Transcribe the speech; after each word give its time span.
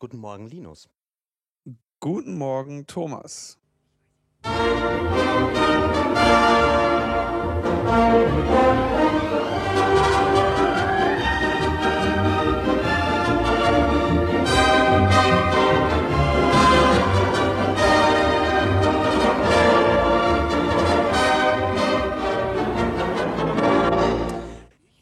Guten 0.00 0.18
Morgen, 0.18 0.46
Linus. 0.46 0.88
Guten 2.00 2.38
Morgen, 2.38 2.86
Thomas. 2.86 3.58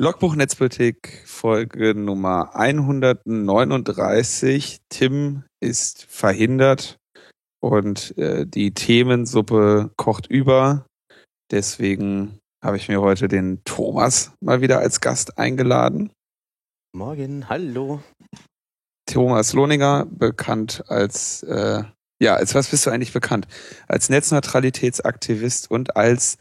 Logbuch 0.01 0.37
Netzpolitik, 0.37 1.25
Folge 1.27 1.93
Nummer 1.93 2.55
139. 2.55 4.79
Tim 4.89 5.43
ist 5.59 6.07
verhindert 6.09 6.99
und 7.61 8.17
äh, 8.17 8.47
die 8.47 8.73
Themensuppe 8.73 9.91
kocht 9.97 10.29
über. 10.29 10.87
Deswegen 11.51 12.39
habe 12.65 12.77
ich 12.77 12.89
mir 12.89 13.01
heute 13.01 13.27
den 13.27 13.65
Thomas 13.65 14.31
mal 14.41 14.61
wieder 14.61 14.79
als 14.79 15.01
Gast 15.01 15.37
eingeladen. 15.37 16.13
Morgen, 16.95 17.49
hallo. 17.49 18.01
Thomas 19.11 19.53
Lohninger, 19.53 20.07
bekannt 20.09 20.85
als, 20.87 21.43
äh, 21.43 21.83
ja, 22.23 22.37
als 22.37 22.55
was 22.55 22.69
bist 22.69 22.87
du 22.87 22.91
eigentlich 22.91 23.13
bekannt? 23.13 23.49
Als 23.89 24.11
Netzneutralitätsaktivist 24.11 25.69
und 25.69 25.97
als 25.97 26.39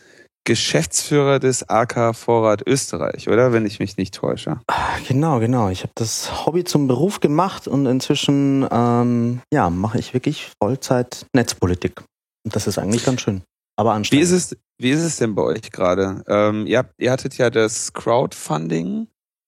Geschäftsführer 0.48 1.40
des 1.40 1.70
AK 1.70 2.16
Vorrat 2.16 2.66
Österreich, 2.66 3.28
oder? 3.28 3.52
Wenn 3.52 3.66
ich 3.66 3.80
mich 3.80 3.98
nicht 3.98 4.16
täusche. 4.16 4.62
Genau, 5.06 5.40
genau. 5.42 5.68
Ich 5.70 5.84
habe 5.84 5.92
das 5.96 6.46
Hobby 6.46 6.64
zum 6.64 6.88
Beruf 6.88 7.20
gemacht 7.20 7.68
und 7.68 7.86
inzwischen 7.86 8.66
ähm, 8.72 9.42
ja, 9.52 9.70
mache 9.70 10.00
ich 10.00 10.14
wirklich 10.14 10.50
Vollzeit 10.62 11.26
Netzpolitik. 11.36 12.02
Und 12.46 12.56
das 12.56 12.66
ist 12.66 12.78
eigentlich 12.78 13.04
ganz 13.04 13.20
schön. 13.22 13.42
Aber 13.76 13.92
anstrengend. 13.92 14.22
Wie 14.22 14.36
ist 14.36 14.54
es, 14.54 14.58
wie 14.80 14.92
ist 14.92 15.02
es 15.02 15.18
denn 15.18 15.36
bei 15.36 15.42
euch 15.42 15.70
gerade? 15.70 16.24
Ähm, 16.30 16.66
ihr, 16.66 16.78
habt, 16.78 16.94
ihr 16.98 17.12
hattet 17.12 17.38
ja 17.38 17.50
das 17.50 17.92
Crowdfunding, 17.92 19.08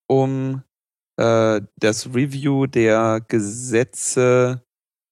um 0.09 0.63
äh, 1.15 1.61
das 1.77 2.07
Review 2.07 2.67
der 2.67 3.21
Gesetze 3.25 4.63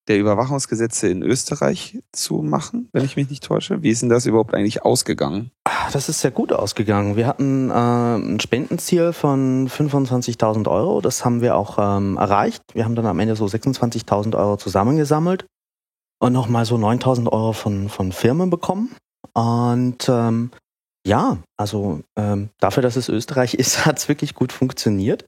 der 0.08 0.20
Überwachungsgesetze 0.20 1.10
in 1.10 1.22
Österreich 1.22 2.00
zu 2.12 2.42
machen, 2.42 2.90
wenn 2.94 3.04
ich 3.04 3.16
mich 3.16 3.30
nicht 3.30 3.44
täusche. 3.44 3.82
Wie 3.84 3.90
ist 3.90 4.02
denn 4.02 4.10
das 4.10 4.26
überhaupt 4.26 4.54
eigentlich 4.54 4.84
ausgegangen? 4.84 5.52
Ah, 5.66 5.90
das 5.92 6.10
ist 6.10 6.22
sehr 6.22 6.32
gut 6.32 6.54
ausgegangen. 6.54 7.16
Wir 7.16 7.28
hatten 7.28 7.70
äh, 7.70 7.74
ein 7.74 8.40
Spendenziel 8.40 9.14
von 9.14 9.68
25.000 9.68 10.70
Euro. 10.70 11.02
Das 11.02 11.26
haben 11.26 11.42
wir 11.42 11.56
auch 11.56 11.78
ähm, 11.80 12.18
erreicht. 12.18 12.64
Wir 12.74 12.86
haben 12.86 12.96
dann 12.96 13.06
am 13.06 13.20
Ende 13.20 13.36
so 13.36 13.46
26.000 13.46 14.38
Euro 14.38 14.58
zusammengesammelt 14.58 15.46
und 16.20 16.34
nochmal 16.34 16.66
so 16.66 16.76
9.000 16.76 17.32
Euro 17.32 17.54
von, 17.54 17.90
von 17.90 18.12
Firmen 18.12 18.50
bekommen. 18.50 18.96
Und 19.34 20.08
ähm, 20.10 20.52
ja, 21.06 21.38
also 21.58 22.02
ähm, 22.18 22.50
dafür, 22.60 22.84
dass 22.84 22.96
es 22.96 23.10
Österreich 23.10 23.54
ist, 23.56 23.86
hat 23.86 24.00
es 24.00 24.10
wirklich 24.10 24.36
gut 24.36 24.52
funktioniert. 24.52 25.26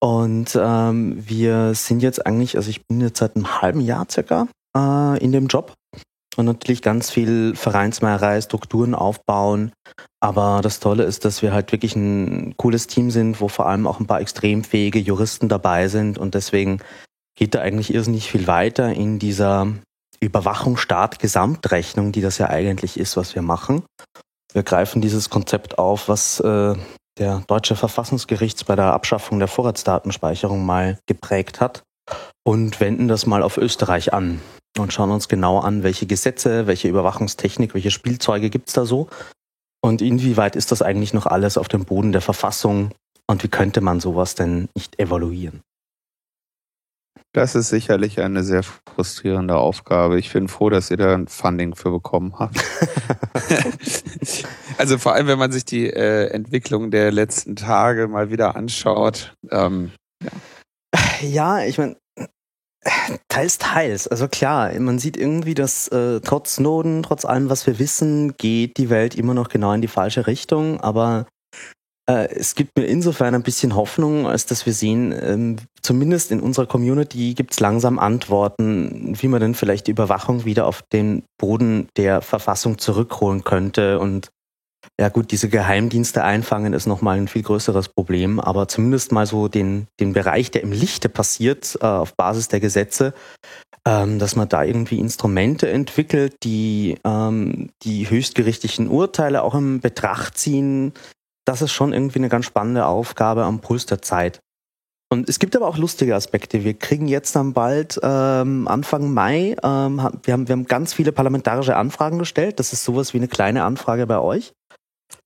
Und 0.00 0.56
ähm, 0.60 1.16
wir 1.28 1.74
sind 1.74 2.00
jetzt 2.02 2.24
eigentlich, 2.24 2.56
also 2.56 2.70
ich 2.70 2.86
bin 2.86 3.00
jetzt 3.00 3.18
seit 3.18 3.34
einem 3.34 3.60
halben 3.60 3.80
Jahr 3.80 4.06
circa 4.08 4.46
äh, 4.76 5.18
in 5.22 5.32
dem 5.32 5.48
Job 5.48 5.74
und 6.36 6.44
natürlich 6.44 6.82
ganz 6.82 7.10
viel 7.10 7.56
Vereinsmeierei, 7.56 8.40
Strukturen 8.40 8.94
aufbauen. 8.94 9.72
Aber 10.20 10.60
das 10.62 10.78
Tolle 10.78 11.02
ist, 11.02 11.24
dass 11.24 11.42
wir 11.42 11.52
halt 11.52 11.72
wirklich 11.72 11.96
ein 11.96 12.54
cooles 12.56 12.86
Team 12.86 13.10
sind, 13.10 13.40
wo 13.40 13.48
vor 13.48 13.66
allem 13.66 13.88
auch 13.88 13.98
ein 13.98 14.06
paar 14.06 14.20
extrem 14.20 14.62
fähige 14.62 15.00
Juristen 15.00 15.48
dabei 15.48 15.88
sind 15.88 16.16
und 16.16 16.34
deswegen 16.34 16.78
geht 17.36 17.54
da 17.54 17.60
eigentlich 17.60 17.92
irrsinnig 17.92 18.30
viel 18.30 18.46
weiter 18.46 18.92
in 18.92 19.18
dieser 19.18 19.68
Überwachung 20.20 20.76
Staat 20.76 21.18
Gesamtrechnung, 21.18 22.12
die 22.12 22.20
das 22.20 22.38
ja 22.38 22.50
eigentlich 22.50 22.98
ist, 22.98 23.16
was 23.16 23.34
wir 23.34 23.42
machen. 23.42 23.82
Wir 24.52 24.62
greifen 24.62 25.00
dieses 25.00 25.30
Konzept 25.30 25.78
auf, 25.78 26.08
was 26.08 26.40
äh, 26.40 26.74
der 27.18 27.42
deutsche 27.46 27.76
Verfassungsgerichts 27.76 28.64
bei 28.64 28.76
der 28.76 28.92
Abschaffung 28.92 29.38
der 29.38 29.48
Vorratsdatenspeicherung 29.48 30.64
mal 30.64 30.98
geprägt 31.06 31.60
hat. 31.60 31.82
Und 32.44 32.80
wenden 32.80 33.08
das 33.08 33.26
mal 33.26 33.42
auf 33.42 33.58
Österreich 33.58 34.14
an 34.14 34.40
und 34.78 34.92
schauen 34.92 35.10
uns 35.10 35.28
genau 35.28 35.58
an, 35.58 35.82
welche 35.82 36.06
Gesetze, 36.06 36.66
welche 36.66 36.88
Überwachungstechnik, 36.88 37.74
welche 37.74 37.90
Spielzeuge 37.90 38.48
gibt's 38.48 38.72
da 38.72 38.86
so? 38.86 39.08
Und 39.82 40.00
inwieweit 40.02 40.56
ist 40.56 40.72
das 40.72 40.82
eigentlich 40.82 41.12
noch 41.12 41.26
alles 41.26 41.58
auf 41.58 41.68
dem 41.68 41.84
Boden 41.84 42.12
der 42.12 42.22
Verfassung? 42.22 42.92
Und 43.26 43.42
wie 43.42 43.48
könnte 43.48 43.80
man 43.80 44.00
sowas 44.00 44.34
denn 44.34 44.68
nicht 44.74 44.98
evaluieren? 44.98 45.60
Das 47.32 47.54
ist 47.54 47.68
sicherlich 47.68 48.20
eine 48.20 48.42
sehr 48.42 48.62
frustrierende 48.62 49.56
Aufgabe. 49.56 50.18
Ich 50.18 50.32
bin 50.32 50.48
froh, 50.48 50.70
dass 50.70 50.90
ihr 50.90 50.96
da 50.96 51.14
ein 51.14 51.28
Funding 51.28 51.74
für 51.74 51.90
bekommen 51.90 52.34
habt. 52.38 52.58
also 54.78 54.96
vor 54.96 55.12
allem, 55.12 55.26
wenn 55.26 55.38
man 55.38 55.52
sich 55.52 55.64
die 55.64 55.90
äh, 55.90 56.28
Entwicklung 56.28 56.90
der 56.90 57.12
letzten 57.12 57.54
Tage 57.54 58.08
mal 58.08 58.30
wieder 58.30 58.56
anschaut. 58.56 59.34
Ähm, 59.50 59.92
ja. 60.22 60.30
ja, 61.20 61.64
ich 61.64 61.76
meine, 61.76 61.96
teils, 63.28 63.58
teils. 63.58 64.08
Also 64.08 64.28
klar, 64.28 64.72
man 64.80 64.98
sieht 64.98 65.16
irgendwie, 65.16 65.54
dass 65.54 65.88
äh, 65.88 66.20
trotz 66.20 66.56
Snowden, 66.56 67.02
trotz 67.02 67.24
allem, 67.24 67.50
was 67.50 67.66
wir 67.66 67.78
wissen, 67.78 68.36
geht 68.36 68.78
die 68.78 68.90
Welt 68.90 69.14
immer 69.14 69.34
noch 69.34 69.48
genau 69.48 69.72
in 69.72 69.82
die 69.82 69.88
falsche 69.88 70.26
Richtung. 70.26 70.80
Aber 70.80 71.26
es 72.08 72.54
gibt 72.54 72.76
mir 72.78 72.86
insofern 72.86 73.34
ein 73.34 73.42
bisschen 73.42 73.76
Hoffnung, 73.76 74.26
als 74.26 74.46
dass 74.46 74.64
wir 74.64 74.72
sehen, 74.72 75.14
ähm, 75.20 75.56
zumindest 75.82 76.32
in 76.32 76.40
unserer 76.40 76.64
Community 76.64 77.34
gibt 77.34 77.52
es 77.52 77.60
langsam 77.60 77.98
Antworten, 77.98 79.14
wie 79.20 79.28
man 79.28 79.40
denn 79.40 79.54
vielleicht 79.54 79.88
die 79.88 79.90
Überwachung 79.90 80.46
wieder 80.46 80.66
auf 80.66 80.82
den 80.90 81.24
Boden 81.38 81.88
der 81.98 82.22
Verfassung 82.22 82.78
zurückholen 82.78 83.44
könnte. 83.44 83.98
Und 83.98 84.30
ja 84.98 85.10
gut, 85.10 85.32
diese 85.32 85.50
Geheimdienste 85.50 86.24
einfangen 86.24 86.72
ist 86.72 86.86
nochmal 86.86 87.18
ein 87.18 87.28
viel 87.28 87.42
größeres 87.42 87.90
Problem, 87.90 88.40
aber 88.40 88.68
zumindest 88.68 89.12
mal 89.12 89.26
so 89.26 89.48
den, 89.48 89.86
den 90.00 90.14
Bereich, 90.14 90.50
der 90.50 90.62
im 90.62 90.72
Lichte 90.72 91.10
passiert, 91.10 91.78
äh, 91.82 91.86
auf 91.86 92.14
Basis 92.16 92.48
der 92.48 92.60
Gesetze, 92.60 93.12
ähm, 93.86 94.18
dass 94.18 94.34
man 94.34 94.48
da 94.48 94.64
irgendwie 94.64 94.98
Instrumente 94.98 95.68
entwickelt, 95.68 96.36
die 96.42 96.96
ähm, 97.04 97.68
die 97.82 98.08
höchstgerichtlichen 98.08 98.88
Urteile 98.88 99.42
auch 99.42 99.54
in 99.54 99.80
Betracht 99.80 100.38
ziehen, 100.38 100.94
das 101.48 101.62
ist 101.62 101.72
schon 101.72 101.92
irgendwie 101.92 102.18
eine 102.18 102.28
ganz 102.28 102.44
spannende 102.44 102.86
Aufgabe 102.86 103.44
am 103.44 103.60
Puls 103.60 103.86
der 103.86 104.02
Zeit. 104.02 104.40
Und 105.10 105.30
es 105.30 105.38
gibt 105.38 105.56
aber 105.56 105.66
auch 105.66 105.78
lustige 105.78 106.14
Aspekte. 106.14 106.64
Wir 106.64 106.74
kriegen 106.74 107.08
jetzt 107.08 107.34
dann 107.34 107.54
bald 107.54 107.98
ähm, 108.02 108.68
Anfang 108.68 109.14
Mai, 109.14 109.56
ähm, 109.62 109.96
wir, 110.22 110.34
haben, 110.34 110.48
wir 110.48 110.52
haben 110.52 110.66
ganz 110.66 110.92
viele 110.92 111.12
parlamentarische 111.12 111.76
Anfragen 111.76 112.18
gestellt. 112.18 112.60
Das 112.60 112.74
ist 112.74 112.84
sowas 112.84 113.14
wie 113.14 113.16
eine 113.16 113.28
kleine 113.28 113.64
Anfrage 113.64 114.06
bei 114.06 114.18
euch. 114.18 114.52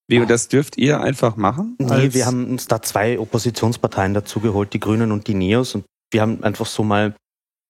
Wie, 0.07 0.25
das 0.25 0.47
dürft 0.47 0.79
ihr 0.79 1.01
einfach 1.01 1.37
machen? 1.37 1.75
Nee, 1.81 2.15
wir 2.15 2.27
haben 2.27 2.49
uns 2.51 2.69
da 2.69 2.81
zwei 2.83 3.19
Oppositionsparteien 3.19 4.15
dazugeholt, 4.15 4.73
die 4.73 4.81
Grünen 4.81 5.11
und 5.11 5.27
die 5.27 5.35
Neos. 5.35 5.75
Und 5.75 5.85
wir 6.13 6.21
haben 6.21 6.45
einfach 6.45 6.67
so 6.67 6.85
mal 6.85 7.17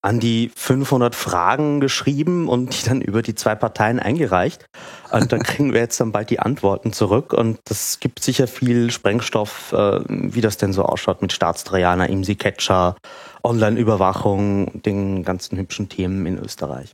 an 0.02 0.18
die 0.18 0.50
500 0.54 1.14
Fragen 1.14 1.80
geschrieben 1.80 2.48
und 2.48 2.76
die 2.76 2.88
dann 2.88 3.00
über 3.00 3.22
die 3.22 3.36
zwei 3.36 3.54
Parteien 3.54 4.00
eingereicht. 4.00 4.66
Und 5.12 5.32
da 5.32 5.38
kriegen 5.38 5.72
wir 5.72 5.80
jetzt 5.80 6.00
dann 6.00 6.10
bald 6.10 6.28
die 6.30 6.40
Antworten 6.40 6.92
zurück. 6.92 7.32
Und 7.32 7.60
das 7.64 8.00
gibt 8.00 8.20
sicher 8.22 8.48
viel 8.48 8.90
Sprengstoff, 8.90 9.72
äh, 9.72 10.00
wie 10.08 10.40
das 10.40 10.56
denn 10.56 10.72
so 10.72 10.84
ausschaut 10.84 11.22
mit 11.22 11.32
Staatstrojaner, 11.32 12.08
IMSI-Catcher, 12.08 12.96
Online-Überwachung, 13.44 14.82
den 14.82 15.22
ganzen 15.22 15.56
hübschen 15.56 15.88
Themen 15.88 16.26
in 16.26 16.36
Österreich. 16.36 16.92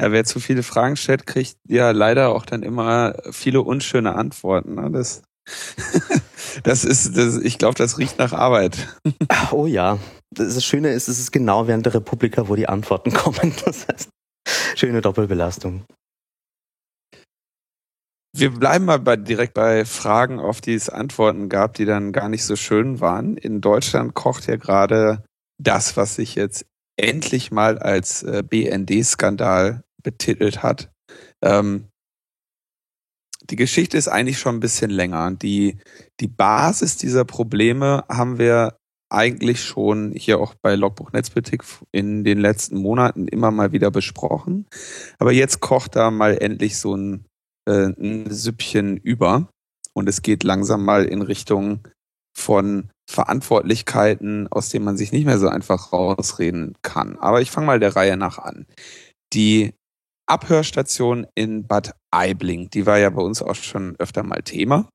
Ja, 0.00 0.10
wer 0.10 0.24
zu 0.24 0.40
viele 0.40 0.62
Fragen 0.62 0.96
stellt, 0.96 1.26
kriegt 1.26 1.56
ja 1.68 1.90
leider 1.90 2.30
auch 2.30 2.46
dann 2.46 2.62
immer 2.62 3.14
viele 3.30 3.60
unschöne 3.60 4.14
Antworten. 4.14 4.74
Ne? 4.74 4.90
Das, 4.90 5.22
das 6.62 6.84
ist, 6.84 7.16
das, 7.16 7.36
ich 7.36 7.58
glaube, 7.58 7.76
das 7.76 7.98
riecht 7.98 8.18
nach 8.18 8.32
Arbeit. 8.32 8.98
Oh 9.52 9.66
ja, 9.66 9.98
das 10.34 10.64
Schöne 10.64 10.90
ist, 10.90 11.08
es 11.08 11.18
ist 11.18 11.32
genau 11.32 11.66
während 11.66 11.86
der 11.86 11.94
Republika, 11.94 12.48
wo 12.48 12.56
die 12.56 12.68
Antworten 12.68 13.12
kommen. 13.14 13.54
Das 13.64 13.86
heißt, 13.88 14.08
schöne 14.76 15.00
Doppelbelastung. 15.00 15.84
Wir 18.36 18.50
bleiben 18.50 18.86
mal 18.86 18.98
bei, 18.98 19.16
direkt 19.16 19.54
bei 19.54 19.84
Fragen, 19.84 20.40
auf 20.40 20.60
die 20.60 20.74
es 20.74 20.88
Antworten 20.88 21.48
gab, 21.48 21.74
die 21.74 21.84
dann 21.84 22.12
gar 22.12 22.28
nicht 22.28 22.44
so 22.44 22.56
schön 22.56 23.00
waren. 23.00 23.36
In 23.36 23.60
Deutschland 23.60 24.14
kocht 24.14 24.48
ja 24.48 24.56
gerade 24.56 25.24
das, 25.62 25.96
was 25.96 26.16
sich 26.16 26.34
jetzt 26.34 26.66
endlich 26.96 27.52
mal 27.52 27.78
als 27.78 28.24
äh, 28.24 28.42
BND-Skandal 28.42 29.84
betitelt 30.02 30.64
hat. 30.64 30.90
Ähm, 31.42 31.88
die 33.50 33.56
Geschichte 33.56 33.96
ist 33.96 34.08
eigentlich 34.08 34.38
schon 34.38 34.56
ein 34.56 34.60
bisschen 34.60 34.90
länger. 34.90 35.30
Die, 35.32 35.78
die 36.20 36.28
Basis 36.28 36.96
dieser 36.96 37.24
Probleme 37.24 38.04
haben 38.08 38.38
wir 38.38 38.76
eigentlich 39.14 39.62
schon 39.62 40.12
hier 40.12 40.40
auch 40.40 40.54
bei 40.54 40.74
Logbuch 40.74 41.12
Netzpolitik 41.12 41.64
in 41.92 42.24
den 42.24 42.38
letzten 42.38 42.76
Monaten 42.76 43.28
immer 43.28 43.50
mal 43.50 43.72
wieder 43.72 43.90
besprochen. 43.90 44.66
Aber 45.18 45.32
jetzt 45.32 45.60
kocht 45.60 45.96
da 45.96 46.10
mal 46.10 46.36
endlich 46.38 46.78
so 46.78 46.96
ein, 46.96 47.24
äh, 47.68 47.86
ein 47.86 48.30
Süppchen 48.30 48.96
über 48.96 49.48
und 49.94 50.08
es 50.08 50.22
geht 50.22 50.44
langsam 50.44 50.84
mal 50.84 51.04
in 51.04 51.22
Richtung 51.22 51.86
von 52.36 52.90
Verantwortlichkeiten, 53.08 54.48
aus 54.48 54.70
denen 54.70 54.84
man 54.84 54.96
sich 54.96 55.12
nicht 55.12 55.26
mehr 55.26 55.38
so 55.38 55.48
einfach 55.48 55.92
rausreden 55.92 56.74
kann. 56.82 57.18
Aber 57.18 57.40
ich 57.40 57.50
fange 57.50 57.66
mal 57.66 57.80
der 57.80 57.94
Reihe 57.94 58.16
nach 58.16 58.38
an. 58.38 58.66
Die 59.32 59.74
Abhörstation 60.26 61.26
in 61.34 61.66
Bad 61.66 61.94
Aibling, 62.10 62.70
die 62.70 62.86
war 62.86 62.98
ja 62.98 63.10
bei 63.10 63.22
uns 63.22 63.42
auch 63.42 63.54
schon 63.54 63.94
öfter 63.98 64.22
mal 64.22 64.42
Thema. 64.42 64.88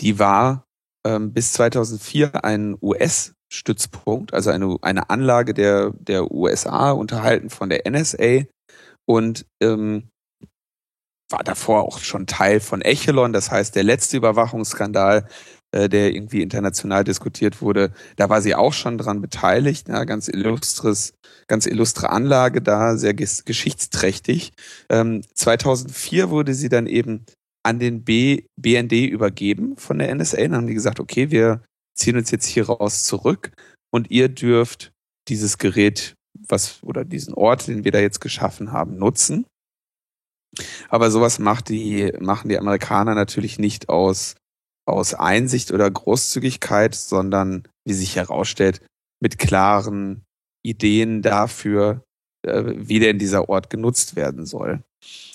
Die 0.00 0.18
war 0.18 0.67
ähm, 1.08 1.32
bis 1.32 1.52
2004 1.54 2.44
ein 2.44 2.76
US-Stützpunkt, 2.82 4.34
also 4.34 4.50
eine, 4.50 4.76
eine 4.82 5.08
Anlage 5.08 5.54
der, 5.54 5.92
der 5.98 6.30
USA, 6.30 6.90
unterhalten 6.90 7.48
von 7.48 7.70
der 7.70 7.90
NSA 7.90 8.44
und 9.06 9.46
ähm, 9.62 10.10
war 11.30 11.44
davor 11.44 11.82
auch 11.82 11.98
schon 11.98 12.26
Teil 12.26 12.60
von 12.60 12.82
Echelon, 12.82 13.32
das 13.32 13.50
heißt 13.50 13.74
der 13.74 13.84
letzte 13.84 14.18
Überwachungsskandal, 14.18 15.26
äh, 15.72 15.88
der 15.88 16.14
irgendwie 16.14 16.42
international 16.42 17.04
diskutiert 17.04 17.62
wurde, 17.62 17.92
da 18.16 18.28
war 18.28 18.42
sie 18.42 18.54
auch 18.54 18.72
schon 18.72 18.98
dran 18.98 19.22
beteiligt, 19.22 19.88
ja, 19.88 20.04
ganz 20.04 20.28
illustres, 20.28 21.14
ganz 21.46 21.66
illustre 21.66 22.10
Anlage 22.10 22.60
da, 22.60 22.96
sehr 22.96 23.14
ges 23.14 23.44
geschichtsträchtig. 23.44 24.52
Ähm, 24.90 25.22
2004 25.34 26.30
wurde 26.30 26.54
sie 26.54 26.68
dann 26.68 26.86
eben 26.86 27.24
an 27.62 27.78
den 27.78 28.04
B 28.04 28.44
BND 28.56 28.92
übergeben 28.92 29.76
von 29.76 29.98
der 29.98 30.14
NSA. 30.14 30.38
Dann 30.38 30.56
haben 30.56 30.66
die 30.66 30.74
gesagt, 30.74 31.00
okay, 31.00 31.30
wir 31.30 31.62
ziehen 31.94 32.16
uns 32.16 32.30
jetzt 32.30 32.46
hier 32.46 32.66
raus 32.66 33.04
zurück 33.04 33.52
und 33.90 34.10
ihr 34.10 34.28
dürft 34.28 34.92
dieses 35.28 35.58
Gerät, 35.58 36.14
was 36.48 36.82
oder 36.82 37.04
diesen 37.04 37.34
Ort, 37.34 37.66
den 37.66 37.84
wir 37.84 37.92
da 37.92 37.98
jetzt 37.98 38.20
geschaffen 38.20 38.72
haben, 38.72 38.96
nutzen. 38.96 39.46
Aber 40.88 41.10
sowas 41.10 41.38
macht 41.38 41.68
die, 41.68 42.12
machen 42.20 42.48
die 42.48 42.58
Amerikaner 42.58 43.14
natürlich 43.14 43.58
nicht 43.58 43.88
aus, 43.88 44.36
aus 44.86 45.14
Einsicht 45.14 45.72
oder 45.72 45.90
Großzügigkeit, 45.90 46.94
sondern, 46.94 47.68
wie 47.84 47.92
sich 47.92 48.16
herausstellt, 48.16 48.80
mit 49.20 49.38
klaren 49.38 50.24
Ideen 50.64 51.22
dafür, 51.22 52.04
äh, 52.46 52.64
wie 52.76 53.00
denn 53.00 53.18
dieser 53.18 53.48
Ort 53.48 53.68
genutzt 53.68 54.16
werden 54.16 54.46
soll. 54.46 54.82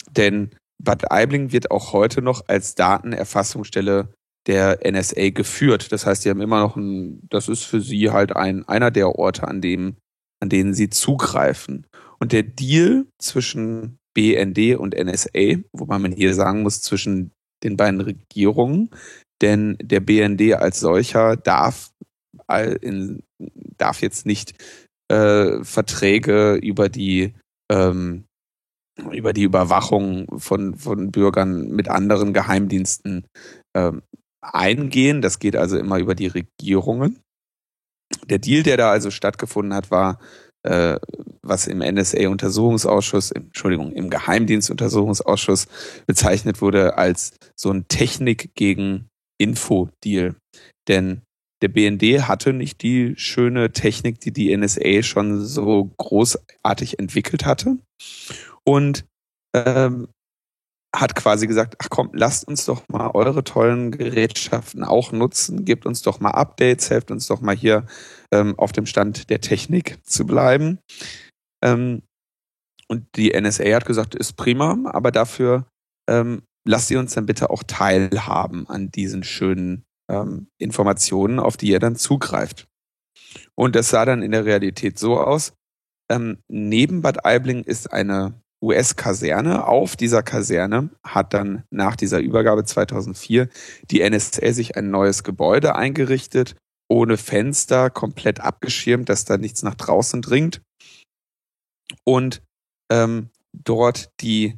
Denn 0.10 0.52
Bad 0.84 1.12
Aibling 1.12 1.52
wird 1.52 1.72
auch 1.72 1.94
heute 1.94 2.22
noch 2.22 2.44
als 2.48 2.76
Datenerfassungsstelle 2.76 4.14
der 4.48 4.80
NSA 4.84 5.30
geführt. 5.30 5.92
Das 5.92 6.06
heißt, 6.06 6.26
die 6.26 6.30
haben 6.30 6.42
immer 6.42 6.60
noch 6.60 6.76
ein, 6.76 7.22
das 7.30 7.48
ist 7.48 7.64
für 7.64 7.82
sie 7.82 8.12
halt 8.12 8.36
ein, 8.36 8.68
einer 8.68 8.92
der 8.92 9.16
Orte, 9.16 9.48
an 9.48 9.62
dem, 9.62 9.96
an 10.42 10.50
denen 10.50 10.74
sie 10.74 10.90
zugreifen. 10.90 11.88
Und 12.20 12.34
der 12.34 12.44
Deal 12.44 13.06
zwischen 13.20 13.98
BND 14.14 14.78
und 14.78 14.96
NSA, 14.96 15.62
wobei 15.72 15.98
man 15.98 16.12
hier 16.12 16.34
sagen 16.34 16.64
muss, 16.64 16.82
zwischen 16.82 17.32
den 17.64 17.78
beiden 17.78 18.02
Regierungen, 18.02 18.90
denn 19.42 19.78
der 19.82 20.02
BND 20.02 20.54
als 20.54 20.80
solcher 20.80 21.38
darf, 21.38 21.92
in, 22.82 23.24
darf 23.78 24.02
jetzt 24.02 24.26
nicht 24.26 24.54
äh, 25.10 25.64
Verträge 25.64 26.56
über 26.56 26.90
die 26.90 27.34
ähm, 27.72 28.26
über 29.12 29.34
die 29.34 29.44
Überwachung 29.44 30.28
von, 30.40 30.76
von 30.76 31.12
Bürgern 31.12 31.70
mit 31.70 31.90
anderen 31.90 32.34
Geheimdiensten 32.34 33.26
ähm, 33.76 34.04
eingehen. 34.42 35.22
Das 35.22 35.40
geht 35.40 35.56
also 35.56 35.78
immer 35.78 36.00
über 36.00 36.16
die 36.16 36.28
Regierungen. 36.28 37.20
Der 38.30 38.40
Deal, 38.40 38.64
der 38.64 38.78
da 38.78 38.92
also 38.92 39.10
stattgefunden 39.10 39.74
hat, 39.74 39.90
war 39.90 40.20
äh, 40.64 40.98
was 41.42 41.68
im 41.68 41.80
NSA-Untersuchungsausschuss, 41.80 43.32
Entschuldigung, 43.32 43.92
im 43.92 44.10
Geheimdienstuntersuchungsausschuss 44.10 45.68
bezeichnet 46.08 46.62
wurde 46.62 46.98
als 46.98 47.34
so 47.56 47.72
ein 47.72 47.88
Technik 47.88 48.52
gegen 48.56 49.10
Info-Deal. 49.38 50.36
Denn 50.88 51.22
der 51.62 51.68
BND 51.70 52.28
hatte 52.28 52.54
nicht 52.54 52.82
die 52.82 53.14
schöne 53.18 53.72
Technik, 53.72 54.20
die 54.20 54.32
die 54.32 54.56
NSA 54.56 55.02
schon 55.02 55.46
so 55.46 55.92
großartig 55.98 57.00
entwickelt 57.00 57.46
hatte. 57.46 57.78
Und 58.66 59.06
ähm, 59.56 60.08
hat 60.96 61.16
quasi 61.16 61.48
gesagt, 61.48 61.76
ach 61.80 61.88
komm, 61.90 62.12
lasst 62.14 62.48
uns 62.48 62.66
doch 62.66 62.88
mal 62.88 63.10
eure 63.14 63.44
tollen 63.44 63.92
Gerätschaften 63.92 64.84
auch 64.84 65.12
nutzen, 65.12 65.66
gebt 65.66 65.86
uns 65.86 66.04
doch 66.04 66.20
mal 66.20 66.32
Updates, 66.32 66.90
helft 66.92 67.10
uns 67.10 67.26
doch 67.26 67.42
mal 67.42 67.56
hier 67.56 67.88
ähm, 68.32 68.58
auf 68.60 68.72
dem 68.72 68.86
Stand 68.86 69.30
der 69.30 69.42
Technik 69.42 69.98
zu 70.04 70.26
bleiben. 70.26 70.80
Ähm, 71.64 72.04
und 72.88 73.08
die 73.16 73.32
NSA 73.40 73.74
hat 73.74 73.86
gesagt, 73.86 74.14
ist 74.14 74.34
prima, 74.34 74.78
aber 74.86 75.12
dafür 75.12 75.66
ähm, 76.08 76.44
lasst 76.68 76.92
ihr 76.92 77.00
uns 77.00 77.16
dann 77.16 77.26
bitte 77.26 77.50
auch 77.50 77.64
teilhaben 77.64 78.68
an 78.68 78.92
diesen 78.92 79.24
schönen 79.24 79.84
ähm, 80.12 80.48
Informationen, 80.60 81.40
auf 81.40 81.58
die 81.58 81.70
ihr 81.70 81.80
dann 81.80 81.96
zugreift. 81.96 82.68
Und 83.56 83.76
das 83.76 83.90
sah 83.90 84.06
dann 84.06 84.22
in 84.22 84.32
der 84.32 84.46
Realität 84.46 85.00
so 85.00 85.20
aus. 85.20 85.54
Ähm, 86.12 86.38
neben 86.48 87.02
Bad 87.02 87.26
Aibling 87.26 87.64
ist 87.64 87.92
eine 87.92 88.43
US-Kaserne. 88.64 89.68
Auf 89.68 89.96
dieser 89.96 90.24
Kaserne 90.24 90.90
hat 91.04 91.34
dann 91.34 91.64
nach 91.70 91.96
dieser 91.96 92.20
Übergabe 92.20 92.64
2004 92.64 93.50
die 93.92 94.10
NSA 94.10 94.54
sich 94.54 94.78
ein 94.78 94.90
neues 94.90 95.24
Gebäude 95.24 95.76
eingerichtet, 95.76 96.56
ohne 96.88 97.18
Fenster, 97.18 97.90
komplett 97.90 98.40
abgeschirmt, 98.40 99.10
dass 99.10 99.26
da 99.26 99.38
nichts 99.38 99.64
nach 99.64 99.76
draußen 99.76 100.22
dringt. 100.22 100.62
Und 102.06 102.42
ähm, 102.90 103.30
dort 103.52 104.10
die 104.22 104.58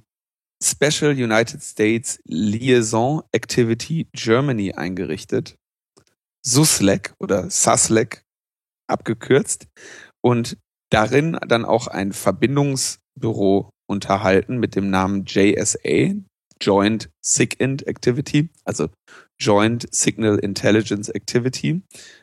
Special 0.63 1.11
United 1.11 1.61
States 1.61 2.19
Liaison 2.25 3.23
Activity 3.31 4.07
Germany 4.13 4.73
eingerichtet. 4.73 5.57
SUSLEC 6.45 7.13
oder 7.19 7.49
SASLEC 7.49 8.23
abgekürzt. 8.87 9.67
Und 10.21 10.57
darin 10.91 11.37
dann 11.47 11.65
auch 11.65 11.87
ein 11.87 12.13
Verbindungsbüro 12.13 13.71
unterhalten 13.87 14.57
mit 14.57 14.75
dem 14.75 14.89
Namen 14.89 15.25
JSA, 15.25 16.13
Joint 16.61 17.09
SIGINT 17.21 17.87
Activity, 17.87 18.49
also 18.63 18.89
Joint 19.39 19.93
Signal 19.93 20.39
Intelligence 20.39 21.09
Activity. 21.09 21.81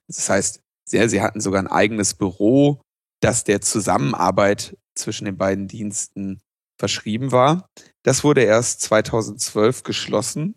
Das 0.08 0.28
heißt, 0.28 0.60
sie, 0.88 1.08
sie 1.08 1.22
hatten 1.22 1.40
sogar 1.40 1.62
ein 1.62 1.68
eigenes 1.68 2.14
Büro, 2.14 2.80
das 3.20 3.44
der 3.44 3.60
Zusammenarbeit 3.60 4.76
zwischen 4.94 5.26
den 5.26 5.36
beiden 5.36 5.68
Diensten 5.68 6.40
verschrieben 6.78 7.32
war. 7.32 7.68
Das 8.02 8.24
wurde 8.24 8.42
erst 8.42 8.80
2012 8.82 9.82
geschlossen. 9.82 10.56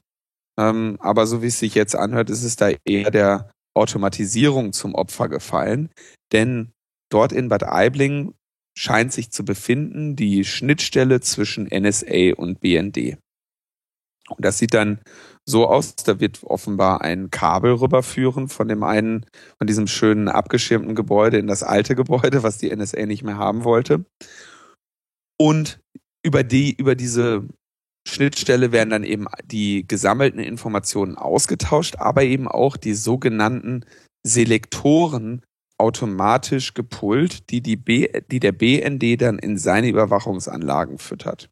Ähm, 0.57 0.97
aber 0.99 1.27
so 1.27 1.41
wie 1.41 1.47
es 1.47 1.59
sich 1.59 1.75
jetzt 1.75 1.95
anhört, 1.95 2.29
ist 2.29 2.43
es 2.43 2.55
da 2.55 2.71
eher 2.85 3.11
der 3.11 3.51
Automatisierung 3.75 4.73
zum 4.73 4.95
Opfer 4.95 5.27
gefallen. 5.29 5.89
Denn 6.31 6.71
dort 7.11 7.31
in 7.31 7.49
Bad 7.49 7.63
Aibling 7.63 8.33
scheint 8.77 9.13
sich 9.13 9.31
zu 9.31 9.45
befinden, 9.45 10.15
die 10.15 10.43
Schnittstelle 10.43 11.21
zwischen 11.21 11.67
NSA 11.67 12.33
und 12.35 12.59
BND. 12.59 13.17
Und 14.29 14.43
das 14.43 14.57
sieht 14.57 14.73
dann 14.73 14.99
so 15.47 15.67
aus, 15.67 15.95
da 15.95 16.19
wird 16.19 16.43
offenbar 16.43 17.01
ein 17.01 17.29
Kabel 17.29 17.73
rüberführen 17.73 18.49
von 18.49 18.67
dem 18.67 18.83
einen, 18.83 19.25
von 19.59 19.67
diesem 19.67 19.87
schönen 19.87 20.27
abgeschirmten 20.27 20.95
Gebäude 20.95 21.37
in 21.37 21.47
das 21.47 21.61
alte 21.61 21.95
Gebäude, 21.95 22.41
was 22.41 22.57
die 22.57 22.75
NSA 22.75 23.05
nicht 23.05 23.23
mehr 23.23 23.37
haben 23.37 23.63
wollte. 23.63 24.05
Und 25.39 25.79
über 26.25 26.43
die, 26.43 26.73
über 26.73 26.95
diese 26.95 27.47
Schnittstelle 28.07 28.71
werden 28.71 28.89
dann 28.89 29.03
eben 29.03 29.27
die 29.43 29.87
gesammelten 29.87 30.39
Informationen 30.39 31.17
ausgetauscht, 31.17 31.97
aber 31.97 32.23
eben 32.23 32.47
auch 32.47 32.77
die 32.77 32.93
sogenannten 32.93 33.85
Selektoren 34.25 35.43
automatisch 35.77 36.73
gepult, 36.73 37.49
die, 37.49 37.61
die, 37.61 37.75
B, 37.75 38.07
die 38.31 38.39
der 38.39 38.51
BND 38.51 39.21
dann 39.21 39.39
in 39.39 39.57
seine 39.57 39.89
Überwachungsanlagen 39.89 40.97
füttert. 40.97 41.49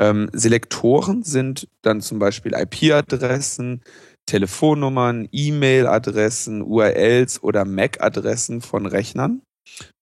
Ähm, 0.00 0.28
Selektoren 0.32 1.22
sind 1.22 1.66
dann 1.82 2.00
zum 2.00 2.18
Beispiel 2.18 2.52
IP-Adressen, 2.54 3.82
Telefonnummern, 4.26 5.28
E-Mail-Adressen, 5.32 6.62
URLs 6.62 7.42
oder 7.42 7.64
MAC-Adressen 7.64 8.60
von 8.60 8.84
Rechnern. 8.84 9.40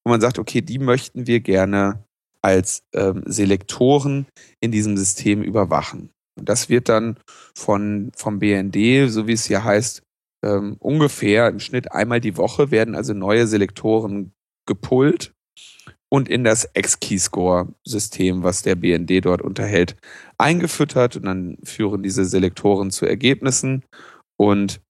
Wo 0.03 0.11
man 0.11 0.21
sagt, 0.21 0.39
okay, 0.39 0.61
die 0.61 0.79
möchten 0.79 1.27
wir 1.27 1.39
gerne 1.39 2.03
als 2.41 2.83
ähm, 2.93 3.23
Selektoren 3.25 4.27
in 4.59 4.71
diesem 4.71 4.97
System 4.97 5.41
überwachen. 5.41 6.09
Und 6.37 6.49
das 6.49 6.69
wird 6.69 6.89
dann 6.89 7.17
von, 7.55 8.11
vom 8.15 8.39
BND, 8.39 9.09
so 9.09 9.27
wie 9.27 9.33
es 9.33 9.45
hier 9.45 9.63
heißt, 9.63 10.03
ähm, 10.47 10.77
ungefähr 10.79 11.49
im 11.49 11.59
Schnitt 11.59 11.91
einmal 11.91 12.21
die 12.21 12.37
Woche 12.37 12.71
werden 12.71 12.95
also 12.95 13.13
neue 13.13 13.47
Selektoren 13.47 14.33
gepullt 14.65 15.33
und 16.09 16.29
in 16.29 16.43
das 16.43 16.69
X-Keyscore-System, 16.73 18.43
was 18.43 18.61
der 18.61 18.75
BND 18.75 19.25
dort 19.25 19.41
unterhält, 19.41 19.97
eingefüttert 20.37 21.17
und 21.17 21.25
dann 21.25 21.57
führen 21.63 22.03
diese 22.03 22.23
Selektoren 22.25 22.91
zu 22.91 23.05
Ergebnissen 23.05 23.83
und 24.37 24.81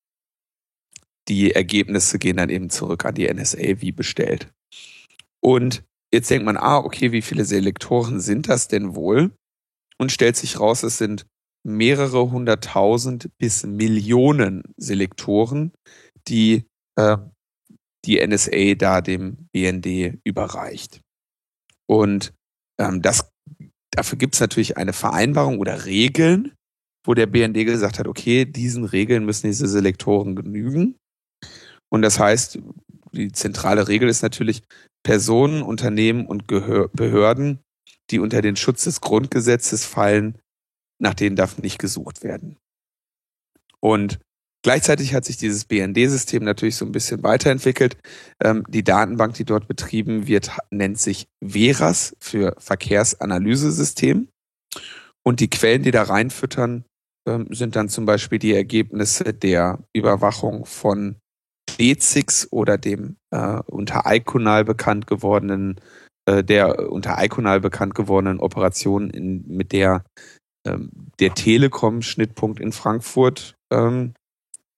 die 1.28 1.54
Ergebnisse 1.54 2.20
gehen 2.20 2.38
dann 2.38 2.50
eben 2.50 2.70
zurück 2.70 3.04
an 3.06 3.16
die 3.16 3.32
NSA 3.32 3.82
wie 3.82 3.92
bestellt. 3.92 4.54
Und 5.42 5.84
jetzt 6.14 6.30
denkt 6.30 6.46
man, 6.46 6.58
ah, 6.58 6.78
okay, 6.78 7.12
wie 7.12 7.22
viele 7.22 7.46
Selektoren 7.46 8.20
sind 8.20 8.48
das 8.48 8.68
denn 8.68 8.96
wohl? 8.96 9.32
Und 9.98 10.12
stellt 10.12 10.38
sich 10.38 10.60
raus, 10.60 10.84
es 10.84 10.98
sind 10.98 11.26
mehrere 11.67 12.31
hunderttausend 12.31 13.29
bis 13.38 13.65
Millionen 13.65 14.63
Selektoren, 14.77 15.74
die 16.27 16.65
äh, 16.97 17.17
die 18.05 18.25
NSA 18.25 18.75
da 18.75 19.01
dem 19.01 19.50
BND 19.51 20.19
überreicht. 20.24 21.01
Und 21.89 22.33
ähm, 22.79 23.01
das, 23.01 23.29
dafür 23.91 24.17
gibt 24.17 24.36
es 24.36 24.41
natürlich 24.41 24.77
eine 24.77 24.93
Vereinbarung 24.93 25.59
oder 25.59 25.86
Regeln, 25.86 26.53
wo 27.05 27.13
der 27.13 27.25
BND 27.25 27.65
gesagt 27.65 28.00
hat, 28.00 28.07
okay, 28.07 28.45
diesen 28.45 28.86
Regeln 28.86 29.25
müssen 29.25 29.47
diese 29.47 29.67
Selektoren 29.67 30.36
genügen. 30.36 30.95
Und 31.89 32.01
das 32.01 32.19
heißt, 32.19 32.59
die 33.13 33.31
zentrale 33.31 33.88
Regel 33.88 34.09
ist 34.09 34.21
natürlich, 34.21 34.63
Personen, 35.03 35.62
Unternehmen 35.62 36.25
und 36.25 36.47
Gehör 36.47 36.89
Behörden, 36.89 37.59
die 38.09 38.19
unter 38.19 38.41
den 38.41 38.55
Schutz 38.55 38.83
des 38.83 39.00
Grundgesetzes 39.00 39.86
fallen, 39.86 40.38
nach 41.00 41.13
denen 41.13 41.36
darf 41.36 41.58
nicht 41.58 41.80
gesucht 41.80 42.24
werden. 42.24 42.58
Und 43.80 44.20
Gleichzeitig 44.63 45.13
hat 45.13 45.24
sich 45.24 45.38
dieses 45.38 45.63
BND-System 45.63 46.44
natürlich 46.44 46.75
so 46.75 46.84
ein 46.84 46.92
bisschen 46.92 47.24
weiterentwickelt. 47.24 47.96
Ähm, 48.44 48.66
die 48.68 48.84
Datenbank, 48.84 49.36
die 49.36 49.46
dort 49.46 49.68
betrieben 49.68 50.27
wird, 50.27 50.51
nennt 50.72 51.00
sich 51.00 51.30
Veras 51.42 52.18
für 52.20 52.54
Verkehrsanalysesystem. 52.58 54.27
Und 55.24 55.39
die 55.39 55.50
Quellen, 55.50 55.84
die 55.84 55.92
da 55.92 56.04
reinfüttern, 56.04 56.84
ähm, 57.27 57.48
sind 57.51 57.75
dann 57.75 57.88
zum 57.88 58.06
Beispiel 58.06 58.39
die 58.39 58.54
Ergebnisse 58.54 59.34
der 59.34 59.80
Überwachung 59.94 60.66
von 60.66 61.16
DZIX 61.80 62.51
oder 62.51 62.77
dem 62.77 63.16
äh, 63.32 63.62
unter 63.68 64.04
Iconal 64.06 64.66
bekannt 64.66 65.08
gewordenen, 65.08 65.80
äh, 66.25 66.44
der 66.44 66.92
unter 66.92 67.24
Iconal 67.24 67.62
bekannt 67.62 67.96
gewordenen 67.96 68.39
Operation, 68.39 69.10
in, 69.12 69.46
mit 69.48 69.72
der 69.72 70.04
ähm, 70.67 70.91
der 71.19 71.33
Telekom-Schnittpunkt 71.33 72.59
in 72.59 72.71
Frankfurt 72.71 73.55
ähm, 73.71 74.13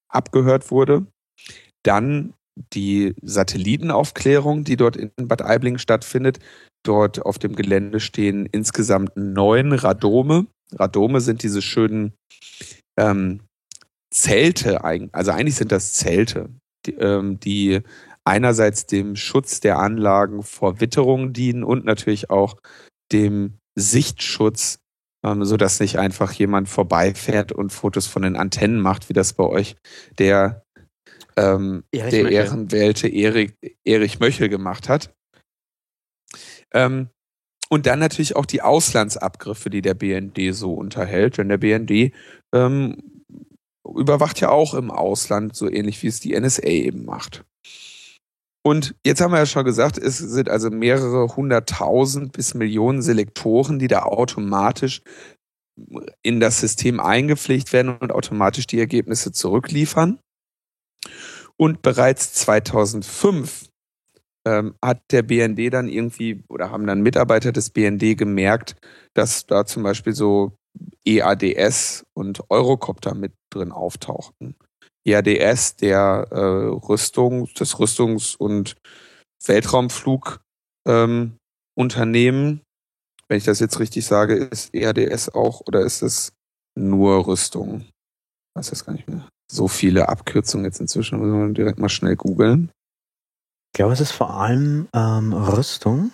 abgehört 0.09 0.71
wurde. 0.71 1.05
Dann 1.83 2.33
die 2.73 3.15
Satellitenaufklärung, 3.21 4.63
die 4.63 4.75
dort 4.75 4.97
in 4.97 5.11
Bad 5.15 5.41
Aibling 5.41 5.77
stattfindet. 5.77 6.39
Dort 6.83 7.25
auf 7.25 7.39
dem 7.39 7.55
Gelände 7.55 7.99
stehen 7.99 8.45
insgesamt 8.45 9.15
neun 9.15 9.73
Radome. 9.73 10.47
Radome 10.73 11.21
sind 11.21 11.43
diese 11.43 11.61
schönen 11.61 12.13
ähm, 12.97 13.41
Zelte, 14.11 14.83
also 14.83 15.31
eigentlich 15.31 15.55
sind 15.55 15.71
das 15.71 15.93
Zelte, 15.93 16.49
die, 16.85 16.95
ähm, 16.95 17.39
die 17.39 17.81
einerseits 18.23 18.85
dem 18.85 19.15
Schutz 19.15 19.59
der 19.59 19.79
Anlagen 19.79 20.43
vor 20.43 20.79
Witterung 20.81 21.33
dienen 21.33 21.63
und 21.63 21.85
natürlich 21.85 22.29
auch 22.29 22.57
dem 23.11 23.59
Sichtschutz 23.75 24.79
ähm, 25.23 25.43
so 25.43 25.57
dass 25.57 25.79
nicht 25.79 25.99
einfach 25.99 26.31
jemand 26.31 26.69
vorbeifährt 26.69 27.51
und 27.51 27.71
Fotos 27.71 28.07
von 28.07 28.21
den 28.21 28.35
Antennen 28.35 28.79
macht, 28.79 29.09
wie 29.09 29.13
das 29.13 29.33
bei 29.33 29.43
euch 29.43 29.75
der, 30.17 30.65
ähm, 31.35 31.83
der 31.93 32.03
Möchel. 32.05 32.31
ehrenwählte 32.31 33.07
Erik, 33.07 33.57
Erich 33.83 34.19
Möchel 34.19 34.49
gemacht 34.49 34.89
hat. 34.89 35.13
Ähm, 36.73 37.09
und 37.69 37.85
dann 37.85 37.99
natürlich 37.99 38.35
auch 38.35 38.45
die 38.45 38.61
Auslandsabgriffe, 38.61 39.69
die 39.69 39.81
der 39.81 39.93
BND 39.93 40.55
so 40.55 40.73
unterhält, 40.73 41.37
denn 41.37 41.49
der 41.49 41.57
BND 41.57 42.13
ähm, 42.53 42.97
überwacht 43.85 44.39
ja 44.39 44.49
auch 44.49 44.73
im 44.73 44.89
Ausland, 44.89 45.55
so 45.55 45.69
ähnlich 45.69 46.01
wie 46.01 46.07
es 46.07 46.19
die 46.19 46.39
NSA 46.39 46.63
eben 46.63 47.05
macht. 47.05 47.45
Und 48.61 48.95
jetzt 49.05 49.21
haben 49.21 49.31
wir 49.31 49.39
ja 49.39 49.45
schon 49.45 49.65
gesagt, 49.65 49.97
es 49.97 50.17
sind 50.17 50.49
also 50.49 50.69
mehrere 50.69 51.35
hunderttausend 51.35 52.33
bis 52.33 52.53
Millionen 52.53 53.01
Selektoren, 53.01 53.79
die 53.79 53.87
da 53.87 54.03
automatisch 54.03 55.01
in 56.21 56.39
das 56.39 56.59
System 56.59 56.99
eingepflegt 56.99 57.71
werden 57.71 57.97
und 57.97 58.11
automatisch 58.11 58.67
die 58.67 58.79
Ergebnisse 58.79 59.31
zurückliefern. 59.31 60.19
Und 61.55 61.81
bereits 61.81 62.33
2005 62.33 63.69
ähm, 64.45 64.75
hat 64.83 65.01
der 65.11 65.23
BND 65.23 65.73
dann 65.73 65.87
irgendwie 65.87 66.43
oder 66.49 66.71
haben 66.71 66.87
dann 66.87 67.01
Mitarbeiter 67.01 67.51
des 67.51 67.69
BND 67.69 68.17
gemerkt, 68.17 68.75
dass 69.13 69.45
da 69.45 69.65
zum 69.65 69.83
Beispiel 69.83 70.13
so 70.13 70.57
EADS 71.05 72.05
und 72.13 72.49
Eurocopter 72.49 73.15
mit 73.15 73.33
drin 73.49 73.71
auftauchten. 73.71 74.55
EADS, 75.05 75.77
der 75.77 76.27
äh, 76.31 76.37
Rüstung, 76.37 77.49
das 77.55 77.75
Rüstungs- 77.75 78.35
und 78.35 78.75
Weltraumflugunternehmen. 79.45 80.39
Ähm, 80.85 82.61
Wenn 83.27 83.37
ich 83.37 83.45
das 83.45 83.59
jetzt 83.59 83.79
richtig 83.79 84.05
sage, 84.05 84.35
ist 84.35 84.73
EADS 84.73 85.29
auch 85.29 85.61
oder 85.61 85.81
ist 85.81 86.01
es 86.01 86.33
nur 86.77 87.27
Rüstung? 87.27 87.81
Ich 87.81 87.91
weiß 88.55 88.69
das 88.71 88.85
gar 88.85 88.93
nicht 88.93 89.07
mehr. 89.07 89.27
So 89.51 89.67
viele 89.67 90.09
Abkürzungen 90.09 90.65
jetzt 90.65 90.79
inzwischen, 90.79 91.19
muss 91.19 91.27
man 91.27 91.53
direkt 91.53 91.79
mal 91.79 91.89
schnell 91.89 92.15
googeln. 92.15 92.71
Ich 93.73 93.77
glaube, 93.77 93.93
es 93.93 93.99
ist 94.01 94.11
vor 94.11 94.31
allem 94.31 94.87
ähm, 94.93 95.33
Rüstung, 95.33 96.11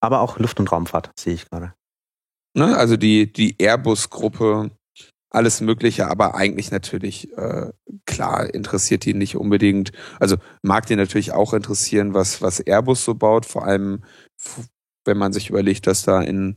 aber 0.00 0.20
auch 0.20 0.38
Luft- 0.38 0.60
und 0.60 0.70
Raumfahrt, 0.70 1.10
sehe 1.18 1.34
ich 1.34 1.48
gerade. 1.48 1.74
Ne, 2.56 2.76
also 2.76 2.96
die, 2.96 3.30
die 3.30 3.56
Airbus-Gruppe 3.58 4.70
alles 5.36 5.60
Mögliche, 5.60 6.08
aber 6.08 6.34
eigentlich 6.34 6.70
natürlich, 6.70 7.36
äh, 7.36 7.70
klar, 8.06 8.52
interessiert 8.52 9.04
die 9.04 9.14
nicht 9.14 9.36
unbedingt. 9.36 9.92
Also 10.18 10.36
mag 10.62 10.86
die 10.86 10.96
natürlich 10.96 11.32
auch 11.32 11.52
interessieren, 11.52 12.14
was, 12.14 12.40
was 12.40 12.60
Airbus 12.60 13.04
so 13.04 13.14
baut, 13.14 13.44
vor 13.46 13.66
allem 13.66 14.02
wenn 15.04 15.18
man 15.18 15.32
sich 15.32 15.50
überlegt, 15.50 15.86
dass 15.86 16.02
da 16.02 16.22
in, 16.22 16.56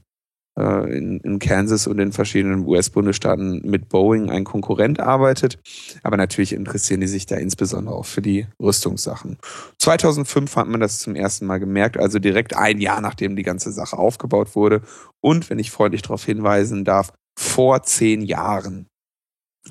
äh, 0.58 0.98
in, 0.98 1.20
in 1.20 1.40
Kansas 1.40 1.88
und 1.88 2.00
in 2.00 2.14
verschiedenen 2.14 2.66
US-Bundesstaaten 2.66 3.62
mit 3.64 3.90
Boeing 3.90 4.30
ein 4.30 4.46
Konkurrent 4.46 5.00
arbeitet. 5.00 5.60
Aber 6.02 6.18
natürlich 6.18 6.54
interessieren 6.54 7.02
die 7.02 7.08
sich 7.08 7.26
da 7.26 7.36
insbesondere 7.36 7.94
auch 7.94 8.06
für 8.06 8.22
die 8.22 8.48
Rüstungssachen. 8.62 9.38
2005 9.80 10.56
hat 10.56 10.68
man 10.68 10.80
das 10.80 11.00
zum 11.00 11.16
ersten 11.16 11.46
Mal 11.46 11.60
gemerkt, 11.60 11.98
also 11.98 12.18
direkt 12.18 12.56
ein 12.56 12.80
Jahr 12.80 13.02
nachdem 13.02 13.36
die 13.36 13.44
ganze 13.44 13.72
Sache 13.72 13.98
aufgebaut 13.98 14.56
wurde. 14.56 14.82
Und 15.20 15.50
wenn 15.50 15.60
ich 15.60 15.70
freundlich 15.70 16.02
darauf 16.02 16.24
hinweisen 16.24 16.86
darf, 16.86 17.12
vor 17.40 17.84
zehn 17.84 18.22
Jahren. 18.22 18.88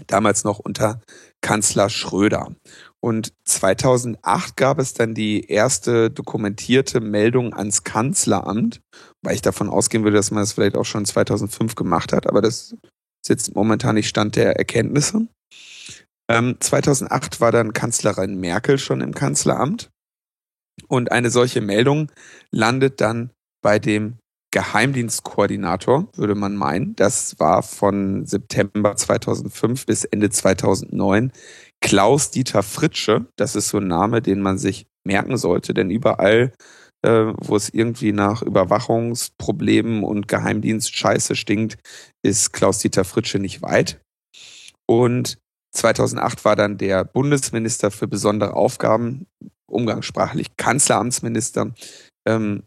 Damals 0.07 0.45
noch 0.45 0.59
unter 0.59 1.01
Kanzler 1.43 1.91
Schröder. 1.91 2.55
Und 3.01 3.33
2008 3.45 4.57
gab 4.57 4.79
es 4.79 4.95
dann 4.95 5.15
die 5.15 5.45
erste 5.45 6.11
dokumentierte 6.11 7.01
Meldung 7.01 7.55
ans 7.55 7.85
Kanzleramt, 7.85 8.81
weil 9.23 9.35
ich 9.35 9.43
davon 9.43 9.69
ausgehen 9.69 10.03
würde, 10.03 10.17
dass 10.17 10.31
man 10.31 10.43
das 10.43 10.55
vielleicht 10.55 10.77
auch 10.77 10.85
schon 10.85 11.05
2005 11.05 11.75
gemacht 11.75 12.13
hat, 12.13 12.27
aber 12.27 12.41
das 12.41 12.73
ist 12.73 13.29
jetzt 13.29 13.55
momentan 13.55 13.95
nicht 13.95 14.09
Stand 14.09 14.37
der 14.37 14.57
Erkenntnisse. 14.57 15.29
Ähm, 16.31 16.57
2008 16.61 17.41
war 17.41 17.53
dann 17.53 17.73
Kanzlerin 17.73 18.41
Merkel 18.41 18.79
schon 18.79 19.01
im 19.01 19.15
Kanzleramt 19.15 19.91
und 20.89 21.13
eine 21.13 21.31
solche 21.31 21.61
Meldung 21.61 22.11
landet 22.51 23.01
dann 23.01 23.31
bei 23.63 23.79
dem 23.79 24.19
Geheimdienstkoordinator, 24.59 26.09
würde 26.17 26.35
man 26.35 26.57
meinen. 26.57 26.97
Das 26.97 27.38
war 27.38 27.62
von 27.62 28.27
September 28.27 28.97
2005 28.97 29.87
bis 29.87 30.05
Ende 30.05 30.31
2009 30.31 31.31
Klaus-Dieter 31.81 32.65
Fritsche. 32.65 33.27
Das 33.37 33.55
ist 33.55 33.69
so 33.69 33.79
ein 33.79 33.87
Name, 33.87 34.21
den 34.21 34.41
man 34.41 34.59
sich 34.59 34.88
merken 35.07 35.37
sollte, 35.37 35.75
denn 35.75 35.91
überall, 35.91 36.53
äh, 37.03 37.27
wo 37.37 37.55
es 37.55 37.69
irgendwie 37.69 38.11
nach 38.11 38.43
Überwachungsproblemen 38.43 40.03
und 40.03 40.27
Geheimdienst-Scheiße 40.27 41.37
stinkt, 41.37 41.79
ist 42.23 42.53
Klaus-Dieter 42.53 43.05
Fritsche 43.05 43.38
nicht 43.38 43.62
weit. 43.62 44.00
Und 44.88 45.38
2008 45.73 46.45
war 46.45 46.57
dann 46.57 46.79
der 46.79 47.05
Bundesminister 47.05 47.93
für 47.93 48.09
besondere 48.09 48.55
Aufgaben, 48.55 49.29
umgangssprachlich 49.71 50.57
Kanzleramtsminister, 50.57 51.73
ähm, 52.27 52.65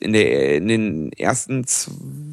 in, 0.00 0.12
der, 0.12 0.56
in 0.56 0.68
den 0.68 1.12
ersten 1.12 1.64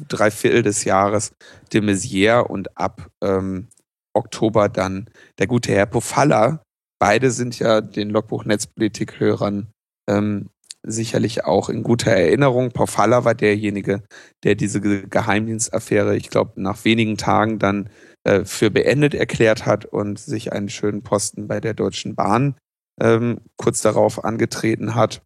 drei 0.08 0.30
Viertel 0.30 0.62
des 0.62 0.84
Jahres 0.84 1.32
de 1.72 1.80
Maizière 1.80 2.40
und 2.46 2.76
ab 2.76 3.10
ähm, 3.22 3.68
Oktober 4.14 4.68
dann 4.68 5.08
der 5.38 5.46
gute 5.46 5.72
Herr 5.72 5.86
Pofalla. 5.86 6.62
Beide 6.98 7.30
sind 7.30 7.58
ja 7.58 7.80
den 7.80 8.10
Logbuch-Netzpolitik-Hörern 8.10 9.68
ähm, 10.08 10.48
sicherlich 10.86 11.44
auch 11.44 11.68
in 11.68 11.82
guter 11.82 12.12
Erinnerung. 12.12 12.70
Pofalla 12.70 13.24
war 13.24 13.34
derjenige, 13.34 14.02
der 14.44 14.54
diese 14.54 14.80
Geheimdienstaffäre, 14.80 16.16
ich 16.16 16.30
glaube, 16.30 16.52
nach 16.60 16.84
wenigen 16.84 17.16
Tagen 17.16 17.58
dann 17.58 17.90
äh, 18.24 18.44
für 18.44 18.70
beendet 18.70 19.14
erklärt 19.14 19.66
hat 19.66 19.84
und 19.84 20.18
sich 20.18 20.52
einen 20.52 20.68
schönen 20.68 21.02
Posten 21.02 21.48
bei 21.48 21.60
der 21.60 21.74
Deutschen 21.74 22.14
Bahn 22.14 22.56
ähm, 23.00 23.40
kurz 23.56 23.82
darauf 23.82 24.24
angetreten 24.24 24.94
hat. 24.94 25.22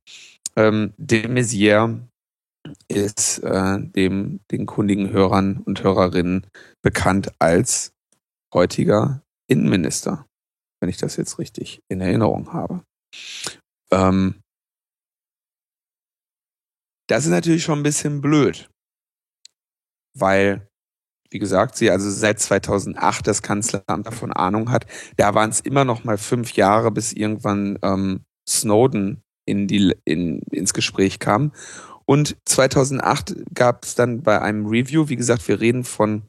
Ähm, 0.57 0.93
de 0.97 1.29
Maizière 1.29 2.01
ist 2.89 3.39
äh, 3.39 3.79
dem 3.81 4.41
den 4.51 4.67
kundigen 4.67 5.11
Hörern 5.11 5.59
und 5.65 5.83
Hörerinnen 5.83 6.47
bekannt 6.83 7.33
als 7.39 7.93
heutiger 8.53 9.23
Innenminister, 9.49 10.27
wenn 10.81 10.91
ich 10.91 10.99
das 10.99 11.17
jetzt 11.17 11.39
richtig 11.39 11.83
in 11.89 12.01
Erinnerung 12.01 12.53
habe. 12.53 12.85
Ähm, 13.91 14.41
das 17.09 17.25
ist 17.25 17.31
natürlich 17.31 17.65
schon 17.65 17.81
ein 17.81 17.85
bisschen 17.85 18.21
blöd, 18.21 18.69
weil 20.17 20.69
wie 21.31 21.39
gesagt, 21.39 21.77
sie 21.77 21.91
also 21.91 22.11
seit 22.11 22.41
2008 22.41 23.27
das 23.27 23.43
Kanzleramt 23.43 24.07
davon 24.07 24.33
Ahnung 24.33 24.71
hat. 24.71 24.87
Da 25.17 25.35
waren 25.35 25.51
es 25.51 25.61
immer 25.61 25.85
noch 25.85 26.05
mal 26.05 26.19
fünf 26.19 26.53
Jahre, 26.55 26.91
bis 26.91 27.13
irgendwann 27.13 27.79
ähm, 27.83 28.25
Snowden 28.49 29.23
in 29.47 29.69
die, 29.69 29.95
in, 30.05 30.41
ins 30.51 30.75
Gespräch 30.75 31.19
kam. 31.19 31.53
Und 32.11 32.37
2008 32.45 33.37
gab 33.55 33.85
es 33.85 33.95
dann 33.95 34.25
bei 34.25 34.43
einem 34.43 34.67
Review, 34.67 35.09
wie 35.09 35.15
gesagt, 35.15 35.47
wir 35.47 35.61
reden 35.61 35.85
von 35.85 36.27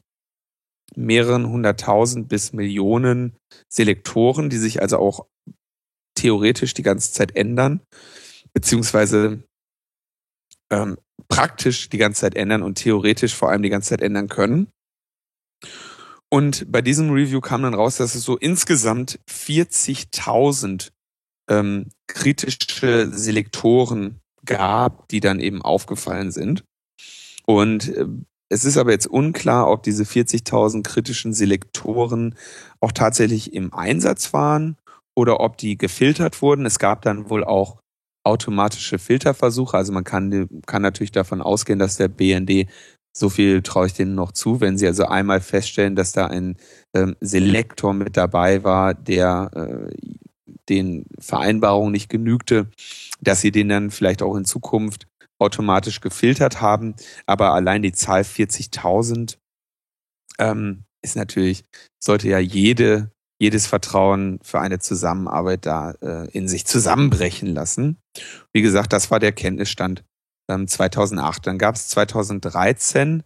mehreren 0.94 1.48
hunderttausend 1.48 2.28
bis 2.28 2.52
Millionen 2.52 3.36
Selektoren, 3.68 4.48
die 4.48 4.58
sich 4.58 4.80
also 4.80 4.98
auch 4.98 5.26
theoretisch 6.14 6.74
die 6.74 6.84
ganze 6.84 7.10
Zeit 7.12 7.34
ändern, 7.34 7.80
beziehungsweise 8.52 9.42
ähm, 10.70 10.98
praktisch 11.26 11.88
die 11.88 11.98
ganze 11.98 12.20
Zeit 12.20 12.36
ändern 12.36 12.62
und 12.62 12.76
theoretisch 12.76 13.34
vor 13.34 13.50
allem 13.50 13.64
die 13.64 13.70
ganze 13.70 13.88
Zeit 13.88 14.02
ändern 14.02 14.28
können. 14.28 14.70
Und 16.30 16.70
bei 16.70 16.80
diesem 16.80 17.10
Review 17.10 17.40
kam 17.40 17.62
dann 17.62 17.74
raus, 17.74 17.96
dass 17.96 18.14
es 18.14 18.22
so 18.22 18.36
insgesamt 18.38 19.18
40.000 19.28 20.92
ähm, 21.50 21.90
kritische 22.06 23.10
Selektoren 23.12 24.21
gab, 24.44 25.08
die 25.08 25.20
dann 25.20 25.40
eben 25.40 25.62
aufgefallen 25.62 26.30
sind. 26.30 26.64
Und 27.46 27.88
äh, 27.88 28.06
es 28.48 28.64
ist 28.64 28.76
aber 28.76 28.90
jetzt 28.92 29.06
unklar, 29.06 29.70
ob 29.70 29.82
diese 29.82 30.04
40.000 30.04 30.82
kritischen 30.82 31.32
Selektoren 31.32 32.34
auch 32.80 32.92
tatsächlich 32.92 33.54
im 33.54 33.72
Einsatz 33.72 34.32
waren 34.34 34.76
oder 35.14 35.40
ob 35.40 35.56
die 35.56 35.78
gefiltert 35.78 36.42
wurden. 36.42 36.66
Es 36.66 36.78
gab 36.78 37.02
dann 37.02 37.30
wohl 37.30 37.44
auch 37.44 37.78
automatische 38.24 38.98
Filterversuche. 38.98 39.76
Also 39.76 39.92
man 39.92 40.04
kann, 40.04 40.48
kann 40.66 40.82
natürlich 40.82 41.12
davon 41.12 41.40
ausgehen, 41.40 41.78
dass 41.78 41.96
der 41.96 42.08
BND 42.08 42.68
so 43.14 43.28
viel 43.28 43.62
traue 43.62 43.86
ich 43.86 43.94
denen 43.94 44.14
noch 44.14 44.32
zu, 44.32 44.60
wenn 44.60 44.78
sie 44.78 44.86
also 44.86 45.04
einmal 45.04 45.40
feststellen, 45.40 45.96
dass 45.96 46.12
da 46.12 46.26
ein 46.26 46.56
ähm, 46.94 47.16
Selektor 47.20 47.92
mit 47.92 48.16
dabei 48.16 48.64
war, 48.64 48.94
der 48.94 49.50
äh, 49.54 49.94
den 50.68 51.06
Vereinbarungen 51.18 51.92
nicht 51.92 52.08
genügte, 52.08 52.68
dass 53.22 53.40
sie 53.40 53.52
den 53.52 53.68
dann 53.68 53.90
vielleicht 53.90 54.22
auch 54.22 54.36
in 54.36 54.44
Zukunft 54.44 55.06
automatisch 55.38 56.00
gefiltert 56.00 56.60
haben. 56.60 56.94
Aber 57.26 57.52
allein 57.54 57.82
die 57.82 57.92
Zahl 57.92 58.22
40.000 58.22 59.38
ähm, 60.38 60.84
ist 61.02 61.16
natürlich, 61.16 61.64
sollte 62.02 62.28
ja 62.28 62.38
jede, 62.38 63.10
jedes 63.40 63.66
Vertrauen 63.66 64.38
für 64.42 64.60
eine 64.60 64.78
Zusammenarbeit 64.78 65.66
da 65.66 65.92
äh, 66.02 66.30
in 66.30 66.48
sich 66.48 66.64
zusammenbrechen 66.64 67.48
lassen. 67.48 67.98
Wie 68.52 68.62
gesagt, 68.62 68.92
das 68.92 69.10
war 69.10 69.18
der 69.18 69.32
Kenntnisstand 69.32 70.04
ähm, 70.48 70.68
2008. 70.68 71.46
Dann 71.46 71.58
gab 71.58 71.74
es 71.74 71.88
2013, 71.88 73.24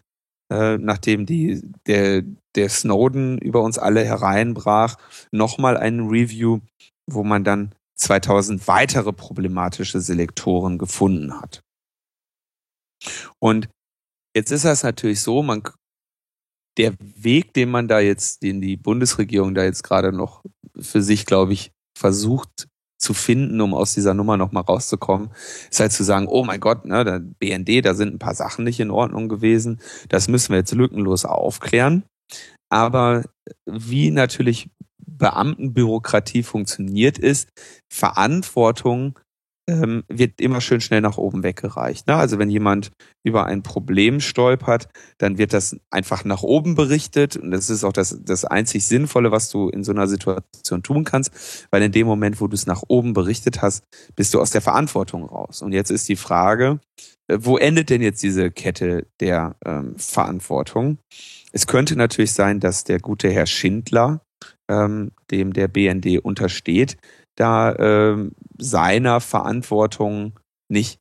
äh, 0.53 0.79
nachdem 0.79 1.27
die, 1.27 1.63
der, 1.87 2.23
der 2.55 2.69
Snowden 2.69 3.39
über 3.39 3.63
uns 3.63 3.79
alle 3.79 4.05
hereinbrach, 4.05 4.97
nochmal 5.33 5.77
ein 5.77 6.01
Review, 6.09 6.61
wo 7.07 7.25
man 7.25 7.45
dann 7.45 7.75
2000 7.97 8.67
weitere 8.69 9.13
problematische 9.13 10.01
Selektoren 10.01 10.79
gefunden 10.79 11.41
hat. 11.41 11.63
Und 13.39 13.69
jetzt 14.35 14.51
ist 14.51 14.65
das 14.65 14.83
natürlich 14.83 15.21
so, 15.21 15.43
man, 15.43 15.63
der 16.77 16.95
Weg, 16.99 17.55
den 17.55 17.71
man 17.71 17.89
da 17.89 18.01
jetzt, 18.01 18.43
den 18.43 18.61
die 18.61 18.77
Bundesregierung 18.77 19.55
da 19.55 19.65
jetzt 19.65 19.83
gerade 19.83 20.13
noch 20.13 20.45
für 20.79 21.03
sich, 21.03 21.27
glaube 21.27 21.53
ich, 21.53 21.73
versucht 21.97 22.69
zu 22.99 23.15
finden, 23.15 23.61
um 23.61 23.75
aus 23.75 23.95
dieser 23.95 24.15
Nummer 24.15 24.37
nochmal 24.37 24.63
rauszukommen, 24.63 25.31
ist 25.71 25.81
halt 25.81 25.93
zu 25.93 26.03
sagen, 26.03 26.27
oh 26.29 26.45
mein 26.45 26.61
Gott, 26.61 26.85
ne, 26.85 27.05
der 27.05 27.21
BND, 27.21 27.85
da 27.85 27.95
sind 27.95 28.15
ein 28.15 28.19
paar 28.19 28.35
Sachen 28.35 28.65
nicht 28.65 28.81
in 28.81 28.91
Ordnung 28.91 29.29
gewesen, 29.29 29.81
das 30.09 30.29
müssen 30.29 30.51
wir 30.51 30.59
jetzt 30.59 30.73
lückenlos 30.73 31.25
aufklären. 31.25 32.05
Aber 32.71 33.25
wie 33.67 34.11
natürlich 34.11 34.71
Beamtenbürokratie 35.19 36.43
funktioniert, 36.43 37.19
ist 37.19 37.49
Verantwortung 37.93 39.19
ähm, 39.69 40.05
wird 40.09 40.41
immer 40.41 40.61
schön 40.61 40.81
schnell 40.81 41.01
nach 41.01 41.19
oben 41.19 41.43
weggereicht. 41.43 42.07
Ne? 42.07 42.15
Also 42.15 42.39
wenn 42.39 42.51
jemand 42.51 42.93
über 43.25 43.47
ein 43.47 43.63
Problem 43.63 44.21
stolpert, 44.21 44.89
dann 45.19 45.39
wird 45.39 45.53
das 45.53 45.77
einfach 45.91 46.25
nach 46.25 46.43
oben 46.43 46.75
berichtet 46.75 47.37
und 47.37 47.51
das 47.51 47.69
ist 47.69 47.83
auch 47.83 47.93
das, 47.93 48.19
das 48.23 48.45
einzig 48.45 48.87
Sinnvolle, 48.87 49.33
was 49.33 49.51
du 49.51 49.69
in 49.69 49.83
so 49.83 49.93
einer 49.93 50.07
Situation 50.07 50.83
tun 50.83 51.05
kannst, 51.05 51.67
weil 51.71 51.83
in 51.83 51.93
dem 51.93 52.07
Moment, 52.07 52.41
wo 52.41 52.47
du 52.47 52.55
es 52.55 52.67
nach 52.67 52.83
oben 52.87 53.13
berichtet 53.13 53.63
hast, 53.63 53.85
bist 54.15 54.35
du 54.35 54.41
aus 54.41 54.51
der 54.51 54.61
Verantwortung 54.61 55.25
raus. 55.25 55.63
Und 55.63 55.73
jetzt 55.73 55.91
ist 55.91 56.09
die 56.09 56.17
Frage, 56.17 56.79
äh, 57.27 57.39
wo 57.41 57.59
endet 57.59 57.91
denn 57.91 58.03
jetzt 58.03 58.23
diese 58.23 58.51
Kette 58.51 59.07
der 59.19 59.57
ähm, 59.65 59.97
Verantwortung? 59.99 60.99
Es 61.53 61.67
könnte 61.67 61.97
natürlich 61.97 62.33
sein, 62.33 62.61
dass 62.61 62.85
der 62.85 63.01
gute 63.01 63.31
Herr 63.31 63.47
Schindler 63.47 64.21
ähm, 64.69 65.13
dem 65.31 65.53
der 65.53 65.69
BND 65.69 66.19
untersteht, 66.23 66.97
da 67.37 67.75
ähm, 67.77 68.33
seiner 68.59 69.21
Verantwortung 69.21 70.39
nicht 70.69 70.99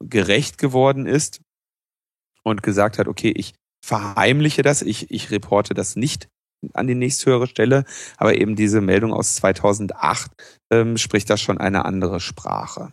gerecht 0.00 0.58
geworden 0.58 1.06
ist 1.06 1.40
und 2.42 2.62
gesagt 2.62 2.98
hat, 2.98 3.08
okay, 3.08 3.32
ich 3.34 3.54
verheimliche 3.84 4.62
das, 4.62 4.82
ich, 4.82 5.10
ich 5.10 5.30
reporte 5.30 5.74
das 5.74 5.96
nicht 5.96 6.28
an 6.72 6.86
die 6.86 6.94
nächsthöhere 6.94 7.46
Stelle, 7.46 7.84
aber 8.16 8.34
eben 8.36 8.56
diese 8.56 8.80
Meldung 8.80 9.12
aus 9.12 9.34
2008 9.36 10.30
ähm, 10.70 10.96
spricht 10.96 11.28
da 11.28 11.36
schon 11.36 11.58
eine 11.58 11.84
andere 11.84 12.20
Sprache. 12.20 12.92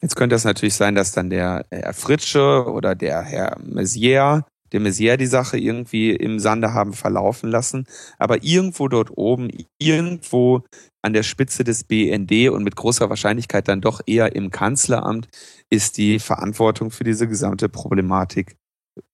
Jetzt 0.00 0.16
könnte 0.16 0.36
es 0.36 0.44
natürlich 0.44 0.74
sein, 0.74 0.94
dass 0.94 1.12
dann 1.12 1.28
der 1.28 1.66
Herr 1.70 1.92
Fritsche 1.92 2.64
oder 2.66 2.94
der 2.94 3.22
Herr 3.22 3.58
Messier 3.62 4.46
de 4.72 4.80
Maizière 4.80 5.16
die 5.16 5.26
Sache 5.26 5.58
irgendwie 5.58 6.10
im 6.10 6.38
Sande 6.38 6.72
haben 6.72 6.92
verlaufen 6.92 7.50
lassen. 7.50 7.86
Aber 8.18 8.42
irgendwo 8.42 8.88
dort 8.88 9.10
oben, 9.16 9.50
irgendwo 9.78 10.64
an 11.02 11.12
der 11.12 11.22
Spitze 11.22 11.64
des 11.64 11.84
BND 11.84 12.50
und 12.50 12.62
mit 12.62 12.76
großer 12.76 13.08
Wahrscheinlichkeit 13.08 13.68
dann 13.68 13.80
doch 13.80 14.00
eher 14.06 14.34
im 14.34 14.50
Kanzleramt 14.50 15.28
ist 15.70 15.96
die 15.96 16.18
Verantwortung 16.18 16.90
für 16.90 17.04
diese 17.04 17.26
gesamte 17.26 17.68
Problematik 17.68 18.56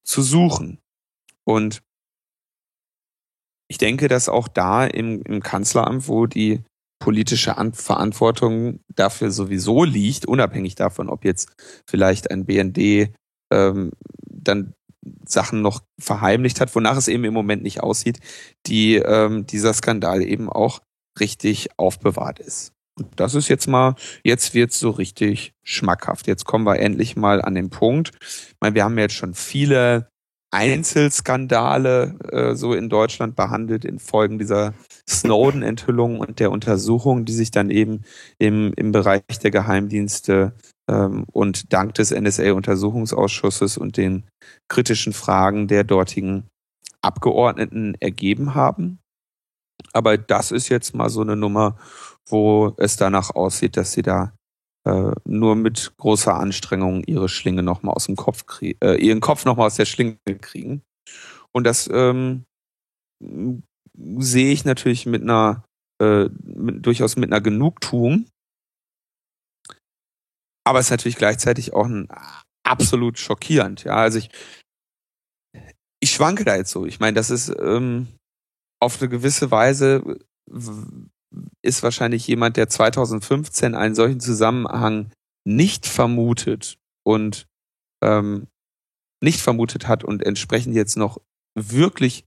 zu 0.04 0.22
suchen. 0.22 0.78
Und 1.44 1.82
ich 3.68 3.78
denke, 3.78 4.08
dass 4.08 4.28
auch 4.28 4.48
da 4.48 4.84
im, 4.84 5.22
im 5.22 5.42
Kanzleramt, 5.42 6.08
wo 6.08 6.26
die 6.26 6.62
politische 6.98 7.54
Verantwortung 7.72 8.80
dafür 8.94 9.30
sowieso 9.30 9.84
liegt, 9.84 10.26
unabhängig 10.26 10.74
davon, 10.74 11.08
ob 11.08 11.24
jetzt 11.24 11.52
vielleicht 11.86 12.30
ein 12.30 12.46
BND 12.46 13.12
ähm, 13.52 13.92
dann 14.28 14.74
Sachen 15.24 15.62
noch 15.62 15.82
verheimlicht 15.98 16.60
hat, 16.60 16.74
wonach 16.74 16.96
es 16.96 17.08
eben 17.08 17.24
im 17.24 17.34
Moment 17.34 17.62
nicht 17.62 17.82
aussieht, 17.82 18.20
die 18.66 18.96
ähm, 18.96 19.46
dieser 19.46 19.74
Skandal 19.74 20.22
eben 20.22 20.48
auch 20.48 20.80
richtig 21.18 21.68
aufbewahrt 21.76 22.38
ist. 22.38 22.72
Und 22.98 23.08
das 23.16 23.34
ist 23.34 23.48
jetzt 23.48 23.66
mal, 23.66 23.94
jetzt 24.24 24.54
wird's 24.54 24.78
so 24.78 24.90
richtig 24.90 25.52
schmackhaft. 25.62 26.26
Jetzt 26.26 26.44
kommen 26.44 26.64
wir 26.64 26.78
endlich 26.78 27.14
mal 27.16 27.42
an 27.42 27.54
den 27.54 27.68
Punkt. 27.68 28.12
Ich 28.22 28.56
meine, 28.60 28.74
wir 28.74 28.84
haben 28.84 28.98
jetzt 28.98 29.14
schon 29.14 29.34
viele 29.34 30.08
Einzelskandale 30.50 32.14
äh, 32.30 32.54
so 32.54 32.72
in 32.72 32.88
Deutschland 32.88 33.36
behandelt 33.36 33.84
in 33.84 33.98
Folgen 33.98 34.38
dieser 34.38 34.72
Snowden-Enthüllung 35.08 36.20
und 36.20 36.40
der 36.40 36.50
Untersuchung, 36.50 37.26
die 37.26 37.34
sich 37.34 37.50
dann 37.50 37.68
eben 37.68 38.02
im, 38.38 38.72
im 38.74 38.92
Bereich 38.92 39.22
der 39.42 39.50
Geheimdienste 39.50 40.54
und 40.88 41.72
dank 41.72 41.94
des 41.94 42.12
NSA-Untersuchungsausschusses 42.12 43.76
und 43.76 43.96
den 43.96 44.24
kritischen 44.68 45.12
Fragen 45.12 45.66
der 45.66 45.82
dortigen 45.82 46.46
Abgeordneten 47.02 47.96
ergeben 48.00 48.54
haben. 48.54 49.00
Aber 49.92 50.16
das 50.16 50.52
ist 50.52 50.68
jetzt 50.68 50.94
mal 50.94 51.10
so 51.10 51.22
eine 51.22 51.36
Nummer, 51.36 51.76
wo 52.28 52.74
es 52.76 52.96
danach 52.96 53.30
aussieht, 53.34 53.76
dass 53.76 53.92
sie 53.92 54.02
da 54.02 54.32
äh, 54.84 55.12
nur 55.24 55.56
mit 55.56 55.94
großer 55.96 56.34
Anstrengung 56.34 57.02
ihre 57.04 57.28
Schlinge 57.28 57.62
nochmal 57.62 57.94
aus 57.94 58.06
dem 58.06 58.16
Kopf 58.16 58.46
kriegen, 58.46 58.78
äh, 58.82 58.94
ihren 58.94 59.20
Kopf 59.20 59.44
nochmal 59.44 59.66
aus 59.66 59.76
der 59.76 59.84
Schlinge 59.84 60.18
kriegen. 60.40 60.82
Und 61.52 61.64
das 61.64 61.88
ähm, 61.92 62.44
sehe 63.20 64.52
ich 64.52 64.64
natürlich 64.64 65.06
mit 65.06 65.22
einer 65.22 65.64
äh, 66.00 66.28
mit, 66.42 66.84
durchaus 66.84 67.16
mit 67.16 67.32
einer 67.32 67.40
Genugtuung, 67.40 68.26
aber 70.66 70.80
es 70.80 70.86
ist 70.86 70.90
natürlich 70.90 71.16
gleichzeitig 71.16 71.72
auch 71.72 71.86
ein 71.86 72.08
absolut 72.64 73.18
schockierend. 73.18 73.84
Ja, 73.84 73.94
also 73.94 74.18
ich, 74.18 74.30
ich 76.00 76.10
schwanke 76.10 76.44
da 76.44 76.56
jetzt 76.56 76.72
so. 76.72 76.84
Ich 76.86 76.98
meine, 76.98 77.14
das 77.14 77.30
ist 77.30 77.54
ähm, 77.60 78.08
auf 78.80 79.00
eine 79.00 79.08
gewisse 79.08 79.50
Weise 79.52 80.18
ist 81.62 81.82
wahrscheinlich 81.82 82.26
jemand, 82.26 82.56
der 82.56 82.68
2015 82.68 83.74
einen 83.74 83.94
solchen 83.94 84.20
Zusammenhang 84.20 85.12
nicht 85.44 85.86
vermutet 85.86 86.78
und 87.04 87.46
ähm, 88.02 88.48
nicht 89.22 89.40
vermutet 89.40 89.86
hat 89.86 90.02
und 90.02 90.24
entsprechend 90.24 90.74
jetzt 90.74 90.96
noch 90.96 91.20
wirklich 91.56 92.24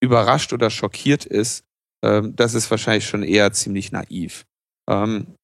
überrascht 0.00 0.52
oder 0.52 0.70
schockiert 0.70 1.26
ist, 1.26 1.64
ähm, 2.04 2.36
das 2.36 2.54
ist 2.54 2.70
wahrscheinlich 2.70 3.06
schon 3.06 3.24
eher 3.24 3.52
ziemlich 3.52 3.90
naiv. 3.90 4.44
Ähm, 4.88 5.34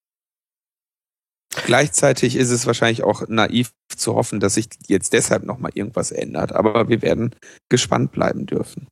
Gleichzeitig 1.66 2.36
ist 2.36 2.50
es 2.50 2.66
wahrscheinlich 2.66 3.02
auch 3.04 3.26
naiv 3.28 3.72
zu 3.94 4.14
hoffen, 4.14 4.40
dass 4.40 4.54
sich 4.54 4.68
jetzt 4.86 5.12
deshalb 5.12 5.44
nochmal 5.44 5.70
irgendwas 5.74 6.10
ändert. 6.10 6.52
Aber 6.52 6.88
wir 6.88 7.02
werden 7.02 7.34
gespannt 7.68 8.12
bleiben 8.12 8.46
dürfen. 8.46 8.88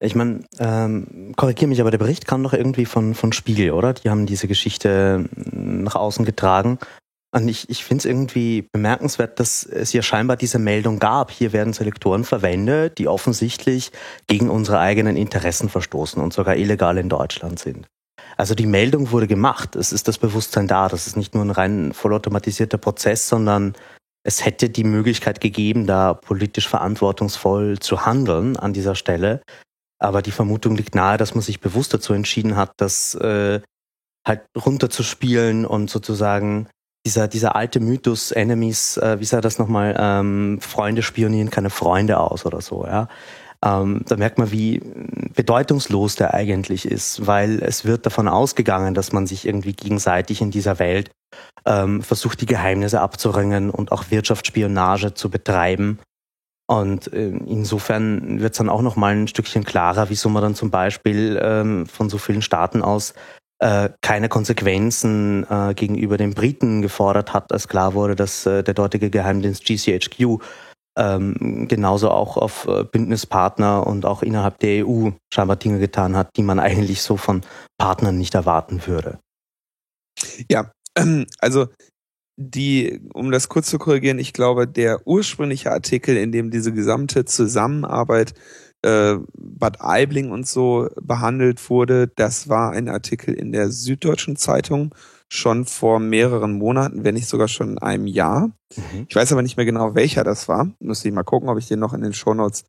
Ich 0.00 0.14
meine, 0.14 0.44
ähm, 0.58 1.32
korrigiere 1.36 1.68
mich, 1.68 1.80
aber 1.80 1.90
der 1.90 1.98
Bericht 1.98 2.26
kam 2.26 2.42
doch 2.42 2.52
irgendwie 2.52 2.84
von, 2.84 3.14
von 3.14 3.32
Spiegel, 3.32 3.72
oder? 3.72 3.94
Die 3.94 4.10
haben 4.10 4.26
diese 4.26 4.48
Geschichte 4.48 5.28
nach 5.34 5.94
außen 5.94 6.24
getragen. 6.24 6.78
Und 7.34 7.48
ich, 7.48 7.68
ich 7.68 7.84
finde 7.84 8.02
es 8.02 8.04
irgendwie 8.04 8.68
bemerkenswert, 8.70 9.40
dass 9.40 9.64
es 9.64 9.90
hier 9.90 10.02
scheinbar 10.02 10.36
diese 10.36 10.60
Meldung 10.60 11.00
gab. 11.00 11.32
Hier 11.32 11.52
werden 11.52 11.72
Selektoren 11.72 12.22
verwendet, 12.22 12.98
die 12.98 13.08
offensichtlich 13.08 13.90
gegen 14.28 14.50
unsere 14.50 14.78
eigenen 14.78 15.16
Interessen 15.16 15.68
verstoßen 15.68 16.22
und 16.22 16.32
sogar 16.32 16.56
illegal 16.56 16.96
in 16.96 17.08
Deutschland 17.08 17.58
sind. 17.58 17.88
Also 18.36 18.54
die 18.54 18.66
Meldung 18.66 19.10
wurde 19.10 19.26
gemacht. 19.26 19.76
Es 19.76 19.92
ist 19.92 20.08
das 20.08 20.18
Bewusstsein 20.18 20.66
da. 20.66 20.88
Das 20.88 21.06
ist 21.06 21.16
nicht 21.16 21.34
nur 21.34 21.44
ein 21.44 21.50
rein 21.50 21.92
vollautomatisierter 21.92 22.78
Prozess, 22.78 23.28
sondern 23.28 23.74
es 24.26 24.44
hätte 24.44 24.70
die 24.70 24.84
Möglichkeit 24.84 25.40
gegeben, 25.40 25.86
da 25.86 26.14
politisch 26.14 26.68
verantwortungsvoll 26.68 27.78
zu 27.78 28.06
handeln 28.06 28.56
an 28.56 28.72
dieser 28.72 28.94
Stelle. 28.94 29.42
Aber 29.98 30.22
die 30.22 30.32
Vermutung 30.32 30.76
liegt 30.76 30.94
nahe, 30.94 31.18
dass 31.18 31.34
man 31.34 31.42
sich 31.42 31.60
bewusst 31.60 31.94
dazu 31.94 32.12
entschieden 32.12 32.56
hat, 32.56 32.72
das 32.78 33.14
äh, 33.14 33.60
halt 34.26 34.42
runterzuspielen 34.56 35.66
und 35.66 35.90
sozusagen 35.90 36.68
dieser, 37.06 37.28
dieser 37.28 37.54
alte 37.54 37.80
Mythos, 37.80 38.32
Enemies, 38.32 38.96
äh, 38.96 39.20
wie 39.20 39.24
sah 39.26 39.40
das 39.40 39.58
nochmal, 39.58 39.94
ähm, 39.98 40.58
Freunde 40.60 41.02
spionieren 41.02 41.50
keine 41.50 41.70
Freunde 41.70 42.18
aus 42.18 42.46
oder 42.46 42.62
so, 42.62 42.86
ja. 42.86 43.08
Ähm, 43.64 44.02
da 44.06 44.16
merkt 44.16 44.38
man, 44.38 44.52
wie 44.52 44.82
bedeutungslos 45.34 46.16
der 46.16 46.34
eigentlich 46.34 46.86
ist, 46.86 47.26
weil 47.26 47.62
es 47.62 47.84
wird 47.84 48.04
davon 48.04 48.28
ausgegangen, 48.28 48.94
dass 48.94 49.12
man 49.12 49.26
sich 49.26 49.46
irgendwie 49.46 49.72
gegenseitig 49.72 50.42
in 50.42 50.50
dieser 50.50 50.78
Welt 50.78 51.10
ähm, 51.64 52.02
versucht, 52.02 52.40
die 52.40 52.46
Geheimnisse 52.46 53.00
abzuringen 53.00 53.70
und 53.70 53.90
auch 53.90 54.10
Wirtschaftsspionage 54.10 55.14
zu 55.14 55.30
betreiben. 55.30 55.98
Und 56.66 57.12
äh, 57.12 57.28
insofern 57.28 58.40
wird 58.40 58.52
es 58.52 58.58
dann 58.58 58.70
auch 58.70 58.82
noch 58.82 58.96
mal 58.96 59.14
ein 59.14 59.28
Stückchen 59.28 59.64
klarer, 59.64 60.10
wieso 60.10 60.28
man 60.28 60.42
dann 60.42 60.54
zum 60.54 60.70
Beispiel 60.70 61.40
ähm, 61.42 61.86
von 61.86 62.08
so 62.08 62.18
vielen 62.18 62.42
Staaten 62.42 62.82
aus 62.82 63.14
äh, 63.60 63.90
keine 64.02 64.28
Konsequenzen 64.28 65.46
äh, 65.48 65.74
gegenüber 65.74 66.16
den 66.16 66.34
Briten 66.34 66.82
gefordert 66.82 67.32
hat, 67.32 67.52
als 67.52 67.68
klar 67.68 67.94
wurde, 67.94 68.16
dass 68.16 68.46
äh, 68.46 68.62
der 68.62 68.74
dortige 68.74 69.10
Geheimdienst 69.10 69.64
GCHQ 69.64 70.40
ähm, 70.96 71.66
genauso 71.68 72.10
auch 72.10 72.36
auf 72.36 72.66
äh, 72.66 72.84
Bündnispartner 72.84 73.86
und 73.86 74.06
auch 74.06 74.22
innerhalb 74.22 74.58
der 74.60 74.86
EU 74.86 75.10
scheinbar 75.32 75.56
Dinge 75.56 75.78
getan 75.78 76.16
hat, 76.16 76.30
die 76.36 76.42
man 76.42 76.58
eigentlich 76.60 77.02
so 77.02 77.16
von 77.16 77.42
Partnern 77.78 78.18
nicht 78.18 78.34
erwarten 78.34 78.86
würde. 78.86 79.18
Ja, 80.50 80.70
ähm, 80.96 81.26
also 81.38 81.66
die, 82.36 83.00
um 83.12 83.30
das 83.30 83.48
kurz 83.48 83.70
zu 83.70 83.78
korrigieren, 83.78 84.18
ich 84.18 84.32
glaube, 84.32 84.66
der 84.66 85.06
ursprüngliche 85.06 85.70
Artikel, 85.70 86.16
in 86.16 86.32
dem 86.32 86.50
diese 86.50 86.72
gesamte 86.72 87.24
Zusammenarbeit 87.24 88.34
äh, 88.82 89.16
Bad 89.36 89.80
Aibling 89.80 90.30
und 90.30 90.46
so 90.46 90.88
behandelt 91.00 91.70
wurde, 91.70 92.08
das 92.08 92.48
war 92.48 92.72
ein 92.72 92.88
Artikel 92.88 93.34
in 93.34 93.52
der 93.52 93.70
Süddeutschen 93.70 94.36
Zeitung 94.36 94.94
schon 95.34 95.64
vor 95.64 95.98
mehreren 95.98 96.52
Monaten, 96.52 97.04
wenn 97.04 97.14
nicht 97.14 97.28
sogar 97.28 97.48
schon 97.48 97.70
in 97.70 97.78
einem 97.78 98.06
Jahr. 98.06 98.52
Mhm. 98.76 99.06
Ich 99.08 99.16
weiß 99.16 99.32
aber 99.32 99.42
nicht 99.42 99.56
mehr 99.56 99.66
genau, 99.66 99.94
welcher 99.94 100.22
das 100.22 100.48
war. 100.48 100.70
Müsste 100.78 101.08
ich 101.08 101.14
mal 101.14 101.24
gucken, 101.24 101.48
ob 101.48 101.58
ich 101.58 101.66
den 101.66 101.80
noch 101.80 101.92
in 101.92 102.02
den 102.02 102.12
Shownotes 102.12 102.64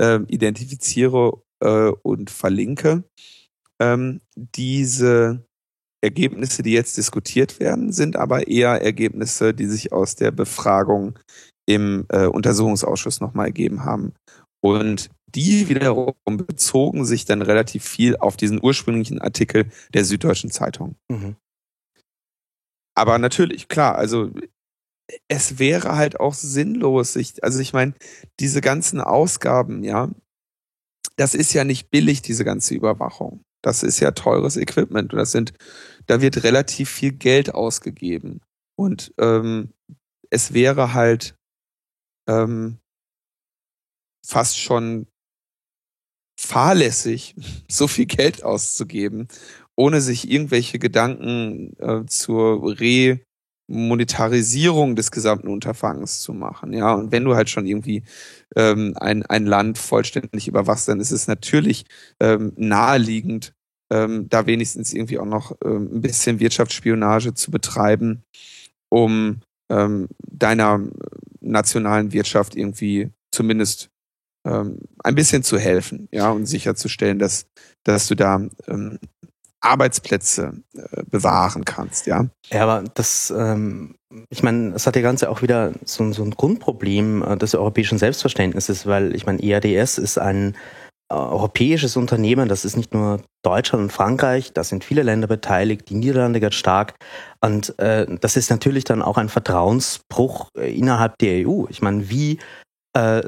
äh, 0.00 0.20
identifiziere 0.26 1.40
äh, 1.62 1.90
und 2.02 2.30
verlinke. 2.30 3.04
Ähm, 3.80 4.20
diese 4.34 5.44
Ergebnisse, 6.02 6.62
die 6.62 6.72
jetzt 6.72 6.96
diskutiert 6.96 7.60
werden, 7.60 7.92
sind 7.92 8.16
aber 8.16 8.48
eher 8.48 8.82
Ergebnisse, 8.82 9.54
die 9.54 9.66
sich 9.66 9.92
aus 9.92 10.16
der 10.16 10.32
Befragung 10.32 11.18
im 11.66 12.06
äh, 12.08 12.26
Untersuchungsausschuss 12.26 13.20
nochmal 13.20 13.46
ergeben 13.46 13.84
haben. 13.84 14.14
Und 14.60 15.10
die 15.34 15.68
wiederum 15.68 16.14
bezogen 16.26 17.04
sich 17.04 17.26
dann 17.26 17.42
relativ 17.42 17.84
viel 17.84 18.16
auf 18.16 18.36
diesen 18.36 18.58
ursprünglichen 18.62 19.20
Artikel 19.20 19.66
der 19.94 20.04
Süddeutschen 20.04 20.50
Zeitung. 20.50 20.96
Mhm. 21.08 21.36
Aber 22.98 23.18
natürlich, 23.18 23.68
klar, 23.68 23.94
also 23.94 24.32
es 25.28 25.60
wäre 25.60 25.94
halt 25.94 26.18
auch 26.18 26.34
sinnlos, 26.34 27.12
sich, 27.12 27.44
also 27.44 27.60
ich 27.60 27.72
meine, 27.72 27.94
diese 28.40 28.60
ganzen 28.60 29.00
Ausgaben, 29.00 29.84
ja, 29.84 30.10
das 31.14 31.34
ist 31.34 31.52
ja 31.52 31.62
nicht 31.62 31.90
billig, 31.90 32.22
diese 32.22 32.44
ganze 32.44 32.74
Überwachung. 32.74 33.44
Das 33.62 33.84
ist 33.84 34.00
ja 34.00 34.10
teures 34.10 34.56
Equipment. 34.56 35.12
Und 35.12 35.18
das 35.20 35.30
sind, 35.30 35.52
da 36.06 36.20
wird 36.20 36.42
relativ 36.42 36.90
viel 36.90 37.12
Geld 37.12 37.54
ausgegeben. 37.54 38.40
Und 38.76 39.14
ähm, 39.18 39.72
es 40.30 40.52
wäre 40.52 40.92
halt 40.92 41.36
ähm, 42.28 42.78
fast 44.26 44.58
schon 44.58 45.06
fahrlässig, 46.36 47.36
so 47.70 47.86
viel 47.86 48.06
Geld 48.06 48.42
auszugeben, 48.42 49.28
ohne 49.78 50.00
sich 50.00 50.28
irgendwelche 50.28 50.80
Gedanken 50.80 51.72
äh, 51.78 52.04
zur 52.06 52.76
Remonetarisierung 53.68 54.96
des 54.96 55.12
gesamten 55.12 55.46
Unterfangens 55.46 56.20
zu 56.20 56.32
machen. 56.32 56.72
Ja, 56.72 56.94
und 56.94 57.12
wenn 57.12 57.24
du 57.24 57.36
halt 57.36 57.48
schon 57.48 57.64
irgendwie 57.64 58.02
ähm, 58.56 58.94
ein, 58.96 59.24
ein 59.26 59.46
Land 59.46 59.78
vollständig 59.78 60.48
überwachst, 60.48 60.88
dann 60.88 60.98
ist 60.98 61.12
es 61.12 61.28
natürlich 61.28 61.84
ähm, 62.18 62.52
naheliegend, 62.56 63.54
ähm, 63.92 64.28
da 64.28 64.46
wenigstens 64.46 64.92
irgendwie 64.92 65.20
auch 65.20 65.26
noch 65.26 65.56
ähm, 65.64 65.88
ein 65.94 66.00
bisschen 66.00 66.40
Wirtschaftsspionage 66.40 67.34
zu 67.34 67.52
betreiben, 67.52 68.24
um 68.88 69.42
ähm, 69.70 70.08
deiner 70.26 70.82
nationalen 71.40 72.12
Wirtschaft 72.12 72.56
irgendwie 72.56 73.12
zumindest 73.30 73.90
ähm, 74.44 74.80
ein 75.04 75.14
bisschen 75.14 75.44
zu 75.44 75.56
helfen, 75.56 76.08
ja, 76.10 76.32
und 76.32 76.46
sicherzustellen, 76.46 77.20
dass, 77.20 77.46
dass 77.84 78.08
du 78.08 78.16
da 78.16 78.44
ähm, 78.66 78.98
Arbeitsplätze 79.60 80.52
äh, 80.74 81.02
bewahren 81.10 81.64
kannst, 81.64 82.06
ja. 82.06 82.26
Ja, 82.50 82.62
aber 82.62 82.84
das, 82.94 83.32
ähm, 83.36 83.96
ich 84.30 84.42
meine, 84.42 84.74
es 84.74 84.86
hat 84.86 84.96
ja 84.96 85.02
Ganze 85.02 85.30
auch 85.30 85.42
wieder 85.42 85.72
so, 85.84 86.12
so 86.12 86.22
ein 86.22 86.30
Grundproblem 86.30 87.22
äh, 87.22 87.36
des 87.36 87.54
europäischen 87.54 87.98
Selbstverständnisses, 87.98 88.86
weil 88.86 89.14
ich 89.14 89.26
meine, 89.26 89.42
ERDS 89.42 89.98
ist 89.98 90.18
ein 90.18 90.54
äh, 91.10 91.14
europäisches 91.14 91.96
Unternehmen, 91.96 92.48
das 92.48 92.64
ist 92.64 92.76
nicht 92.76 92.94
nur 92.94 93.22
Deutschland 93.42 93.84
und 93.84 93.92
Frankreich, 93.92 94.52
da 94.52 94.62
sind 94.62 94.84
viele 94.84 95.02
Länder 95.02 95.26
beteiligt, 95.26 95.88
die 95.88 95.94
Niederlande 95.94 96.40
ganz 96.40 96.54
stark. 96.54 96.94
Und 97.40 97.78
äh, 97.78 98.06
das 98.20 98.36
ist 98.36 98.50
natürlich 98.50 98.84
dann 98.84 99.02
auch 99.02 99.18
ein 99.18 99.28
Vertrauensbruch 99.28 100.48
äh, 100.56 100.72
innerhalb 100.76 101.18
der 101.18 101.48
EU. 101.48 101.64
Ich 101.68 101.82
meine, 101.82 102.08
wie 102.10 102.38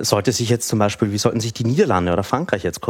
sollte 0.00 0.32
sich 0.32 0.48
jetzt 0.48 0.66
zum 0.66 0.80
Beispiel, 0.80 1.12
wie 1.12 1.18
sollten 1.18 1.38
sich 1.38 1.52
die 1.52 1.62
Niederlande 1.62 2.12
oder 2.12 2.24
Frankreich 2.24 2.64
jetzt 2.64 2.80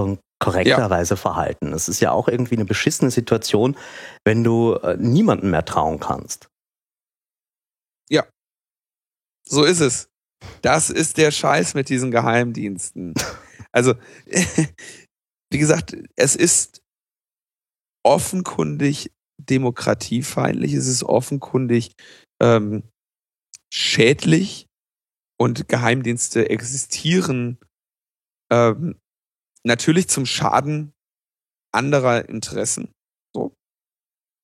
korrekterweise 0.41 1.15
ja. 1.15 1.21
verhalten? 1.21 1.73
Es 1.73 1.89
ist 1.89 2.01
ja 2.01 2.11
auch 2.11 2.27
irgendwie 2.27 2.57
eine 2.57 2.65
beschissene 2.65 3.13
Situation, 3.13 3.77
wenn 4.25 4.43
du 4.43 4.75
äh, 4.75 4.97
niemandem 4.99 5.53
mehr 5.53 5.65
trauen 5.65 6.01
kannst. 6.01 6.49
Ja, 8.11 8.27
so 9.51 9.65
ist 9.65 9.81
es. 9.81 10.09
Das 10.63 10.91
ist 10.91 11.19
der 11.19 11.31
Scheiß 11.31 11.75
mit 11.75 11.89
diesen 11.89 12.11
Geheimdiensten. 12.11 13.15
Also, 13.73 13.95
wie 14.27 15.59
gesagt, 15.59 15.97
es 16.17 16.35
ist 16.35 16.83
offenkundig 18.05 19.13
demokratiefeindlich, 19.39 20.75
es 20.75 20.87
ist 20.87 21.03
offenkundig 21.03 21.93
ähm, 22.41 22.83
schädlich 23.73 24.67
und 25.39 25.69
Geheimdienste 25.69 26.49
existieren 26.49 27.59
ähm, 28.51 28.99
natürlich 29.65 30.09
zum 30.09 30.27
Schaden 30.27 30.93
anderer 31.73 32.29
Interessen. 32.29 32.93
So. 33.35 33.55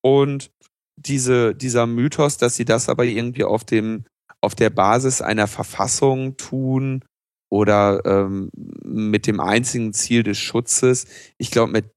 Und 0.02 0.50
diese, 0.96 1.54
dieser 1.54 1.86
Mythos, 1.86 2.38
dass 2.38 2.56
sie 2.56 2.64
das 2.64 2.88
aber 2.88 3.04
irgendwie 3.04 3.44
auf 3.44 3.64
dem, 3.64 4.04
auf 4.40 4.54
der 4.54 4.70
Basis 4.70 5.20
einer 5.22 5.46
Verfassung 5.46 6.36
tun 6.36 7.04
oder 7.50 8.02
ähm, 8.04 8.50
mit 8.54 9.26
dem 9.26 9.40
einzigen 9.40 9.92
Ziel 9.92 10.22
des 10.22 10.38
Schutzes, 10.38 11.06
ich 11.38 11.50
glaube, 11.50 11.72
mit 11.72 11.90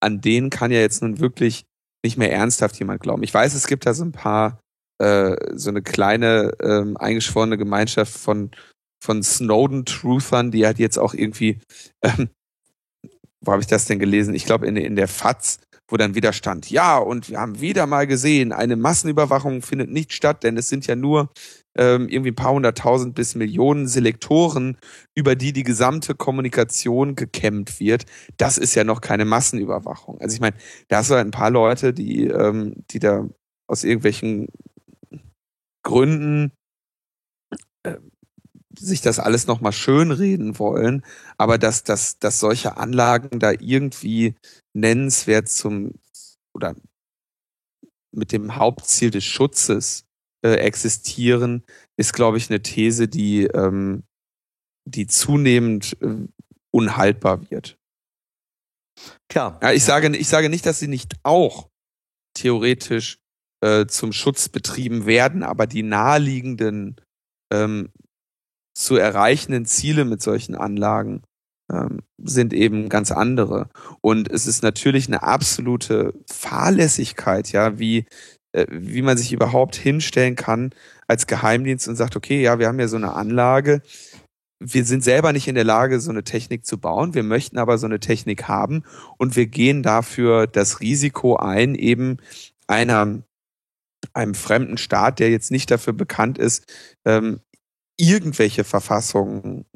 an 0.00 0.20
denen 0.20 0.50
kann 0.50 0.70
ja 0.70 0.80
jetzt 0.80 1.02
nun 1.02 1.18
wirklich 1.18 1.64
nicht 2.04 2.18
mehr 2.18 2.32
ernsthaft 2.32 2.78
jemand 2.78 3.00
glauben. 3.02 3.22
Ich 3.22 3.32
weiß, 3.32 3.54
es 3.54 3.66
gibt 3.66 3.86
da 3.86 3.94
so 3.94 4.04
ein 4.04 4.12
paar 4.12 4.60
äh, 5.00 5.36
so 5.56 5.70
eine 5.70 5.82
kleine 5.82 6.52
ähm, 6.60 6.96
eingeschworene 6.96 7.56
Gemeinschaft 7.56 8.12
von 8.12 8.50
von 9.04 9.22
Snowden-Truthern, 9.22 10.50
die 10.50 10.64
halt 10.64 10.78
jetzt 10.78 10.98
auch 10.98 11.12
irgendwie, 11.12 11.60
ähm, 12.02 12.30
wo 13.44 13.52
habe 13.52 13.62
ich 13.62 13.66
das 13.66 13.86
denn 13.86 13.98
gelesen? 13.98 14.34
Ich 14.34 14.46
glaube 14.46 14.66
in, 14.66 14.76
in 14.76 14.96
der 14.96 15.08
FAZ, 15.08 15.58
wo 15.88 15.96
dann 15.96 16.14
wieder 16.14 16.32
stand, 16.32 16.70
ja, 16.70 16.96
und 16.96 17.28
wir 17.28 17.38
haben 17.38 17.60
wieder 17.60 17.86
mal 17.86 18.06
gesehen, 18.06 18.52
eine 18.52 18.76
Massenüberwachung 18.76 19.62
findet 19.62 19.90
nicht 19.90 20.12
statt, 20.12 20.42
denn 20.42 20.56
es 20.56 20.68
sind 20.68 20.86
ja 20.86 20.96
nur 20.96 21.30
ähm, 21.76 22.08
irgendwie 22.08 22.30
ein 22.30 22.36
paar 22.36 22.52
hunderttausend 22.52 23.14
bis 23.14 23.34
Millionen 23.34 23.86
Selektoren, 23.86 24.78
über 25.14 25.34
die 25.34 25.52
die 25.52 25.62
gesamte 25.62 26.14
Kommunikation 26.14 27.16
gekämmt 27.16 27.80
wird. 27.80 28.06
Das 28.36 28.58
ist 28.58 28.74
ja 28.74 28.84
noch 28.84 29.00
keine 29.00 29.24
Massenüberwachung. 29.24 30.20
Also 30.20 30.34
ich 30.34 30.40
meine, 30.40 30.56
da 30.88 30.98
hast 30.98 31.10
du 31.10 31.14
halt 31.14 31.26
ein 31.26 31.32
paar 31.32 31.50
Leute, 31.50 31.92
die, 31.92 32.26
ähm, 32.26 32.74
die 32.90 32.98
da 32.98 33.28
aus 33.66 33.84
irgendwelchen 33.84 34.48
Gründen 35.82 36.52
sich 38.78 39.00
das 39.00 39.18
alles 39.18 39.46
nochmal 39.46 39.72
schönreden 39.72 40.58
wollen, 40.58 41.04
aber 41.36 41.58
dass, 41.58 41.84
dass, 41.84 42.18
dass 42.18 42.40
solche 42.40 42.76
Anlagen 42.76 43.38
da 43.38 43.52
irgendwie 43.52 44.34
nennenswert 44.72 45.48
zum 45.48 45.92
oder 46.54 46.74
mit 48.12 48.32
dem 48.32 48.56
Hauptziel 48.56 49.10
des 49.10 49.24
Schutzes 49.24 50.04
äh, 50.44 50.54
existieren, 50.54 51.64
ist, 51.96 52.12
glaube 52.12 52.38
ich, 52.38 52.50
eine 52.50 52.62
These, 52.62 53.08
die, 53.08 53.44
ähm, 53.44 54.04
die 54.84 55.06
zunehmend 55.06 55.96
äh, 56.00 56.28
unhaltbar 56.70 57.50
wird. 57.50 57.76
Klar. 59.28 59.58
Ja, 59.62 59.72
ich, 59.72 59.84
Sage, 59.84 60.16
ich 60.16 60.28
sage 60.28 60.48
nicht, 60.48 60.66
dass 60.66 60.78
sie 60.78 60.88
nicht 60.88 61.14
auch 61.24 61.68
theoretisch 62.34 63.18
äh, 63.62 63.86
zum 63.86 64.12
Schutz 64.12 64.48
betrieben 64.48 65.06
werden, 65.06 65.42
aber 65.42 65.66
die 65.66 65.82
naheliegenden 65.82 66.96
ähm, 67.52 67.90
zu 68.74 68.96
erreichenden 68.96 69.66
Ziele 69.66 70.04
mit 70.04 70.22
solchen 70.22 70.54
Anlagen 70.54 71.22
ähm, 71.72 72.00
sind 72.18 72.52
eben 72.52 72.88
ganz 72.88 73.10
andere. 73.12 73.68
Und 74.00 74.30
es 74.30 74.46
ist 74.46 74.62
natürlich 74.62 75.06
eine 75.06 75.22
absolute 75.22 76.14
Fahrlässigkeit, 76.30 77.52
ja, 77.52 77.78
wie, 77.78 78.06
äh, 78.52 78.66
wie 78.70 79.02
man 79.02 79.16
sich 79.16 79.32
überhaupt 79.32 79.76
hinstellen 79.76 80.36
kann 80.36 80.70
als 81.06 81.26
Geheimdienst 81.26 81.88
und 81.88 81.96
sagt, 81.96 82.16
okay, 82.16 82.42
ja, 82.42 82.58
wir 82.58 82.68
haben 82.68 82.80
ja 82.80 82.88
so 82.88 82.96
eine 82.96 83.14
Anlage, 83.14 83.82
wir 84.60 84.84
sind 84.84 85.04
selber 85.04 85.32
nicht 85.32 85.48
in 85.48 85.54
der 85.54 85.64
Lage, 85.64 86.00
so 86.00 86.10
eine 86.10 86.24
Technik 86.24 86.64
zu 86.64 86.78
bauen. 86.78 87.14
Wir 87.14 87.22
möchten 87.22 87.58
aber 87.58 87.76
so 87.76 87.86
eine 87.86 88.00
Technik 88.00 88.48
haben 88.48 88.82
und 89.18 89.36
wir 89.36 89.46
gehen 89.46 89.82
dafür 89.82 90.46
das 90.46 90.80
Risiko 90.80 91.36
ein, 91.36 91.74
eben 91.74 92.18
einer, 92.66 93.22
einem 94.12 94.34
fremden 94.34 94.78
Staat, 94.78 95.18
der 95.18 95.30
jetzt 95.30 95.50
nicht 95.50 95.70
dafür 95.70 95.92
bekannt 95.92 96.38
ist, 96.38 96.72
ähm, 97.04 97.40
irgendwelche 97.96 98.64
Verfassungen 98.64 99.66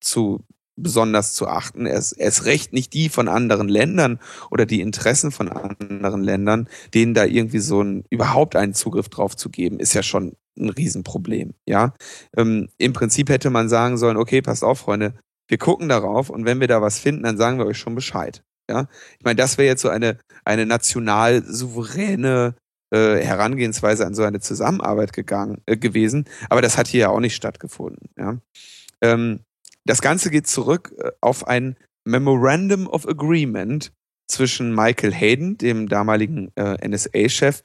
zu 0.00 0.44
besonders 0.76 1.34
zu 1.34 1.48
achten. 1.48 1.86
Es 1.86 2.12
ist 2.12 2.44
recht 2.44 2.72
nicht 2.72 2.94
die 2.94 3.08
von 3.08 3.28
anderen 3.28 3.68
Ländern 3.68 4.20
oder 4.50 4.64
die 4.64 4.80
Interessen 4.80 5.30
von 5.32 5.48
anderen 5.48 6.22
Ländern, 6.22 6.68
denen 6.94 7.14
da 7.14 7.24
irgendwie 7.24 7.58
so 7.58 7.82
ein 7.82 8.04
überhaupt 8.10 8.56
einen 8.56 8.74
Zugriff 8.74 9.08
drauf 9.08 9.36
zu 9.36 9.50
geben, 9.50 9.80
ist 9.80 9.94
ja 9.94 10.02
schon 10.02 10.36
ein 10.58 10.70
Riesenproblem. 10.70 11.54
Ja, 11.66 11.94
ähm, 12.36 12.68
im 12.78 12.92
Prinzip 12.92 13.28
hätte 13.28 13.50
man 13.50 13.68
sagen 13.68 13.98
sollen: 13.98 14.16
Okay, 14.16 14.40
passt 14.42 14.64
auf, 14.64 14.80
Freunde, 14.80 15.14
wir 15.48 15.58
gucken 15.58 15.88
darauf 15.88 16.30
und 16.30 16.44
wenn 16.44 16.60
wir 16.60 16.68
da 16.68 16.80
was 16.80 16.98
finden, 16.98 17.24
dann 17.24 17.38
sagen 17.38 17.58
wir 17.58 17.66
euch 17.66 17.78
schon 17.78 17.94
Bescheid. 17.94 18.42
Ja, 18.70 18.86
ich 19.18 19.24
meine, 19.24 19.36
das 19.36 19.58
wäre 19.58 19.68
jetzt 19.68 19.82
so 19.82 19.88
eine 19.88 20.18
eine 20.44 20.66
national 20.66 21.44
souveräne 21.44 22.54
äh, 22.90 23.16
Herangehensweise 23.16 24.06
an 24.06 24.14
so 24.14 24.22
eine 24.22 24.40
Zusammenarbeit 24.40 25.12
gegangen 25.12 25.62
äh, 25.66 25.76
gewesen, 25.76 26.24
aber 26.48 26.62
das 26.62 26.78
hat 26.78 26.88
hier 26.88 27.00
ja 27.00 27.08
auch 27.08 27.20
nicht 27.20 27.34
stattgefunden. 27.34 28.08
Ja. 28.18 28.38
Ähm, 29.02 29.40
das 29.84 30.02
Ganze 30.02 30.30
geht 30.30 30.46
zurück 30.46 30.94
äh, 30.98 31.10
auf 31.20 31.46
ein 31.46 31.76
Memorandum 32.04 32.86
of 32.86 33.06
Agreement 33.06 33.92
zwischen 34.30 34.74
Michael 34.74 35.12
Hayden, 35.12 35.58
dem 35.58 35.88
damaligen 35.88 36.50
äh, 36.56 36.86
NSA-Chef, 36.86 37.62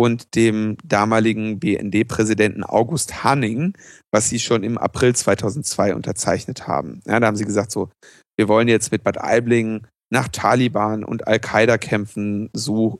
und 0.00 0.34
dem 0.34 0.78
damaligen 0.82 1.60
BND-Präsidenten 1.60 2.64
August 2.64 3.22
Hanning, 3.22 3.74
was 4.10 4.30
sie 4.30 4.38
schon 4.38 4.62
im 4.62 4.78
April 4.78 5.14
2002 5.14 5.94
unterzeichnet 5.94 6.66
haben. 6.66 7.02
Ja, 7.06 7.20
da 7.20 7.26
haben 7.26 7.36
sie 7.36 7.44
gesagt, 7.44 7.70
so, 7.70 7.90
wir 8.38 8.48
wollen 8.48 8.66
jetzt 8.66 8.92
mit 8.92 9.04
Bad 9.04 9.20
Aibling 9.20 9.86
nach 10.10 10.28
Taliban 10.28 11.04
und 11.04 11.28
Al-Qaida-Kämpfern 11.28 12.48
such, 12.54 12.98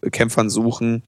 suchen 0.48 1.02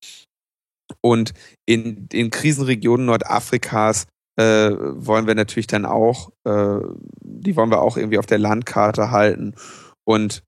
und 1.00 1.32
in 1.66 2.08
den 2.08 2.30
Krisenregionen 2.30 3.06
Nordafrikas 3.06 4.06
äh, 4.36 4.70
wollen 4.72 5.26
wir 5.26 5.34
natürlich 5.34 5.66
dann 5.66 5.84
auch, 5.84 6.30
äh, 6.44 6.78
die 7.20 7.56
wollen 7.56 7.70
wir 7.70 7.80
auch 7.80 7.96
irgendwie 7.96 8.18
auf 8.18 8.26
der 8.26 8.38
Landkarte 8.38 9.10
halten 9.10 9.54
und 10.04 10.42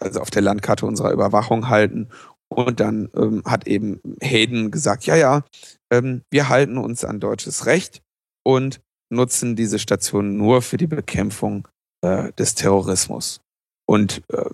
also 0.00 0.20
auf 0.20 0.30
der 0.30 0.42
Landkarte 0.42 0.86
unserer 0.86 1.12
Überwachung 1.12 1.68
halten. 1.68 2.08
Und 2.48 2.78
dann 2.80 3.10
ähm, 3.16 3.42
hat 3.44 3.66
eben 3.66 4.00
Hayden 4.22 4.70
gesagt, 4.70 5.06
ja, 5.06 5.16
ja, 5.16 5.44
ähm, 5.90 6.22
wir 6.30 6.48
halten 6.48 6.78
uns 6.78 7.04
an 7.04 7.18
deutsches 7.18 7.66
Recht 7.66 8.00
und 8.44 8.80
nutzen 9.12 9.56
diese 9.56 9.78
Station 9.78 10.36
nur 10.36 10.62
für 10.62 10.76
die 10.76 10.86
Bekämpfung 10.86 11.66
äh, 12.02 12.32
des 12.34 12.54
Terrorismus. 12.54 13.40
Und 13.86 14.22
äh, 14.28 14.44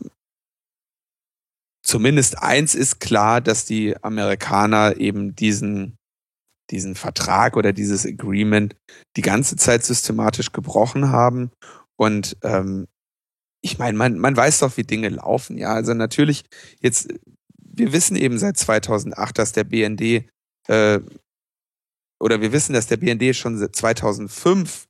zumindest 1.90 2.38
eins 2.40 2.76
ist 2.76 3.00
klar, 3.00 3.40
dass 3.40 3.64
die 3.64 3.96
Amerikaner 4.02 4.96
eben 4.98 5.34
diesen 5.34 5.96
diesen 6.70 6.94
Vertrag 6.94 7.56
oder 7.56 7.72
dieses 7.72 8.06
Agreement 8.06 8.76
die 9.16 9.22
ganze 9.22 9.56
Zeit 9.56 9.82
systematisch 9.82 10.52
gebrochen 10.52 11.08
haben. 11.08 11.50
Und 11.96 12.36
ähm, 12.44 12.86
ich 13.60 13.76
meine, 13.76 13.98
man, 13.98 14.18
man 14.18 14.36
weiß 14.36 14.60
doch, 14.60 14.76
wie 14.76 14.84
Dinge 14.84 15.08
laufen. 15.08 15.58
Ja, 15.58 15.74
also 15.74 15.94
natürlich 15.94 16.44
jetzt, 16.78 17.12
wir 17.58 17.92
wissen 17.92 18.14
eben 18.14 18.38
seit 18.38 18.56
2008, 18.56 19.36
dass 19.36 19.50
der 19.50 19.64
BND 19.64 20.30
äh, 20.68 21.00
oder 22.20 22.40
wir 22.40 22.52
wissen, 22.52 22.72
dass 22.72 22.86
der 22.86 22.98
BND 22.98 23.34
schon 23.34 23.58
seit 23.58 23.74
2005 23.74 24.86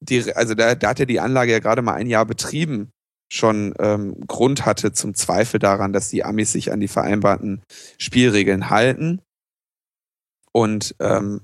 die, 0.00 0.30
also 0.34 0.54
da, 0.54 0.74
da 0.74 0.90
hat 0.90 1.00
er 1.00 1.06
die 1.06 1.20
Anlage 1.20 1.52
ja 1.52 1.58
gerade 1.60 1.80
mal 1.80 1.94
ein 1.94 2.06
Jahr 2.06 2.26
betrieben, 2.26 2.90
schon 3.34 3.74
ähm, 3.80 4.14
Grund 4.26 4.64
hatte 4.64 4.92
zum 4.92 5.14
Zweifel 5.14 5.58
daran, 5.58 5.92
dass 5.92 6.08
die 6.08 6.24
Amis 6.24 6.52
sich 6.52 6.70
an 6.72 6.80
die 6.80 6.88
vereinbarten 6.88 7.62
Spielregeln 7.98 8.70
halten. 8.70 9.20
Und 10.52 10.94
ähm, 11.00 11.42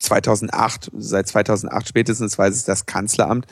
2008, 0.00 0.90
seit 0.96 1.28
2008 1.28 1.88
spätestens 1.88 2.38
weiß 2.38 2.54
es 2.54 2.64
das 2.64 2.86
Kanzleramt. 2.86 3.46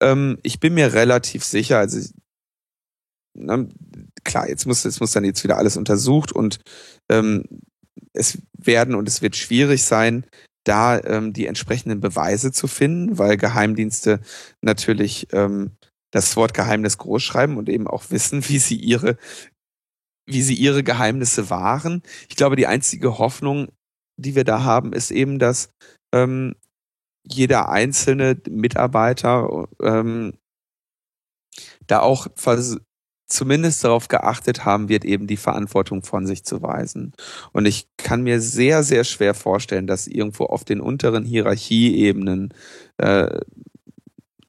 Ähm, 0.00 0.38
ich 0.42 0.60
bin 0.60 0.74
mir 0.74 0.92
relativ 0.92 1.44
sicher, 1.44 1.78
also 1.78 1.98
na, 3.34 3.66
klar, 4.24 4.48
jetzt 4.48 4.66
muss, 4.66 4.84
jetzt 4.84 5.00
muss 5.00 5.12
dann 5.12 5.24
jetzt 5.24 5.42
wieder 5.42 5.56
alles 5.56 5.78
untersucht 5.78 6.30
und 6.30 6.60
ähm, 7.10 7.44
es 8.12 8.38
werden 8.58 8.94
und 8.94 9.08
es 9.08 9.22
wird 9.22 9.34
schwierig 9.36 9.84
sein, 9.84 10.26
da 10.64 11.00
ähm, 11.00 11.32
die 11.32 11.46
entsprechenden 11.46 12.00
Beweise 12.00 12.52
zu 12.52 12.66
finden, 12.66 13.18
weil 13.18 13.38
Geheimdienste 13.38 14.20
natürlich 14.60 15.28
ähm, 15.32 15.72
das 16.12 16.36
Wort 16.36 16.54
Geheimnis 16.54 16.98
groß 16.98 17.22
schreiben 17.22 17.56
und 17.56 17.68
eben 17.68 17.88
auch 17.88 18.04
wissen, 18.10 18.48
wie 18.48 18.58
sie 18.58 18.76
ihre 18.76 19.16
wie 20.24 20.42
sie 20.42 20.54
ihre 20.54 20.84
Geheimnisse 20.84 21.50
wahren. 21.50 22.00
Ich 22.28 22.36
glaube, 22.36 22.54
die 22.54 22.68
einzige 22.68 23.18
Hoffnung 23.18 23.72
die 24.16 24.34
wir 24.34 24.44
da 24.44 24.62
haben, 24.64 24.92
ist 24.92 25.10
eben, 25.10 25.38
dass 25.38 25.70
ähm, 26.12 26.54
jeder 27.24 27.68
einzelne 27.68 28.40
Mitarbeiter 28.48 29.68
ähm, 29.80 30.34
da 31.86 32.00
auch 32.00 32.26
zumindest 33.26 33.84
darauf 33.84 34.08
geachtet 34.08 34.64
haben 34.64 34.88
wird, 34.88 35.04
eben 35.04 35.26
die 35.26 35.36
Verantwortung 35.36 36.02
von 36.02 36.26
sich 36.26 36.44
zu 36.44 36.62
weisen. 36.62 37.12
Und 37.52 37.66
ich 37.66 37.88
kann 37.96 38.22
mir 38.22 38.40
sehr, 38.40 38.82
sehr 38.82 39.04
schwer 39.04 39.34
vorstellen, 39.34 39.86
dass 39.86 40.06
irgendwo 40.06 40.44
auf 40.44 40.64
den 40.64 40.80
unteren 40.80 41.24
Hierarchieebenen 41.24 42.52
äh, 42.98 43.40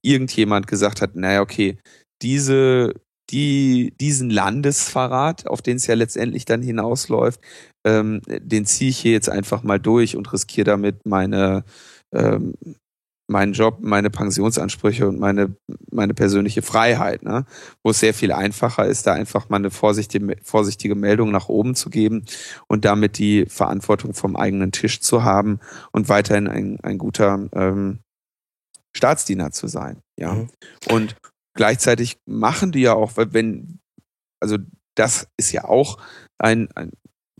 irgendjemand 0.04 0.68
gesagt 0.68 1.02
hat, 1.02 1.16
naja, 1.16 1.42
okay, 1.42 1.80
diese, 2.22 2.94
die, 3.32 3.96
diesen 4.00 4.30
Landesverrat, 4.30 5.48
auf 5.48 5.62
den 5.62 5.78
es 5.78 5.88
ja 5.88 5.96
letztendlich 5.96 6.46
dann 6.46 6.62
hinausläuft, 6.62 7.40
ähm, 7.86 8.22
den 8.28 8.66
ziehe 8.66 8.92
ich 8.92 9.00
hier 9.00 9.14
jetzt 9.14 9.30
einfach 9.30 9.64
mal 9.64 9.80
durch 9.80 10.16
und 10.16 10.32
riskiere 10.32 10.66
damit 10.66 11.06
meine, 11.06 11.64
ähm, 12.14 12.54
meinen 13.28 13.54
Job, 13.54 13.80
meine 13.82 14.10
Pensionsansprüche 14.10 15.08
und 15.08 15.20
meine, 15.20 15.56
meine 15.90 16.14
persönliche 16.14 16.62
Freiheit, 16.62 17.24
ne? 17.24 17.46
wo 17.82 17.92
es 17.92 18.00
sehr 18.00 18.14
viel 18.14 18.32
einfacher 18.32 18.86
ist, 18.86 19.08
da 19.08 19.14
einfach 19.14 19.50
mal 19.50 19.58
eine 19.58 19.72
vorsichtige, 19.72 20.36
vorsichtige 20.44 20.96
Meldung 20.96 21.32
nach 21.32 21.50
oben 21.50 21.76
zu 21.76 21.90
geben 21.90 22.26
und 22.68 22.86
damit 22.86 23.18
die 23.18 23.46
Verantwortung 23.48 24.14
vom 24.14 24.36
eigenen 24.36 24.72
Tisch 24.72 25.00
zu 25.02 25.24
haben 25.24 25.60
und 25.92 26.10
weiterhin 26.10 26.48
ein, 26.48 26.80
ein 26.82 26.98
guter 26.98 27.48
ähm, 27.54 28.00
Staatsdiener 28.96 29.52
zu 29.52 29.68
sein. 29.68 30.02
Ja. 30.20 30.34
Mhm. 30.34 30.50
Und 30.90 31.16
gleichzeitig 31.56 32.18
machen 32.26 32.72
die 32.72 32.82
ja 32.82 32.94
auch, 32.94 33.14
wenn, 33.16 33.80
also 34.40 34.58
das 34.96 35.28
ist 35.38 35.52
ja 35.52 35.66
auch 35.66 35.98
ein, 36.38 36.70
ein 36.76 36.92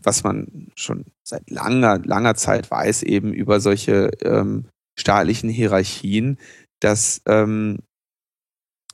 was 0.02 0.22
man 0.22 0.68
schon 0.76 1.06
seit 1.26 1.48
langer, 1.50 1.98
langer 1.98 2.34
Zeit 2.34 2.70
weiß, 2.70 3.02
eben 3.04 3.32
über 3.32 3.60
solche 3.60 4.10
ähm, 4.22 4.66
staatlichen 4.98 5.48
Hierarchien, 5.48 6.38
dass 6.80 7.22
ähm, 7.26 7.78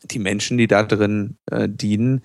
die 0.05 0.19
Menschen, 0.19 0.57
die 0.57 0.67
da 0.67 0.83
drin 0.83 1.37
äh, 1.51 1.69
dienen, 1.69 2.25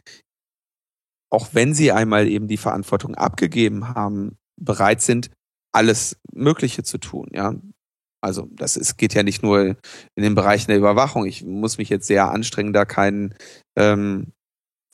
auch 1.32 1.50
wenn 1.54 1.74
sie 1.74 1.92
einmal 1.92 2.28
eben 2.28 2.48
die 2.48 2.58
Verantwortung 2.58 3.16
abgegeben 3.16 3.90
haben, 3.90 4.38
bereit 4.62 5.02
sind, 5.02 5.32
alles 5.74 6.18
Mögliche 6.32 6.84
zu 6.84 6.98
tun, 6.98 7.28
ja. 7.34 7.56
Also 8.26 8.48
das 8.52 8.76
ist, 8.76 8.98
geht 8.98 9.14
ja 9.14 9.22
nicht 9.22 9.44
nur 9.44 9.62
in 10.16 10.24
den 10.24 10.34
Bereichen 10.34 10.72
der 10.72 10.80
Überwachung. 10.80 11.26
Ich 11.26 11.46
muss 11.46 11.78
mich 11.78 11.90
jetzt 11.90 12.08
sehr 12.08 12.32
anstrengen, 12.32 12.74
da 12.74 12.84
keinen 12.84 13.36
ähm, 13.78 14.34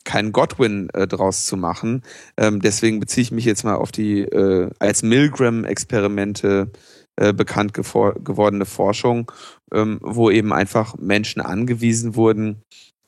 keinen 0.04 0.32
Godwin 0.32 0.89
äh, 0.89 1.08
draus 1.08 1.46
zu 1.46 1.56
machen. 1.56 2.04
Ähm, 2.36 2.60
deswegen 2.60 3.00
beziehe 3.00 3.24
ich 3.24 3.32
mich 3.32 3.46
jetzt 3.46 3.63
mal 3.63 3.76
auf 3.76 3.91
die 3.91 4.22
äh, 4.22 4.70
als 4.80 5.04
Milgram-Experimente 5.04 6.72
äh, 7.15 7.34
bekannt 7.34 7.74
gewordene 7.74 8.65
Forschung, 8.65 9.32
ähm, 9.74 10.00
wo 10.02 10.30
eben 10.30 10.52
einfach 10.52 10.98
Menschen 10.98 11.41
angewiesen 11.41 12.15
wurden, 12.15 12.63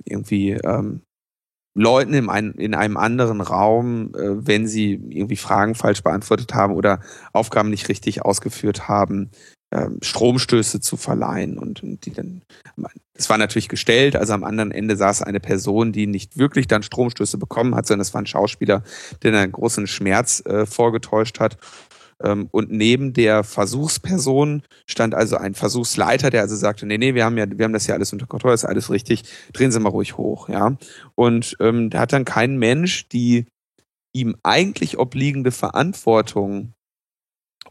irgendwie 0.06 0.52
ähm, 0.52 1.02
Leuten 1.76 2.14
in, 2.14 2.30
ein, 2.30 2.52
in 2.54 2.76
einem 2.76 2.98
anderen 2.98 3.42
Raum, 3.42 4.14
äh, 4.16 4.48
wenn 4.48 4.68
sie 4.68 4.94
irgendwie 5.10 5.36
Fragen 5.36 5.76
falsch 5.76 6.04
beantwortet 6.04 6.54
haben 6.54 6.76
oder 6.76 7.02
Aufgaben 7.34 7.72
nicht 7.72 7.90
richtig 7.90 8.24
ausgeführt 8.24 8.88
haben, 8.88 9.32
äh, 9.74 9.90
Stromstöße 10.02 10.80
zu 10.80 10.98
verleihen 10.98 11.58
und, 11.58 11.82
und 11.82 12.06
die 12.06 12.12
dann, 12.12 12.44
es 13.14 13.30
war 13.30 13.38
natürlich 13.38 13.70
gestellt, 13.70 14.16
also 14.16 14.34
am 14.34 14.44
anderen 14.44 14.72
Ende 14.72 14.96
saß 14.96 15.24
eine 15.24 15.40
Person, 15.40 15.92
die 15.92 16.06
nicht 16.06 16.38
wirklich 16.38 16.68
dann 16.68 16.84
Stromstöße 16.84 17.38
bekommen 17.38 17.76
hat, 17.76 17.88
sondern 17.88 18.02
es 18.02 18.14
war 18.14 18.22
ein 18.22 18.28
Schauspieler, 18.28 18.84
der 19.24 19.34
einen 19.34 19.52
großen 19.52 19.88
Schmerz 19.88 20.44
äh, 20.46 20.66
vorgetäuscht 20.66 21.40
hat 21.40 21.58
ähm, 22.24 22.48
und 22.52 22.72
neben 22.72 23.14
der 23.14 23.44
Versuchsperson 23.44 24.62
stand 24.86 25.16
also 25.16 25.38
ein 25.38 25.56
Versuchsleiter, 25.56 26.30
der 26.30 26.42
also 26.42 26.56
sagte, 26.56 26.86
nee, 26.86 26.98
nee, 26.98 27.16
wir 27.16 27.26
haben 27.26 27.38
ja, 27.38 27.46
wir 27.50 27.66
haben 27.66 27.74
das 27.74 27.88
ja 27.88 27.96
alles 27.96 28.14
unter 28.14 28.28
Kontrolle, 28.28 28.54
ist 28.54 28.66
alles 28.66 28.92
richtig, 28.92 29.24
drehen 29.54 29.72
Sie 29.72 29.80
mal 29.80 29.90
ruhig 29.90 30.18
hoch, 30.18 30.50
ja. 30.50 30.78
Und 31.16 31.58
ähm, 31.60 31.90
da 31.90 32.02
hat 32.02 32.14
dann 32.14 32.26
kein 32.26 32.58
Mensch 32.58 33.08
die 33.10 33.46
ihm 34.14 34.36
eigentlich 34.44 35.00
obliegende 35.00 35.52
Verantwortung 35.52 36.74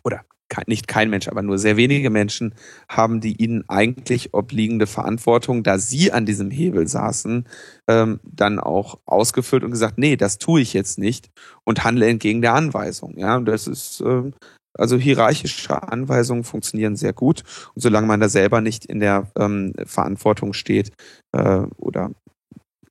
oder 0.02 0.24
nicht 0.66 0.88
kein 0.88 1.10
Mensch, 1.10 1.28
aber 1.28 1.42
nur 1.42 1.58
sehr 1.58 1.76
wenige 1.76 2.10
Menschen 2.10 2.54
haben 2.88 3.20
die 3.20 3.42
ihnen 3.42 3.64
eigentlich 3.68 4.34
obliegende 4.34 4.86
Verantwortung, 4.86 5.62
da 5.62 5.78
sie 5.78 6.12
an 6.12 6.26
diesem 6.26 6.50
Hebel 6.50 6.86
saßen, 6.88 7.46
ähm, 7.88 8.20
dann 8.24 8.58
auch 8.58 8.98
ausgefüllt 9.06 9.64
und 9.64 9.70
gesagt, 9.70 9.98
nee, 9.98 10.16
das 10.16 10.38
tue 10.38 10.60
ich 10.60 10.72
jetzt 10.72 10.98
nicht 10.98 11.30
und 11.64 11.84
handle 11.84 12.06
entgegen 12.06 12.42
der 12.42 12.54
Anweisung. 12.54 13.18
Ja, 13.18 13.40
das 13.40 13.66
ist 13.66 14.02
ähm, 14.04 14.34
also 14.74 14.96
hierarchische 14.96 15.82
Anweisungen 15.82 16.44
funktionieren 16.44 16.96
sehr 16.96 17.12
gut 17.12 17.42
und 17.74 17.82
solange 17.82 18.06
man 18.06 18.20
da 18.20 18.28
selber 18.28 18.60
nicht 18.60 18.86
in 18.86 19.00
der 19.00 19.30
ähm, 19.38 19.74
Verantwortung 19.84 20.54
steht 20.54 20.92
äh, 21.32 21.62
oder 21.76 22.10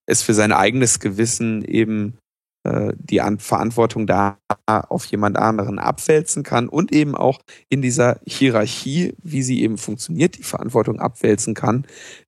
es 0.06 0.22
für 0.22 0.34
sein 0.34 0.52
eigenes 0.52 1.00
Gewissen 1.00 1.64
eben 1.64 2.18
die 2.64 3.22
An 3.22 3.40
Verantwortung 3.40 4.06
da 4.06 4.38
auf 4.68 5.06
jemand 5.06 5.38
anderen 5.38 5.80
abwälzen 5.80 6.44
kann 6.44 6.70
und 6.70 6.92
eben 6.92 7.16
auch 7.16 7.40
in 7.70 7.82
dieser 7.82 8.20
Hierarchie, 8.26 9.16
wie 9.24 9.42
sie 9.42 9.62
eben 9.62 9.78
funktioniert, 9.78 10.38
die 10.38 10.44
Verantwortung 10.44 11.00
abwälzen 11.00 11.56
kann, 11.56 11.86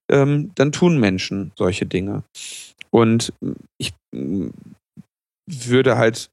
ähm, 0.09 0.51
dann 0.55 0.71
tun 0.71 0.99
Menschen 0.99 1.51
solche 1.55 1.85
Dinge. 1.85 2.23
Und 2.89 3.33
ich 3.77 3.93
mm, 4.11 4.49
würde 5.47 5.97
halt 5.97 6.29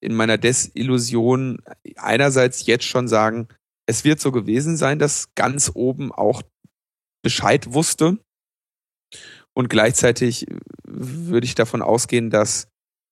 in 0.00 0.14
meiner 0.14 0.38
Desillusion 0.38 1.62
einerseits 1.96 2.66
jetzt 2.66 2.84
schon 2.84 3.08
sagen, 3.08 3.48
es 3.86 4.04
wird 4.04 4.20
so 4.20 4.32
gewesen 4.32 4.76
sein, 4.76 4.98
dass 4.98 5.34
ganz 5.34 5.70
oben 5.74 6.12
auch 6.12 6.42
Bescheid 7.22 7.72
wusste. 7.72 8.18
Und 9.54 9.68
gleichzeitig 9.68 10.46
würde 10.86 11.46
ich 11.46 11.54
davon 11.54 11.80
ausgehen, 11.80 12.30
dass 12.30 12.68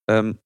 ähm, 0.09 0.37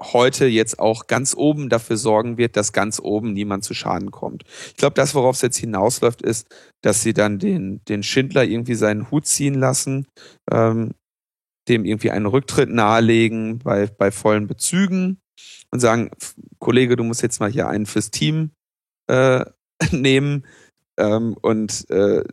heute 0.00 0.46
jetzt 0.46 0.78
auch 0.78 1.06
ganz 1.06 1.34
oben 1.36 1.68
dafür 1.68 1.96
sorgen 1.96 2.38
wird, 2.38 2.56
dass 2.56 2.72
ganz 2.72 3.00
oben 3.00 3.32
niemand 3.32 3.64
zu 3.64 3.74
Schaden 3.74 4.10
kommt. 4.10 4.44
Ich 4.68 4.76
glaube, 4.76 4.94
das, 4.94 5.14
worauf 5.14 5.36
es 5.36 5.42
jetzt 5.42 5.58
hinausläuft, 5.58 6.22
ist, 6.22 6.46
dass 6.82 7.02
sie 7.02 7.12
dann 7.12 7.38
den, 7.38 7.82
den 7.88 8.02
Schindler 8.02 8.44
irgendwie 8.44 8.76
seinen 8.76 9.10
Hut 9.10 9.26
ziehen 9.26 9.54
lassen, 9.54 10.06
ähm, 10.50 10.94
dem 11.68 11.84
irgendwie 11.84 12.10
einen 12.10 12.26
Rücktritt 12.26 12.70
nahelegen 12.70 13.58
bei, 13.58 13.86
bei 13.86 14.10
vollen 14.10 14.46
Bezügen 14.46 15.20
und 15.70 15.80
sagen, 15.80 16.10
Kollege, 16.58 16.96
du 16.96 17.04
musst 17.04 17.22
jetzt 17.22 17.40
mal 17.40 17.50
hier 17.50 17.68
einen 17.68 17.86
fürs 17.86 18.10
Team 18.10 18.52
äh, 19.08 19.44
nehmen 19.90 20.46
ähm, 20.96 21.36
und 21.40 21.88
äh, 21.90 22.24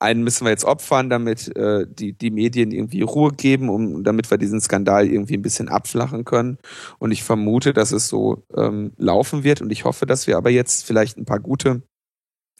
einen 0.00 0.22
müssen 0.22 0.44
wir 0.44 0.50
jetzt 0.50 0.64
opfern, 0.64 1.10
damit 1.10 1.54
äh, 1.56 1.86
die, 1.88 2.12
die 2.12 2.30
Medien 2.30 2.72
irgendwie 2.72 3.02
Ruhe 3.02 3.32
geben, 3.32 3.68
um 3.68 4.04
damit 4.04 4.30
wir 4.30 4.38
diesen 4.38 4.60
Skandal 4.60 5.06
irgendwie 5.06 5.36
ein 5.36 5.42
bisschen 5.42 5.68
abflachen 5.68 6.24
können. 6.24 6.58
Und 6.98 7.12
ich 7.12 7.22
vermute, 7.22 7.72
dass 7.72 7.92
es 7.92 8.08
so 8.08 8.44
ähm, 8.56 8.92
laufen 8.96 9.44
wird. 9.44 9.60
Und 9.60 9.70
ich 9.70 9.84
hoffe, 9.84 10.06
dass 10.06 10.26
wir 10.26 10.36
aber 10.36 10.50
jetzt 10.50 10.86
vielleicht 10.86 11.16
ein 11.16 11.24
paar 11.24 11.40
gute 11.40 11.82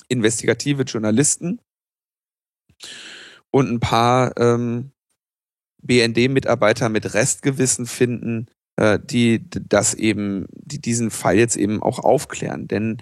investigative 0.09 0.83
Journalisten 0.83 1.61
und 3.51 3.70
ein 3.70 3.81
paar 3.81 4.37
ähm, 4.37 4.90
BND-Mitarbeiter 5.83 6.88
mit 6.88 7.14
Restgewissen 7.14 7.87
finden, 7.87 8.49
äh, 8.77 8.99
die 9.03 9.44
das 9.49 9.94
eben, 9.94 10.47
die 10.51 10.81
diesen 10.81 11.11
Fall 11.11 11.37
jetzt 11.37 11.57
eben 11.57 11.83
auch 11.83 11.99
aufklären. 11.99 12.66
Denn 12.66 12.99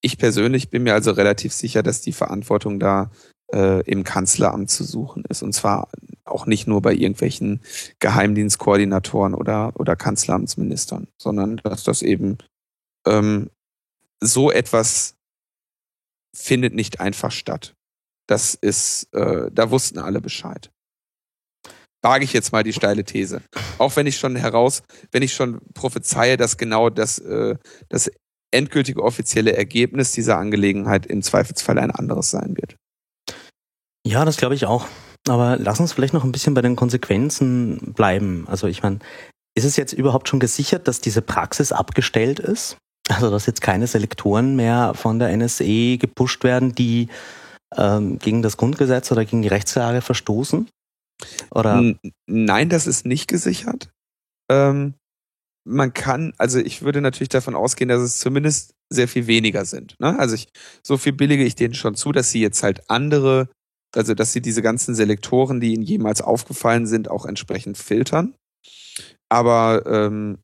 ich 0.00 0.18
persönlich 0.18 0.70
bin 0.70 0.82
mir 0.82 0.94
also 0.94 1.12
relativ 1.12 1.52
sicher, 1.52 1.82
dass 1.82 2.00
die 2.00 2.12
Verantwortung 2.12 2.80
da 2.80 3.10
äh, 3.52 3.82
im 3.82 4.04
Kanzleramt 4.04 4.70
zu 4.70 4.84
suchen 4.84 5.24
ist. 5.28 5.42
Und 5.42 5.52
zwar 5.52 5.88
auch 6.24 6.46
nicht 6.46 6.66
nur 6.66 6.82
bei 6.82 6.94
irgendwelchen 6.94 7.60
Geheimdienstkoordinatoren 7.98 9.34
oder, 9.34 9.72
oder 9.74 9.96
Kanzleramtsministern, 9.96 11.08
sondern 11.20 11.58
dass 11.58 11.84
das 11.84 12.02
eben 12.02 12.38
ähm, 13.06 13.50
so 14.20 14.50
etwas 14.50 15.16
findet 16.34 16.74
nicht 16.74 17.00
einfach 17.00 17.32
statt. 17.32 17.74
Das 18.26 18.54
ist, 18.54 19.12
äh, 19.12 19.50
da 19.52 19.70
wussten 19.70 19.98
alle 19.98 20.20
Bescheid. 20.20 20.70
Wage 22.02 22.24
ich 22.24 22.32
jetzt 22.32 22.52
mal 22.52 22.62
die 22.62 22.72
steile 22.72 23.04
These. 23.04 23.42
Auch 23.78 23.94
wenn 23.96 24.06
ich 24.06 24.16
schon 24.16 24.36
heraus, 24.36 24.82
wenn 25.10 25.22
ich 25.22 25.34
schon 25.34 25.60
prophezeie, 25.74 26.36
dass 26.36 26.56
genau 26.56 26.88
das, 26.88 27.18
äh, 27.18 27.56
das 27.88 28.10
endgültige 28.50 29.02
offizielle 29.02 29.56
Ergebnis 29.56 30.12
dieser 30.12 30.38
Angelegenheit 30.38 31.06
im 31.06 31.22
Zweifelsfall 31.22 31.78
ein 31.78 31.90
anderes 31.90 32.30
sein 32.30 32.56
wird. 32.56 32.76
Ja, 34.06 34.24
das 34.24 34.36
glaube 34.36 34.54
ich 34.54 34.66
auch. 34.66 34.86
Aber 35.28 35.56
lass 35.58 35.80
uns 35.80 35.92
vielleicht 35.92 36.14
noch 36.14 36.24
ein 36.24 36.32
bisschen 36.32 36.54
bei 36.54 36.62
den 36.62 36.76
Konsequenzen 36.76 37.92
bleiben. 37.92 38.46
Also 38.48 38.66
ich 38.66 38.82
meine, 38.82 39.00
ist 39.54 39.64
es 39.64 39.76
jetzt 39.76 39.92
überhaupt 39.92 40.28
schon 40.28 40.40
gesichert, 40.40 40.88
dass 40.88 41.00
diese 41.00 41.22
Praxis 41.22 41.72
abgestellt 41.72 42.38
ist? 42.38 42.76
Also 43.08 43.30
dass 43.30 43.46
jetzt 43.46 43.60
keine 43.60 43.86
Selektoren 43.86 44.56
mehr 44.56 44.94
von 44.94 45.18
der 45.18 45.36
NSE 45.36 45.98
gepusht 45.98 46.44
werden, 46.44 46.74
die 46.74 47.08
ähm, 47.76 48.18
gegen 48.18 48.42
das 48.42 48.56
Grundgesetz 48.56 49.10
oder 49.12 49.24
gegen 49.24 49.42
die 49.42 49.48
Rechtslage 49.48 50.00
verstoßen? 50.00 50.68
Oder? 51.50 51.94
Nein, 52.26 52.68
das 52.68 52.86
ist 52.86 53.04
nicht 53.04 53.28
gesichert. 53.28 53.90
Ähm, 54.50 54.94
man 55.66 55.92
kann, 55.92 56.32
also 56.38 56.58
ich 56.58 56.82
würde 56.82 57.00
natürlich 57.00 57.28
davon 57.28 57.54
ausgehen, 57.54 57.88
dass 57.88 58.00
es 58.00 58.18
zumindest 58.18 58.74
sehr 58.92 59.08
viel 59.08 59.26
weniger 59.26 59.64
sind. 59.64 59.94
Ne? 60.00 60.18
Also 60.18 60.34
ich, 60.34 60.48
so 60.82 60.96
viel 60.96 61.12
billige 61.12 61.44
ich 61.44 61.54
denen 61.54 61.74
schon 61.74 61.94
zu, 61.94 62.12
dass 62.12 62.30
sie 62.30 62.40
jetzt 62.40 62.62
halt 62.62 62.88
andere, 62.90 63.48
also 63.94 64.14
dass 64.14 64.32
sie 64.32 64.40
diese 64.40 64.62
ganzen 64.62 64.94
Selektoren, 64.94 65.60
die 65.60 65.74
ihnen 65.74 65.82
jemals 65.82 66.22
aufgefallen 66.22 66.86
sind, 66.86 67.10
auch 67.10 67.26
entsprechend 67.26 67.78
filtern. 67.78 68.34
Aber 69.28 69.84
ähm, 69.86 70.38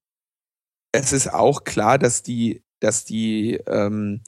es 0.92 1.12
ist 1.12 1.32
auch 1.32 1.64
klar, 1.64 1.98
dass 1.98 2.22
die, 2.22 2.62
dass 2.80 3.04
die 3.04 3.54
ähm, 3.66 4.22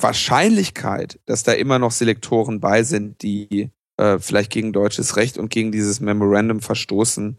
Wahrscheinlichkeit, 0.00 1.20
dass 1.26 1.42
da 1.42 1.52
immer 1.52 1.78
noch 1.78 1.90
Selektoren 1.90 2.60
bei 2.60 2.82
sind, 2.82 3.22
die 3.22 3.70
äh, 3.98 4.18
vielleicht 4.18 4.50
gegen 4.50 4.72
deutsches 4.72 5.16
Recht 5.16 5.36
und 5.36 5.50
gegen 5.50 5.72
dieses 5.72 6.00
Memorandum 6.00 6.60
verstoßen, 6.60 7.38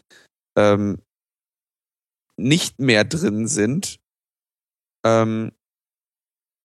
ähm, 0.58 1.00
nicht 2.38 2.80
mehr 2.80 3.04
drin 3.04 3.48
sind, 3.48 4.00
ähm, 5.06 5.52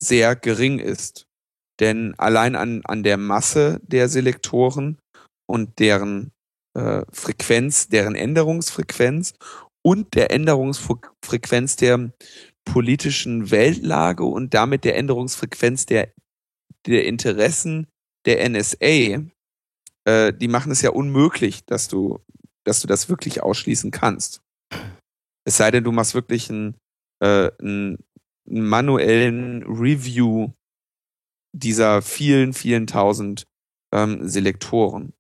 sehr 0.02 0.36
gering 0.36 0.78
ist. 0.78 1.26
Denn 1.80 2.14
allein 2.18 2.56
an, 2.56 2.82
an 2.84 3.02
der 3.02 3.16
Masse 3.16 3.80
der 3.82 4.08
Selektoren 4.08 4.98
und 5.46 5.78
deren 5.78 6.32
äh, 6.74 7.04
Frequenz, 7.12 7.88
deren 7.88 8.14
Änderungsfrequenz 8.14 9.34
und 9.82 10.14
der 10.14 10.30
Änderungsfrequenz 10.30 11.76
der 11.76 12.12
politischen 12.64 13.50
Weltlage 13.50 14.24
und 14.24 14.54
damit 14.54 14.84
der 14.84 14.96
Änderungsfrequenz 14.96 15.86
der, 15.86 16.12
der 16.86 17.06
Interessen 17.06 17.86
der 18.26 18.48
NSA, 18.48 19.24
äh, 20.04 20.32
die 20.32 20.48
machen 20.48 20.72
es 20.72 20.82
ja 20.82 20.90
unmöglich, 20.90 21.64
dass 21.64 21.88
du, 21.88 22.20
dass 22.64 22.80
du 22.80 22.86
das 22.86 23.08
wirklich 23.08 23.42
ausschließen 23.42 23.90
kannst. 23.90 24.42
Es 25.48 25.56
sei 25.56 25.70
denn, 25.70 25.82
du 25.82 25.92
machst 25.92 26.14
wirklich 26.14 26.50
einen, 26.50 26.76
äh, 27.20 27.50
einen 27.58 27.96
manuellen 28.44 29.62
Review 29.62 30.50
dieser 31.54 32.02
vielen, 32.02 32.52
vielen 32.52 32.86
tausend 32.86 33.46
ähm, 33.90 34.28
Selektoren. 34.28 35.14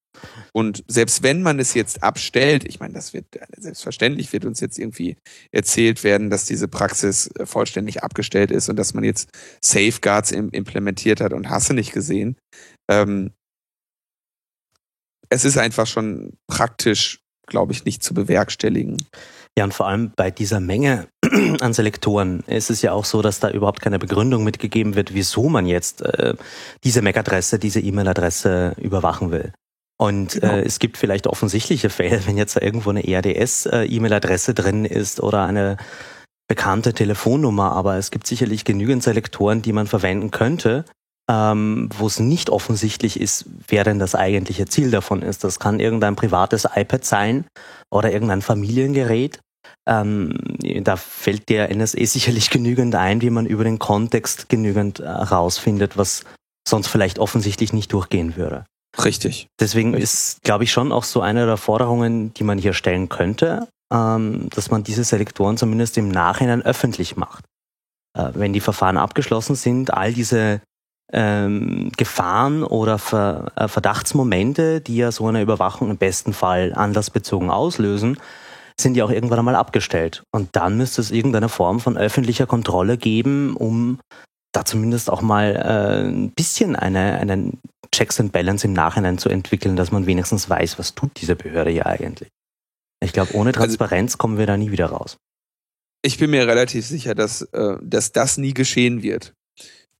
Und 0.52 0.84
selbst 0.86 1.22
wenn 1.22 1.40
man 1.40 1.58
es 1.58 1.72
jetzt 1.72 2.02
abstellt, 2.02 2.66
ich 2.68 2.78
meine, 2.78 2.92
das 2.92 3.14
wird 3.14 3.24
selbstverständlich 3.56 4.30
wird 4.34 4.44
uns 4.44 4.60
jetzt 4.60 4.78
irgendwie 4.78 5.16
erzählt 5.50 6.04
werden, 6.04 6.28
dass 6.28 6.44
diese 6.44 6.68
Praxis 6.68 7.30
äh, 7.38 7.46
vollständig 7.46 8.02
abgestellt 8.02 8.50
ist 8.50 8.68
und 8.68 8.76
dass 8.76 8.92
man 8.92 9.04
jetzt 9.04 9.30
Safeguards 9.64 10.30
im, 10.30 10.50
implementiert 10.50 11.22
hat 11.22 11.32
und 11.32 11.48
hasse 11.48 11.72
nicht 11.72 11.92
gesehen. 11.92 12.36
Ähm, 12.90 13.32
es 15.30 15.46
ist 15.46 15.56
einfach 15.56 15.86
schon 15.86 16.36
praktisch, 16.46 17.22
glaube 17.46 17.72
ich, 17.72 17.86
nicht 17.86 18.02
zu 18.02 18.12
bewerkstelligen. 18.12 18.98
Ja, 19.58 19.64
und 19.64 19.74
vor 19.74 19.88
allem 19.88 20.12
bei 20.14 20.30
dieser 20.30 20.60
Menge 20.60 21.08
an 21.60 21.72
Selektoren 21.72 22.44
ist 22.46 22.70
es 22.70 22.80
ja 22.80 22.92
auch 22.92 23.04
so, 23.04 23.22
dass 23.22 23.40
da 23.40 23.50
überhaupt 23.50 23.80
keine 23.80 23.98
Begründung 23.98 24.44
mitgegeben 24.44 24.94
wird, 24.94 25.14
wieso 25.14 25.48
man 25.48 25.66
jetzt 25.66 26.00
äh, 26.00 26.34
diese 26.84 27.02
MAC-Adresse, 27.02 27.58
diese 27.58 27.80
E-Mail-Adresse 27.80 28.76
überwachen 28.80 29.32
will. 29.32 29.52
Und 30.00 30.34
genau. 30.34 30.52
äh, 30.52 30.60
es 30.60 30.78
gibt 30.78 30.96
vielleicht 30.96 31.26
offensichtliche 31.26 31.90
Fälle, 31.90 32.24
wenn 32.26 32.36
jetzt 32.36 32.54
da 32.54 32.60
irgendwo 32.60 32.90
eine 32.90 33.04
ERDS-E-Mail-Adresse 33.04 34.52
äh, 34.52 34.54
drin 34.54 34.84
ist 34.84 35.20
oder 35.20 35.44
eine 35.44 35.76
bekannte 36.46 36.94
Telefonnummer, 36.94 37.72
aber 37.72 37.96
es 37.96 38.12
gibt 38.12 38.28
sicherlich 38.28 38.64
genügend 38.64 39.02
Selektoren, 39.02 39.60
die 39.60 39.72
man 39.72 39.88
verwenden 39.88 40.30
könnte, 40.30 40.84
ähm, 41.28 41.88
wo 41.98 42.06
es 42.06 42.20
nicht 42.20 42.48
offensichtlich 42.48 43.18
ist, 43.18 43.46
wer 43.66 43.82
denn 43.82 43.98
das 43.98 44.14
eigentliche 44.14 44.66
Ziel 44.66 44.92
davon 44.92 45.22
ist. 45.22 45.42
Das 45.42 45.58
kann 45.58 45.80
irgendein 45.80 46.14
privates 46.14 46.64
iPad 46.72 47.04
sein 47.04 47.44
oder 47.90 48.12
irgendein 48.12 48.40
Familiengerät. 48.40 49.40
Ähm, 49.88 50.38
da 50.82 50.96
fällt 50.96 51.48
der 51.48 51.74
NSA 51.74 52.04
sicherlich 52.04 52.50
genügend 52.50 52.94
ein, 52.94 53.22
wie 53.22 53.30
man 53.30 53.46
über 53.46 53.64
den 53.64 53.78
Kontext 53.78 54.50
genügend 54.50 54.98
herausfindet, 54.98 55.94
äh, 55.94 55.98
was 55.98 56.24
sonst 56.68 56.88
vielleicht 56.88 57.18
offensichtlich 57.18 57.72
nicht 57.72 57.92
durchgehen 57.92 58.36
würde. 58.36 58.66
Richtig. 59.02 59.48
Deswegen 59.58 59.94
ist, 59.94 60.42
glaube 60.42 60.64
ich, 60.64 60.72
schon 60.72 60.92
auch 60.92 61.04
so 61.04 61.20
eine 61.20 61.46
der 61.46 61.56
Forderungen, 61.56 62.34
die 62.34 62.44
man 62.44 62.58
hier 62.58 62.74
stellen 62.74 63.08
könnte, 63.08 63.68
ähm, 63.92 64.48
dass 64.50 64.70
man 64.70 64.84
diese 64.84 65.04
Selektoren 65.04 65.56
zumindest 65.56 65.96
im 65.96 66.08
Nachhinein 66.08 66.62
öffentlich 66.62 67.16
macht. 67.16 67.44
Äh, 68.16 68.30
wenn 68.34 68.52
die 68.52 68.60
Verfahren 68.60 68.98
abgeschlossen 68.98 69.54
sind, 69.54 69.94
all 69.94 70.12
diese 70.12 70.60
ähm, 71.12 71.90
Gefahren 71.96 72.62
oder 72.62 72.98
Ver, 72.98 73.52
äh, 73.56 73.68
Verdachtsmomente, 73.68 74.82
die 74.82 74.96
ja 74.96 75.12
so 75.12 75.26
eine 75.26 75.40
Überwachung 75.40 75.90
im 75.90 75.96
besten 75.96 76.34
Fall 76.34 76.74
anlassbezogen 76.74 77.48
auslösen, 77.50 78.18
sind 78.80 78.96
ja 78.96 79.04
auch 79.04 79.10
irgendwann 79.10 79.38
einmal 79.38 79.56
abgestellt. 79.56 80.22
Und 80.32 80.54
dann 80.54 80.76
müsste 80.76 81.00
es 81.00 81.10
irgendeine 81.10 81.48
Form 81.48 81.80
von 81.80 81.96
öffentlicher 81.96 82.46
Kontrolle 82.46 82.96
geben, 82.96 83.56
um 83.56 84.00
da 84.52 84.64
zumindest 84.64 85.10
auch 85.10 85.20
mal 85.20 85.56
äh, 85.56 86.08
ein 86.08 86.30
bisschen 86.30 86.76
eine, 86.76 87.18
einen 87.18 87.60
Checks 87.92 88.20
and 88.20 88.32
Balance 88.32 88.66
im 88.66 88.72
Nachhinein 88.72 89.18
zu 89.18 89.28
entwickeln, 89.28 89.76
dass 89.76 89.90
man 89.90 90.06
wenigstens 90.06 90.48
weiß, 90.48 90.78
was 90.78 90.94
tut 90.94 91.20
diese 91.20 91.36
Behörde 91.36 91.70
hier 91.70 91.86
eigentlich. 91.86 92.30
Ich 93.00 93.12
glaube, 93.12 93.34
ohne 93.34 93.50
also 93.50 93.60
Transparenz 93.60 94.12
also, 94.12 94.18
kommen 94.18 94.38
wir 94.38 94.46
da 94.46 94.56
nie 94.56 94.70
wieder 94.70 94.86
raus. 94.86 95.18
Ich 96.02 96.18
bin 96.18 96.30
mir 96.30 96.46
relativ 96.46 96.86
sicher, 96.86 97.14
dass, 97.14 97.42
äh, 97.42 97.76
dass 97.82 98.12
das 98.12 98.38
nie 98.38 98.54
geschehen 98.54 99.02
wird. 99.02 99.34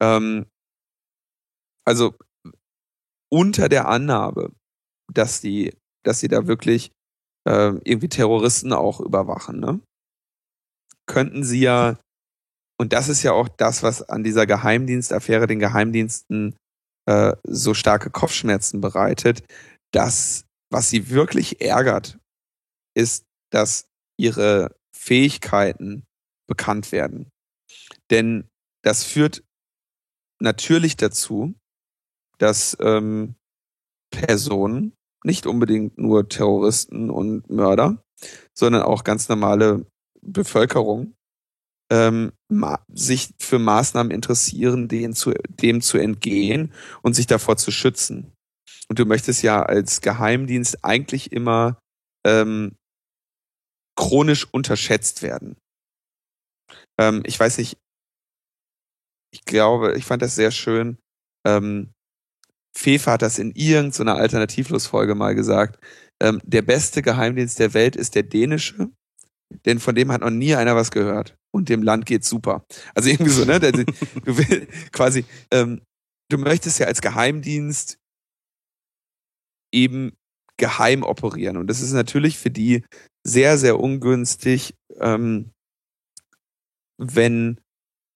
Ähm, 0.01 0.47
also 1.85 2.14
unter 3.31 3.68
der 3.68 3.89
Annahme, 3.89 4.51
dass 5.12 5.41
die, 5.41 5.74
dass 6.05 6.20
sie 6.20 6.29
da 6.29 6.47
wirklich 6.47 6.93
äh, 7.49 7.72
irgendwie 7.84 8.09
Terroristen 8.09 8.72
auch 8.72 9.01
überwachen, 9.01 9.59
ne? 9.59 9.80
Könnten 11.07 11.42
sie 11.42 11.61
ja, 11.61 11.99
und 12.78 12.92
das 12.92 13.09
ist 13.09 13.22
ja 13.22 13.32
auch 13.32 13.49
das, 13.49 13.82
was 13.82 14.03
an 14.03 14.22
dieser 14.22 14.46
Geheimdienstaffäre 14.46 15.46
den 15.46 15.59
Geheimdiensten 15.59 16.57
äh, 17.07 17.34
so 17.46 17.72
starke 17.72 18.11
Kopfschmerzen 18.11 18.82
bereitet, 18.82 19.42
dass 19.92 20.44
was 20.70 20.90
sie 20.90 21.09
wirklich 21.09 21.62
ärgert, 21.62 22.18
ist, 22.94 23.24
dass 23.51 23.86
ihre 24.18 24.76
Fähigkeiten 24.94 26.05
bekannt 26.46 26.92
werden. 26.92 27.30
Denn 28.11 28.46
das 28.82 29.05
führt 29.05 29.42
natürlich 30.40 30.96
dazu, 30.96 31.55
dass 32.36 32.76
ähm, 32.80 33.34
Personen, 34.11 34.92
nicht 35.25 35.47
unbedingt 35.47 35.99
nur 35.99 36.29
Terroristen 36.29 37.11
und 37.11 37.49
Mörder, 37.51 38.03
sondern 38.55 38.83
auch 38.83 39.05
ganz 39.05 39.29
normale 39.29 39.87
Bevölkerung, 40.21 41.14
ähm, 41.91 42.33
sich 42.93 43.31
für 43.41 43.59
Maßnahmen 43.59 44.11
interessieren, 44.12 44.89
denen 44.89 45.14
zu, 45.14 45.33
dem 45.49 45.81
zu 45.81 45.99
entgehen 45.99 46.73
und 47.03 47.14
sich 47.14 47.27
davor 47.27 47.57
zu 47.57 47.71
schützen. 47.71 48.33
Und 48.89 48.99
du 48.99 49.05
möchtest 49.05 49.43
ja 49.43 49.62
als 49.62 50.01
Geheimdienst 50.01 50.85
eigentlich 50.85 51.33
immer 51.33 51.79
ähm, 52.27 52.77
chronisch 53.97 54.47
unterschätzt 54.51 55.23
werden. 55.23 55.57
Ähm, 56.99 57.23
ich 57.25 57.39
weiß 57.39 57.59
nicht, 57.59 57.77
ich 59.33 59.45
glaube, 59.45 59.97
ich 59.97 60.05
fand 60.05 60.23
das 60.23 60.35
sehr 60.35 60.51
schön. 60.51 60.99
Ähm, 61.47 61.93
Fefe 62.79 63.11
hat 63.11 63.22
das 63.22 63.41
in 63.41 63.51
irgendeiner 63.57 64.14
Alternativlos-Folge 64.14 65.16
mal 65.16 65.35
gesagt. 65.35 65.85
Ähm, 66.22 66.41
der 66.45 66.62
beste 66.62 67.03
Geheimdienst 67.03 67.59
der 67.59 67.74
Welt 67.74 67.97
ist 67.97 68.14
der 68.14 68.22
dänische, 68.22 68.91
denn 69.66 69.81
von 69.81 69.97
dem 69.97 70.12
hat 70.12 70.20
noch 70.20 70.31
nie 70.31 70.55
einer 70.55 70.76
was 70.76 70.93
gehört. 70.93 71.37
Und 71.53 71.68
dem 71.68 71.83
Land 71.83 72.07
geht's 72.07 72.29
super. 72.29 72.64
Also 72.95 73.09
irgendwie 73.09 73.33
so, 73.33 73.45
ne? 73.45 73.59
du 73.61 73.85
willst 74.26 74.93
quasi, 74.93 75.24
ähm, 75.51 75.83
du 76.31 76.39
möchtest 76.39 76.79
ja 76.79 76.87
als 76.87 77.01
Geheimdienst 77.01 77.99
eben 79.74 80.12
geheim 80.57 81.03
operieren. 81.03 81.57
Und 81.57 81.66
das 81.66 81.81
ist 81.81 81.93
natürlich 81.93 82.39
für 82.39 82.51
die 82.51 82.85
sehr, 83.26 83.59
sehr 83.59 83.81
ungünstig, 83.81 84.74
ähm, 85.01 85.51
wenn 86.97 87.61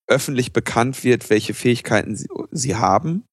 öffentlich 0.09 0.53
bekannt 0.53 1.03
wird, 1.03 1.31
welche 1.31 1.55
Fähigkeiten 1.55 2.15
sie, 2.15 2.29
sie 2.53 2.77
haben 2.77 3.25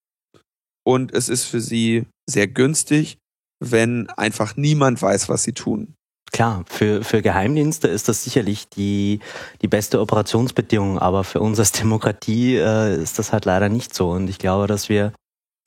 und 0.90 1.14
es 1.14 1.30
ist 1.30 1.46
für 1.46 1.62
sie 1.62 2.08
sehr 2.28 2.48
günstig, 2.48 3.20
wenn 3.64 4.10
einfach 4.10 4.56
niemand 4.56 5.00
weiß, 5.00 5.30
was 5.30 5.44
sie 5.44 5.54
tun. 5.54 5.94
Klar, 6.32 6.64
für, 6.68 7.04
für 7.04 7.22
Geheimdienste 7.22 7.88
ist 7.88 8.10
das 8.10 8.24
sicherlich 8.24 8.70
die, 8.70 9.20
die 9.62 9.68
beste 9.68 10.02
Operationsbedingung, 10.02 10.98
aber 10.98 11.24
für 11.24 11.42
uns 11.42 11.60
als 11.60 11.74
Demokratie 11.74 12.56
äh, 12.56 13.00
ist 13.00 13.20
das 13.20 13.32
halt 13.32 13.46
leider 13.46 13.70
nicht 13.70 13.94
so. 13.94 14.10
Und 14.10 14.32
ich 14.32 14.40
glaube, 14.40 14.66
dass 14.66 14.90
wir 14.90 15.14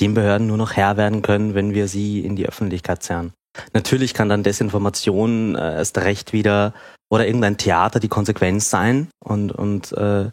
den 0.01 0.15
Behörden 0.15 0.49
nur 0.49 0.57
noch 0.57 0.73
Herr 0.73 0.97
werden 0.97 1.23
können, 1.23 1.55
wenn 1.55 1.73
wir 1.73 1.87
sie 1.87 2.21
in 2.21 2.35
die 2.35 2.49
Öffentlichkeit 2.49 3.05
zerren. 3.05 3.33
Natürlich 3.75 4.15
kann 4.15 4.29
dann 4.29 4.43
Desinformation 4.43 5.55
äh, 5.55 5.77
erst 5.77 5.99
recht 5.99 6.33
wieder 6.33 6.75
oder 7.13 7.27
irgendein 7.27 7.59
Theater 7.59 8.01
die 8.01 8.09
Konsequenz 8.09 8.71
sein 8.71 9.09
und, 9.23 9.53
und 9.53 9.93
äh, 9.93 10.31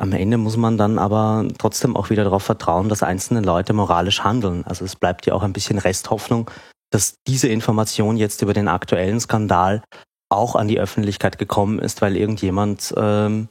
am 0.00 0.12
Ende 0.12 0.38
muss 0.38 0.56
man 0.56 0.78
dann 0.78 0.98
aber 0.98 1.46
trotzdem 1.58 1.94
auch 1.94 2.08
wieder 2.08 2.24
darauf 2.24 2.42
vertrauen, 2.42 2.88
dass 2.88 3.02
einzelne 3.02 3.42
Leute 3.42 3.74
moralisch 3.74 4.24
handeln. 4.24 4.64
Also 4.64 4.84
es 4.84 4.96
bleibt 4.96 5.26
ja 5.26 5.34
auch 5.34 5.42
ein 5.42 5.52
bisschen 5.52 5.78
Resthoffnung, 5.78 6.50
dass 6.90 7.16
diese 7.26 7.48
Information 7.48 8.16
jetzt 8.16 8.40
über 8.40 8.54
den 8.54 8.68
aktuellen 8.68 9.20
Skandal 9.20 9.82
auch 10.30 10.56
an 10.56 10.68
die 10.68 10.80
Öffentlichkeit 10.80 11.38
gekommen 11.38 11.78
ist, 11.78 12.00
weil 12.00 12.16
irgendjemand 12.16 12.94
ähm, 12.96 13.48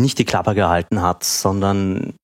nicht 0.00 0.18
die 0.18 0.24
Klappe 0.24 0.54
gehalten 0.54 1.02
hat, 1.02 1.24
sondern 1.24 2.14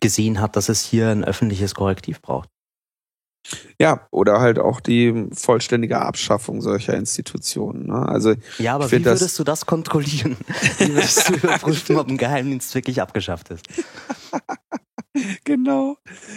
gesehen 0.00 0.40
hat, 0.40 0.56
dass 0.56 0.68
es 0.68 0.82
hier 0.82 1.08
ein 1.08 1.24
öffentliches 1.24 1.74
Korrektiv 1.74 2.22
braucht. 2.22 2.48
Ja, 3.80 4.06
oder 4.10 4.40
halt 4.40 4.58
auch 4.58 4.80
die 4.80 5.26
vollständige 5.32 6.00
Abschaffung 6.00 6.60
solcher 6.60 6.94
Institutionen. 6.94 7.86
Ne? 7.86 8.08
Also 8.08 8.34
ja, 8.58 8.74
aber 8.74 8.90
wie 8.90 9.04
würdest 9.04 9.22
das 9.22 9.34
du 9.36 9.44
das 9.44 9.66
kontrollieren? 9.66 10.36
Wie 10.78 10.94
würdest 10.94 11.28
du 11.28 11.34
überprüfen, 11.42 11.96
ob 11.96 12.08
ein 12.08 12.18
Geheimdienst 12.18 12.74
wirklich 12.74 13.00
abgeschafft 13.00 13.50
ist? 13.50 13.66
genau. 15.44 15.96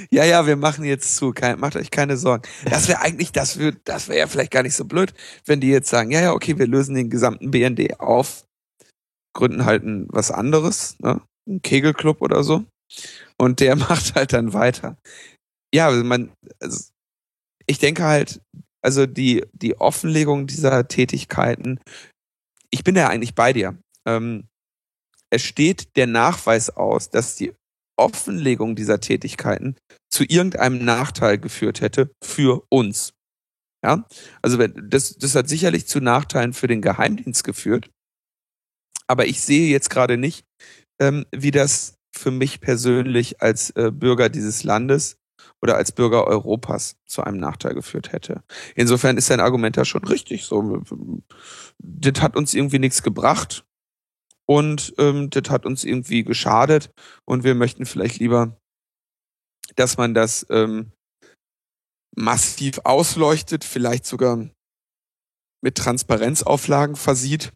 Ja, 0.10 0.24
ja, 0.24 0.46
wir 0.48 0.56
machen 0.56 0.84
jetzt 0.84 1.16
zu. 1.16 1.32
Kein, 1.32 1.60
macht 1.60 1.76
euch 1.76 1.92
keine 1.92 2.18
Sorgen. 2.18 2.44
Das 2.66 2.88
wäre 2.88 3.02
eigentlich, 3.02 3.32
das 3.32 3.58
wäre 3.60 3.76
das 3.84 4.08
wäre 4.08 4.20
ja 4.20 4.28
vielleicht 4.28 4.52
gar 4.52 4.64
nicht 4.64 4.76
so 4.76 4.86
blöd, 4.86 5.14
wenn 5.46 5.60
die 5.60 5.70
jetzt 5.70 5.90
sagen, 5.90 6.12
ja, 6.12 6.22
ja, 6.22 6.34
okay, 6.34 6.58
wir 6.58 6.68
lösen 6.68 6.96
den 6.96 7.10
gesamten 7.10 7.52
BND 7.52 8.00
auf, 8.00 8.46
gründen 9.34 9.66
halt 9.66 9.84
ein, 9.84 10.08
was 10.10 10.32
anderes, 10.32 10.98
ne? 11.00 11.22
ein 11.48 11.62
Kegelclub 11.62 12.22
oder 12.22 12.44
so. 12.44 12.66
Und 13.38 13.60
der 13.60 13.76
macht 13.90 14.16
halt 14.16 14.34
dann 14.34 14.54
weiter. 14.54 14.98
Ja, 15.74 15.88
also 15.88 16.04
man, 16.04 16.32
also 16.60 16.91
ich 17.68 17.80
denke 17.80 18.04
halt, 18.04 18.42
also 18.82 19.06
die, 19.06 19.46
die 19.54 19.80
Offenlegung 19.80 20.48
dieser 20.48 20.88
Tätigkeiten, 20.88 21.80
ich 22.72 22.84
bin 22.84 22.96
ja 22.96 23.08
eigentlich 23.08 23.36
bei 23.36 23.54
dir. 23.54 23.78
Ähm, 24.08 24.48
es 25.30 25.44
steht 25.44 25.96
der 25.96 26.08
Nachweis 26.08 26.70
aus, 26.70 27.10
dass 27.10 27.36
die 27.36 27.54
Offenlegung 27.98 28.76
dieser 28.76 29.00
Tätigkeiten 29.00 29.76
zu 30.10 30.24
irgendeinem 30.24 30.84
Nachteil 30.84 31.38
geführt 31.38 31.82
hätte 31.82 32.12
für 32.24 32.64
uns. 32.70 33.14
Ja, 33.84 34.08
also 34.42 34.58
das, 34.68 35.18
das 35.18 35.36
hat 35.36 35.50
sicherlich 35.50 35.88
zu 35.88 36.02
Nachteilen 36.02 36.54
für 36.54 36.68
den 36.68 36.82
Geheimdienst 36.82 37.44
geführt. 37.44 37.90
Aber 39.08 39.26
ich 39.26 39.42
sehe 39.42 39.70
jetzt 39.70 39.90
gerade 39.90 40.18
nicht, 40.18 40.46
ähm, 41.00 41.26
wie 41.32 41.52
das 41.52 41.96
für 42.16 42.32
mich 42.32 42.62
persönlich 42.62 43.42
als 43.42 43.72
äh, 43.72 43.92
Bürger 43.92 44.30
dieses 44.30 44.64
Landes 44.64 45.18
oder 45.62 45.76
als 45.76 45.92
Bürger 45.92 46.26
Europas 46.26 46.98
zu 47.06 47.24
einem 47.24 47.38
Nachteil 47.38 47.74
geführt 47.74 48.12
hätte. 48.12 48.44
Insofern 48.76 49.18
ist 49.18 49.28
sein 49.28 49.40
Argument 49.40 49.78
ja 49.78 49.86
schon 49.86 50.04
richtig. 50.04 50.46
So, 50.46 50.82
das 51.78 52.22
hat 52.22 52.36
uns 52.36 52.54
irgendwie 52.54 52.80
nichts 52.80 53.04
gebracht 53.04 53.66
und 54.48 54.94
ähm, 54.98 55.30
das 55.30 55.50
hat 55.50 55.66
uns 55.66 55.84
irgendwie 55.84 56.24
geschadet 56.24 56.92
und 57.26 57.44
wir 57.44 57.56
möchten 57.56 57.86
vielleicht 57.86 58.20
lieber, 58.20 58.58
dass 59.76 59.98
man 59.98 60.14
das 60.14 60.46
ähm, 60.50 60.92
massiv 62.16 62.80
ausleuchtet, 62.84 63.64
vielleicht 63.64 64.06
sogar 64.06 64.50
mit 65.64 65.78
Transparenzauflagen 65.78 66.96
versieht 66.96 67.54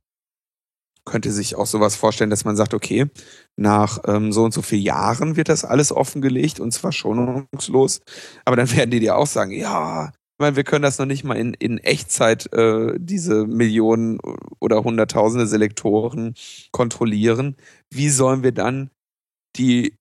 könnte 1.06 1.32
sich 1.32 1.56
auch 1.56 1.68
sowas 1.68 1.96
vorstellen, 1.96 2.30
dass 2.30 2.46
man 2.46 2.56
sagt, 2.56 2.74
okay, 2.74 3.06
nach 3.56 4.00
ähm, 4.06 4.32
so 4.32 4.44
und 4.44 4.54
so 4.54 4.62
vielen 4.62 4.82
Jahren 4.82 5.36
wird 5.36 5.50
das 5.50 5.64
alles 5.64 5.92
offengelegt 5.92 6.60
und 6.60 6.72
zwar 6.72 6.92
schonungslos. 6.92 8.02
Aber 8.44 8.56
dann 8.56 8.72
werden 8.76 8.92
die 8.92 9.00
dir 9.00 9.16
auch 9.16 9.28
sagen, 9.28 9.52
ja, 9.52 10.08
ich 10.08 10.40
meine, 10.40 10.58
wir 10.58 10.66
können 10.66 10.82
das 10.82 10.98
noch 10.98 11.06
nicht 11.06 11.24
mal 11.24 11.38
in, 11.38 11.54
in 11.54 11.78
Echtzeit, 11.78 12.52
äh, 12.52 12.96
diese 12.98 13.46
Millionen 13.46 14.20
oder 14.60 14.84
Hunderttausende 14.84 15.48
Selektoren 15.48 16.34
kontrollieren. 16.72 17.56
Wie 17.90 18.10
sollen 18.10 18.44
wir 18.44 18.52
dann 18.52 18.90
die 19.56 19.96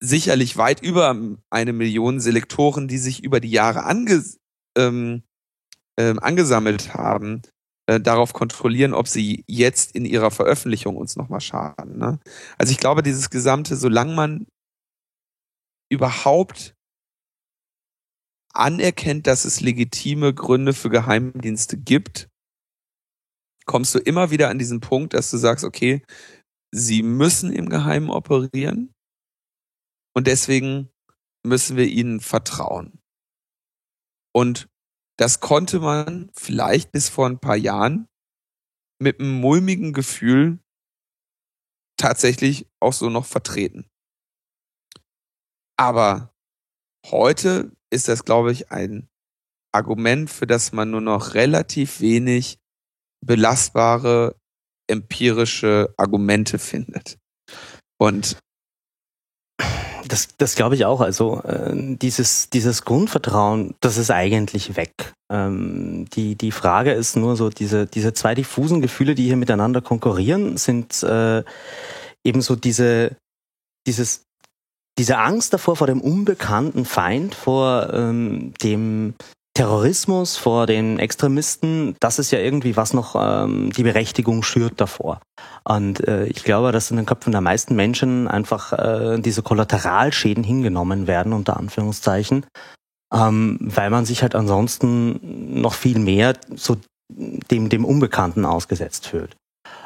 sicherlich 0.00 0.56
weit 0.56 0.82
über 0.82 1.16
eine 1.50 1.72
Million 1.72 2.18
Selektoren, 2.18 2.88
die 2.88 2.98
sich 2.98 3.22
über 3.22 3.38
die 3.38 3.50
Jahre 3.50 3.84
ange, 3.84 4.24
ähm, 4.76 5.22
ähm, 5.96 6.18
angesammelt 6.18 6.94
haben, 6.94 7.42
äh, 7.86 8.00
darauf 8.00 8.32
kontrollieren, 8.32 8.94
ob 8.94 9.08
sie 9.08 9.44
jetzt 9.46 9.94
in 9.94 10.04
ihrer 10.04 10.30
Veröffentlichung 10.30 10.96
uns 10.96 11.16
nochmal 11.16 11.40
schaden. 11.40 11.98
Ne? 11.98 12.18
Also 12.58 12.72
ich 12.72 12.78
glaube, 12.78 13.02
dieses 13.02 13.30
gesamte, 13.30 13.76
solange 13.76 14.14
man 14.14 14.46
überhaupt 15.88 16.74
anerkennt, 18.52 19.26
dass 19.26 19.44
es 19.44 19.60
legitime 19.60 20.34
Gründe 20.34 20.72
für 20.72 20.90
Geheimdienste 20.90 21.76
gibt, 21.76 22.28
kommst 23.66 23.94
du 23.94 23.98
immer 23.98 24.30
wieder 24.30 24.48
an 24.48 24.58
diesen 24.58 24.80
Punkt, 24.80 25.14
dass 25.14 25.30
du 25.30 25.36
sagst, 25.36 25.64
okay, 25.64 26.02
sie 26.72 27.02
müssen 27.02 27.52
im 27.52 27.68
Geheimen 27.68 28.10
operieren 28.10 28.92
und 30.14 30.26
deswegen 30.26 30.90
müssen 31.44 31.76
wir 31.76 31.86
ihnen 31.86 32.20
vertrauen. 32.20 32.98
Und 34.32 34.68
das 35.18 35.40
konnte 35.40 35.80
man 35.80 36.30
vielleicht 36.34 36.92
bis 36.92 37.08
vor 37.08 37.26
ein 37.26 37.38
paar 37.38 37.56
Jahren 37.56 38.08
mit 38.98 39.20
einem 39.20 39.40
mulmigen 39.40 39.92
Gefühl 39.92 40.58
tatsächlich 41.98 42.66
auch 42.80 42.92
so 42.92 43.10
noch 43.10 43.26
vertreten. 43.26 43.88
Aber 45.78 46.34
heute 47.06 47.72
ist 47.90 48.08
das, 48.08 48.24
glaube 48.24 48.52
ich, 48.52 48.70
ein 48.70 49.08
Argument, 49.72 50.30
für 50.30 50.46
das 50.46 50.72
man 50.72 50.90
nur 50.90 51.00
noch 51.00 51.34
relativ 51.34 52.00
wenig 52.00 52.58
belastbare 53.24 54.36
empirische 54.88 55.94
Argumente 55.96 56.58
findet. 56.58 57.18
Und 57.98 58.38
das, 60.08 60.28
das 60.38 60.54
glaube 60.54 60.74
ich 60.74 60.84
auch. 60.84 61.00
Also 61.00 61.42
äh, 61.42 61.72
dieses, 61.74 62.50
dieses 62.50 62.84
Grundvertrauen, 62.84 63.74
das 63.80 63.96
ist 63.96 64.10
eigentlich 64.10 64.76
weg. 64.76 65.14
Ähm, 65.30 66.06
die, 66.14 66.36
die 66.36 66.52
Frage 66.52 66.92
ist 66.92 67.16
nur 67.16 67.36
so, 67.36 67.50
diese, 67.50 67.86
diese 67.86 68.12
zwei 68.14 68.34
diffusen 68.34 68.80
Gefühle, 68.80 69.14
die 69.14 69.24
hier 69.24 69.36
miteinander 69.36 69.80
konkurrieren, 69.80 70.56
sind 70.56 71.02
äh, 71.02 71.42
ebenso 72.24 72.56
diese, 72.56 73.16
dieses, 73.86 74.22
diese 74.98 75.18
Angst 75.18 75.52
davor, 75.52 75.76
vor 75.76 75.86
dem 75.86 76.00
unbekannten 76.00 76.84
Feind, 76.84 77.34
vor 77.34 77.92
ähm, 77.92 78.54
dem 78.62 79.14
Terrorismus, 79.56 80.36
vor 80.36 80.66
den 80.66 80.98
Extremisten, 80.98 81.96
das 81.98 82.18
ist 82.18 82.30
ja 82.30 82.38
irgendwie 82.38 82.76
was 82.76 82.92
noch 82.92 83.16
ähm, 83.18 83.72
die 83.72 83.84
Berechtigung 83.84 84.42
schürt 84.42 84.74
davor. 84.76 85.22
Und 85.64 86.06
äh, 86.06 86.26
ich 86.26 86.44
glaube, 86.44 86.72
dass 86.72 86.90
in 86.90 86.98
den 86.98 87.06
Köpfen 87.06 87.32
der 87.32 87.40
meisten 87.40 87.74
Menschen 87.74 88.28
einfach 88.28 88.74
äh, 88.74 89.18
diese 89.18 89.42
Kollateralschäden 89.42 90.44
hingenommen 90.44 91.06
werden, 91.06 91.32
unter 91.32 91.56
Anführungszeichen, 91.56 92.44
ähm, 93.14 93.56
weil 93.62 93.88
man 93.88 94.04
sich 94.04 94.20
halt 94.20 94.34
ansonsten 94.34 95.60
noch 95.62 95.72
viel 95.72 96.00
mehr 96.00 96.34
so 96.54 96.76
dem, 97.08 97.70
dem 97.70 97.86
Unbekannten 97.86 98.44
ausgesetzt 98.44 99.06
fühlt. 99.06 99.36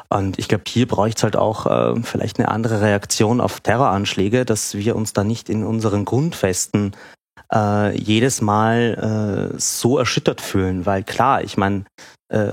Und 0.08 0.36
ich 0.40 0.48
glaube, 0.48 0.64
hier 0.66 0.88
bräuchte 0.88 1.18
es 1.18 1.22
halt 1.22 1.36
auch 1.36 1.66
äh, 1.66 2.02
vielleicht 2.02 2.40
eine 2.40 2.48
andere 2.48 2.80
Reaktion 2.80 3.40
auf 3.40 3.60
Terroranschläge, 3.60 4.44
dass 4.44 4.74
wir 4.74 4.96
uns 4.96 5.12
da 5.12 5.22
nicht 5.22 5.48
in 5.48 5.62
unseren 5.62 6.04
Grundfesten 6.04 6.96
äh, 7.52 7.96
jedes 7.96 8.40
Mal 8.40 9.52
äh, 9.54 9.58
so 9.58 9.98
erschüttert 9.98 10.40
fühlen, 10.40 10.86
weil 10.86 11.02
klar, 11.02 11.42
ich 11.42 11.56
meine, 11.56 11.84
äh, 12.28 12.52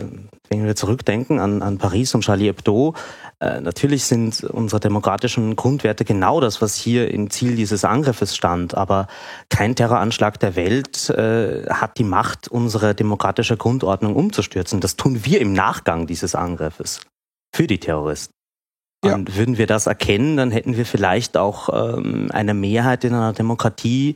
wenn 0.49 0.65
wir 0.65 0.75
zurückdenken 0.75 1.39
an, 1.39 1.61
an 1.61 1.77
Paris 1.77 2.15
und 2.15 2.21
Charlie 2.21 2.47
Hebdo, 2.47 2.95
äh, 3.39 3.61
natürlich 3.61 4.05
sind 4.05 4.43
unsere 4.43 4.79
demokratischen 4.79 5.55
Grundwerte 5.55 6.05
genau 6.05 6.39
das, 6.39 6.61
was 6.61 6.75
hier 6.75 7.11
im 7.11 7.29
Ziel 7.29 7.55
dieses 7.55 7.85
Angriffes 7.85 8.35
stand, 8.35 8.75
aber 8.75 9.07
kein 9.49 9.75
Terroranschlag 9.75 10.39
der 10.39 10.55
Welt 10.55 11.09
äh, 11.09 11.69
hat 11.69 11.97
die 11.97 12.03
Macht, 12.03 12.47
unsere 12.47 12.95
demokratische 12.95 13.57
Grundordnung 13.57 14.15
umzustürzen. 14.15 14.79
Das 14.79 14.95
tun 14.95 15.25
wir 15.25 15.39
im 15.41 15.53
Nachgang 15.53 16.07
dieses 16.07 16.33
Angriffes 16.33 17.01
für 17.53 17.67
die 17.67 17.79
Terroristen. 17.79 18.33
Ja. 19.05 19.13
Und 19.13 19.35
würden 19.37 19.59
wir 19.59 19.67
das 19.67 19.85
erkennen, 19.85 20.37
dann 20.37 20.49
hätten 20.49 20.75
wir 20.75 20.85
vielleicht 20.85 21.37
auch 21.37 21.69
ähm, 21.71 22.29
eine 22.31 22.55
Mehrheit 22.55 23.03
in 23.03 23.13
einer 23.13 23.33
Demokratie, 23.33 24.15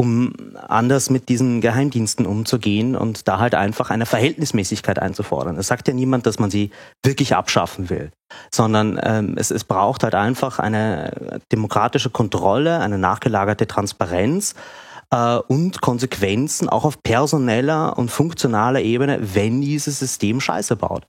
um 0.00 0.32
anders 0.66 1.10
mit 1.10 1.28
diesen 1.28 1.60
Geheimdiensten 1.60 2.24
umzugehen 2.24 2.96
und 2.96 3.28
da 3.28 3.38
halt 3.38 3.54
einfach 3.54 3.90
eine 3.90 4.06
Verhältnismäßigkeit 4.06 4.98
einzufordern. 4.98 5.58
Es 5.58 5.66
sagt 5.66 5.88
ja 5.88 5.92
niemand, 5.92 6.24
dass 6.24 6.38
man 6.38 6.50
sie 6.50 6.70
wirklich 7.04 7.36
abschaffen 7.36 7.90
will, 7.90 8.10
sondern 8.50 8.98
ähm, 9.02 9.34
es, 9.36 9.50
es 9.50 9.64
braucht 9.64 10.02
halt 10.02 10.14
einfach 10.14 10.58
eine 10.58 11.40
demokratische 11.52 12.08
Kontrolle, 12.08 12.80
eine 12.80 12.96
nachgelagerte 12.96 13.66
Transparenz 13.66 14.54
äh, 15.10 15.36
und 15.36 15.82
Konsequenzen 15.82 16.70
auch 16.70 16.86
auf 16.86 17.02
personeller 17.02 17.98
und 17.98 18.10
funktionaler 18.10 18.80
Ebene, 18.80 19.18
wenn 19.34 19.60
dieses 19.60 19.98
System 19.98 20.40
Scheiße 20.40 20.76
baut. 20.76 21.06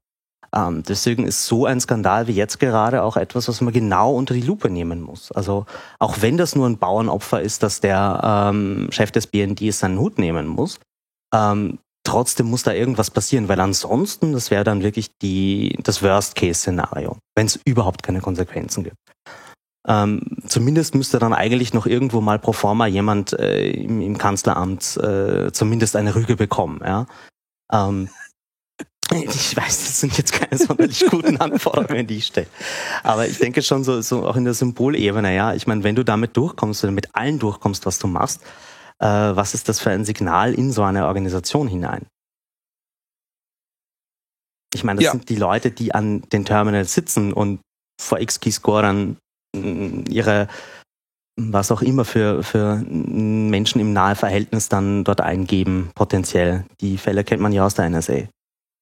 Ähm, 0.55 0.83
deswegen 0.83 1.25
ist 1.25 1.45
so 1.45 1.65
ein 1.65 1.79
Skandal 1.79 2.27
wie 2.27 2.33
jetzt 2.33 2.59
gerade 2.59 3.03
auch 3.03 3.15
etwas, 3.15 3.47
was 3.47 3.61
man 3.61 3.73
genau 3.73 4.13
unter 4.13 4.33
die 4.33 4.41
Lupe 4.41 4.69
nehmen 4.69 5.01
muss. 5.01 5.31
Also 5.31 5.65
auch 5.99 6.21
wenn 6.21 6.37
das 6.37 6.55
nur 6.55 6.67
ein 6.67 6.77
Bauernopfer 6.77 7.41
ist, 7.41 7.63
dass 7.63 7.79
der 7.79 8.49
ähm, 8.51 8.89
Chef 8.91 9.11
des 9.11 9.27
BND 9.27 9.73
seinen 9.73 9.99
Hut 9.99 10.19
nehmen 10.19 10.47
muss, 10.47 10.79
ähm, 11.33 11.79
trotzdem 12.03 12.47
muss 12.47 12.63
da 12.63 12.73
irgendwas 12.73 13.11
passieren, 13.11 13.47
weil 13.47 13.61
ansonsten, 13.61 14.33
das 14.33 14.51
wäre 14.51 14.63
dann 14.63 14.83
wirklich 14.83 15.17
die, 15.21 15.77
das 15.83 16.03
Worst-Case-Szenario, 16.03 17.17
wenn 17.35 17.45
es 17.45 17.59
überhaupt 17.63 18.03
keine 18.03 18.19
Konsequenzen 18.19 18.83
gibt. 18.83 18.97
Ähm, 19.87 20.21
zumindest 20.45 20.95
müsste 20.95 21.17
dann 21.17 21.33
eigentlich 21.33 21.73
noch 21.73 21.87
irgendwo 21.87 22.21
mal 22.21 22.37
pro 22.37 22.53
forma 22.53 22.85
jemand 22.85 23.33
äh, 23.33 23.71
im, 23.71 24.01
im 24.01 24.17
Kanzleramt 24.17 24.97
äh, 24.97 25.51
zumindest 25.51 25.95
eine 25.95 26.13
Rüge 26.13 26.35
bekommen. 26.35 26.81
Ja? 26.83 27.07
Ähm, 27.71 28.09
ich 29.13 29.57
weiß, 29.57 29.85
das 29.85 29.99
sind 29.99 30.17
jetzt 30.17 30.33
keine 30.33 30.57
sonderlich 30.57 31.05
guten 31.09 31.37
Anforderungen, 31.37 32.07
die 32.07 32.17
ich 32.17 32.27
stelle. 32.27 32.47
Aber 33.03 33.27
ich 33.27 33.37
denke 33.37 33.61
schon 33.61 33.83
so, 33.83 34.01
so 34.01 34.25
auch 34.25 34.35
in 34.35 34.45
der 34.45 34.53
Symbolebene, 34.53 35.35
ja. 35.35 35.53
Ich 35.53 35.67
meine, 35.67 35.83
wenn 35.83 35.95
du 35.95 36.03
damit 36.03 36.37
durchkommst 36.37 36.83
oder 36.83 36.91
mit 36.91 37.13
allen 37.13 37.39
durchkommst, 37.39 37.85
was 37.85 37.99
du 37.99 38.07
machst, 38.07 38.41
äh, 38.99 39.05
was 39.07 39.53
ist 39.53 39.69
das 39.69 39.79
für 39.79 39.91
ein 39.91 40.05
Signal 40.05 40.53
in 40.53 40.71
so 40.71 40.83
eine 40.83 41.07
Organisation 41.07 41.67
hinein? 41.67 42.05
Ich 44.73 44.83
meine, 44.83 44.99
das 44.99 45.05
ja. 45.05 45.11
sind 45.11 45.27
die 45.27 45.35
Leute, 45.35 45.71
die 45.71 45.93
an 45.93 46.21
den 46.31 46.45
Terminals 46.45 46.93
sitzen 46.93 47.33
und 47.33 47.59
vor 47.99 48.19
X-Key-Scorern 48.19 49.17
mm, 49.55 50.03
ihre 50.09 50.47
was 51.37 51.71
auch 51.71 51.81
immer 51.81 52.05
für, 52.05 52.43
für 52.43 52.75
Menschen 52.75 53.81
im 53.81 53.93
nahe 53.93 54.15
Verhältnis 54.15 54.69
dann 54.69 55.03
dort 55.03 55.21
eingeben, 55.21 55.89
potenziell. 55.95 56.65
Die 56.81 56.97
Fälle 56.97 57.23
kennt 57.23 57.41
man 57.41 57.53
ja 57.53 57.65
aus 57.65 57.73
der 57.73 57.89
NSA. 57.89 58.27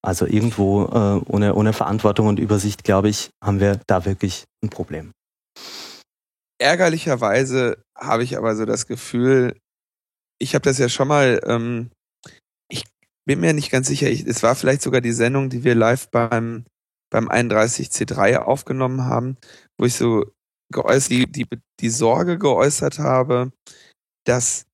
Also 0.01 0.25
irgendwo 0.25 0.85
äh, 0.85 1.21
ohne, 1.29 1.55
ohne 1.55 1.73
Verantwortung 1.73 2.27
und 2.27 2.39
Übersicht, 2.39 2.83
glaube 2.83 3.09
ich, 3.09 3.31
haben 3.43 3.59
wir 3.59 3.81
da 3.87 4.05
wirklich 4.05 4.45
ein 4.63 4.69
Problem. 4.69 5.11
Ärgerlicherweise 6.61 7.83
habe 7.97 8.23
ich 8.23 8.37
aber 8.37 8.55
so 8.55 8.65
das 8.65 8.87
Gefühl, 8.87 9.57
ich 10.41 10.55
habe 10.55 10.63
das 10.63 10.77
ja 10.77 10.89
schon 10.89 11.07
mal, 11.07 11.41
ähm, 11.45 11.91
ich 12.69 12.85
bin 13.25 13.41
mir 13.41 13.53
nicht 13.53 13.71
ganz 13.71 13.87
sicher, 13.87 14.09
ich, 14.09 14.25
es 14.25 14.43
war 14.43 14.55
vielleicht 14.55 14.81
sogar 14.81 15.01
die 15.01 15.11
Sendung, 15.11 15.49
die 15.49 15.63
wir 15.63 15.75
live 15.75 16.09
beim, 16.09 16.65
beim 17.11 17.29
31C3 17.29 18.37
aufgenommen 18.37 19.05
haben, 19.05 19.37
wo 19.77 19.85
ich 19.85 19.95
so 19.95 20.25
geäußert, 20.71 21.11
die, 21.11 21.31
die, 21.31 21.47
die 21.79 21.89
Sorge 21.89 22.37
geäußert 22.37 22.99
habe, 22.99 23.51
dass 24.25 24.65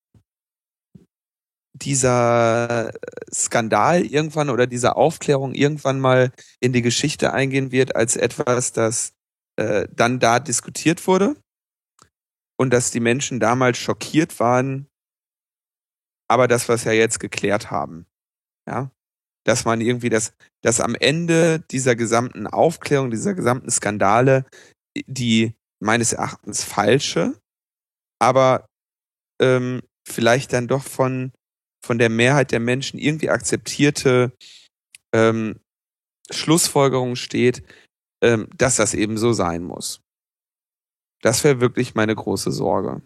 dieser 1.76 2.92
Skandal 3.34 4.06
irgendwann 4.06 4.50
oder 4.50 4.66
diese 4.66 4.96
Aufklärung 4.96 5.54
irgendwann 5.54 6.00
mal 6.00 6.32
in 6.62 6.72
die 6.74 6.82
Geschichte 6.82 7.34
eingehen 7.34 7.72
wird 7.72 7.96
als 7.96 8.16
etwas, 8.16 8.72
das 8.72 9.14
äh, 9.58 9.88
dann 9.92 10.20
da 10.20 10.40
diskutiert 10.40 11.06
wurde 11.06 11.36
und 12.58 12.72
dass 12.72 12.92
die 12.92 13.02
Menschen 13.02 13.40
damals 13.40 13.78
schockiert 13.78 14.40
waren, 14.40 14.88
aber 16.30 16.48
das, 16.48 16.70
was 16.70 16.86
wir 16.86 16.94
jetzt 16.94 17.20
geklärt 17.20 17.72
haben, 17.72 18.06
ja, 18.68 18.90
dass 19.44 19.66
man 19.66 19.82
irgendwie 19.82 20.10
das, 20.10 20.34
dass 20.62 20.80
am 20.80 20.96
Ende 20.96 21.60
dieser 21.60 21.96
gesamten 21.96 22.48
Aufklärung, 22.48 23.12
dieser 23.12 23.34
gesamten 23.34 23.70
Skandale, 23.70 24.46
die 25.08 25.54
meines 25.80 26.14
Erachtens 26.14 26.64
falsche, 26.64 27.40
aber 28.20 28.68
ähm, 29.42 29.82
vielleicht 30.08 30.54
dann 30.54 30.68
doch 30.68 30.84
von 30.84 31.32
von 31.86 32.00
der 32.00 32.10
Mehrheit 32.10 32.52
der 32.52 32.60
Menschen 32.60 33.00
irgendwie 33.00 33.30
akzeptierte 33.30 34.34
ähm, 35.14 35.60
Schlussfolgerung 36.32 37.16
steht, 37.16 37.64
ähm, 38.24 38.50
dass 38.58 38.78
das 38.78 38.94
eben 38.94 39.18
so 39.18 39.34
sein 39.34 39.64
muss. 39.64 40.02
Das 41.22 41.44
wäre 41.44 41.62
wirklich 41.62 41.96
meine 41.96 42.16
große 42.16 42.52
Sorge. 42.52 43.02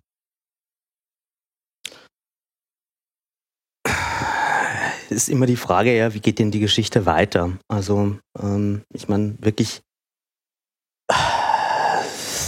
Ist 5.09 5.27
immer 5.27 5.47
die 5.47 5.55
Frage, 5.55 5.95
ja, 5.95 6.13
wie 6.13 6.19
geht 6.19 6.39
denn 6.39 6.51
die 6.51 6.59
Geschichte 6.59 7.05
weiter? 7.05 7.57
Also, 7.67 8.19
ähm, 8.37 8.83
ich 8.93 9.09
meine, 9.09 9.35
wirklich, 9.39 9.81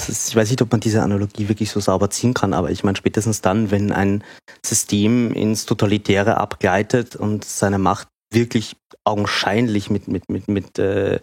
ich 0.09 0.35
weiß 0.35 0.49
nicht, 0.49 0.61
ob 0.61 0.71
man 0.71 0.79
diese 0.79 1.01
Analogie 1.01 1.49
wirklich 1.49 1.71
so 1.71 1.79
sauber 1.79 2.09
ziehen 2.09 2.33
kann, 2.33 2.53
aber 2.53 2.71
ich 2.71 2.83
meine, 2.83 2.97
spätestens 2.97 3.41
dann, 3.41 3.71
wenn 3.71 3.91
ein 3.91 4.23
System 4.65 5.33
ins 5.33 5.65
Totalitäre 5.65 6.37
abgleitet 6.37 7.15
und 7.15 7.45
seine 7.45 7.77
Macht 7.77 8.07
wirklich 8.33 8.75
augenscheinlich 9.03 9.89
mit, 9.89 10.07
mit, 10.07 10.29
mit, 10.29 10.47
mit 10.47 10.79
äh, 10.79 11.19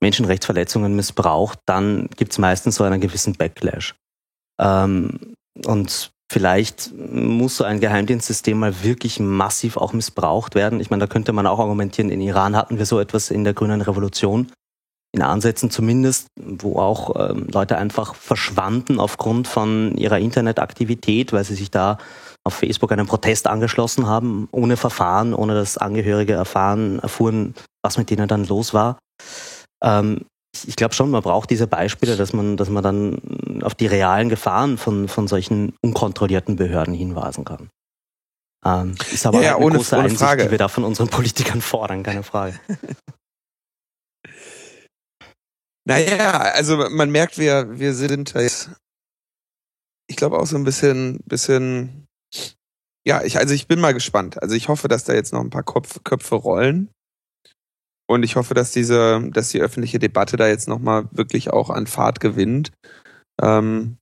Menschenrechtsverletzungen 0.00 0.94
missbraucht, 0.94 1.58
dann 1.66 2.08
gibt 2.16 2.32
es 2.32 2.38
meistens 2.38 2.76
so 2.76 2.84
einen 2.84 3.00
gewissen 3.00 3.34
Backlash. 3.34 3.94
Ähm, 4.60 5.34
und 5.64 6.12
vielleicht 6.30 6.92
muss 6.94 7.58
so 7.58 7.64
ein 7.64 7.80
Geheimdienstsystem 7.80 8.58
mal 8.58 8.82
wirklich 8.82 9.20
massiv 9.20 9.76
auch 9.76 9.92
missbraucht 9.92 10.54
werden. 10.54 10.80
Ich 10.80 10.90
meine, 10.90 11.02
da 11.02 11.06
könnte 11.06 11.32
man 11.32 11.46
auch 11.46 11.58
argumentieren, 11.58 12.10
in 12.10 12.20
Iran 12.20 12.56
hatten 12.56 12.78
wir 12.78 12.86
so 12.86 13.00
etwas 13.00 13.30
in 13.30 13.44
der 13.44 13.54
grünen 13.54 13.80
Revolution, 13.80 14.50
in 15.12 15.22
Ansätzen 15.22 15.70
zumindest, 15.70 16.28
wo 16.36 16.78
auch 16.78 17.30
ähm, 17.30 17.46
Leute 17.52 17.76
einfach 17.76 18.14
verschwanden 18.14 18.98
aufgrund 18.98 19.46
von 19.46 19.96
ihrer 19.96 20.18
Internetaktivität, 20.18 21.32
weil 21.32 21.44
sie 21.44 21.54
sich 21.54 21.70
da 21.70 21.98
auf 22.44 22.54
Facebook 22.54 22.90
einen 22.92 23.06
Protest 23.06 23.46
angeschlossen 23.46 24.06
haben, 24.06 24.48
ohne 24.52 24.76
Verfahren, 24.76 25.34
ohne 25.34 25.54
dass 25.54 25.78
Angehörige 25.78 26.32
erfahren, 26.32 26.98
erfuhren, 26.98 27.54
was 27.82 27.98
mit 27.98 28.10
denen 28.10 28.26
dann 28.26 28.46
los 28.46 28.72
war. 28.72 28.98
Ähm, 29.84 30.24
ich 30.66 30.76
glaube 30.76 30.94
schon, 30.94 31.10
man 31.10 31.22
braucht 31.22 31.50
diese 31.50 31.66
Beispiele, 31.66 32.16
dass 32.16 32.32
man, 32.32 32.56
dass 32.56 32.68
man 32.68 32.82
dann 32.82 33.62
auf 33.62 33.74
die 33.74 33.86
realen 33.86 34.28
Gefahren 34.28 34.78
von, 34.78 35.08
von 35.08 35.28
solchen 35.28 35.74
unkontrollierten 35.82 36.56
Behörden 36.56 36.94
hinweisen 36.94 37.44
kann. 37.44 37.70
Ähm, 38.64 38.94
ist 39.12 39.26
aber 39.26 39.42
ja, 39.42 39.56
eine 39.56 39.64
ohne, 39.64 39.76
große 39.76 39.94
ohne 39.94 40.04
Einsicht, 40.04 40.22
Frage. 40.22 40.44
die 40.44 40.50
wir 40.50 40.58
da 40.58 40.68
von 40.68 40.84
unseren 40.84 41.08
Politikern 41.08 41.60
fordern, 41.60 42.02
keine 42.02 42.22
Frage. 42.22 42.58
naja, 45.84 46.40
also 46.54 46.76
man 46.76 47.10
merkt, 47.10 47.38
wir, 47.38 47.78
wir 47.78 47.94
sind 47.94 48.34
jetzt, 48.34 48.70
ich 50.08 50.16
glaube 50.16 50.38
auch 50.38 50.46
so 50.46 50.56
ein 50.56 50.64
bisschen, 50.64 51.20
bisschen 51.24 52.06
ja, 53.04 53.22
ich, 53.22 53.38
also 53.38 53.52
ich 53.52 53.66
bin 53.66 53.80
mal 53.80 53.94
gespannt. 53.94 54.40
Also 54.42 54.54
ich 54.54 54.68
hoffe, 54.68 54.88
dass 54.88 55.04
da 55.04 55.12
jetzt 55.12 55.32
noch 55.32 55.40
ein 55.40 55.50
paar 55.50 55.64
Kopf, 55.64 56.02
Köpfe 56.04 56.36
rollen. 56.36 56.88
Und 58.08 58.22
ich 58.22 58.36
hoffe, 58.36 58.54
dass 58.54 58.72
diese, 58.72 59.28
dass 59.30 59.50
die 59.50 59.60
öffentliche 59.60 59.98
Debatte 59.98 60.36
da 60.36 60.46
jetzt 60.46 60.68
nochmal 60.68 61.08
wirklich 61.12 61.50
auch 61.50 61.70
an 61.70 61.86
Fahrt 61.86 62.20
gewinnt. 62.20 62.72
Ähm, 63.40 63.96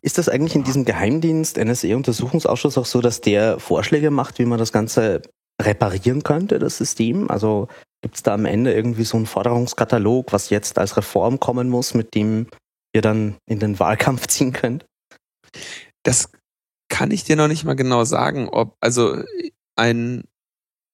ist 0.00 0.18
das 0.18 0.28
eigentlich 0.28 0.56
in 0.56 0.64
diesem 0.64 0.84
Geheimdienst 0.84 1.56
NSE-Untersuchungsausschuss 1.58 2.78
auch 2.78 2.86
so, 2.86 3.00
dass 3.00 3.20
der 3.20 3.60
Vorschläge 3.60 4.10
macht, 4.10 4.38
wie 4.38 4.44
man 4.44 4.58
das 4.58 4.72
Ganze 4.72 5.22
reparieren 5.60 6.22
könnte, 6.22 6.58
das 6.58 6.78
System? 6.78 7.30
Also 7.30 7.68
gibt 8.02 8.16
es 8.16 8.22
da 8.22 8.34
am 8.34 8.44
Ende 8.44 8.74
irgendwie 8.74 9.04
so 9.04 9.16
einen 9.16 9.26
Forderungskatalog, 9.26 10.32
was 10.32 10.50
jetzt 10.50 10.78
als 10.78 10.96
Reform 10.96 11.40
kommen 11.40 11.68
muss, 11.68 11.94
mit 11.94 12.14
dem 12.14 12.48
ihr 12.94 13.00
dann 13.00 13.36
in 13.46 13.58
den 13.58 13.78
Wahlkampf 13.78 14.26
ziehen 14.28 14.52
könnt? 14.52 14.84
Das 16.04 16.30
kann 16.88 17.10
ich 17.10 17.24
dir 17.24 17.36
noch 17.36 17.48
nicht 17.48 17.64
mal 17.64 17.76
genau 17.76 18.04
sagen, 18.04 18.48
ob, 18.48 18.76
also 18.80 19.22
ein 19.76 20.24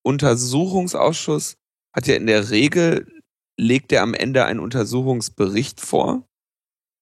Untersuchungsausschuss 0.04 1.56
hat 1.94 2.06
ja 2.06 2.14
in 2.14 2.26
der 2.26 2.50
Regel, 2.50 3.10
legt 3.58 3.92
er 3.92 4.02
am 4.02 4.14
Ende 4.14 4.44
einen 4.44 4.60
Untersuchungsbericht 4.60 5.80
vor. 5.80 6.24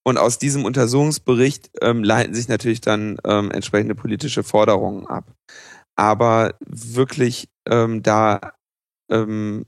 Und 0.06 0.18
aus 0.18 0.38
diesem 0.38 0.64
Untersuchungsbericht 0.64 1.70
ähm, 1.82 2.04
leiten 2.04 2.32
sich 2.32 2.48
natürlich 2.48 2.80
dann 2.80 3.18
ähm, 3.24 3.50
entsprechende 3.50 3.96
politische 3.96 4.44
Forderungen 4.44 5.06
ab. 5.06 5.34
Aber 5.96 6.54
wirklich 6.60 7.48
ähm, 7.68 8.02
da, 8.02 8.52
ähm, 9.10 9.64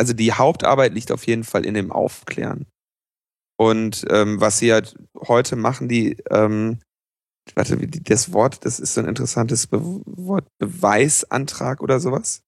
also 0.00 0.14
die 0.14 0.32
Hauptarbeit 0.32 0.94
liegt 0.94 1.12
auf 1.12 1.26
jeden 1.26 1.44
Fall 1.44 1.66
in 1.66 1.74
dem 1.74 1.92
Aufklären. 1.92 2.66
Und 3.58 4.06
ähm, 4.08 4.40
was 4.40 4.56
sie 4.56 4.72
halt 4.72 4.96
heute 5.28 5.56
machen, 5.56 5.90
die 5.90 6.16
ähm, 6.30 6.78
warte, 7.54 7.78
wie 7.78 7.86
das 7.86 8.32
Wort, 8.32 8.64
das 8.64 8.80
ist 8.80 8.94
so 8.94 9.02
ein 9.02 9.08
interessantes 9.08 9.66
Be 9.66 9.78
Wort, 9.82 10.48
Beweisantrag 10.58 11.82
oder 11.82 12.00
sowas. 12.00 12.40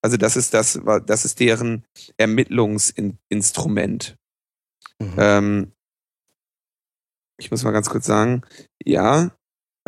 Also 0.00 0.16
das 0.16 0.36
ist 0.36 0.54
das, 0.54 0.80
das 1.06 1.24
ist 1.24 1.40
deren 1.40 1.84
Ermittlungsinstrument. 2.18 4.14
Mhm. 5.00 5.14
Ähm, 5.18 5.72
ich 7.36 7.50
muss 7.50 7.64
mal 7.64 7.72
ganz 7.72 7.90
kurz 7.90 8.06
sagen, 8.06 8.42
ja, 8.84 9.32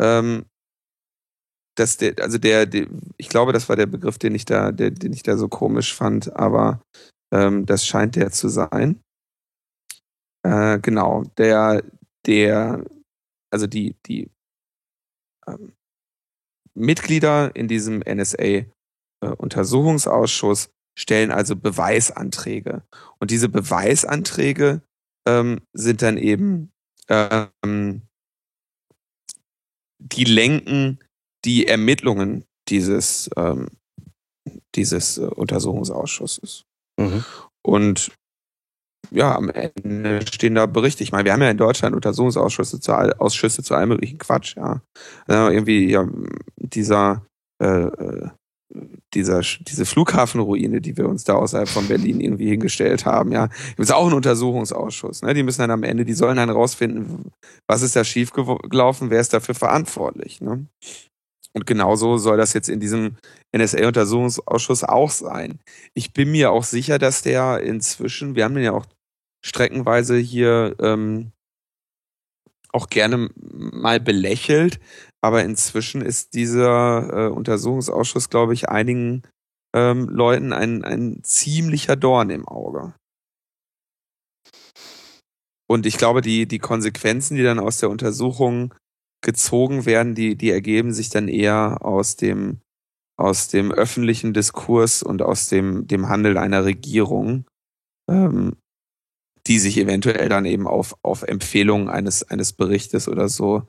ähm, 0.01 0.47
dass 1.75 1.97
der, 1.97 2.15
also 2.19 2.37
der, 2.37 2.65
der, 2.65 2.87
ich 3.17 3.29
glaube, 3.29 3.53
das 3.53 3.69
war 3.69 3.75
der 3.75 3.85
Begriff, 3.85 4.17
den 4.17 4.33
ich 4.33 4.45
da, 4.45 4.71
der, 4.71 4.89
den 4.91 5.13
ich 5.13 5.23
da 5.23 5.37
so 5.37 5.47
komisch 5.47 5.93
fand, 5.93 6.35
aber 6.35 6.81
ähm, 7.31 7.65
das 7.65 7.85
scheint 7.85 8.15
der 8.15 8.31
zu 8.31 8.49
sein. 8.49 9.01
Äh, 10.43 10.79
genau, 10.79 11.23
der, 11.37 11.83
der, 12.25 12.83
also 13.51 13.67
die, 13.67 13.95
die 14.05 14.31
ähm, 15.47 15.73
Mitglieder 16.73 17.55
in 17.55 17.67
diesem 17.67 17.99
NSA-Untersuchungsausschuss 17.99 20.65
äh, 20.65 20.69
stellen 20.97 21.31
also 21.31 21.55
Beweisanträge. 21.55 22.81
Und 23.19 23.31
diese 23.31 23.49
Beweisanträge 23.49 24.81
ähm, 25.27 25.61
sind 25.73 26.01
dann 26.01 26.17
eben, 26.17 26.71
ähm, 27.09 28.01
die 29.99 30.23
lenken 30.23 30.99
die 31.45 31.67
Ermittlungen 31.67 32.45
dieses, 32.67 33.29
ähm, 33.37 33.67
dieses 34.75 35.17
äh, 35.17 35.25
Untersuchungsausschusses. 35.25 36.65
Mhm. 36.99 37.23
Und 37.61 38.11
ja, 39.11 39.35
am 39.35 39.49
Ende 39.49 40.25
stehen 40.25 40.55
da 40.55 40.65
Berichte. 40.65 41.03
Ich 41.03 41.11
meine, 41.11 41.25
wir 41.25 41.33
haben 41.33 41.41
ja 41.41 41.49
in 41.49 41.57
Deutschland 41.57 41.95
Untersuchungsausschüsse 41.95 42.79
zu, 42.79 42.93
all, 42.93 43.13
Ausschüsse 43.13 43.63
zu 43.63 43.75
allem 43.75 43.89
möglichen 43.89 44.17
Quatsch, 44.17 44.55
ja. 44.57 44.81
Also 45.27 45.51
irgendwie, 45.51 45.89
ja, 45.91 46.07
dieser, 46.57 47.25
äh, 47.61 47.85
äh, 47.85 48.29
dieser, 49.13 49.41
diese 49.41 49.85
Flughafenruine, 49.85 50.81
die 50.81 50.97
wir 50.97 51.07
uns 51.07 51.23
da 51.23 51.35
außerhalb 51.35 51.69
von 51.69 51.87
Berlin 51.87 52.19
irgendwie 52.19 52.49
hingestellt 52.49 53.05
haben, 53.05 53.31
ja, 53.31 53.49
ist 53.77 53.93
auch 53.93 54.07
ein 54.07 54.13
Untersuchungsausschuss. 54.13 55.21
Ne? 55.21 55.33
Die 55.33 55.43
müssen 55.43 55.61
dann 55.61 55.71
am 55.71 55.83
Ende, 55.83 56.03
die 56.03 56.13
sollen 56.13 56.37
dann 56.37 56.49
rausfinden, 56.49 57.31
was 57.67 57.83
ist 57.83 57.95
da 57.95 58.03
schiefgelaufen, 58.03 59.09
wer 59.09 59.21
ist 59.21 59.33
dafür 59.33 59.55
verantwortlich. 59.55 60.41
Ne? 60.41 60.67
Und 61.55 61.65
genauso 61.65 62.17
soll 62.17 62.35
das 62.35 62.53
jetzt 62.53 62.67
in 62.67 62.81
diesem 62.81 63.15
NSA-Untersuchungsausschuss 63.55 64.83
auch 64.83 65.09
sein. 65.09 65.59
Ich 65.93 66.11
bin 66.11 66.31
mir 66.31 66.51
auch 66.51 66.65
sicher, 66.65 66.99
dass 66.99 67.21
der 67.21 67.61
inzwischen, 67.61 68.35
wir 68.35 68.43
haben 68.43 68.55
den 68.55 68.65
ja 68.65 68.73
auch 68.73 68.85
streckenweise 69.41 70.17
hier 70.17 70.75
ähm, 70.79 71.31
auch 72.73 72.89
gerne 72.89 73.29
mal 73.37 74.01
belächelt, 74.01 74.81
aber 75.21 75.45
inzwischen 75.45 76.01
ist 76.01 76.33
dieser 76.33 77.27
äh, 77.27 77.29
Untersuchungsausschuss, 77.29 78.29
glaube 78.29 78.53
ich, 78.53 78.67
einigen 78.67 79.23
ähm, 79.73 80.09
Leuten 80.09 80.51
ein, 80.51 80.83
ein 80.83 81.23
ziemlicher 81.23 81.95
Dorn 81.95 82.31
im 82.31 82.45
Auge. 82.45 82.95
Und 85.67 85.85
ich 85.85 85.97
glaube, 85.97 86.19
die, 86.19 86.47
die 86.47 86.59
Konsequenzen, 86.59 87.37
die 87.37 87.43
dann 87.43 87.59
aus 87.59 87.79
der 87.79 87.89
Untersuchung 87.89 88.73
gezogen 89.25 89.85
werden, 89.85 90.15
die, 90.15 90.37
die 90.37 90.51
ergeben 90.51 90.93
sich 90.93 91.09
dann 91.09 91.27
eher 91.27 91.79
aus 91.81 92.15
dem, 92.15 92.61
aus 93.17 93.49
dem 93.49 93.71
öffentlichen 93.71 94.33
Diskurs 94.33 95.03
und 95.03 95.21
aus 95.21 95.49
dem, 95.49 95.87
dem 95.87 96.07
Handel 96.07 96.37
einer 96.37 96.63
Regierung, 96.63 97.45
ähm, 98.09 98.55
die 99.47 99.59
sich 99.59 99.77
eventuell 99.77 100.29
dann 100.29 100.45
eben 100.45 100.67
auf, 100.67 100.95
auf 101.01 101.23
Empfehlungen 101.23 101.89
eines, 101.89 102.23
eines 102.23 102.53
Berichtes 102.53 103.09
oder 103.09 103.27
so 103.27 103.63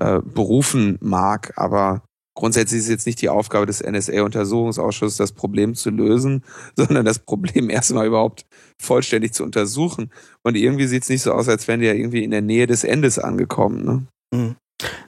äh, 0.00 0.20
berufen 0.20 0.98
mag. 1.00 1.52
Aber 1.56 2.02
grundsätzlich 2.36 2.80
ist 2.80 2.88
jetzt 2.88 3.06
nicht 3.06 3.20
die 3.20 3.28
Aufgabe 3.28 3.66
des 3.66 3.82
NSA-Untersuchungsausschusses, 3.82 5.16
das 5.16 5.32
Problem 5.32 5.74
zu 5.74 5.90
lösen, 5.90 6.44
sondern 6.76 7.04
das 7.04 7.18
Problem 7.18 7.70
erstmal 7.70 8.06
überhaupt 8.06 8.46
vollständig 8.80 9.34
zu 9.34 9.42
untersuchen. 9.42 10.12
Und 10.44 10.56
irgendwie 10.56 10.86
sieht 10.86 11.02
es 11.02 11.08
nicht 11.08 11.22
so 11.22 11.32
aus, 11.32 11.48
als 11.48 11.66
wären 11.66 11.80
die 11.80 11.86
ja 11.86 11.94
irgendwie 11.94 12.22
in 12.22 12.30
der 12.30 12.42
Nähe 12.42 12.68
des 12.68 12.84
Endes 12.84 13.18
angekommen. 13.18 13.84
Ne? 13.84 14.06
Mhm. 14.32 14.56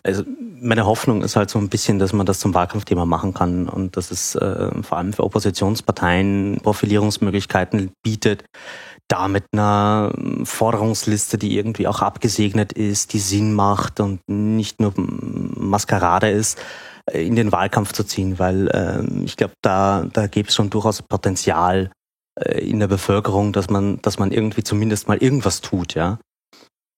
Also 0.02 0.24
meine 0.60 0.86
Hoffnung 0.86 1.22
ist 1.22 1.36
halt 1.36 1.50
so 1.50 1.58
ein 1.58 1.68
bisschen, 1.68 1.98
dass 1.98 2.12
man 2.12 2.26
das 2.26 2.40
zum 2.40 2.54
Wahlkampfthema 2.54 3.04
machen 3.04 3.34
kann 3.34 3.68
und 3.68 3.96
dass 3.96 4.10
es 4.10 4.34
äh, 4.34 4.70
vor 4.82 4.98
allem 4.98 5.12
für 5.12 5.24
Oppositionsparteien 5.24 6.60
Profilierungsmöglichkeiten 6.62 7.92
bietet, 8.02 8.44
da 9.08 9.28
mit 9.28 9.44
einer 9.52 10.12
Forderungsliste, 10.44 11.36
die 11.36 11.56
irgendwie 11.56 11.86
auch 11.86 12.00
abgesegnet 12.00 12.72
ist, 12.72 13.12
die 13.12 13.18
Sinn 13.18 13.52
macht 13.54 14.00
und 14.00 14.20
nicht 14.26 14.80
nur 14.80 14.94
Maskerade 14.96 16.30
ist, 16.30 16.58
in 17.12 17.36
den 17.36 17.52
Wahlkampf 17.52 17.92
zu 17.92 18.04
ziehen, 18.04 18.38
weil 18.38 18.68
äh, 18.68 19.24
ich 19.24 19.36
glaube, 19.36 19.54
da, 19.60 20.06
da 20.10 20.26
gibt 20.26 20.48
es 20.50 20.56
schon 20.56 20.70
durchaus 20.70 21.02
Potenzial, 21.02 21.90
äh, 22.40 22.58
in 22.68 22.80
der 22.80 22.88
Bevölkerung, 22.88 23.52
dass 23.52 23.70
man, 23.70 24.00
dass 24.02 24.18
man 24.18 24.32
irgendwie 24.32 24.64
zumindest 24.64 25.08
mal 25.08 25.18
irgendwas 25.18 25.60
tut, 25.60 25.94
ja. 25.94 26.18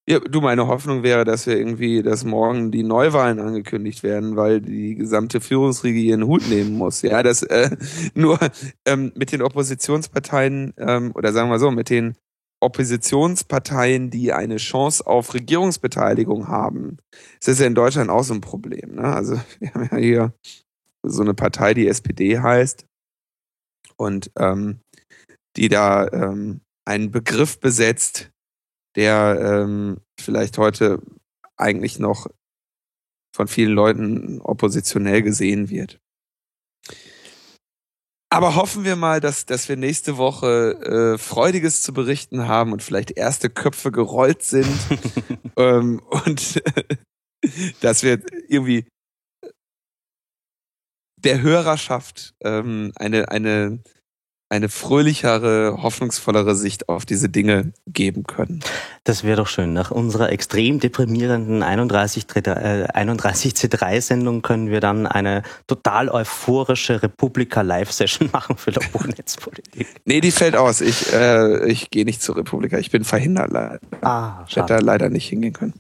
Ja, 0.09 0.21
du, 0.21 0.41
meine 0.41 0.69
Hoffnung 0.69 1.03
wäre, 1.03 1.25
dass 1.25 1.49
wir 1.49 1.59
irgendwie, 1.59 2.01
dass 2.01 2.25
morgen 2.25 2.71
die 2.71 2.85
Neuwahlen 2.85 3.41
angekündigt 3.41 4.05
werden, 4.05 4.37
weil 4.37 4.61
die 4.61 4.95
gesamte 4.95 5.41
Führungsriege 5.41 5.99
ihren 5.99 6.27
Hut 6.27 6.49
nehmen 6.49 6.75
muss. 6.75 7.03
Ja, 7.03 7.25
das 7.25 7.43
äh, 7.43 7.77
nur 8.15 8.39
ähm, 8.85 9.13
mit 9.17 9.33
den 9.33 9.43
Oppositionsparteien 9.43 10.75
ähm, 10.79 11.11
oder 11.17 11.33
sagen 11.33 11.51
wir 11.51 11.59
so, 11.59 11.73
mit 11.73 11.91
den 11.91 12.15
Oppositionsparteien, 12.61 14.11
die 14.11 14.33
eine 14.33 14.59
Chance 14.59 15.05
auf 15.07 15.35
Regierungsbeteiligung 15.35 16.47
haben. 16.47 16.99
Das 17.41 17.49
ist 17.49 17.61
ja 17.61 17.67
in 17.67 17.75
Deutschland 17.75 18.09
auch 18.09 18.23
so 18.23 18.33
ein 18.33 18.41
Problem. 18.41 18.95
Ne? 18.95 19.03
Also 19.03 19.41
wir 19.59 19.75
haben 19.75 19.89
ja 19.91 19.97
hier 19.97 20.33
so 21.03 21.23
eine 21.23 21.35
Partei, 21.35 21.75
die 21.75 21.89
SPD 21.89 22.39
heißt 22.39 22.87
und 23.97 24.31
ähm, 24.39 24.79
die 25.57 25.69
da 25.69 26.07
ähm, 26.09 26.61
einen 26.85 27.11
Begriff 27.11 27.59
besetzt, 27.59 28.31
der 28.97 29.39
ähm, 29.41 30.01
vielleicht 30.19 30.59
heute 30.59 31.01
eigentlich 31.57 31.99
noch 31.99 32.27
von 33.35 33.49
vielen 33.49 33.73
Leuten 33.73 34.41
oppositionell 34.41 35.23
gesehen 35.23 35.69
wird. 35.69 36.01
Aber 38.31 38.57
hoffen 38.57 38.85
wir 38.85 38.97
mal, 38.97 39.21
dass, 39.21 39.47
dass 39.47 39.69
wir 39.69 39.77
nächste 39.77 40.17
Woche 40.17 41.15
äh, 41.15 41.19
Freudiges 41.19 41.83
zu 41.83 41.93
berichten 41.93 42.49
haben 42.49 42.73
und 42.73 42.83
vielleicht 42.83 43.13
erste 43.13 43.49
Köpfe 43.49 43.93
gerollt 43.93 44.43
sind 44.43 44.67
ähm, 45.57 46.01
und 46.01 46.63
dass 47.81 48.03
wir 48.03 48.21
irgendwie 48.49 48.87
der 51.19 51.41
Hörerschaft 51.41 52.35
ähm, 52.43 52.93
eine, 52.97 53.31
eine 53.31 53.83
eine 54.49 54.69
fröhlichere, 54.69 55.79
hoffnungsvollere 55.83 56.55
Sicht 56.55 56.89
auf 56.89 57.05
diese 57.05 57.29
Dinge 57.29 57.73
geben 57.87 58.25
können. 58.25 58.61
Das 59.03 59.25
wäre 59.25 59.37
doch 59.37 59.49
schön. 59.49 59.73
Nach 59.73 59.91
unserer 59.91 60.31
extrem 60.31 60.79
deprimierenden 60.79 61.65
31, 61.65 62.27
äh, 62.37 62.87
31 62.93 63.55
C3-Sendung 63.55 64.43
können 64.43 64.71
wir 64.71 64.81
dann 64.81 65.07
eine 65.07 65.43
total 65.67 66.09
euphorische 66.09 67.03
Republika-Live-Session 67.03 68.31
machen 68.33 68.57
für 68.57 68.71
Logbuchnetzpolitik. 68.71 69.89
nee, 70.05 70.21
die 70.21 70.31
fällt 70.31 70.55
aus. 70.55 70.81
Ich, 70.81 71.13
äh, 71.13 71.69
ich 71.69 71.91
gehe 71.91 72.05
nicht 72.05 72.23
zur 72.23 72.37
Republika. 72.37 72.79
Ich 72.79 72.93
bin 72.93 73.03
verhindert 73.03 73.51
leider. 73.51 73.81
Ah, 74.03 74.45
ich 74.49 74.55
hätte 74.55 74.75
da 74.75 74.79
leider 74.79 75.09
nicht 75.09 75.29
hingehen 75.29 75.55
können. 75.55 75.75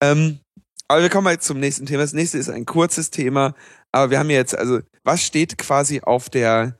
Ähm, 0.00 0.38
aber 0.88 1.02
wir 1.02 1.10
kommen 1.10 1.28
jetzt 1.28 1.46
zum 1.46 1.60
nächsten 1.60 1.84
Thema. 1.84 2.02
Das 2.02 2.14
nächste 2.14 2.38
ist 2.38 2.48
ein 2.48 2.64
kurzes 2.64 3.10
Thema. 3.10 3.54
Aber 3.92 4.10
wir 4.10 4.18
haben 4.18 4.30
jetzt, 4.30 4.56
also, 4.56 4.80
was 5.02 5.22
steht 5.22 5.58
quasi 5.58 6.00
auf 6.00 6.30
der 6.30 6.78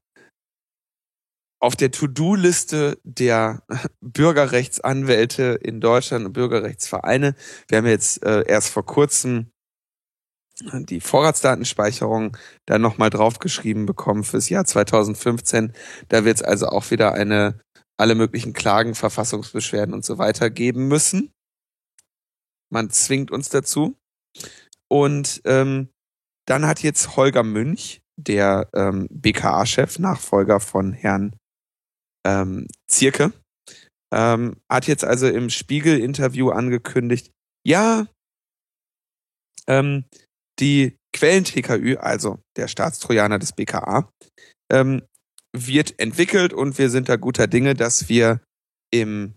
auf 1.61 1.77
der 1.77 1.91
To-Do-Liste 1.91 2.99
der 3.05 3.63
Bürgerrechtsanwälte 4.01 5.59
in 5.63 5.81
Deutschland 5.81 6.27
und 6.27 6.33
Bürgerrechtsvereine. 6.33 7.35
Wir 7.69 7.79
haben 7.79 7.87
jetzt 7.87 8.23
äh, 8.25 8.45
erst 8.47 8.69
vor 8.69 8.85
kurzem 8.85 9.51
die 10.73 11.01
Vorratsdatenspeicherung 11.01 12.37
da 12.67 12.79
nochmal 12.79 13.11
draufgeschrieben 13.11 13.87
bekommen 13.87 14.23
fürs 14.23 14.49
Jahr 14.49 14.65
2015. 14.65 15.73
Da 16.09 16.25
wird 16.25 16.37
es 16.37 16.43
also 16.43 16.69
auch 16.69 16.91
wieder 16.91 17.13
eine 17.13 17.61
alle 17.97 18.15
möglichen 18.15 18.53
Klagen, 18.53 18.95
Verfassungsbeschwerden 18.95 19.95
und 19.95 20.05
so 20.05 20.19
weiter 20.19 20.51
geben 20.51 20.89
müssen. 20.89 21.33
Man 22.71 22.91
zwingt 22.91 23.31
uns 23.31 23.49
dazu. 23.49 23.97
Und 24.89 25.41
ähm, 25.45 25.91
dann 26.47 26.67
hat 26.67 26.83
jetzt 26.83 27.17
Holger 27.17 27.43
Münch, 27.43 28.03
der 28.17 28.69
ähm, 28.75 29.09
BKA-Chef, 29.11 29.99
Nachfolger 29.99 30.61
von 30.61 30.93
Herrn 30.93 31.37
ähm, 32.27 32.67
Zirke, 32.89 33.33
ähm, 34.13 34.57
hat 34.71 34.87
jetzt 34.87 35.05
also 35.05 35.29
im 35.29 35.51
Spiegel-Interview 35.51 36.51
angekündigt, 36.51 37.31
ja, 37.67 38.07
ähm, 39.67 40.05
die 40.61 40.97
Quellen-TKÜ, 41.15 41.97
also 41.97 42.39
der 42.57 42.69
Staatstrojaner 42.69 43.39
des 43.39 43.53
BKA, 43.53 44.11
ähm, 44.71 45.03
wird 45.57 45.99
entwickelt 45.99 46.53
und 46.53 46.79
wir 46.79 46.91
sind 46.91 47.09
da 47.09 47.17
guter 47.17 47.47
Dinge, 47.47 47.75
dass 47.75 48.09
wir 48.09 48.41
im 48.93 49.35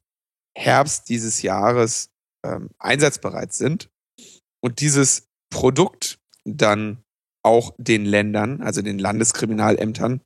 Herbst 0.58 1.10
dieses 1.10 1.42
Jahres 1.44 2.10
ähm, 2.46 2.70
einsatzbereit 2.80 3.54
sind 3.54 3.90
und 4.64 4.82
dieses 4.82 5.28
Produkt 5.52 6.18
dann 6.46 7.04
auch 7.46 7.74
den 7.78 8.06
Ländern, 8.06 8.62
also 8.62 8.82
den 8.82 9.00
Landeskriminalämtern, 9.00 10.22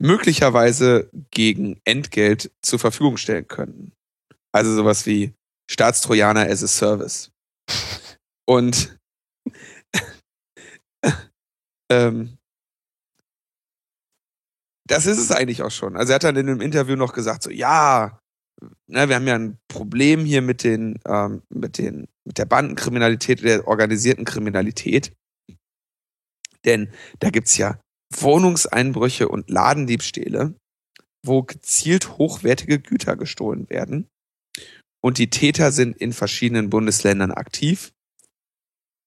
möglicherweise 0.00 1.10
gegen 1.30 1.80
Entgelt 1.84 2.50
zur 2.62 2.78
Verfügung 2.78 3.16
stellen 3.16 3.48
könnten. 3.48 3.92
Also 4.52 4.74
sowas 4.74 5.06
wie 5.06 5.34
Staatstrojaner 5.70 6.48
as 6.48 6.62
a 6.62 6.66
Service. 6.66 7.30
Und 8.46 8.98
ähm, 11.90 12.36
das 14.86 15.06
ist 15.06 15.18
es 15.18 15.30
eigentlich 15.30 15.62
auch 15.62 15.70
schon. 15.70 15.96
Also 15.96 16.12
er 16.12 16.16
hat 16.16 16.24
dann 16.24 16.36
in 16.36 16.48
einem 16.48 16.60
Interview 16.60 16.96
noch 16.96 17.14
gesagt, 17.14 17.42
so 17.42 17.50
ja, 17.50 18.18
ne, 18.86 19.08
wir 19.08 19.16
haben 19.16 19.26
ja 19.26 19.34
ein 19.34 19.58
Problem 19.68 20.24
hier 20.24 20.42
mit 20.42 20.62
den, 20.62 20.98
ähm, 21.06 21.42
mit 21.48 21.78
den, 21.78 22.06
mit 22.24 22.38
der 22.38 22.44
Bandenkriminalität, 22.44 23.42
der 23.42 23.66
organisierten 23.66 24.24
Kriminalität. 24.24 25.12
Denn 26.64 26.90
da 27.20 27.30
gibt's 27.30 27.56
ja 27.56 27.78
Wohnungseinbrüche 28.22 29.28
und 29.28 29.50
Ladendiebstähle, 29.50 30.54
wo 31.24 31.42
gezielt 31.42 32.18
hochwertige 32.18 32.78
Güter 32.78 33.16
gestohlen 33.16 33.68
werden. 33.70 34.08
Und 35.02 35.18
die 35.18 35.30
Täter 35.30 35.72
sind 35.72 35.96
in 35.96 36.12
verschiedenen 36.12 36.70
Bundesländern 36.70 37.30
aktiv. 37.30 37.92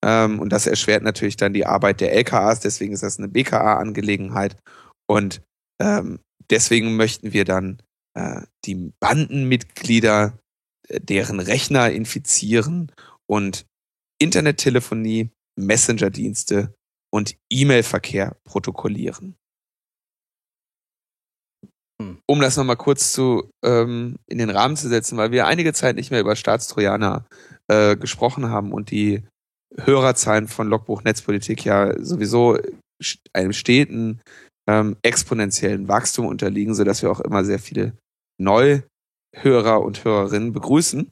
Ähm, 0.03 0.39
und 0.39 0.49
das 0.49 0.67
erschwert 0.67 1.03
natürlich 1.03 1.37
dann 1.37 1.53
die 1.53 1.65
Arbeit 1.65 2.01
der 2.01 2.13
LKAs, 2.13 2.59
deswegen 2.59 2.93
ist 2.93 3.03
das 3.03 3.17
eine 3.17 3.27
BKA-Angelegenheit. 3.27 4.57
Und 5.09 5.41
ähm, 5.81 6.19
deswegen 6.49 6.95
möchten 6.95 7.33
wir 7.33 7.45
dann 7.45 7.81
äh, 8.13 8.41
die 8.65 8.91
Bandenmitglieder, 8.99 10.37
äh, 10.87 10.99
deren 10.99 11.39
Rechner 11.39 11.91
infizieren 11.91 12.91
und 13.25 13.65
Internettelefonie, 14.19 15.29
Messenger-Dienste 15.55 16.73
und 17.17 17.35
E-Mail-Verkehr 17.49 18.37
protokollieren. 18.43 19.35
Hm. 21.99 22.21
Um 22.27 22.39
das 22.39 22.57
nochmal 22.57 22.77
kurz 22.77 23.11
zu 23.11 23.49
ähm, 23.65 24.17
in 24.27 24.37
den 24.37 24.51
Rahmen 24.51 24.77
zu 24.77 24.87
setzen, 24.87 25.17
weil 25.17 25.31
wir 25.31 25.47
einige 25.47 25.73
Zeit 25.73 25.95
nicht 25.95 26.11
mehr 26.11 26.21
über 26.21 26.35
Staatstrojaner 26.35 27.25
äh, 27.71 27.97
gesprochen 27.97 28.49
haben 28.49 28.71
und 28.71 28.91
die 28.91 29.27
Hörerzahlen 29.75 30.47
von 30.47 30.69
Logbuch 30.69 31.03
Netzpolitik 31.03 31.65
ja 31.65 31.99
sowieso 31.99 32.59
einem 33.33 33.53
steten 33.53 34.21
ähm, 34.69 34.97
exponentiellen 35.01 35.87
Wachstum 35.87 36.27
unterliegen, 36.27 36.75
so 36.75 36.83
dass 36.83 37.01
wir 37.01 37.09
auch 37.09 37.19
immer 37.19 37.43
sehr 37.43 37.59
viele 37.59 37.97
Neuhörer 38.39 39.81
und 39.81 40.03
Hörerinnen 40.03 40.53
begrüßen. 40.53 41.11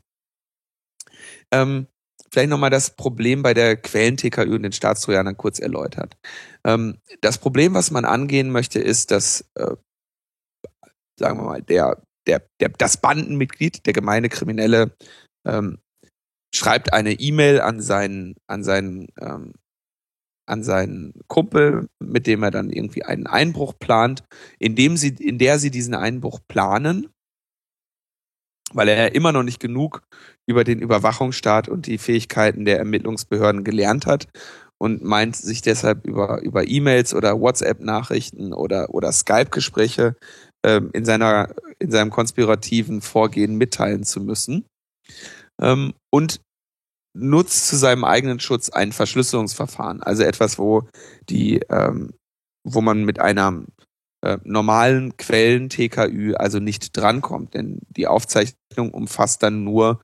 Ähm, 1.51 1.87
vielleicht 2.35 2.49
nochmal 2.49 2.69
das 2.69 2.89
Problem 2.89 3.43
bei 3.43 3.53
der 3.53 3.77
Quellen-TKÜ 3.77 4.53
und 4.53 4.63
den 4.63 4.73
Staatstrojanern 4.73 5.37
kurz 5.37 5.59
erläutert. 5.59 6.17
Ähm, 6.65 6.97
das 7.21 7.37
Problem, 7.37 7.73
was 7.73 7.91
man 7.91 8.03
angehen 8.03 8.51
möchte, 8.51 8.79
ist, 8.79 9.11
dass, 9.11 9.45
äh, 9.55 9.77
sagen 11.17 11.39
wir 11.39 11.45
mal, 11.45 11.61
der, 11.61 12.03
der, 12.27 12.45
der, 12.59 12.69
das 12.77 12.97
Bandenmitglied, 12.97 13.85
der 13.85 13.93
gemeine 13.93 14.27
Kriminelle, 14.27 14.93
ähm, 15.47 15.79
schreibt 16.53 16.91
eine 16.91 17.13
E-Mail 17.13 17.61
an 17.61 17.79
seinen, 17.79 18.35
an 18.47 18.65
seinen, 18.65 19.07
ähm, 19.21 19.53
an 20.45 20.61
seinen 20.61 21.13
Kumpel, 21.27 21.87
mit 22.03 22.27
dem 22.27 22.43
er 22.43 22.51
dann 22.51 22.69
irgendwie 22.69 23.03
einen 23.03 23.27
Einbruch 23.27 23.79
plant, 23.79 24.25
indem 24.59 24.97
sie, 24.97 25.15
in 25.19 25.37
der 25.37 25.57
sie 25.57 25.71
diesen 25.71 25.95
Einbruch 25.95 26.41
planen 26.49 27.07
weil 28.75 28.89
er 28.89 29.15
immer 29.15 29.31
noch 29.31 29.43
nicht 29.43 29.59
genug 29.59 30.01
über 30.45 30.63
den 30.63 30.79
Überwachungsstaat 30.79 31.69
und 31.69 31.87
die 31.87 31.97
Fähigkeiten 31.97 32.65
der 32.65 32.77
Ermittlungsbehörden 32.77 33.63
gelernt 33.63 34.05
hat 34.05 34.27
und 34.77 35.03
meint 35.03 35.35
sich 35.35 35.61
deshalb 35.61 36.05
über 36.05 36.41
über 36.41 36.67
E-Mails 36.67 37.13
oder 37.13 37.39
WhatsApp-Nachrichten 37.39 38.53
oder 38.53 38.93
oder 38.93 39.11
Skype-Gespräche 39.11 40.15
ähm, 40.65 40.89
in 40.93 41.05
seiner 41.05 41.55
in 41.79 41.91
seinem 41.91 42.11
konspirativen 42.11 43.01
Vorgehen 43.01 43.55
mitteilen 43.57 44.03
zu 44.03 44.19
müssen 44.19 44.65
ähm, 45.61 45.93
und 46.11 46.41
nutzt 47.17 47.67
zu 47.69 47.77
seinem 47.77 48.03
eigenen 48.03 48.41
Schutz 48.41 48.69
ein 48.69 48.91
Verschlüsselungsverfahren, 48.91 50.03
also 50.03 50.23
etwas, 50.23 50.59
wo 50.59 50.83
die 51.29 51.61
ähm, 51.69 52.13
wo 52.65 52.81
man 52.81 53.05
mit 53.05 53.19
einer 53.19 53.63
äh, 54.25 54.39
normalen 54.43 55.15
Quellen 55.17 55.69
TKÜ 55.69 56.33
also 56.33 56.59
nicht 56.59 56.97
drankommt, 56.97 57.53
denn 57.53 57.79
die 57.89 58.07
Aufzeichnung 58.07 58.91
umfasst 58.91 59.43
dann 59.43 59.63
nur 59.63 60.01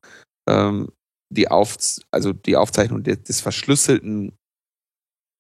ähm, 0.48 0.92
die 1.30 1.50
Auf 1.50 1.76
also 2.12 2.32
die 2.32 2.56
Aufzeichnung 2.56 3.02
des, 3.02 3.24
des 3.24 3.42
verschlüsselten 3.42 4.38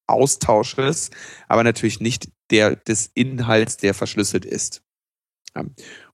Austausches, 0.07 1.11
aber 1.47 1.63
natürlich 1.63 1.99
nicht 1.99 2.31
der 2.49 2.75
des 2.75 3.11
Inhalts, 3.13 3.77
der 3.77 3.93
verschlüsselt 3.93 4.45
ist. 4.45 4.81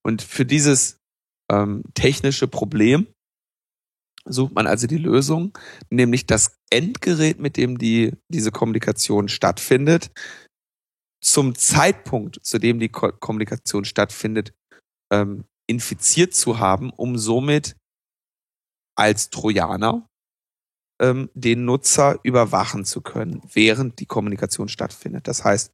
Und 0.03 0.22
für 0.22 0.45
dieses 0.45 0.99
ähm, 1.49 1.84
technische 1.93 2.49
Problem 2.49 3.07
sucht 4.26 4.53
man 4.53 4.68
also 4.68 4.88
die 4.88 4.97
Lösung, 4.97 5.57
nämlich 5.89 6.26
das 6.26 6.57
Endgerät, 6.70 7.39
mit 7.39 7.55
dem 7.55 7.78
die, 7.78 8.11
diese 8.28 8.51
Kommunikation 8.51 9.30
stattfindet, 9.30 10.11
zum 11.22 11.55
Zeitpunkt, 11.55 12.39
zu 12.43 12.59
dem 12.59 12.80
die 12.80 12.89
Ko 12.89 13.11
Kommunikation 13.11 13.86
stattfindet, 13.86 14.53
ähm, 15.11 15.45
infiziert 15.68 16.34
zu 16.34 16.59
haben, 16.59 16.91
um 16.91 17.18
somit 17.18 17.76
als 18.95 19.30
Trojaner 19.30 20.07
ähm, 21.01 21.30
den 21.34 21.65
Nutzer 21.65 22.20
überwachen 22.24 22.86
zu 22.86 23.01
können, 23.01 23.41
während 23.53 23.99
die 23.99 24.05
Kommunikation 24.05 24.70
stattfindet. 24.70 25.28
Das 25.28 25.43
heißt, 25.43 25.72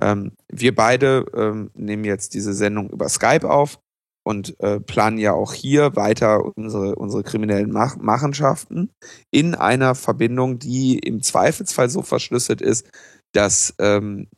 ähm, 0.00 0.32
wir 0.50 0.74
beide 0.74 1.26
ähm, 1.34 1.70
nehmen 1.74 2.04
jetzt 2.04 2.34
diese 2.34 2.54
Sendung 2.54 2.90
über 2.90 3.08
Skype 3.08 3.48
auf 3.48 3.78
und 4.24 4.58
äh, 4.60 4.80
planen 4.80 5.18
ja 5.18 5.32
auch 5.32 5.52
hier 5.52 5.96
weiter 5.96 6.44
unsere, 6.56 6.94
unsere 6.94 7.22
kriminellen 7.22 7.72
Mach 7.72 7.96
Machenschaften 7.96 8.90
in 9.30 9.54
einer 9.54 9.94
Verbindung, 9.94 10.58
die 10.58 10.98
im 10.98 11.22
Zweifelsfall 11.22 11.90
so 11.90 12.02
verschlüsselt 12.02 12.62
ist, 12.62 12.88
dass 13.32 13.74
ähm, 13.78 14.28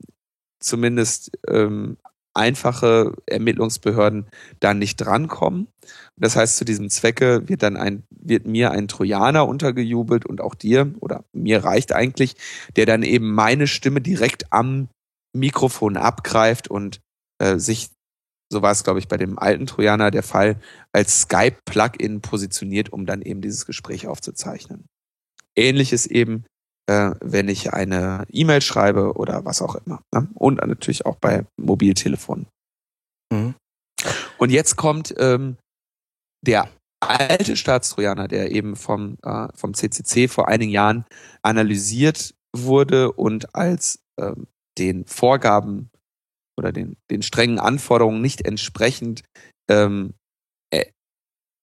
zumindest 0.65 1.33
ähm, 1.49 1.97
einfache 2.35 3.15
Ermittlungsbehörden 3.27 4.27
da 4.59 4.75
nicht 4.75 4.97
drankommen. 4.97 5.69
Das 6.17 6.35
heißt, 6.35 6.57
zu 6.57 6.65
diesem 6.65 6.91
Zwecke 6.91 7.49
wird 7.49 7.63
dann 7.63 7.77
ein, 7.77 8.03
wird 8.11 8.47
mir 8.47 8.73
ein 8.73 8.89
Trojaner 8.89 9.47
untergejubelt 9.47 10.27
und 10.27 10.41
auch 10.41 10.55
dir, 10.55 10.93
oder 11.01 11.25
mir 11.33 11.63
reicht 11.63 11.93
eigentlich, 11.93 12.35
der 12.77 12.87
dann 12.87 13.03
eben 13.03 13.33
meine 13.33 13.69
Stimme 13.69 14.01
direkt 14.01 14.53
am 14.53 14.89
Mikrofon 15.33 15.97
abgreift 15.97 16.69
und 16.69 17.01
äh, 17.39 17.59
sich 17.59 17.91
so 18.53 18.63
war 18.63 18.73
es, 18.73 18.85
glaube 18.85 19.01
ich, 19.01 19.09
bei 19.09 19.17
dem 19.17 19.39
alten 19.39 19.67
Trojaner 19.67 20.11
der 20.11 20.23
Fall, 20.23 20.61
als 20.93 21.23
Skype-Plugin 21.23 22.21
positioniert, 22.21 22.93
um 22.93 23.05
dann 23.05 23.21
eben 23.23 23.41
dieses 23.41 23.67
Gespräch 23.67 24.07
aufzuzeichnen. 24.07 24.87
Ähnliches 25.57 26.07
eben, 26.07 26.45
äh, 26.87 27.13
wenn 27.21 27.49
ich 27.49 27.73
eine 27.73 28.25
E-Mail 28.31 28.61
schreibe 28.61 29.15
oder 29.15 29.45
was 29.45 29.63
auch 29.63 29.75
immer. 29.77 30.03
Ne? 30.15 30.29
Und 30.35 30.57
natürlich 30.67 31.07
auch 31.07 31.17
bei 31.17 31.47
Mobiltelefonen. 31.57 32.47
Mhm. 33.33 33.55
Und 34.39 34.51
jetzt 34.51 34.77
kommt 34.77 35.15
ähm, 35.19 35.57
der 36.45 36.69
alte 37.01 37.57
Staatstrojaner, 37.57 38.29
der 38.29 38.51
eben 38.53 38.77
vom, 38.77 39.19
äh, 39.23 39.49
vom 39.55 39.75
CCC 39.75 40.29
vor 40.29 40.49
einigen 40.49 40.71
Jahren 40.71 41.05
analysiert 41.43 42.35
wurde 42.55 43.13
und 43.13 43.55
als 43.55 43.99
ähm, 44.19 44.47
den 44.79 45.07
Vorgaben 45.07 45.91
oder 46.57 46.73
den, 46.73 46.97
den 47.11 47.23
strengen 47.23 47.59
Anforderungen 47.59 48.21
nicht 48.21 48.43
entsprechend 48.43 49.23
ähm, 49.69 50.15
äh, 50.71 50.87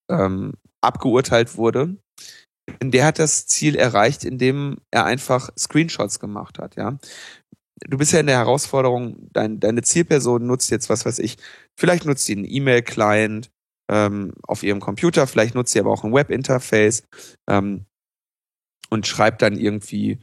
ähm, 0.10 0.54
abgeurteilt 0.82 1.58
wurde. 1.58 1.98
Der 2.82 3.06
hat 3.06 3.20
das 3.20 3.48
Ziel 3.48 3.76
erreicht, 3.76 4.24
indem 4.24 4.78
er 4.92 5.06
einfach 5.06 5.50
Screenshots 5.58 6.20
gemacht 6.20 6.60
hat, 6.60 6.76
ja. 6.76 6.98
Du 7.88 7.98
bist 7.98 8.14
ja 8.14 8.20
in 8.20 8.28
der 8.28 8.38
Herausforderung, 8.38 9.28
dein, 9.34 9.60
deine 9.60 9.82
Zielperson 9.82 10.46
nutzt 10.46 10.70
jetzt, 10.70 10.90
was 10.90 11.06
weiß 11.06 11.18
ich, 11.18 11.38
vielleicht 11.76 12.06
nutzt 12.06 12.26
sie 12.26 12.34
einen 12.34 12.46
E-Mail-Client 12.46 13.50
ähm, 13.90 14.34
auf 14.44 14.62
ihrem 14.62 14.80
Computer, 14.80 15.26
vielleicht 15.26 15.56
nutzt 15.56 15.74
sie 15.74 15.80
aber 15.80 15.90
auch 15.90 16.04
ein 16.04 16.14
Web-Interface 16.14 17.04
ähm, 17.50 17.86
und 18.92 19.08
schreibt 19.08 19.42
dann 19.42 19.58
irgendwie 19.58 20.20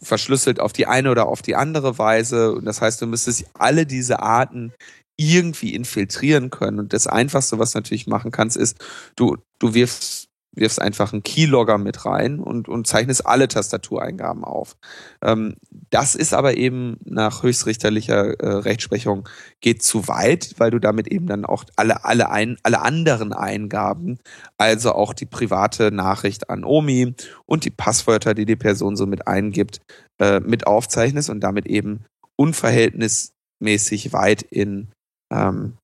verschlüsselt 0.00 0.60
auf 0.60 0.72
die 0.72 0.86
eine 0.86 1.10
oder 1.10 1.26
auf 1.26 1.42
die 1.42 1.56
andere 1.56 1.98
Weise. 1.98 2.52
Und 2.52 2.64
das 2.64 2.80
heißt, 2.80 3.02
du 3.02 3.06
müsstest 3.06 3.44
alle 3.54 3.86
diese 3.86 4.20
Arten 4.20 4.72
irgendwie 5.16 5.74
infiltrieren 5.74 6.50
können. 6.50 6.78
Und 6.78 6.92
das 6.92 7.06
Einfachste, 7.06 7.58
was 7.58 7.72
du 7.72 7.78
natürlich 7.78 8.06
machen 8.06 8.30
kannst, 8.30 8.56
ist, 8.56 8.78
du, 9.16 9.36
du 9.58 9.74
wirfst 9.74 10.27
wirfst 10.58 10.80
einfach 10.80 11.12
einen 11.12 11.22
Keylogger 11.22 11.78
mit 11.78 12.04
rein 12.04 12.40
und, 12.40 12.68
und 12.68 12.86
zeichnest 12.86 13.26
alle 13.26 13.48
Tastatureingaben 13.48 14.44
auf. 14.44 14.76
Ähm, 15.22 15.56
das 15.90 16.14
ist 16.14 16.34
aber 16.34 16.56
eben 16.56 16.98
nach 17.04 17.42
höchstrichterlicher 17.42 18.40
äh, 18.40 18.48
Rechtsprechung 18.58 19.28
geht 19.60 19.82
zu 19.82 20.08
weit, 20.08 20.54
weil 20.58 20.70
du 20.70 20.78
damit 20.78 21.08
eben 21.08 21.26
dann 21.26 21.44
auch 21.44 21.64
alle, 21.76 22.04
alle, 22.04 22.30
ein, 22.30 22.56
alle 22.62 22.80
anderen 22.80 23.32
Eingaben, 23.32 24.18
also 24.56 24.92
auch 24.92 25.14
die 25.14 25.26
private 25.26 25.90
Nachricht 25.90 26.50
an 26.50 26.64
Omi 26.64 27.14
und 27.46 27.64
die 27.64 27.70
Passwörter, 27.70 28.34
die 28.34 28.44
die 28.44 28.56
Person 28.56 28.96
so 28.96 29.06
mit 29.06 29.26
eingibt, 29.26 29.80
äh, 30.18 30.40
mit 30.40 30.66
aufzeichnest 30.66 31.30
und 31.30 31.40
damit 31.40 31.66
eben 31.66 32.04
unverhältnismäßig 32.36 34.12
weit 34.12 34.42
in, 34.42 34.88
ähm, 35.32 35.76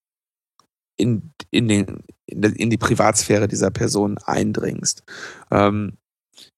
in, 0.97 1.33
in, 1.51 1.69
den, 1.69 2.05
in 2.27 2.71
die 2.71 2.79
Privatsphäre 2.79 3.49
dieser 3.49 3.71
Person 3.71 4.19
eindringst. 4.19 5.05
Ähm, 5.51 5.99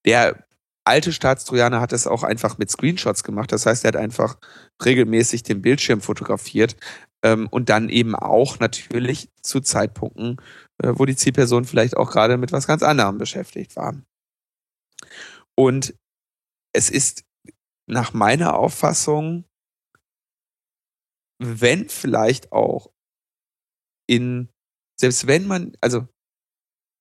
der 0.05 0.47
alte 0.85 1.13
Staatstrojaner 1.13 1.81
hat 1.81 1.93
es 1.93 2.07
auch 2.07 2.23
einfach 2.23 2.59
mit 2.59 2.71
Screenshots 2.71 3.25
gemacht. 3.25 3.51
Das 3.51 3.67
heißt, 3.67 3.85
er 3.85 3.89
hat 3.89 3.97
einfach 3.97 4.39
regelmäßig 4.85 5.43
den 5.43 5.61
Bildschirm 5.61 6.01
fotografiert 6.01 6.77
ähm, 7.25 7.49
und 7.51 7.69
dann 7.69 7.89
eben 7.89 8.15
auch 8.15 8.61
natürlich 8.61 9.31
zu 9.43 9.61
Zeitpunkten, 9.61 10.37
äh, 10.83 10.93
wo 10.95 11.05
die 11.05 11.17
Zielperson 11.17 11.65
vielleicht 11.65 11.97
auch 11.97 12.11
gerade 12.11 12.37
mit 12.37 12.53
was 12.53 12.67
ganz 12.67 12.83
anderem 12.83 13.19
beschäftigt 13.19 13.75
war. 13.75 14.01
Und 15.57 15.95
es 16.73 16.91
ist 16.91 17.25
nach 17.89 18.13
meiner 18.13 18.57
Auffassung, 18.57 19.45
wenn 21.39 21.89
vielleicht 21.89 22.53
auch 22.53 22.91
in, 24.07 24.49
selbst 24.99 25.27
wenn 25.27 25.47
man, 25.47 25.77
also, 25.81 26.09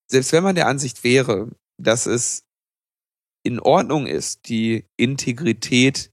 selbst 0.10 0.32
wenn 0.34 0.44
man 0.44 0.56
der 0.56 0.68
Ansicht 0.68 1.04
wäre, 1.04 1.52
dass 1.82 2.06
es 2.06 2.44
in 3.44 3.60
Ordnung 3.60 4.08
ist, 4.08 4.50
die 4.50 4.86
Integrität, 4.98 6.12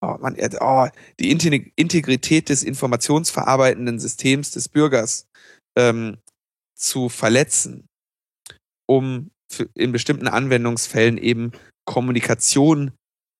oh, 0.00 0.16
man, 0.20 0.36
oh, 0.60 0.88
die 1.18 1.30
Integrität 1.30 2.48
des 2.48 2.62
informationsverarbeitenden 2.62 3.98
Systems 3.98 4.52
des 4.52 4.68
Bürgers 4.68 5.26
ähm, 5.76 6.18
zu 6.76 7.08
verletzen, 7.08 7.86
um 8.88 9.30
für, 9.50 9.68
in 9.74 9.92
bestimmten 9.92 10.28
Anwendungsfällen 10.28 11.18
eben 11.18 11.52
Kommunikation 11.84 12.92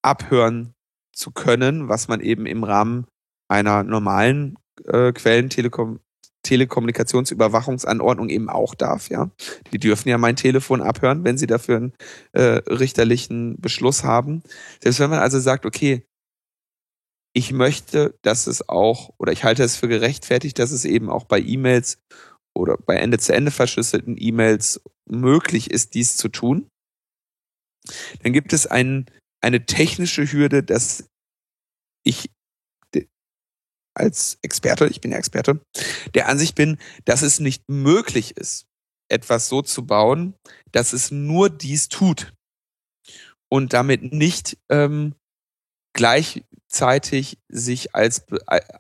abhören 0.02 0.74
zu 1.14 1.30
können, 1.30 1.88
was 1.88 2.08
man 2.08 2.20
eben 2.20 2.46
im 2.46 2.64
Rahmen 2.64 3.06
einer 3.48 3.82
normalen 3.82 4.56
äh, 4.84 5.12
Quellentelekom 5.12 6.00
Telekommunikationsüberwachungsanordnung 6.42 8.28
eben 8.28 8.48
auch 8.48 8.74
darf, 8.74 9.10
ja. 9.10 9.30
Die 9.72 9.78
dürfen 9.78 10.08
ja 10.08 10.18
mein 10.18 10.36
Telefon 10.36 10.82
abhören, 10.82 11.24
wenn 11.24 11.38
sie 11.38 11.46
dafür 11.46 11.76
einen 11.76 11.92
äh, 12.32 12.60
richterlichen 12.68 13.60
Beschluss 13.60 14.04
haben. 14.04 14.42
Selbst 14.82 15.00
wenn 15.00 15.10
man 15.10 15.18
also 15.18 15.40
sagt, 15.40 15.66
okay, 15.66 16.04
ich 17.34 17.52
möchte, 17.52 18.18
dass 18.22 18.46
es 18.46 18.68
auch, 18.68 19.10
oder 19.18 19.32
ich 19.32 19.44
halte 19.44 19.62
es 19.62 19.76
für 19.76 19.88
gerechtfertigt, 19.88 20.58
dass 20.58 20.70
es 20.70 20.84
eben 20.84 21.10
auch 21.10 21.24
bei 21.24 21.40
E-Mails 21.40 21.98
oder 22.56 22.76
bei 22.76 22.96
Ende-zu-Ende 22.96 23.50
verschlüsselten 23.50 24.16
E-Mails 24.18 24.80
möglich 25.08 25.70
ist, 25.70 25.94
dies 25.94 26.16
zu 26.16 26.28
tun. 26.28 26.68
Dann 28.22 28.32
gibt 28.32 28.52
es 28.52 28.66
ein, 28.66 29.06
eine 29.40 29.66
technische 29.66 30.30
Hürde, 30.30 30.62
dass 30.62 31.08
ich 32.04 32.30
als 33.94 34.38
Experte, 34.42 34.86
ich 34.86 35.00
bin 35.00 35.12
ja 35.12 35.18
Experte, 35.18 35.60
der 36.14 36.28
Ansicht 36.28 36.54
bin, 36.54 36.78
dass 37.04 37.22
es 37.22 37.40
nicht 37.40 37.64
möglich 37.68 38.36
ist, 38.36 38.66
etwas 39.10 39.48
so 39.48 39.62
zu 39.62 39.86
bauen, 39.86 40.34
dass 40.72 40.92
es 40.92 41.10
nur 41.10 41.50
dies 41.50 41.88
tut 41.88 42.32
und 43.50 43.72
damit 43.72 44.12
nicht 44.12 44.58
ähm, 44.70 45.14
gleichzeitig 45.94 47.38
sich 47.48 47.94
als, 47.94 48.26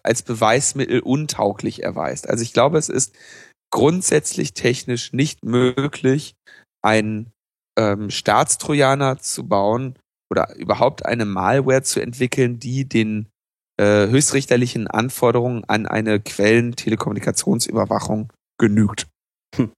als 0.02 0.22
Beweismittel 0.22 1.00
untauglich 1.00 1.82
erweist. 1.82 2.28
Also 2.28 2.42
ich 2.42 2.52
glaube, 2.52 2.78
es 2.78 2.88
ist 2.88 3.16
grundsätzlich 3.70 4.54
technisch 4.54 5.12
nicht 5.12 5.44
möglich, 5.44 6.34
einen 6.82 7.32
ähm, 7.78 8.10
Staatstrojaner 8.10 9.18
zu 9.18 9.48
bauen 9.48 9.98
oder 10.30 10.54
überhaupt 10.56 11.06
eine 11.06 11.24
Malware 11.24 11.82
zu 11.82 12.00
entwickeln, 12.00 12.58
die 12.58 12.88
den 12.88 13.28
äh, 13.78 14.08
höchstrichterlichen 14.08 14.86
Anforderungen 14.86 15.64
an 15.64 15.86
eine 15.86 16.20
Quellen-Telekommunikationsüberwachung 16.20 18.30
genügt. 18.58 19.06
Hm. 19.56 19.72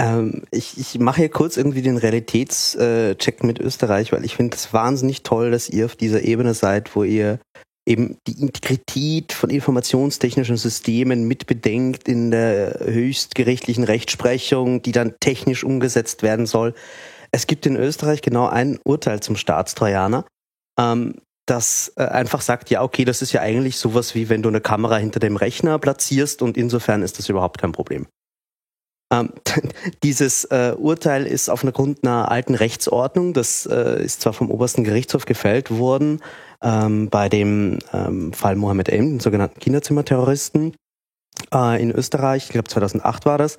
Ähm, 0.00 0.42
ich, 0.50 0.78
ich 0.78 0.98
mache 0.98 1.20
hier 1.20 1.28
kurz 1.28 1.56
irgendwie 1.56 1.82
den 1.82 1.98
Realitätscheck 1.98 3.44
mit 3.44 3.60
Österreich, 3.60 4.12
weil 4.12 4.24
ich 4.24 4.36
finde 4.36 4.56
es 4.56 4.72
wahnsinnig 4.72 5.22
toll, 5.22 5.50
dass 5.50 5.68
ihr 5.68 5.84
auf 5.84 5.94
dieser 5.94 6.22
Ebene 6.22 6.54
seid, 6.54 6.96
wo 6.96 7.04
ihr 7.04 7.38
eben 7.86 8.16
die 8.26 8.40
Integrität 8.40 9.32
von 9.32 9.50
informationstechnischen 9.50 10.56
Systemen 10.56 11.26
mitbedenkt 11.26 12.08
in 12.08 12.30
der 12.30 12.80
höchstgerichtlichen 12.84 13.84
Rechtsprechung, 13.84 14.82
die 14.82 14.92
dann 14.92 15.14
technisch 15.20 15.64
umgesetzt 15.64 16.22
werden 16.22 16.46
soll. 16.46 16.74
Es 17.32 17.46
gibt 17.46 17.66
in 17.66 17.76
Österreich 17.76 18.22
genau 18.22 18.48
ein 18.48 18.78
Urteil 18.84 19.20
zum 19.20 19.36
Staatstrojaner. 19.36 20.24
Ähm, 20.78 21.16
das 21.50 21.92
äh, 21.96 22.04
einfach 22.04 22.40
sagt, 22.40 22.70
ja, 22.70 22.82
okay, 22.82 23.04
das 23.04 23.22
ist 23.22 23.32
ja 23.32 23.40
eigentlich 23.40 23.76
sowas 23.76 24.14
wie 24.14 24.28
wenn 24.28 24.42
du 24.42 24.48
eine 24.48 24.60
Kamera 24.60 24.96
hinter 24.96 25.18
dem 25.18 25.36
Rechner 25.36 25.78
platzierst 25.78 26.42
und 26.42 26.56
insofern 26.56 27.02
ist 27.02 27.18
das 27.18 27.28
überhaupt 27.28 27.58
kein 27.58 27.72
Problem. 27.72 28.06
Ähm, 29.12 29.32
dieses 30.04 30.44
äh, 30.44 30.74
Urteil 30.78 31.26
ist 31.26 31.48
auf 31.48 31.64
einer 31.64 31.72
einer 32.02 32.30
alten 32.30 32.54
Rechtsordnung, 32.54 33.32
das 33.32 33.66
äh, 33.66 34.02
ist 34.02 34.20
zwar 34.20 34.32
vom 34.32 34.50
obersten 34.50 34.84
Gerichtshof 34.84 35.26
gefällt 35.26 35.70
worden, 35.70 36.20
ähm, 36.62 37.10
bei 37.10 37.28
dem 37.28 37.80
ähm, 37.92 38.32
Fall 38.32 38.54
Mohammed 38.54 38.88
M., 38.88 39.06
den 39.06 39.20
sogenannten 39.20 39.58
Kinderzimmerterroristen 39.58 40.76
äh, 41.52 41.82
in 41.82 41.90
Österreich, 41.90 42.44
ich 42.44 42.50
glaube 42.50 42.68
2008 42.68 43.26
war 43.26 43.38
das, 43.38 43.58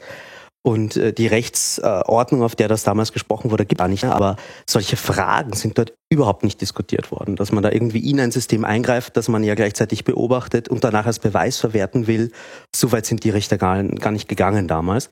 und 0.63 0.95
äh, 0.95 1.11
die 1.11 1.27
Rechtsordnung, 1.27 2.43
auf 2.43 2.55
der 2.55 2.67
das 2.67 2.83
damals 2.83 3.11
gesprochen 3.11 3.49
wurde, 3.49 3.65
gibt 3.65 3.81
es 3.81 3.87
nicht 3.87 4.03
mehr. 4.03 4.15
Aber 4.15 4.35
solche 4.69 4.95
Fragen 4.95 5.53
sind 5.53 5.77
dort 5.77 5.93
überhaupt 6.09 6.43
nicht 6.43 6.61
diskutiert 6.61 7.11
worden. 7.11 7.35
Dass 7.35 7.51
man 7.51 7.63
da 7.63 7.71
irgendwie 7.71 8.09
in 8.09 8.19
ein 8.19 8.31
System 8.31 8.63
eingreift, 8.63 9.17
das 9.17 9.27
man 9.27 9.43
ja 9.43 9.55
gleichzeitig 9.55 10.03
beobachtet 10.03 10.69
und 10.69 10.83
danach 10.83 11.07
als 11.07 11.19
Beweis 11.19 11.57
verwerten 11.57 12.05
will. 12.05 12.31
So 12.75 12.91
weit 12.91 13.05
sind 13.05 13.23
die 13.23 13.31
Richter 13.31 13.57
gar, 13.57 13.83
gar 13.83 14.11
nicht 14.11 14.27
gegangen 14.27 14.67
damals. 14.67 15.09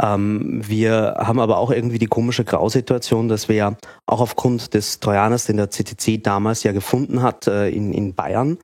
Ähm, 0.00 0.62
wir 0.66 1.16
haben 1.18 1.38
aber 1.38 1.58
auch 1.58 1.70
irgendwie 1.70 1.98
die 1.98 2.06
komische 2.06 2.44
Grausituation, 2.44 3.28
dass 3.28 3.48
wir 3.48 3.56
ja 3.56 3.76
auch 4.06 4.20
aufgrund 4.20 4.74
des 4.74 4.98
Trojaners, 4.98 5.44
den 5.44 5.58
der 5.58 5.70
CCC 5.70 6.18
damals 6.18 6.62
ja 6.62 6.72
gefunden 6.72 7.22
hat 7.22 7.46
äh, 7.46 7.68
in, 7.68 7.92
in 7.92 8.14
Bayern, 8.14 8.58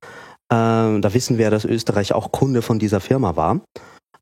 äh, 0.49 1.01
da 1.01 1.14
wissen 1.14 1.39
wir, 1.39 1.51
dass 1.51 1.64
Österreich 1.64 2.14
auch 2.14 2.33
Kunde 2.33 2.62
von 2.62 2.79
dieser 2.79 3.01
Firma 3.01 3.37
war. 3.37 3.61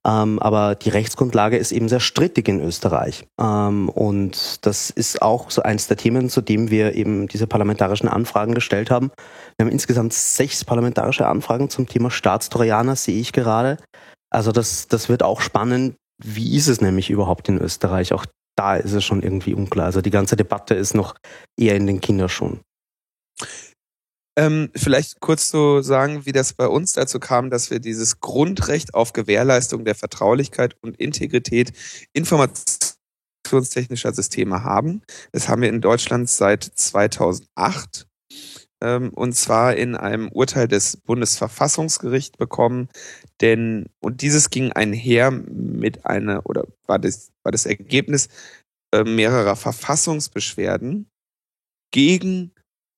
Ähm, 0.06 0.38
aber 0.38 0.74
die 0.74 0.90
Rechtsgrundlage 0.90 1.56
ist 1.56 1.72
eben 1.72 1.88
sehr 1.88 2.00
strittig 2.00 2.48
in 2.48 2.60
Österreich. 2.60 3.26
Ähm, 3.40 3.88
und 3.88 4.64
das 4.66 4.90
ist 4.90 5.22
auch 5.22 5.50
so 5.50 5.62
eins 5.62 5.86
der 5.86 5.96
Themen, 5.96 6.28
zu 6.28 6.42
dem 6.42 6.70
wir 6.70 6.94
eben 6.94 7.26
diese 7.26 7.46
parlamentarischen 7.46 8.08
Anfragen 8.08 8.54
gestellt 8.54 8.90
haben. 8.90 9.10
Wir 9.56 9.64
haben 9.64 9.72
insgesamt 9.72 10.12
sechs 10.12 10.64
parlamentarische 10.64 11.26
Anfragen 11.26 11.70
zum 11.70 11.86
Thema 11.86 12.10
Staatstrojaner, 12.10 12.96
sehe 12.96 13.20
ich 13.20 13.32
gerade. 13.32 13.78
Also 14.30 14.52
das, 14.52 14.88
das 14.88 15.08
wird 15.08 15.22
auch 15.22 15.40
spannend. 15.40 15.94
Wie 16.22 16.56
ist 16.56 16.68
es 16.68 16.80
nämlich 16.80 17.08
überhaupt 17.08 17.48
in 17.48 17.58
Österreich? 17.58 18.12
Auch 18.12 18.26
da 18.56 18.76
ist 18.76 18.92
es 18.92 19.04
schon 19.04 19.22
irgendwie 19.22 19.54
unklar. 19.54 19.86
Also 19.86 20.00
die 20.00 20.10
ganze 20.10 20.36
Debatte 20.36 20.74
ist 20.74 20.94
noch 20.94 21.14
eher 21.58 21.76
in 21.76 21.86
den 21.86 22.00
Kinderschuhen. 22.00 22.60
Ähm, 24.36 24.70
vielleicht 24.74 25.20
kurz 25.20 25.50
zu 25.50 25.82
sagen, 25.82 26.26
wie 26.26 26.32
das 26.32 26.54
bei 26.54 26.66
uns 26.66 26.92
dazu 26.92 27.20
kam, 27.20 27.50
dass 27.50 27.70
wir 27.70 27.78
dieses 27.78 28.20
Grundrecht 28.20 28.94
auf 28.94 29.12
Gewährleistung 29.12 29.84
der 29.84 29.94
Vertraulichkeit 29.94 30.76
und 30.82 30.96
Integrität 30.96 31.72
informationstechnischer 32.12 34.12
Systeme 34.12 34.64
haben. 34.64 35.02
Das 35.30 35.48
haben 35.48 35.62
wir 35.62 35.68
in 35.68 35.80
Deutschland 35.80 36.28
seit 36.28 36.64
2008 36.64 38.08
ähm, 38.84 39.10
und 39.10 39.34
zwar 39.34 39.76
in 39.76 39.96
einem 39.96 40.28
Urteil 40.28 40.68
des 40.68 40.98
Bundesverfassungsgerichts 40.98 42.36
bekommen, 42.36 42.88
denn 43.40 43.86
und 44.00 44.20
dieses 44.20 44.50
ging 44.50 44.72
einher 44.72 45.30
mit 45.30 46.06
einer 46.06 46.46
oder 46.46 46.66
war 46.86 46.98
das 46.98 47.32
war 47.42 47.52
das 47.52 47.66
Ergebnis 47.66 48.28
äh, 48.92 49.04
mehrerer 49.04 49.56
Verfassungsbeschwerden 49.56 51.08
gegen 51.92 52.52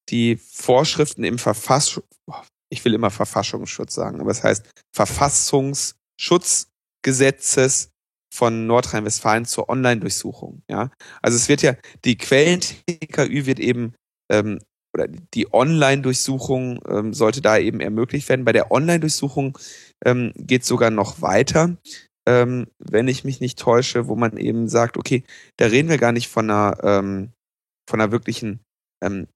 die 0.08 0.36
Vorschriften 0.36 1.24
im 1.24 1.38
Verfassung, 1.38 2.04
ich 2.70 2.84
will 2.84 2.94
immer 2.94 3.10
Verfassungsschutz 3.10 3.94
sagen, 3.94 4.20
aber 4.20 4.30
es 4.30 4.42
heißt 4.42 4.68
Verfassungsschutzgesetzes 4.94 7.90
von 8.32 8.66
Nordrhein-Westfalen 8.66 9.44
zur 9.46 9.68
Online-Durchsuchung. 9.68 10.62
Ja, 10.68 10.90
also 11.22 11.36
es 11.36 11.48
wird 11.48 11.62
ja 11.62 11.76
die 12.04 12.18
Quellen-TKÜ 12.18 13.46
wird 13.46 13.60
eben 13.60 13.94
ähm, 14.30 14.58
oder 14.94 15.08
die 15.08 15.52
Online-Durchsuchung 15.52 16.80
ähm, 16.88 17.12
sollte 17.12 17.42
da 17.42 17.58
eben 17.58 17.80
ermöglicht 17.80 18.28
werden. 18.28 18.44
Bei 18.44 18.52
der 18.52 18.70
Online-Durchsuchung 18.70 19.58
ähm, 20.04 20.32
geht 20.36 20.64
sogar 20.64 20.90
noch 20.90 21.22
weiter, 21.22 21.76
ähm, 22.26 22.66
wenn 22.78 23.08
ich 23.08 23.24
mich 23.24 23.40
nicht 23.40 23.58
täusche, 23.58 24.08
wo 24.08 24.16
man 24.16 24.36
eben 24.36 24.68
sagt, 24.68 24.96
okay, 24.96 25.24
da 25.58 25.66
reden 25.66 25.88
wir 25.88 25.98
gar 25.98 26.12
nicht 26.12 26.28
von 26.28 26.50
einer 26.50 26.78
ähm, 26.82 27.32
von 27.88 28.00
einer 28.00 28.10
wirklichen 28.10 28.60
ähm, 29.02 29.28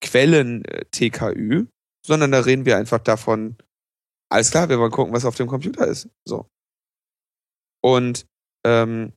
Quellen-TKÜ, 0.00 1.66
sondern 2.04 2.32
da 2.32 2.40
reden 2.40 2.66
wir 2.66 2.76
einfach 2.76 2.98
davon, 2.98 3.56
alles 4.30 4.50
klar, 4.50 4.68
wir 4.68 4.78
wollen 4.78 4.90
gucken, 4.90 5.14
was 5.14 5.24
auf 5.24 5.36
dem 5.36 5.46
Computer 5.46 5.86
ist. 5.86 6.08
So. 6.24 6.48
Und 7.82 8.26
ähm, 8.66 9.12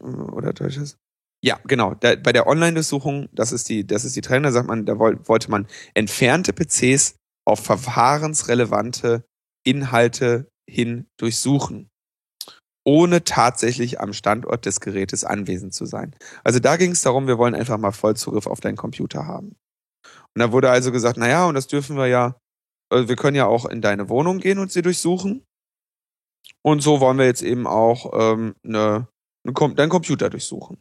oder 0.00 0.52
deutsches? 0.52 0.96
Ja, 1.42 1.58
genau. 1.64 1.94
Da, 1.94 2.16
bei 2.16 2.32
der 2.32 2.46
Online-Durchsuchung, 2.46 3.28
das 3.32 3.52
ist 3.52 3.68
die, 3.68 3.86
das 3.86 4.04
ist 4.04 4.16
die 4.16 4.20
Trennung, 4.20 4.44
da 4.44 4.52
sagt 4.52 4.68
man, 4.68 4.84
da 4.84 4.98
wollte 4.98 5.50
man 5.50 5.66
entfernte 5.94 6.52
PCs 6.52 7.16
auf 7.46 7.60
verfahrensrelevante 7.60 9.24
Inhalte 9.64 10.50
hin 10.68 11.06
durchsuchen 11.18 11.89
ohne 12.84 13.24
tatsächlich 13.24 14.00
am 14.00 14.12
Standort 14.12 14.66
des 14.66 14.80
Gerätes 14.80 15.24
anwesend 15.24 15.74
zu 15.74 15.84
sein. 15.84 16.14
Also 16.44 16.60
da 16.60 16.76
ging 16.76 16.92
es 16.92 17.02
darum, 17.02 17.26
wir 17.26 17.38
wollen 17.38 17.54
einfach 17.54 17.78
mal 17.78 17.92
Vollzugriff 17.92 18.46
auf 18.46 18.60
deinen 18.60 18.76
Computer 18.76 19.26
haben. 19.26 19.56
Und 20.34 20.38
da 20.38 20.52
wurde 20.52 20.70
also 20.70 20.92
gesagt, 20.92 21.16
naja, 21.16 21.46
und 21.46 21.54
das 21.54 21.66
dürfen 21.66 21.96
wir 21.96 22.06
ja, 22.06 22.36
also 22.90 23.08
wir 23.08 23.16
können 23.16 23.36
ja 23.36 23.46
auch 23.46 23.66
in 23.66 23.82
deine 23.82 24.08
Wohnung 24.08 24.38
gehen 24.38 24.58
und 24.58 24.72
sie 24.72 24.82
durchsuchen. 24.82 25.44
Und 26.62 26.82
so 26.82 27.00
wollen 27.00 27.18
wir 27.18 27.26
jetzt 27.26 27.42
eben 27.42 27.66
auch 27.66 28.12
ähm, 28.14 28.54
eine, 28.64 29.08
eine, 29.44 29.74
deinen 29.74 29.88
Computer 29.88 30.30
durchsuchen. 30.30 30.78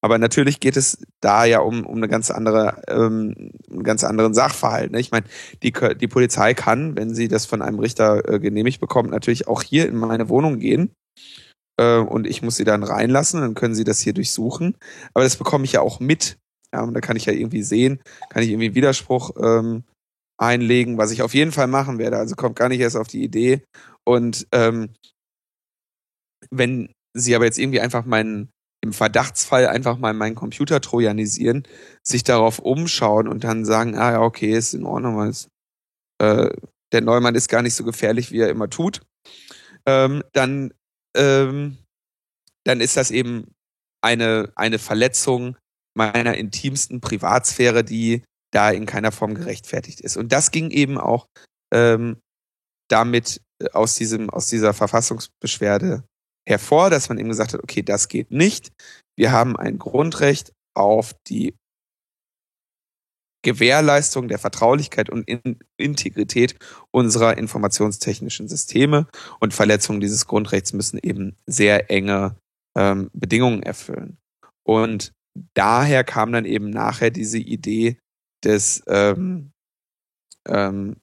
Aber 0.00 0.18
natürlich 0.18 0.60
geht 0.60 0.76
es 0.76 1.04
da 1.20 1.44
ja 1.44 1.58
um, 1.58 1.84
um 1.84 1.96
eine 1.96 2.08
ganz 2.08 2.30
andere, 2.30 2.82
ähm, 2.86 3.50
einen 3.68 3.82
ganz 3.82 4.04
anderen 4.04 4.32
Sachverhalt. 4.32 4.92
Ne? 4.92 5.00
Ich 5.00 5.10
meine, 5.10 5.26
die, 5.62 5.72
die 5.72 6.08
Polizei 6.08 6.54
kann, 6.54 6.96
wenn 6.96 7.14
sie 7.14 7.26
das 7.26 7.46
von 7.46 7.62
einem 7.62 7.80
Richter 7.80 8.28
äh, 8.28 8.38
genehmigt 8.38 8.80
bekommt, 8.80 9.10
natürlich 9.10 9.48
auch 9.48 9.62
hier 9.62 9.88
in 9.88 9.96
meine 9.96 10.28
Wohnung 10.28 10.60
gehen 10.60 10.92
äh, 11.78 11.98
und 11.98 12.26
ich 12.26 12.42
muss 12.42 12.56
sie 12.56 12.64
dann 12.64 12.82
reinlassen, 12.82 13.40
dann 13.40 13.54
können 13.54 13.74
sie 13.74 13.84
das 13.84 14.00
hier 14.00 14.12
durchsuchen. 14.12 14.76
Aber 15.14 15.24
das 15.24 15.36
bekomme 15.36 15.64
ich 15.64 15.72
ja 15.72 15.80
auch 15.80 16.00
mit. 16.00 16.38
Ja, 16.72 16.82
und 16.82 16.92
da 16.92 17.00
kann 17.00 17.16
ich 17.16 17.24
ja 17.24 17.32
irgendwie 17.32 17.62
sehen, 17.62 18.00
kann 18.28 18.42
ich 18.42 18.50
irgendwie 18.50 18.74
Widerspruch 18.74 19.30
ähm, 19.40 19.84
einlegen, 20.38 20.98
was 20.98 21.10
ich 21.10 21.22
auf 21.22 21.32
jeden 21.32 21.52
Fall 21.52 21.66
machen 21.66 21.98
werde. 21.98 22.18
Also 22.18 22.36
kommt 22.36 22.56
gar 22.56 22.68
nicht 22.68 22.80
erst 22.80 22.96
auf 22.96 23.08
die 23.08 23.24
Idee. 23.24 23.64
Und 24.04 24.46
ähm, 24.52 24.90
wenn 26.50 26.92
sie 27.14 27.34
aber 27.34 27.46
jetzt 27.46 27.58
irgendwie 27.58 27.80
einfach 27.80 28.04
meinen 28.04 28.50
im 28.80 28.92
Verdachtsfall 28.92 29.66
einfach 29.66 29.98
mal 29.98 30.14
meinen 30.14 30.36
Computer 30.36 30.80
trojanisieren, 30.80 31.64
sich 32.06 32.22
darauf 32.22 32.58
umschauen 32.60 33.26
und 33.26 33.44
dann 33.44 33.64
sagen, 33.64 33.96
ah 33.96 34.12
ja, 34.12 34.20
okay, 34.20 34.52
ist 34.52 34.74
in 34.74 34.84
Ordnung, 34.84 35.16
weil 35.16 35.30
es, 35.30 35.48
äh, 36.22 36.50
der 36.92 37.00
Neumann 37.00 37.34
ist 37.34 37.48
gar 37.48 37.62
nicht 37.62 37.74
so 37.74 37.84
gefährlich, 37.84 38.30
wie 38.30 38.38
er 38.38 38.50
immer 38.50 38.70
tut, 38.70 39.02
ähm, 39.84 40.22
dann 40.32 40.72
ähm, 41.18 41.78
dann 42.64 42.80
ist 42.80 42.96
das 42.96 43.10
eben 43.10 43.54
eine, 44.02 44.52
eine 44.56 44.78
Verletzung 44.78 45.56
meiner 45.94 46.36
intimsten 46.36 47.00
Privatsphäre, 47.00 47.84
die 47.84 48.22
da 48.52 48.70
in 48.70 48.86
keiner 48.86 49.12
Form 49.12 49.34
gerechtfertigt 49.34 50.00
ist. 50.00 50.16
Und 50.16 50.32
das 50.32 50.50
ging 50.50 50.70
eben 50.70 50.98
auch 50.98 51.26
ähm, 51.72 52.20
damit 52.88 53.42
äh, 53.62 53.70
aus 53.72 53.96
diesem, 53.96 54.30
aus 54.30 54.46
dieser 54.46 54.72
Verfassungsbeschwerde 54.72 56.04
hervor, 56.48 56.88
dass 56.88 57.08
man 57.08 57.18
eben 57.18 57.28
gesagt 57.28 57.52
hat, 57.52 57.62
okay, 57.62 57.82
das 57.82 58.08
geht 58.08 58.30
nicht. 58.30 58.72
Wir 59.16 59.32
haben 59.32 59.56
ein 59.56 59.78
Grundrecht 59.78 60.52
auf 60.74 61.14
die 61.26 61.54
Gewährleistung 63.48 64.28
der 64.28 64.38
Vertraulichkeit 64.38 65.08
und 65.08 65.26
Integrität 65.78 66.56
unserer 66.90 67.38
informationstechnischen 67.38 68.46
Systeme 68.46 69.06
und 69.40 69.54
Verletzungen 69.54 70.00
dieses 70.00 70.26
Grundrechts 70.26 70.74
müssen 70.74 70.98
eben 71.02 71.34
sehr 71.46 71.90
enge 71.90 72.36
ähm, 72.76 73.08
Bedingungen 73.14 73.62
erfüllen. 73.62 74.18
Und 74.64 75.12
daher 75.54 76.04
kam 76.04 76.32
dann 76.32 76.44
eben 76.44 76.68
nachher 76.68 77.10
diese 77.10 77.38
Idee 77.38 77.98
des, 78.44 78.82
ähm, 78.86 79.52
ähm, 80.46 80.96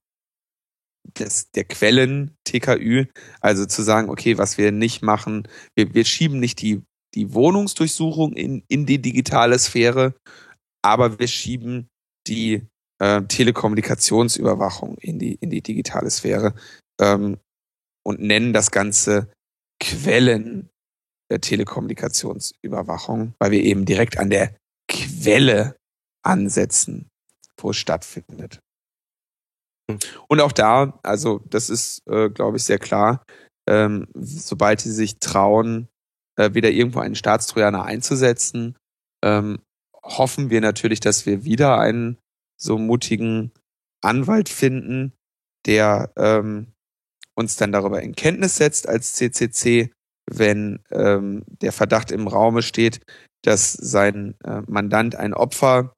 des 1.17 1.49
der 1.49 1.63
Quellen 1.63 2.37
TKÜ, 2.43 3.05
also 3.41 3.65
zu 3.65 3.81
sagen, 3.81 4.11
okay, 4.11 4.37
was 4.37 4.59
wir 4.59 4.71
nicht 4.71 5.01
machen, 5.01 5.47
wir, 5.73 5.95
wir 5.95 6.05
schieben 6.05 6.39
nicht 6.39 6.61
die 6.61 6.83
die 7.15 7.33
Wohnungsdurchsuchung 7.33 8.33
in, 8.33 8.63
in 8.67 8.85
die 8.85 9.01
digitale 9.01 9.57
Sphäre, 9.57 10.13
aber 10.83 11.17
wir 11.17 11.27
schieben 11.27 11.89
die 12.27 12.67
äh, 12.99 13.21
Telekommunikationsüberwachung 13.23 14.97
in 14.99 15.19
die, 15.19 15.35
in 15.35 15.49
die 15.49 15.61
digitale 15.61 16.09
Sphäre 16.09 16.53
ähm, 16.99 17.37
und 18.03 18.19
nennen 18.19 18.53
das 18.53 18.71
Ganze 18.71 19.31
Quellen 19.81 20.69
der 21.29 21.41
Telekommunikationsüberwachung, 21.41 23.33
weil 23.39 23.51
wir 23.51 23.63
eben 23.63 23.85
direkt 23.85 24.17
an 24.17 24.29
der 24.29 24.55
Quelle 24.87 25.75
ansetzen, 26.23 27.09
wo 27.59 27.71
es 27.71 27.77
stattfindet. 27.77 28.59
Und 30.27 30.41
auch 30.41 30.51
da, 30.51 30.99
also 31.03 31.41
das 31.45 31.69
ist, 31.69 32.01
äh, 32.07 32.29
glaube 32.29 32.57
ich, 32.57 32.63
sehr 32.63 32.79
klar, 32.79 33.23
ähm, 33.67 34.07
sobald 34.15 34.81
sie 34.81 34.91
sich 34.91 35.19
trauen, 35.19 35.87
äh, 36.37 36.53
wieder 36.53 36.69
irgendwo 36.69 36.99
einen 36.99 37.15
Staatstrojaner 37.15 37.83
einzusetzen, 37.83 38.77
ähm, 39.23 39.59
hoffen 40.05 40.49
wir 40.49 40.61
natürlich, 40.61 40.99
dass 40.99 41.25
wir 41.25 41.43
wieder 41.43 41.79
einen 41.79 42.17
so 42.57 42.77
mutigen 42.77 43.51
Anwalt 44.01 44.49
finden, 44.49 45.13
der 45.65 46.13
ähm, 46.15 46.67
uns 47.35 47.57
dann 47.57 47.71
darüber 47.71 48.01
in 48.01 48.15
Kenntnis 48.15 48.57
setzt 48.57 48.87
als 48.87 49.13
CCC, 49.13 49.91
wenn 50.31 50.79
ähm, 50.91 51.43
der 51.47 51.71
Verdacht 51.71 52.11
im 52.11 52.27
Raume 52.27 52.61
steht, 52.61 53.01
dass 53.43 53.73
sein 53.73 54.35
äh, 54.43 54.61
Mandant 54.67 55.15
ein 55.15 55.33
Opfer 55.33 55.93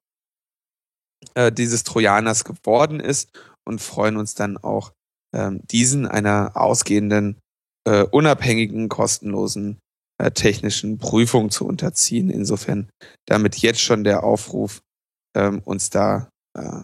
äh, 1.36 1.52
dieses 1.52 1.84
Trojaners 1.84 2.44
geworden 2.44 3.00
ist 3.00 3.38
und 3.66 3.82
freuen 3.82 4.18
uns 4.18 4.34
dann 4.34 4.58
auch, 4.58 4.92
ähm, 5.34 5.62
diesen 5.68 6.06
einer 6.06 6.52
ausgehenden, 6.56 7.40
äh, 7.86 8.04
unabhängigen, 8.04 8.90
kostenlosen 8.90 9.80
äh, 10.18 10.32
technischen 10.32 10.98
Prüfung 10.98 11.50
zu 11.50 11.66
unterziehen. 11.66 12.30
Insofern 12.30 12.90
damit 13.26 13.58
jetzt 13.58 13.82
schon 13.82 14.04
der 14.04 14.24
Aufruf, 14.24 14.82
ähm, 15.36 15.62
uns 15.64 15.90
da 15.90 16.30
äh, 16.58 16.82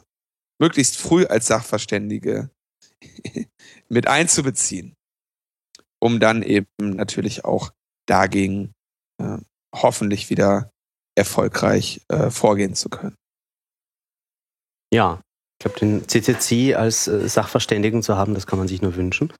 möglichst 0.59 0.97
früh 0.97 1.25
als 1.25 1.47
Sachverständige 1.47 2.49
mit 3.89 4.07
einzubeziehen, 4.07 4.95
um 5.99 6.19
dann 6.19 6.43
eben 6.43 6.67
natürlich 6.79 7.45
auch 7.45 7.71
dagegen 8.07 8.73
äh, 9.21 9.37
hoffentlich 9.73 10.29
wieder 10.29 10.69
erfolgreich 11.15 12.01
äh, 12.09 12.29
vorgehen 12.29 12.75
zu 12.75 12.89
können. 12.89 13.15
Ja, 14.93 15.21
ich 15.59 15.65
glaube, 15.65 15.79
den 15.79 16.07
CCC 16.07 16.75
als 16.75 17.07
äh, 17.07 17.27
Sachverständigen 17.27 18.03
zu 18.03 18.17
haben, 18.17 18.33
das 18.33 18.47
kann 18.47 18.59
man 18.59 18.67
sich 18.67 18.81
nur 18.81 18.95
wünschen. 18.95 19.33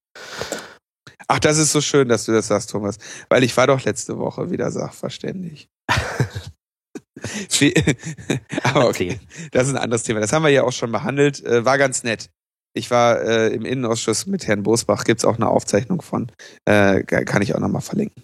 Ach, 1.34 1.39
das 1.39 1.57
ist 1.57 1.71
so 1.71 1.81
schön, 1.81 2.09
dass 2.09 2.25
du 2.25 2.31
das 2.31 2.47
sagst, 2.47 2.69
Thomas, 2.69 2.99
weil 3.27 3.43
ich 3.43 3.57
war 3.57 3.65
doch 3.65 3.84
letzte 3.84 4.19
Woche 4.19 4.51
wieder 4.51 4.69
sachverständig. 4.69 5.67
Aber 8.63 8.88
okay, 8.88 9.19
das 9.51 9.67
ist 9.67 9.73
ein 9.73 9.81
anderes 9.81 10.03
Thema. 10.03 10.19
Das 10.19 10.31
haben 10.31 10.43
wir 10.43 10.51
ja 10.51 10.61
auch 10.61 10.71
schon 10.71 10.91
behandelt. 10.91 11.43
Äh, 11.43 11.65
war 11.65 11.79
ganz 11.79 12.03
nett. 12.03 12.29
Ich 12.75 12.91
war 12.91 13.19
äh, 13.19 13.47
im 13.47 13.65
Innenausschuss 13.65 14.27
mit 14.27 14.45
Herrn 14.45 14.61
Bosbach. 14.61 15.05
Gibt 15.05 15.21
es 15.21 15.25
auch 15.25 15.38
eine 15.38 15.47
Aufzeichnung 15.47 16.03
von. 16.03 16.31
Äh, 16.65 17.01
kann 17.01 17.41
ich 17.41 17.55
auch 17.55 17.59
nochmal 17.59 17.81
verlinken. 17.81 18.23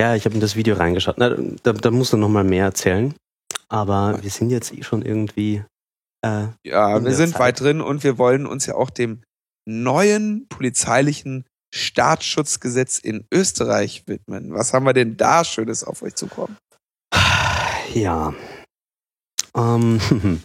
Ja, 0.00 0.14
ich 0.14 0.24
habe 0.24 0.34
in 0.34 0.40
das 0.40 0.56
Video 0.56 0.76
reingeschaut. 0.76 1.16
Na, 1.18 1.36
da, 1.62 1.74
da 1.74 1.90
musst 1.90 2.14
du 2.14 2.16
nochmal 2.16 2.44
mehr 2.44 2.64
erzählen. 2.64 3.12
Aber 3.68 4.18
wir 4.22 4.30
sind 4.30 4.48
jetzt 4.48 4.72
eh 4.72 4.82
schon 4.82 5.02
irgendwie. 5.02 5.62
Äh, 6.24 6.46
ja, 6.64 7.04
wir 7.04 7.14
sind 7.14 7.32
Zeit. 7.32 7.40
weit 7.40 7.60
drin 7.60 7.82
und 7.82 8.02
wir 8.02 8.16
wollen 8.16 8.46
uns 8.46 8.64
ja 8.64 8.76
auch 8.76 8.88
dem 8.88 9.20
neuen 9.66 10.48
polizeilichen 10.48 11.44
Staatsschutzgesetz 11.74 12.98
in 12.98 13.26
Österreich 13.32 14.04
widmen. 14.06 14.52
Was 14.52 14.74
haben 14.74 14.84
wir 14.84 14.92
denn 14.92 15.16
da 15.16 15.44
Schönes 15.44 15.84
auf 15.84 16.02
euch 16.02 16.14
zukommen? 16.14 16.56
Ja. 17.94 18.34
Ähm, 19.56 20.00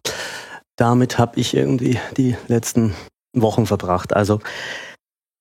damit 0.78 1.18
habe 1.18 1.40
ich 1.40 1.54
irgendwie 1.54 2.00
die 2.16 2.36
letzten 2.48 2.94
Wochen 3.34 3.66
verbracht. 3.66 4.14
Also 4.14 4.40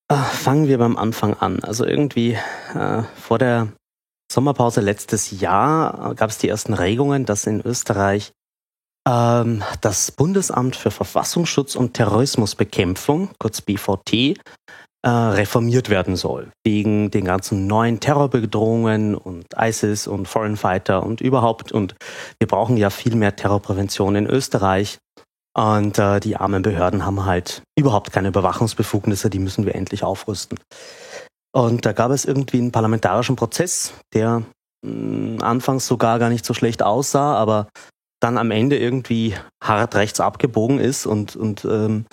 äh, 0.09 0.17
fangen 0.17 0.69
wir 0.69 0.79
beim 0.79 0.97
Anfang 0.97 1.35
an. 1.35 1.63
Also 1.63 1.85
irgendwie 1.85 2.39
äh, 2.75 3.03
vor 3.17 3.39
der 3.39 3.73
Sommerpause 4.31 4.81
letztes 4.81 5.41
Jahr 5.41 6.15
gab 6.15 6.31
es 6.31 6.39
die 6.39 6.49
ersten 6.49 6.75
Regungen, 6.75 7.27
dass 7.27 7.47
in 7.47 7.61
Österreich 7.61 8.33
ähm, 9.07 9.63
das 9.81 10.11
Bundesamt 10.11 10.77
für 10.77 10.91
Verfassungsschutz 10.91 11.77
und 11.77 11.95
Terrorismusbekämpfung, 11.95 13.31
kurz 13.39 13.61
BVT, 13.61 14.39
äh, 15.07 15.09
reformiert 15.09 15.89
werden 15.89 16.17
soll. 16.17 16.51
Wegen 16.65 17.13
den 17.13 17.25
ganzen 17.25 17.69
neuen 17.69 18.01
Terrorbedrohungen 18.01 19.15
und 19.15 19.47
ISIS 19.57 20.09
und 20.09 20.27
Foreign 20.27 20.57
Fighter 20.57 21.05
und 21.05 21.21
überhaupt. 21.21 21.71
Und 21.71 21.95
wir 22.41 22.49
brauchen 22.49 22.77
ja 22.77 22.91
viel 22.91 23.15
mehr 23.15 23.37
Terrorprävention 23.37 24.17
in 24.17 24.27
Österreich. 24.27 24.99
Und 25.57 26.01
äh, 26.01 26.19
die 26.19 26.37
armen 26.37 26.63
Behörden 26.63 27.07
haben 27.07 27.25
halt 27.25 27.63
überhaupt 27.79 28.11
keine 28.11 28.29
Überwachungsbefugnisse, 28.29 29.31
die 29.31 29.39
müssen 29.39 29.65
wir 29.65 29.77
endlich 29.77 30.03
aufrüsten. 30.03 30.59
Und 31.55 31.87
da 31.87 31.93
gab 31.93 32.11
es 32.11 32.25
irgendwie 32.25 32.59
einen 32.59 32.73
parlamentarischen 32.73 33.37
Prozess, 33.37 33.95
der 34.13 34.43
mh, 34.83 34.91
mm, 34.91 35.43
anfangs 35.43 35.87
sogar 35.87 36.19
gar 36.19 36.31
nicht 36.31 36.45
so 36.45 36.53
schlecht 36.53 36.83
aussah, 36.83 37.37
aber 37.37 37.69
dann 38.21 38.39
am 38.39 38.51
Ende 38.51 38.77
irgendwie 38.77 39.37
hart 39.63 39.95
rechts 39.95 40.19
abgebogen 40.19 40.81
ist 40.81 41.07
und, 41.07 41.37
und 41.37 41.65
ähm, 41.65 42.07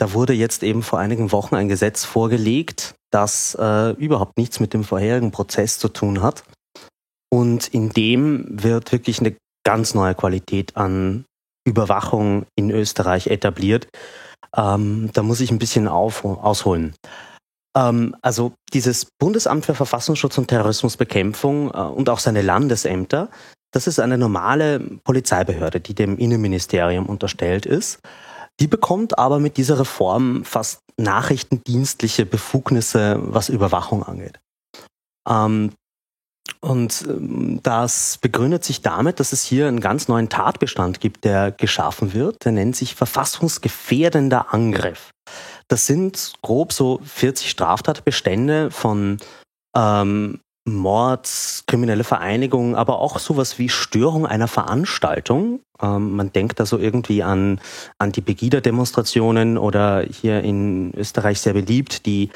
da 0.00 0.14
wurde 0.14 0.32
jetzt 0.32 0.62
eben 0.62 0.82
vor 0.82 0.98
einigen 0.98 1.30
Wochen 1.30 1.54
ein 1.54 1.68
Gesetz 1.68 2.04
vorgelegt, 2.04 2.94
das 3.10 3.54
äh, 3.60 3.90
überhaupt 3.90 4.38
nichts 4.38 4.58
mit 4.58 4.72
dem 4.72 4.82
vorherigen 4.82 5.30
Prozess 5.30 5.78
zu 5.78 5.88
tun 5.88 6.22
hat. 6.22 6.42
Und 7.30 7.68
in 7.68 7.90
dem 7.90 8.46
wird 8.48 8.92
wirklich 8.92 9.20
eine 9.20 9.36
ganz 9.62 9.92
neue 9.92 10.14
Qualität 10.14 10.74
an 10.78 11.26
Überwachung 11.66 12.46
in 12.56 12.70
Österreich 12.70 13.26
etabliert. 13.26 13.88
Ähm, 14.56 15.10
da 15.12 15.22
muss 15.22 15.40
ich 15.40 15.50
ein 15.50 15.58
bisschen 15.58 15.86
auf, 15.86 16.24
ausholen. 16.24 16.94
Ähm, 17.76 18.16
also 18.22 18.54
dieses 18.72 19.06
Bundesamt 19.18 19.66
für 19.66 19.74
Verfassungsschutz 19.74 20.38
und 20.38 20.48
Terrorismusbekämpfung 20.48 21.70
äh, 21.74 21.76
und 21.76 22.08
auch 22.08 22.20
seine 22.20 22.40
Landesämter, 22.40 23.28
das 23.70 23.86
ist 23.86 24.00
eine 24.00 24.16
normale 24.16 24.80
Polizeibehörde, 25.04 25.78
die 25.80 25.94
dem 25.94 26.16
Innenministerium 26.16 27.04
unterstellt 27.04 27.66
ist. 27.66 28.00
Die 28.60 28.66
bekommt 28.66 29.18
aber 29.18 29.38
mit 29.38 29.56
dieser 29.56 29.78
Reform 29.78 30.44
fast 30.44 30.82
nachrichtendienstliche 30.96 32.26
Befugnisse, 32.26 33.18
was 33.20 33.48
Überwachung 33.48 34.02
angeht. 34.02 34.38
Ähm, 35.28 35.72
und 36.60 37.06
ähm, 37.08 37.60
das 37.62 38.18
begründet 38.18 38.64
sich 38.64 38.82
damit, 38.82 39.18
dass 39.18 39.32
es 39.32 39.42
hier 39.42 39.66
einen 39.66 39.80
ganz 39.80 40.08
neuen 40.08 40.28
Tatbestand 40.28 41.00
gibt, 41.00 41.24
der 41.24 41.52
geschaffen 41.52 42.12
wird. 42.12 42.44
Der 42.44 42.52
nennt 42.52 42.76
sich 42.76 42.94
verfassungsgefährdender 42.94 44.52
Angriff. 44.52 45.10
Das 45.68 45.86
sind 45.86 46.34
grob 46.42 46.72
so 46.72 47.00
40 47.04 47.48
Straftatbestände 47.50 48.70
von 48.70 49.18
ähm, 49.74 50.40
Mord, 50.64 51.28
kriminelle 51.66 52.04
Vereinigung, 52.04 52.76
aber 52.76 52.98
auch 52.98 53.18
sowas 53.18 53.58
wie 53.58 53.68
Störung 53.68 54.26
einer 54.26 54.48
Veranstaltung. 54.48 55.60
Ähm, 55.80 56.16
man 56.16 56.32
denkt 56.32 56.60
da 56.60 56.66
so 56.66 56.78
irgendwie 56.78 57.22
an 57.22 57.60
Anti-Pegida-Demonstrationen 57.98 59.56
oder 59.56 60.02
hier 60.02 60.42
in 60.42 60.92
Österreich 60.94 61.40
sehr 61.40 61.54
beliebt 61.54 62.04
die 62.06 62.30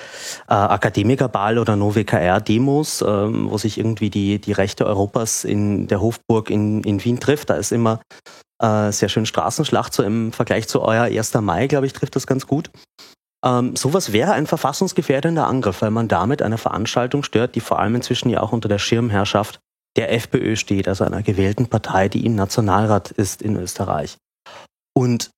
äh, 0.49 0.55
Akademikerball 0.55 1.59
oder 1.59 1.77
NoWKR-Demos, 1.77 3.05
ähm, 3.07 3.51
wo 3.51 3.59
sich 3.59 3.79
irgendwie 3.79 4.11
die, 4.11 4.39
die 4.39 4.53
Rechte 4.53 4.87
Europas 4.87 5.45
in 5.45 5.87
der 5.87 6.01
Hofburg 6.01 6.51
in, 6.51 6.83
in 6.83 7.05
Wien 7.05 7.21
trifft. 7.21 7.51
Da 7.51 7.55
ist 7.55 7.73
immer 7.73 8.01
äh, 8.59 8.91
sehr 8.91 9.11
schön 9.11 9.27
Straßenschlacht, 9.27 9.93
so 9.93 10.03
im 10.03 10.33
Vergleich 10.33 10.67
zu 10.67 10.81
euer 10.81 11.05
1. 11.05 11.35
Mai, 11.35 11.67
glaube 11.67 11.87
ich, 11.87 11.93
trifft 11.93 12.17
das 12.17 12.27
ganz 12.27 12.47
gut. 12.47 12.71
Ähm, 13.45 13.77
sowas 13.77 14.13
wäre 14.13 14.33
ein 14.33 14.47
verfassungsgefährdender 14.47 15.47
Angriff, 15.47 15.83
weil 15.83 15.91
man 15.91 16.09
damit 16.09 16.41
eine 16.41 16.59
Veranstaltung 16.59 17.23
stört, 17.23 17.55
die 17.55 17.61
vor 17.61 17.79
allem 17.79 17.95
inzwischen 17.95 18.31
ja 18.31 18.41
auch 18.41 18.53
unter 18.53 18.69
der 18.69 18.79
Schirmherrschaft 18.79 19.61
der 19.97 20.13
FPÖ 20.13 20.57
steht, 20.57 20.89
also 20.89 21.05
einer 21.05 21.23
gewählten 21.23 21.69
Partei, 21.69 22.09
die 22.09 22.25
im 22.27 22.35
Nationalrat 22.35 23.11
ist 23.11 23.43
in 23.43 23.57
Österreich. 23.57 24.17
Und 24.97 25.31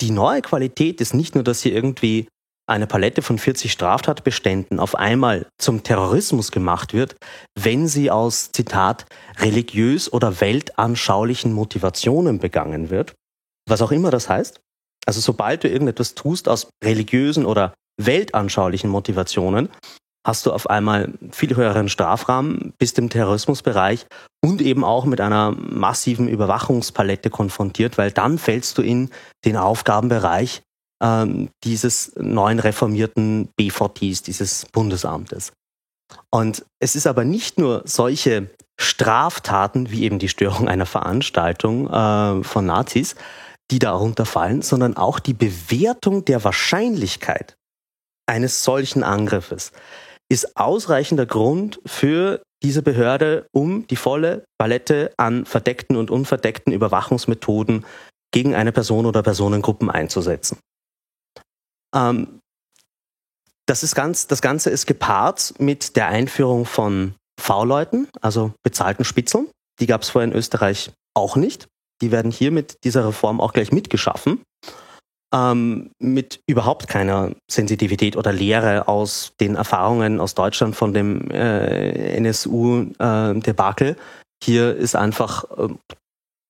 die 0.00 0.10
neue 0.10 0.40
Qualität 0.40 1.00
ist 1.00 1.14
nicht 1.14 1.34
nur, 1.34 1.44
dass 1.44 1.62
hier 1.62 1.74
irgendwie 1.74 2.26
eine 2.66 2.86
Palette 2.86 3.20
von 3.20 3.36
40 3.36 3.72
Straftatbeständen 3.72 4.78
auf 4.78 4.94
einmal 4.94 5.46
zum 5.58 5.82
Terrorismus 5.82 6.52
gemacht 6.52 6.94
wird, 6.94 7.16
wenn 7.58 7.88
sie 7.88 8.10
aus, 8.10 8.52
Zitat, 8.52 9.06
religiös 9.38 10.12
oder 10.12 10.40
weltanschaulichen 10.40 11.52
Motivationen 11.52 12.38
begangen 12.38 12.88
wird, 12.90 13.14
was 13.68 13.82
auch 13.82 13.90
immer 13.90 14.10
das 14.10 14.28
heißt, 14.28 14.60
also 15.06 15.20
sobald 15.20 15.64
du 15.64 15.68
irgendetwas 15.68 16.14
tust 16.14 16.48
aus 16.48 16.68
religiösen 16.82 17.46
oder 17.46 17.74
weltanschaulichen 18.00 18.90
Motivationen, 18.90 19.68
hast 20.26 20.46
du 20.46 20.52
auf 20.52 20.68
einmal 20.68 21.12
viel 21.32 21.56
höheren 21.56 21.88
Strafrahmen, 21.88 22.74
bist 22.78 22.98
im 22.98 23.08
Terrorismusbereich 23.08 24.06
und 24.44 24.60
eben 24.60 24.84
auch 24.84 25.04
mit 25.04 25.20
einer 25.20 25.52
massiven 25.52 26.28
Überwachungspalette 26.28 27.30
konfrontiert, 27.30 27.98
weil 27.98 28.10
dann 28.10 28.38
fällst 28.38 28.76
du 28.78 28.82
in 28.82 29.10
den 29.44 29.56
Aufgabenbereich 29.56 30.62
ähm, 31.02 31.48
dieses 31.64 32.12
neuen 32.16 32.58
reformierten 32.58 33.48
BVTs, 33.56 34.22
dieses 34.22 34.66
Bundesamtes. 34.72 35.52
Und 36.30 36.64
es 36.80 36.96
ist 36.96 37.06
aber 37.06 37.24
nicht 37.24 37.58
nur 37.58 37.82
solche 37.84 38.50
Straftaten 38.78 39.90
wie 39.90 40.04
eben 40.04 40.18
die 40.18 40.28
Störung 40.28 40.68
einer 40.68 40.86
Veranstaltung 40.86 41.88
äh, 41.88 42.42
von 42.44 42.66
Nazis, 42.66 43.14
die 43.70 43.78
darunter 43.78 44.26
fallen, 44.26 44.62
sondern 44.62 44.96
auch 44.96 45.18
die 45.18 45.34
Bewertung 45.34 46.24
der 46.24 46.42
Wahrscheinlichkeit 46.44 47.56
eines 48.26 48.64
solchen 48.64 49.02
Angriffes 49.02 49.72
ist 50.30 50.56
ausreichender 50.56 51.26
Grund 51.26 51.80
für 51.84 52.42
diese 52.62 52.82
Behörde, 52.82 53.46
um 53.52 53.86
die 53.88 53.96
volle 53.96 54.44
Palette 54.58 55.12
an 55.16 55.44
verdeckten 55.44 55.96
und 55.96 56.10
unverdeckten 56.10 56.72
Überwachungsmethoden 56.72 57.84
gegen 58.32 58.54
eine 58.54 58.70
Person 58.70 59.06
oder 59.06 59.22
Personengruppen 59.22 59.90
einzusetzen. 59.90 60.58
Ähm, 61.94 62.38
das, 63.66 63.82
ist 63.82 63.94
ganz, 63.94 64.28
das 64.28 64.40
Ganze 64.40 64.70
ist 64.70 64.86
gepaart 64.86 65.54
mit 65.58 65.96
der 65.96 66.06
Einführung 66.06 66.64
von 66.64 67.14
V-Leuten, 67.40 68.08
also 68.20 68.52
bezahlten 68.62 69.04
Spitzeln. 69.04 69.48
Die 69.80 69.86
gab 69.86 70.02
es 70.02 70.10
vorher 70.10 70.30
in 70.30 70.36
Österreich 70.36 70.92
auch 71.14 71.34
nicht. 71.34 71.66
Die 72.02 72.10
werden 72.10 72.30
hier 72.30 72.50
mit 72.50 72.84
dieser 72.84 73.06
Reform 73.06 73.40
auch 73.40 73.52
gleich 73.52 73.72
mitgeschaffen. 73.72 74.42
Ähm, 75.32 75.92
mit 76.00 76.40
überhaupt 76.48 76.88
keiner 76.88 77.30
Sensitivität 77.48 78.16
oder 78.16 78.32
Lehre 78.32 78.88
aus 78.88 79.32
den 79.38 79.54
Erfahrungen 79.54 80.18
aus 80.18 80.34
Deutschland 80.34 80.74
von 80.74 80.92
dem 80.92 81.30
äh, 81.30 82.16
NSU-Debakel. 82.16 83.90
Äh, 83.90 83.94
hier 84.42 84.74
ist 84.74 84.96
einfach 84.96 85.44
äh, 85.56 85.68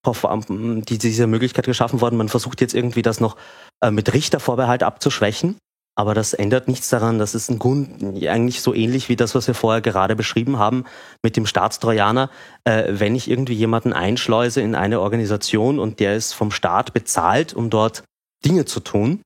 die, 0.08 0.98
diese 0.98 1.26
Möglichkeit 1.26 1.66
geschaffen 1.66 2.00
worden. 2.00 2.16
Man 2.16 2.30
versucht 2.30 2.62
jetzt 2.62 2.74
irgendwie 2.74 3.02
das 3.02 3.20
noch 3.20 3.36
äh, 3.82 3.90
mit 3.90 4.14
Richtervorbehalt 4.14 4.82
abzuschwächen. 4.82 5.58
Aber 6.00 6.14
das 6.14 6.32
ändert 6.32 6.66
nichts 6.66 6.88
daran. 6.88 7.18
Das 7.18 7.34
ist 7.34 7.50
ein 7.50 7.58
Grund, 7.58 8.02
eigentlich 8.26 8.62
so 8.62 8.72
ähnlich 8.72 9.10
wie 9.10 9.16
das, 9.16 9.34
was 9.34 9.46
wir 9.46 9.54
vorher 9.54 9.82
gerade 9.82 10.16
beschrieben 10.16 10.58
haben 10.58 10.84
mit 11.22 11.36
dem 11.36 11.44
Staatstrojaner. 11.44 12.30
Äh, 12.64 12.84
wenn 12.92 13.14
ich 13.14 13.30
irgendwie 13.30 13.52
jemanden 13.52 13.92
einschleuse 13.92 14.62
in 14.62 14.74
eine 14.74 15.02
Organisation 15.02 15.78
und 15.78 16.00
der 16.00 16.16
ist 16.16 16.32
vom 16.32 16.52
Staat 16.52 16.94
bezahlt, 16.94 17.52
um 17.52 17.68
dort 17.68 18.02
Dinge 18.46 18.64
zu 18.64 18.80
tun, 18.80 19.20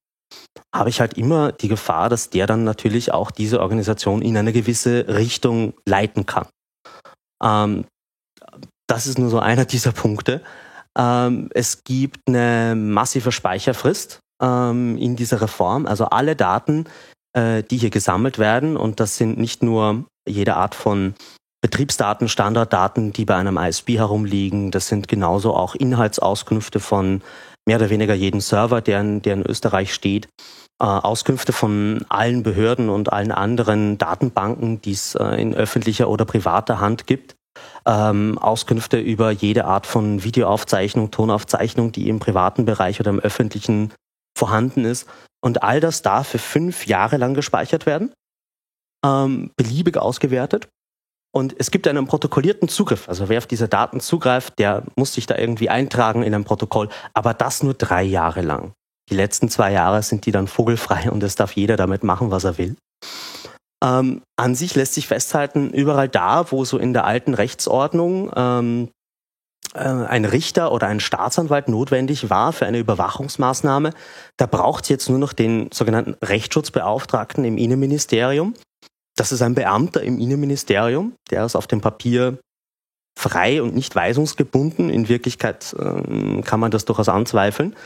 habe 0.74 0.90
ich 0.90 0.98
halt 0.98 1.16
immer 1.16 1.52
die 1.52 1.68
Gefahr, 1.68 2.08
dass 2.08 2.30
der 2.30 2.48
dann 2.48 2.64
natürlich 2.64 3.12
auch 3.12 3.30
diese 3.30 3.60
Organisation 3.60 4.20
in 4.20 4.36
eine 4.36 4.52
gewisse 4.52 5.06
Richtung 5.06 5.74
leiten 5.86 6.26
kann. 6.26 6.48
Ähm, 7.40 7.84
das 8.88 9.06
ist 9.06 9.20
nur 9.20 9.30
so 9.30 9.38
einer 9.50 9.64
dieser 9.64 9.92
Punkte. 9.92 10.42
Ähm, 10.98 11.50
es 11.54 11.84
gibt 11.84 12.18
eine 12.26 12.74
massive 12.74 13.30
Speicherfrist 13.30 14.23
ähm, 14.40 14.96
in 14.98 15.16
dieser 15.16 15.40
Reform. 15.40 15.86
Also 15.86 16.06
alle 16.06 16.36
Daten, 16.36 16.84
äh, 17.32 17.62
die 17.62 17.76
hier 17.76 17.90
gesammelt 17.90 18.38
werden, 18.38 18.76
und 18.76 19.00
das 19.00 19.16
sind 19.16 19.38
nicht 19.38 19.62
nur 19.62 20.04
jede 20.28 20.56
Art 20.56 20.74
von 20.74 21.14
Betriebsdaten, 21.62 22.28
Standarddaten, 22.28 23.12
die 23.12 23.24
bei 23.24 23.36
einem 23.36 23.56
ISP 23.56 23.96
herumliegen, 23.96 24.70
das 24.70 24.88
sind 24.88 25.08
genauso 25.08 25.54
auch 25.54 25.74
Inhaltsauskünfte 25.74 26.80
von 26.80 27.22
mehr 27.66 27.78
oder 27.78 27.90
weniger 27.90 28.14
jedem 28.14 28.40
Server, 28.40 28.80
der 28.82 29.00
in, 29.00 29.22
der 29.22 29.34
in 29.34 29.46
Österreich 29.46 29.94
steht. 29.94 30.28
Äh, 30.80 30.84
Auskünfte 30.84 31.52
von 31.52 32.04
allen 32.08 32.42
Behörden 32.42 32.90
und 32.90 33.12
allen 33.12 33.32
anderen 33.32 33.96
Datenbanken, 33.96 34.82
die 34.82 34.92
es 34.92 35.14
äh, 35.14 35.40
in 35.40 35.54
öffentlicher 35.54 36.08
oder 36.08 36.24
privater 36.24 36.80
Hand 36.80 37.06
gibt 37.06 37.36
ähm, 37.86 38.38
Auskünfte 38.38 38.98
über 38.98 39.30
jede 39.30 39.64
Art 39.66 39.86
von 39.86 40.24
Videoaufzeichnung, 40.24 41.10
Tonaufzeichnung, 41.10 41.92
die 41.92 42.08
im 42.08 42.18
privaten 42.18 42.64
Bereich 42.64 43.00
oder 43.00 43.10
im 43.10 43.20
öffentlichen 43.20 43.92
vorhanden 44.36 44.84
ist. 44.84 45.06
Und 45.42 45.62
all 45.62 45.80
das 45.80 46.02
darf 46.02 46.28
für 46.28 46.38
fünf 46.38 46.86
Jahre 46.86 47.16
lang 47.16 47.34
gespeichert 47.34 47.86
werden, 47.86 48.12
ähm, 49.04 49.50
beliebig 49.56 49.96
ausgewertet. 49.96 50.68
Und 51.34 51.54
es 51.58 51.70
gibt 51.70 51.88
einen 51.88 52.06
protokollierten 52.06 52.68
Zugriff. 52.68 53.08
Also 53.08 53.28
wer 53.28 53.38
auf 53.38 53.46
diese 53.46 53.68
Daten 53.68 54.00
zugreift, 54.00 54.58
der 54.58 54.84
muss 54.96 55.14
sich 55.14 55.26
da 55.26 55.36
irgendwie 55.36 55.68
eintragen 55.68 56.22
in 56.22 56.34
ein 56.34 56.44
Protokoll. 56.44 56.88
Aber 57.12 57.34
das 57.34 57.62
nur 57.62 57.74
drei 57.74 58.04
Jahre 58.04 58.42
lang. 58.42 58.72
Die 59.10 59.16
letzten 59.16 59.48
zwei 59.48 59.72
Jahre 59.72 60.02
sind 60.02 60.26
die 60.26 60.32
dann 60.32 60.46
vogelfrei 60.46 61.10
und 61.10 61.22
es 61.22 61.34
darf 61.34 61.52
jeder 61.52 61.76
damit 61.76 62.04
machen, 62.04 62.30
was 62.30 62.44
er 62.44 62.56
will. 62.56 62.76
Ähm, 63.84 64.22
an 64.36 64.54
sich 64.54 64.74
lässt 64.74 64.94
sich 64.94 65.08
festhalten, 65.08 65.70
überall 65.70 66.08
da, 66.08 66.50
wo 66.50 66.64
so 66.64 66.78
in 66.78 66.94
der 66.94 67.04
alten 67.04 67.34
Rechtsordnung 67.34 68.32
ähm, 68.34 68.88
äh, 68.88 68.90
ein 69.74 70.24
Richter 70.24 70.72
oder 70.72 70.86
ein 70.86 71.00
Staatsanwalt 71.00 71.68
notwendig 71.68 72.30
war 72.30 72.52
für 72.52 72.66
eine 72.66 72.78
Überwachungsmaßnahme, 72.78 73.92
da 74.36 74.46
braucht 74.46 74.84
es 74.84 74.88
jetzt 74.88 75.08
nur 75.08 75.18
noch 75.18 75.32
den 75.32 75.70
sogenannten 75.72 76.14
Rechtsschutzbeauftragten 76.24 77.44
im 77.44 77.58
Innenministerium. 77.58 78.54
Das 79.16 79.32
ist 79.32 79.42
ein 79.42 79.54
Beamter 79.54 80.02
im 80.02 80.18
Innenministerium, 80.18 81.14
der 81.30 81.44
ist 81.44 81.56
auf 81.56 81.66
dem 81.66 81.80
Papier 81.80 82.38
frei 83.16 83.62
und 83.62 83.74
nicht 83.74 83.94
weisungsgebunden. 83.94 84.90
In 84.90 85.08
Wirklichkeit 85.08 85.74
äh, 85.78 86.42
kann 86.42 86.60
man 86.60 86.70
das 86.70 86.84
durchaus 86.84 87.08
anzweifeln. 87.08 87.76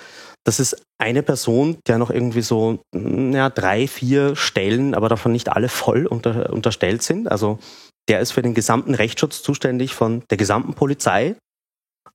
Das 0.45 0.61
ist 0.61 0.83
eine 0.99 1.23
Person, 1.23 1.79
der 1.87 1.99
noch 1.99 2.11
irgendwie 2.11 2.43
so 2.43 2.81
ja, 2.95 3.51
drei, 3.51 3.87
vier 3.87 4.37
Stellen, 4.37 4.95
aber 4.95 5.09
davon 5.09 5.33
nicht 5.33 5.51
alle 5.51 5.69
voll 5.69 6.07
unter, 6.07 6.51
unterstellt 6.53 7.03
sind. 7.03 7.31
Also 7.31 7.59
der 8.09 8.21
ist 8.21 8.33
für 8.33 8.41
den 8.41 8.55
gesamten 8.55 8.95
Rechtsschutz 8.95 9.43
zuständig 9.43 9.95
von 9.95 10.23
der 10.31 10.39
gesamten 10.39 10.73
Polizei 10.75 11.37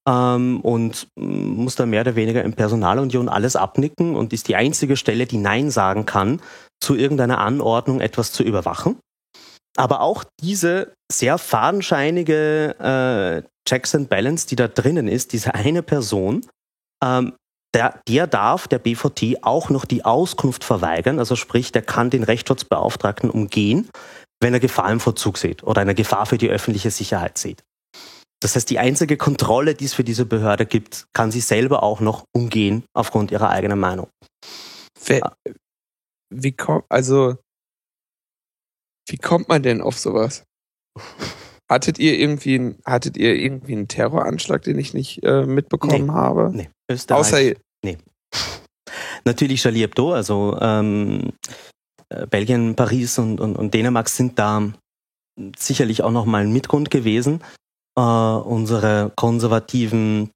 ähm, 0.08 0.60
und 0.62 1.08
muss 1.16 1.76
da 1.76 1.86
mehr 1.86 2.02
oder 2.02 2.16
weniger 2.16 2.44
in 2.44 2.54
Personalunion 2.54 3.30
alles 3.30 3.56
abnicken 3.56 4.16
und 4.16 4.34
ist 4.34 4.48
die 4.48 4.56
einzige 4.56 4.98
Stelle, 4.98 5.26
die 5.26 5.38
Nein 5.38 5.72
sagen 5.72 6.06
kann, 6.06 6.42
zu 6.82 6.96
irgendeiner 6.96 7.40
Anordnung 7.40 8.02
etwas 8.02 8.32
zu 8.32 8.44
überwachen. 8.44 8.98
Aber 9.76 10.02
auch 10.02 10.24
diese 10.42 10.94
sehr 11.12 11.38
fadenscheinige 11.38 13.44
äh, 13.46 13.50
Checks 13.68 13.96
and 13.96 14.10
Balance, 14.10 14.48
die 14.48 14.56
da 14.56 14.68
drinnen 14.68 15.08
ist, 15.08 15.34
diese 15.34 15.56
eine 15.56 15.82
Person, 15.82 16.46
ähm, 17.04 17.34
der, 17.74 18.02
der 18.08 18.28
darf 18.28 18.68
der 18.68 18.78
BVT 18.78 19.44
auch 19.44 19.70
noch 19.70 19.86
die 19.86 20.06
Auskunft 20.06 20.64
verweigern, 20.64 21.18
also 21.18 21.36
sprich, 21.36 21.72
der 21.72 21.82
kann 21.82 22.12
den 22.12 22.24
Rechtsschutzbeauftragten 22.24 23.32
umgehen, 23.32 23.90
wenn 24.40 24.54
er 24.54 24.60
Gefahr 24.60 24.92
im 24.92 25.00
Vollzug 25.00 25.40
sieht 25.40 25.64
oder 25.64 25.82
eine 25.82 25.96
Gefahr 25.96 26.28
für 26.28 26.38
die 26.38 26.50
öffentliche 26.50 26.92
Sicherheit 26.92 27.40
sieht. 27.40 27.64
Das 28.44 28.58
heißt, 28.58 28.70
die 28.70 28.78
einzige 28.78 29.16
Kontrolle, 29.16 29.74
die 29.74 29.86
es 29.86 29.94
für 29.94 30.04
diese 30.04 30.26
Behörde 30.26 30.66
gibt, 30.66 31.08
kann 31.14 31.32
sie 31.32 31.40
selber 31.40 31.82
auch 31.82 32.02
noch 32.02 32.26
umgehen 32.36 32.84
aufgrund 32.94 33.32
ihrer 33.32 33.50
eigenen 33.50 33.80
Meinung. 33.80 34.10
Wer, 35.06 35.38
wie 36.30 36.52
kommt, 36.52 36.84
also, 36.90 37.38
wie 39.08 39.16
kommt 39.16 39.48
man 39.48 39.64
denn 39.64 39.82
auf 39.82 39.98
sowas? 39.98 40.44
Hattet 41.72 42.00
ihr 42.00 42.20
irgendwie, 42.20 42.76
hattet 42.84 43.16
ihr 43.16 43.34
irgendwie 43.34 43.78
einen 43.78 43.88
Terroranschlag, 43.88 44.62
den 44.64 44.78
ich 44.78 44.94
nicht 44.94 45.24
äh, 45.24 45.46
mitbekommen 45.46 46.08
nee, 46.08 46.12
habe? 46.12 46.52
Nee, 46.54 46.70
Österreich. 46.92 47.20
Außer, 47.22 47.54
nee. 47.86 47.98
Natürlich 49.24 49.62
Charlie 49.62 49.80
Hebdo, 49.80 50.12
also 50.12 50.58
ähm, 50.60 51.32
äh, 52.10 52.28
Belgien, 52.28 52.76
Paris 52.76 53.18
und, 53.20 53.40
und, 53.40 53.56
und 53.56 53.74
Dänemark 53.74 54.10
sind 54.10 54.38
da 54.38 54.74
sicherlich 55.58 56.04
auch 56.04 56.12
nochmal 56.12 56.42
ein 56.42 56.52
Mitgrund 56.52 56.92
gewesen. 56.92 57.42
Äh, 57.98 58.02
unsere 58.02 59.12
konservativen 59.16 60.32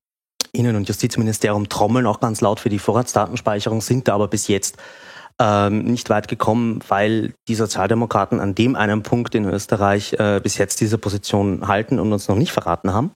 Innen- 0.51 0.75
und 0.75 0.87
Justizministerium 0.87 1.69
trommeln 1.69 2.05
auch 2.05 2.19
ganz 2.19 2.41
laut 2.41 2.59
für 2.59 2.69
die 2.69 2.79
Vorratsdatenspeicherung, 2.79 3.81
sind 3.81 4.07
da 4.07 4.15
aber 4.15 4.27
bis 4.27 4.47
jetzt 4.47 4.77
ähm, 5.39 5.83
nicht 5.83 6.09
weit 6.09 6.27
gekommen, 6.27 6.79
weil 6.87 7.33
die 7.47 7.55
Sozialdemokraten 7.55 8.39
an 8.39 8.55
dem 8.55 8.75
einen 8.75 9.03
Punkt 9.03 9.35
in 9.35 9.45
Österreich 9.45 10.13
äh, 10.13 10.39
bis 10.41 10.57
jetzt 10.57 10.81
diese 10.81 10.97
Position 10.97 11.67
halten 11.67 11.99
und 11.99 12.11
uns 12.11 12.27
noch 12.27 12.35
nicht 12.35 12.51
verraten 12.51 12.93
haben. 12.93 13.11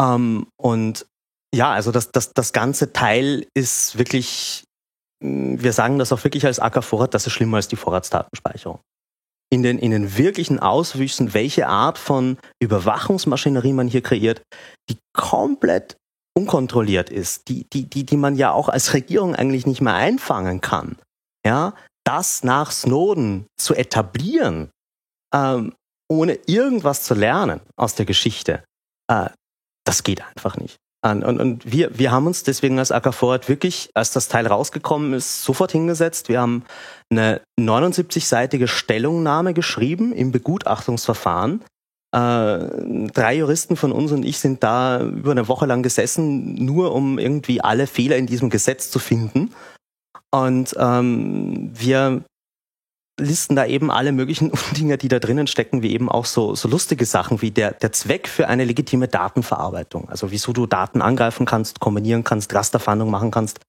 Ähm, 0.00 0.46
und 0.56 1.06
ja, 1.54 1.70
also 1.72 1.92
das, 1.92 2.10
das, 2.10 2.32
das 2.32 2.52
ganze 2.52 2.92
Teil 2.92 3.46
ist 3.54 3.98
wirklich, 3.98 4.64
wir 5.20 5.72
sagen 5.72 5.98
das 5.98 6.12
auch 6.12 6.24
wirklich 6.24 6.46
als 6.46 6.58
AK-Vorrat, 6.58 7.14
das 7.14 7.26
ist 7.26 7.32
schlimmer 7.32 7.58
als 7.58 7.68
die 7.68 7.76
Vorratsdatenspeicherung. 7.76 8.80
In 9.52 9.62
den, 9.62 9.78
in 9.78 9.90
den 9.90 10.16
wirklichen 10.16 10.58
Auswüchsen, 10.58 11.34
welche 11.34 11.66
Art 11.66 11.98
von 11.98 12.38
Überwachungsmaschinerie 12.58 13.74
man 13.74 13.86
hier 13.86 14.00
kreiert, 14.00 14.40
die 14.88 14.96
komplett 15.12 15.96
unkontrolliert 16.34 17.10
ist, 17.10 17.48
die, 17.48 17.66
die, 17.70 17.84
die, 17.84 18.04
die 18.04 18.16
man 18.16 18.36
ja 18.36 18.52
auch 18.52 18.70
als 18.70 18.94
Regierung 18.94 19.34
eigentlich 19.34 19.66
nicht 19.66 19.82
mehr 19.82 19.94
einfangen 19.94 20.62
kann 20.62 20.96
ja, 21.44 21.74
das 22.04 22.44
nach 22.44 22.70
Snowden 22.70 23.46
zu 23.58 23.74
etablieren, 23.74 24.70
ähm, 25.34 25.74
ohne 26.10 26.34
irgendwas 26.46 27.04
zu 27.04 27.14
lernen 27.14 27.60
aus 27.76 27.94
der 27.94 28.06
Geschichte, 28.06 28.64
äh, 29.10 29.30
das 29.84 30.02
geht 30.02 30.22
einfach 30.22 30.56
nicht. 30.56 30.76
Und, 31.04 31.24
und 31.24 31.70
wir, 31.70 31.98
wir 31.98 32.12
haben 32.12 32.28
uns 32.28 32.44
deswegen 32.44 32.78
als 32.78 32.92
AK 32.92 33.12
Forward 33.12 33.48
wirklich, 33.48 33.90
als 33.94 34.12
das 34.12 34.28
Teil 34.28 34.46
rausgekommen 34.46 35.14
ist, 35.14 35.42
sofort 35.42 35.72
hingesetzt. 35.72 36.28
Wir 36.28 36.40
haben 36.40 36.64
eine 37.10 37.40
79-seitige 37.58 38.68
Stellungnahme 38.68 39.52
geschrieben 39.52 40.12
im 40.12 40.30
Begutachtungsverfahren. 40.30 41.64
Äh, 42.14 43.08
drei 43.12 43.34
Juristen 43.36 43.74
von 43.74 43.90
uns 43.90 44.12
und 44.12 44.24
ich 44.24 44.38
sind 44.38 44.62
da 44.62 45.00
über 45.00 45.32
eine 45.32 45.48
Woche 45.48 45.66
lang 45.66 45.82
gesessen, 45.82 46.54
nur 46.54 46.94
um 46.94 47.18
irgendwie 47.18 47.60
alle 47.60 47.88
Fehler 47.88 48.16
in 48.16 48.26
diesem 48.26 48.48
Gesetz 48.48 48.90
zu 48.90 48.98
finden 48.98 49.50
und 50.34 50.74
ähm, 50.78 51.70
wir 51.74 52.24
listen 53.20 53.56
da 53.56 53.66
eben 53.66 53.90
alle 53.90 54.12
möglichen 54.12 54.52
Dinge, 54.76 54.98
die 54.98 55.08
da 55.08 55.18
drinnen 55.18 55.46
stecken, 55.46 55.82
wie 55.82 55.92
eben 55.92 56.08
auch 56.08 56.24
so, 56.24 56.54
so 56.54 56.68
lustige 56.68 57.04
Sachen 57.04 57.42
wie 57.42 57.50
der, 57.50 57.72
der 57.72 57.92
Zweck 57.92 58.28
für 58.28 58.48
eine 58.48 58.64
legitime 58.64 59.08
Datenverarbeitung. 59.08 60.08
Also 60.08 60.30
wieso 60.30 60.52
du 60.52 60.66
Daten 60.66 61.02
angreifen 61.02 61.46
kannst, 61.46 61.80
kombinieren 61.80 62.24
kannst, 62.24 62.54
Rasterfahndung 62.54 63.10
machen 63.10 63.30
kannst. 63.30 63.60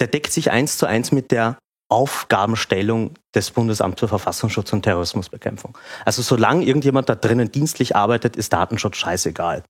Der 0.00 0.08
deckt 0.08 0.32
sich 0.32 0.50
eins 0.50 0.78
zu 0.78 0.86
eins 0.86 1.12
mit 1.12 1.30
der 1.30 1.58
Aufgabenstellung 1.88 3.12
des 3.34 3.50
Bundesamts 3.50 4.00
für 4.00 4.08
Verfassungsschutz 4.08 4.72
und 4.72 4.82
Terrorismusbekämpfung. 4.82 5.76
Also 6.06 6.22
solange 6.22 6.64
irgendjemand 6.64 7.08
da 7.08 7.14
drinnen 7.14 7.52
dienstlich 7.52 7.94
arbeitet, 7.94 8.34
ist 8.36 8.52
Datenschutz 8.52 8.96
scheißegal. 8.96 9.62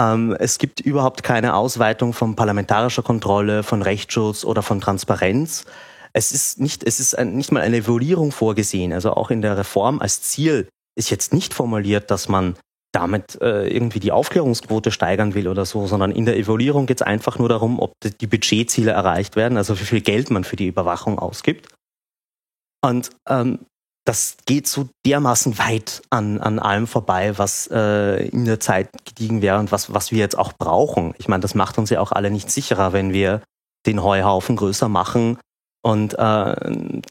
Ähm, 0.00 0.36
es 0.40 0.58
gibt 0.58 0.80
überhaupt 0.80 1.22
keine 1.22 1.54
Ausweitung 1.54 2.12
von 2.12 2.34
parlamentarischer 2.34 3.02
Kontrolle, 3.02 3.62
von 3.62 3.82
Rechtsschutz 3.82 4.44
oder 4.44 4.62
von 4.62 4.80
Transparenz. 4.80 5.64
Es 6.14 6.32
ist 6.32 6.60
nicht, 6.60 6.84
es 6.84 7.00
ist 7.00 7.18
ein, 7.18 7.36
nicht 7.36 7.52
mal 7.52 7.60
eine 7.60 7.78
Evaluierung 7.78 8.32
vorgesehen. 8.32 8.92
Also 8.92 9.12
auch 9.12 9.30
in 9.30 9.42
der 9.42 9.58
Reform 9.58 10.00
als 10.00 10.22
Ziel 10.22 10.68
ist 10.96 11.10
jetzt 11.10 11.32
nicht 11.32 11.54
formuliert, 11.54 12.10
dass 12.10 12.28
man 12.28 12.56
damit 12.92 13.40
äh, 13.42 13.66
irgendwie 13.66 13.98
die 13.98 14.12
Aufklärungsquote 14.12 14.92
steigern 14.92 15.34
will 15.34 15.48
oder 15.48 15.64
so, 15.64 15.86
sondern 15.86 16.12
in 16.12 16.26
der 16.26 16.36
Evaluierung 16.36 16.86
geht 16.86 17.00
es 17.00 17.06
einfach 17.06 17.38
nur 17.38 17.48
darum, 17.48 17.80
ob 17.80 17.92
die 18.00 18.26
Budgetziele 18.26 18.92
erreicht 18.92 19.34
werden, 19.34 19.58
also 19.58 19.78
wie 19.80 19.84
viel 19.84 20.00
Geld 20.00 20.30
man 20.30 20.44
für 20.44 20.54
die 20.54 20.68
Überwachung 20.68 21.18
ausgibt. 21.18 21.74
Und 22.84 23.10
ähm, 23.28 23.66
das 24.04 24.36
geht 24.44 24.68
so 24.68 24.88
dermaßen 25.06 25.58
weit 25.58 26.02
an, 26.10 26.38
an 26.38 26.58
allem 26.58 26.86
vorbei, 26.86 27.36
was 27.38 27.68
äh, 27.72 28.28
in 28.28 28.44
der 28.44 28.60
Zeit 28.60 28.90
gediegen 29.04 29.42
wäre 29.42 29.58
und 29.58 29.72
was, 29.72 29.92
was 29.92 30.12
wir 30.12 30.18
jetzt 30.18 30.38
auch 30.38 30.52
brauchen. 30.52 31.14
Ich 31.18 31.26
meine, 31.26 31.40
das 31.40 31.54
macht 31.54 31.78
uns 31.78 31.90
ja 31.90 32.00
auch 32.00 32.12
alle 32.12 32.30
nicht 32.30 32.50
sicherer, 32.50 32.92
wenn 32.92 33.12
wir 33.12 33.42
den 33.86 34.02
Heuhaufen 34.02 34.56
größer 34.56 34.88
machen. 34.88 35.38
Und 35.84 36.18
äh, 36.18 36.54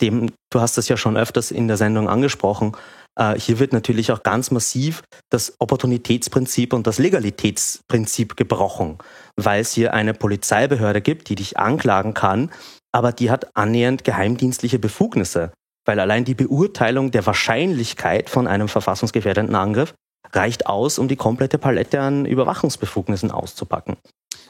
dem, 0.02 0.32
du 0.52 0.60
hast 0.60 0.78
das 0.78 0.90
ja 0.90 0.98
schon 0.98 1.16
öfters 1.16 1.52
in 1.52 1.68
der 1.68 1.78
Sendung 1.78 2.10
angesprochen, 2.10 2.76
äh, 3.16 3.40
hier 3.40 3.60
wird 3.60 3.72
natürlich 3.72 4.12
auch 4.12 4.24
ganz 4.24 4.50
massiv 4.50 5.04
das 5.30 5.54
Opportunitätsprinzip 5.60 6.74
und 6.74 6.88
das 6.88 6.98
Legalitätsprinzip 6.98 8.36
gebrochen, 8.36 8.98
weil 9.36 9.62
es 9.62 9.74
hier 9.74 9.94
eine 9.94 10.16
Polizeibehörde 10.16 11.02
gibt, 11.02 11.30
die 11.30 11.36
dich 11.36 11.60
anklagen 11.60 12.16
kann, 12.16 12.52
aber 12.92 13.12
die 13.12 13.30
hat 13.30 13.56
annähernd 13.56 14.04
geheimdienstliche 14.04 14.80
Befugnisse, 14.80 15.52
weil 15.86 16.00
allein 16.00 16.26
die 16.26 16.36
Beurteilung 16.36 17.12
der 17.12 17.28
Wahrscheinlichkeit 17.28 18.28
von 18.28 18.48
einem 18.48 18.70
verfassungsgefährdenden 18.70 19.56
Angriff 19.56 19.94
reicht 20.32 20.66
aus, 20.66 20.98
um 20.98 21.08
die 21.08 21.16
komplette 21.16 21.60
Palette 21.60 22.02
an 22.02 22.26
Überwachungsbefugnissen 22.26 23.30
auszupacken. 23.30 23.98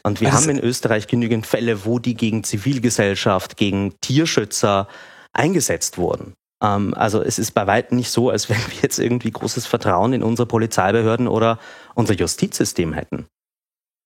Und 0.05 0.19
wir 0.19 0.27
also 0.33 0.41
haben 0.41 0.57
in 0.57 0.63
Österreich 0.63 1.07
genügend 1.07 1.47
Fälle, 1.47 1.85
wo 1.85 1.97
die 1.97 2.15
gegen 2.15 2.43
Zivilgesellschaft, 2.43 3.55
gegen 3.57 3.95
Tierschützer 4.01 4.87
eingesetzt 5.31 5.97
wurden. 5.97 6.33
Ähm, 6.61 6.93
also 6.93 7.21
es 7.21 7.39
ist 7.39 7.51
bei 7.51 7.67
weitem 7.67 7.97
nicht 7.97 8.11
so, 8.11 8.29
als 8.29 8.49
wenn 8.49 8.57
wir 8.57 8.81
jetzt 8.81 8.99
irgendwie 8.99 9.31
großes 9.31 9.65
Vertrauen 9.65 10.13
in 10.13 10.23
unsere 10.23 10.47
Polizeibehörden 10.47 11.27
oder 11.27 11.59
unser 11.95 12.13
Justizsystem 12.13 12.93
hätten. 12.93 13.27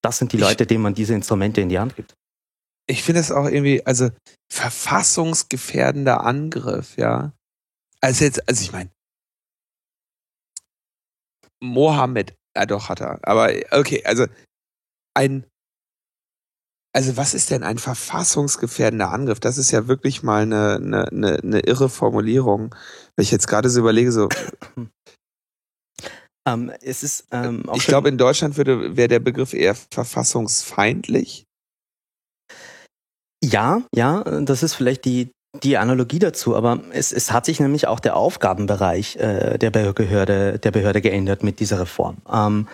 Das 0.03 0.19
sind 0.19 0.31
die 0.31 0.37
Leute, 0.37 0.67
denen 0.67 0.83
man 0.83 0.93
diese 0.93 1.15
Instrumente 1.15 1.61
in 1.61 1.69
die 1.69 1.79
Hand 1.79 1.95
gibt. 1.95 2.13
Ich 2.89 3.03
finde 3.03 3.19
es 3.19 3.31
auch 3.31 3.45
irgendwie, 3.45 3.85
also 3.85 4.11
verfassungsgefährdender 4.51 6.23
Angriff, 6.23 6.95
ja. 6.97 7.33
Also 7.99 8.23
jetzt, 8.23 8.47
also 8.47 8.61
ich 8.61 8.71
meine, 8.71 8.89
Mohammed, 11.59 12.35
ja 12.55 12.65
doch 12.65 12.89
hat 12.89 13.01
er, 13.01 13.19
aber 13.23 13.51
okay, 13.71 14.03
also 14.05 14.27
ein 15.15 15.45
also 16.93 17.17
was 17.17 17.33
ist 17.33 17.51
denn 17.51 17.63
ein 17.63 17.77
verfassungsgefährdender 17.77 19.11
Angriff? 19.11 19.39
Das 19.39 19.57
ist 19.57 19.71
ja 19.71 19.87
wirklich 19.87 20.23
mal 20.23 20.43
eine, 20.43 20.75
eine, 20.75 21.07
eine, 21.09 21.35
eine 21.37 21.59
irre 21.59 21.89
Formulierung. 21.89 22.73
Wenn 23.15 23.23
ich 23.23 23.31
jetzt 23.31 23.47
gerade 23.47 23.69
so 23.69 23.79
überlege, 23.79 24.11
so. 24.11 24.29
Ähm, 26.47 26.71
es 26.81 27.03
ist, 27.03 27.27
ähm, 27.31 27.69
ich 27.75 27.87
glaube, 27.87 28.07
in 28.07 28.17
Deutschland 28.17 28.55
würde 28.55 28.95
wäre 28.95 29.09
der 29.09 29.19
Begriff 29.19 29.53
eher 29.53 29.75
verfassungsfeindlich. 29.75 31.43
Ja, 33.43 33.81
ja, 33.93 34.23
das 34.23 34.63
ist 34.63 34.73
vielleicht 34.73 35.03
die, 35.03 35.29
die 35.61 35.77
Analogie 35.77 36.19
dazu, 36.19 36.55
aber 36.55 36.81
es, 36.91 37.11
es 37.11 37.33
hat 37.33 37.45
sich 37.45 37.59
nämlich 37.59 37.87
auch 37.87 37.99
der 37.99 38.15
Aufgabenbereich 38.15 39.17
äh, 39.17 39.57
der 39.57 39.71
Behörde, 39.71 40.57
der 40.57 40.71
Behörde 40.71 41.01
geändert 41.01 41.43
mit 41.43 41.59
dieser 41.59 41.81
Reform. 41.81 42.17
Ähm, 42.31 42.69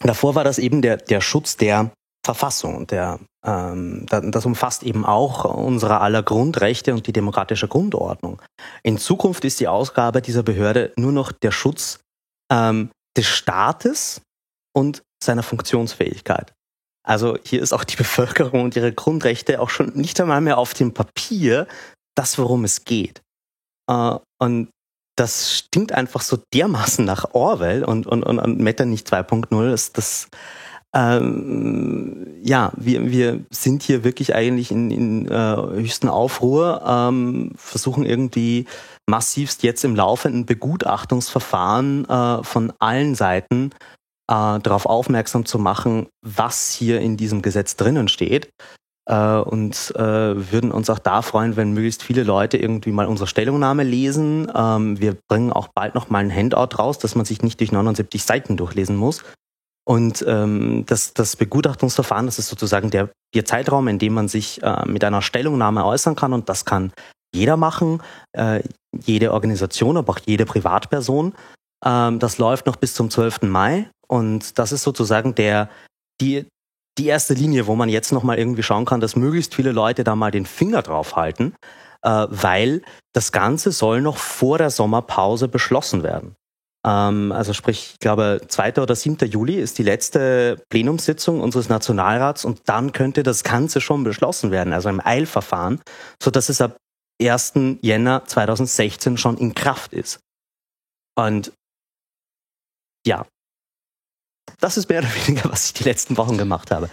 davor 0.00 0.34
war 0.34 0.42
das 0.42 0.58
eben 0.58 0.82
der, 0.82 0.96
der 0.96 1.20
Schutz 1.20 1.56
der 1.56 1.92
Verfassung 2.26 2.86
der, 2.88 3.20
ähm, 3.44 4.04
das 4.06 4.44
umfasst 4.44 4.82
eben 4.82 5.06
auch 5.06 5.44
unsere 5.44 6.00
aller 6.00 6.22
Grundrechte 6.22 6.92
und 6.92 7.06
die 7.06 7.12
demokratische 7.12 7.68
Grundordnung. 7.68 8.42
In 8.82 8.98
Zukunft 8.98 9.44
ist 9.44 9.60
die 9.60 9.68
Ausgabe 9.68 10.20
dieser 10.20 10.42
Behörde 10.42 10.92
nur 10.96 11.12
noch 11.12 11.32
der 11.32 11.52
Schutz 11.52 12.00
ähm, 12.52 12.90
des 13.16 13.26
Staates 13.26 14.20
und 14.74 15.02
seiner 15.22 15.44
Funktionsfähigkeit. 15.44 16.52
Also 17.06 17.38
hier 17.44 17.62
ist 17.62 17.72
auch 17.72 17.84
die 17.84 17.96
Bevölkerung 18.04 18.64
und 18.64 18.76
ihre 18.76 18.92
Grundrechte 18.92 19.60
auch 19.60 19.70
schon 19.70 19.92
nicht 19.94 20.20
einmal 20.20 20.40
mehr 20.40 20.58
auf 20.58 20.74
dem 20.74 20.92
Papier 20.92 21.68
das, 22.16 22.38
worum 22.38 22.64
es 22.64 22.84
geht. 22.84 23.22
Äh, 23.88 24.16
und 24.40 24.68
das 25.16 25.54
stinkt 25.54 25.92
einfach 25.92 26.20
so 26.20 26.38
dermaßen 26.52 27.04
nach 27.04 27.32
Orwell 27.32 27.84
und, 27.84 28.06
und, 28.06 28.24
und, 28.24 28.38
und 28.38 28.58
Metternich 28.58 29.02
2.0, 29.02 29.70
dass 29.70 29.92
das 29.92 30.28
ähm, 30.96 32.38
ja, 32.42 32.72
wir, 32.74 33.10
wir 33.10 33.44
sind 33.50 33.82
hier 33.82 34.02
wirklich 34.02 34.34
eigentlich 34.34 34.70
in, 34.70 34.90
in 34.90 35.26
äh, 35.28 35.56
höchsten 35.56 36.08
Aufruhr, 36.08 36.82
ähm, 36.86 37.52
versuchen 37.56 38.06
irgendwie 38.06 38.64
massivst 39.06 39.62
jetzt 39.62 39.84
im 39.84 39.94
laufenden 39.94 40.46
Begutachtungsverfahren 40.46 42.08
äh, 42.08 42.42
von 42.42 42.72
allen 42.78 43.14
Seiten 43.14 43.72
äh, 44.30 44.58
darauf 44.58 44.86
aufmerksam 44.86 45.44
zu 45.44 45.58
machen, 45.58 46.06
was 46.22 46.72
hier 46.72 47.00
in 47.00 47.18
diesem 47.18 47.42
Gesetz 47.42 47.76
drinnen 47.76 48.08
steht. 48.08 48.48
Äh, 49.04 49.36
und 49.36 49.92
äh, 49.96 50.00
würden 50.50 50.72
uns 50.72 50.88
auch 50.88 50.98
da 50.98 51.20
freuen, 51.20 51.56
wenn 51.56 51.74
möglichst 51.74 52.02
viele 52.02 52.22
Leute 52.22 52.56
irgendwie 52.56 52.92
mal 52.92 53.06
unsere 53.06 53.26
Stellungnahme 53.26 53.82
lesen. 53.82 54.50
Ähm, 54.54 54.98
wir 54.98 55.18
bringen 55.28 55.52
auch 55.52 55.68
bald 55.68 55.94
noch 55.94 56.08
mal 56.08 56.24
ein 56.24 56.34
Handout 56.34 56.78
raus, 56.78 56.98
dass 56.98 57.14
man 57.14 57.26
sich 57.26 57.42
nicht 57.42 57.60
durch 57.60 57.70
79 57.70 58.22
Seiten 58.22 58.56
durchlesen 58.56 58.96
muss, 58.96 59.22
und 59.88 60.24
ähm, 60.26 60.84
das, 60.86 61.14
das 61.14 61.36
Begutachtungsverfahren, 61.36 62.26
das 62.26 62.40
ist 62.40 62.48
sozusagen 62.48 62.90
der, 62.90 63.10
der 63.34 63.44
Zeitraum, 63.44 63.86
in 63.86 64.00
dem 64.00 64.14
man 64.14 64.26
sich 64.26 64.60
äh, 64.62 64.84
mit 64.84 65.04
einer 65.04 65.22
Stellungnahme 65.22 65.84
äußern 65.84 66.16
kann. 66.16 66.32
Und 66.32 66.48
das 66.48 66.64
kann 66.64 66.92
jeder 67.32 67.56
machen, 67.56 68.02
äh, 68.32 68.62
jede 69.04 69.32
Organisation, 69.32 69.96
aber 69.96 70.14
auch 70.14 70.18
jede 70.26 70.44
Privatperson. 70.44 71.34
Ähm, 71.84 72.18
das 72.18 72.38
läuft 72.38 72.66
noch 72.66 72.76
bis 72.76 72.94
zum 72.94 73.10
12. 73.10 73.42
Mai. 73.42 73.88
Und 74.08 74.58
das 74.58 74.72
ist 74.72 74.82
sozusagen 74.82 75.36
der, 75.36 75.70
die, 76.20 76.46
die 76.98 77.06
erste 77.06 77.34
Linie, 77.34 77.68
wo 77.68 77.76
man 77.76 77.88
jetzt 77.88 78.12
nochmal 78.12 78.40
irgendwie 78.40 78.64
schauen 78.64 78.86
kann, 78.86 79.00
dass 79.00 79.14
möglichst 79.14 79.54
viele 79.54 79.70
Leute 79.70 80.02
da 80.02 80.16
mal 80.16 80.32
den 80.32 80.46
Finger 80.46 80.82
drauf 80.82 81.14
halten, 81.14 81.54
äh, 82.02 82.26
weil 82.28 82.82
das 83.12 83.30
Ganze 83.30 83.70
soll 83.70 84.00
noch 84.00 84.16
vor 84.16 84.58
der 84.58 84.70
Sommerpause 84.70 85.46
beschlossen 85.46 86.02
werden. 86.02 86.34
Ähm, 86.86 87.32
also 87.32 87.52
sprich, 87.52 87.90
ich 87.94 87.98
glaube, 87.98 88.40
2. 88.46 88.80
oder 88.80 88.94
7. 88.94 89.28
Juli 89.28 89.56
ist 89.56 89.78
die 89.78 89.82
letzte 89.82 90.62
Plenumssitzung 90.70 91.40
unseres 91.40 91.68
Nationalrats 91.68 92.44
und 92.44 92.60
dann 92.66 92.92
könnte 92.92 93.24
das 93.24 93.42
Ganze 93.42 93.80
schon 93.80 94.04
beschlossen 94.04 94.52
werden, 94.52 94.72
also 94.72 94.88
im 94.88 95.04
Eilverfahren, 95.04 95.80
so 96.22 96.30
dass 96.30 96.48
es 96.48 96.60
ab 96.60 96.76
1. 97.20 97.54
Jänner 97.80 98.24
2016 98.24 99.18
schon 99.18 99.36
in 99.36 99.54
Kraft 99.54 99.92
ist. 99.92 100.20
Und 101.18 101.52
ja, 103.04 103.26
das 104.60 104.76
ist 104.76 104.88
mehr 104.88 105.00
oder 105.00 105.14
weniger, 105.26 105.50
was 105.50 105.66
ich 105.66 105.72
die 105.72 105.84
letzten 105.84 106.16
Wochen 106.16 106.38
gemacht 106.38 106.70
habe. 106.70 106.88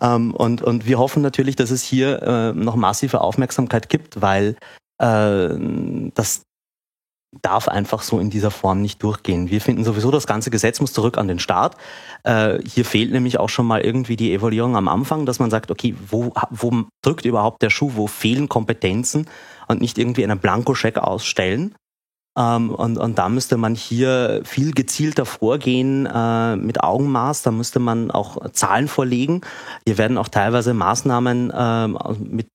Ähm, 0.00 0.34
und, 0.34 0.62
und 0.62 0.86
wir 0.86 0.98
hoffen 0.98 1.22
natürlich, 1.22 1.56
dass 1.56 1.70
es 1.70 1.82
hier 1.82 2.22
äh, 2.22 2.52
noch 2.52 2.76
massive 2.76 3.20
Aufmerksamkeit 3.20 3.88
gibt, 3.88 4.20
weil 4.20 4.56
äh, 4.98 5.48
das 6.14 6.42
darf 7.42 7.68
einfach 7.68 8.02
so 8.02 8.18
in 8.18 8.30
dieser 8.30 8.50
Form 8.50 8.80
nicht 8.80 9.02
durchgehen. 9.02 9.50
Wir 9.50 9.60
finden 9.60 9.84
sowieso, 9.84 10.10
das 10.10 10.26
ganze 10.26 10.50
Gesetz 10.50 10.80
muss 10.80 10.92
zurück 10.92 11.18
an 11.18 11.28
den 11.28 11.38
Staat. 11.38 11.76
Äh, 12.22 12.58
hier 12.66 12.84
fehlt 12.84 13.12
nämlich 13.12 13.38
auch 13.38 13.48
schon 13.48 13.66
mal 13.66 13.80
irgendwie 13.80 14.16
die 14.16 14.32
Evaluierung 14.32 14.76
am 14.76 14.88
Anfang, 14.88 15.26
dass 15.26 15.38
man 15.38 15.50
sagt, 15.50 15.70
okay, 15.70 15.94
wo, 16.08 16.32
wo 16.50 16.84
drückt 17.02 17.24
überhaupt 17.24 17.62
der 17.62 17.70
Schuh, 17.70 17.92
wo 17.94 18.06
fehlen 18.06 18.48
Kompetenzen 18.48 19.26
und 19.68 19.80
nicht 19.80 19.98
irgendwie 19.98 20.24
einen 20.24 20.38
Blankoscheck 20.38 20.98
ausstellen. 20.98 21.74
Ähm, 22.36 22.70
und, 22.70 22.98
und 22.98 23.18
da 23.18 23.28
müsste 23.28 23.56
man 23.56 23.74
hier 23.74 24.40
viel 24.44 24.72
gezielter 24.72 25.24
vorgehen 25.24 26.06
äh, 26.06 26.56
mit 26.56 26.82
Augenmaß. 26.82 27.42
Da 27.42 27.50
müsste 27.50 27.78
man 27.78 28.10
auch 28.10 28.50
Zahlen 28.50 28.88
vorlegen. 28.88 29.42
Hier 29.86 29.98
werden 29.98 30.18
auch 30.18 30.28
teilweise 30.28 30.74
Maßnahmen 30.74 31.50
äh, 31.50 31.88
mit 31.88 32.48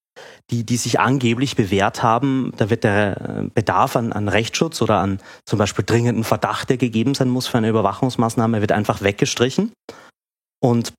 die, 0.52 0.66
die 0.66 0.78
sich 0.78 1.00
angeblich 1.00 1.56
bewährt 1.56 2.02
haben, 2.02 2.52
da 2.58 2.70
wird 2.70 2.84
der 2.84 3.22
äh, 3.22 3.50
Bedarf 3.54 3.96
an, 3.96 4.12
an 4.14 4.28
Rechtsschutz 4.28 4.82
oder 4.82 4.98
an 5.00 5.20
zum 5.46 5.60
Beispiel 5.60 5.86
dringenden 5.86 6.24
Verdacht, 6.24 6.70
der 6.70 6.78
gegeben 6.78 7.14
sein 7.14 7.30
muss 7.30 7.48
für 7.48 7.58
eine 7.58 7.70
Überwachungsmaßnahme, 7.70 8.62
wird 8.62 8.72
einfach 8.72 9.02
weggestrichen. 9.02 9.72
Und 10.60 10.94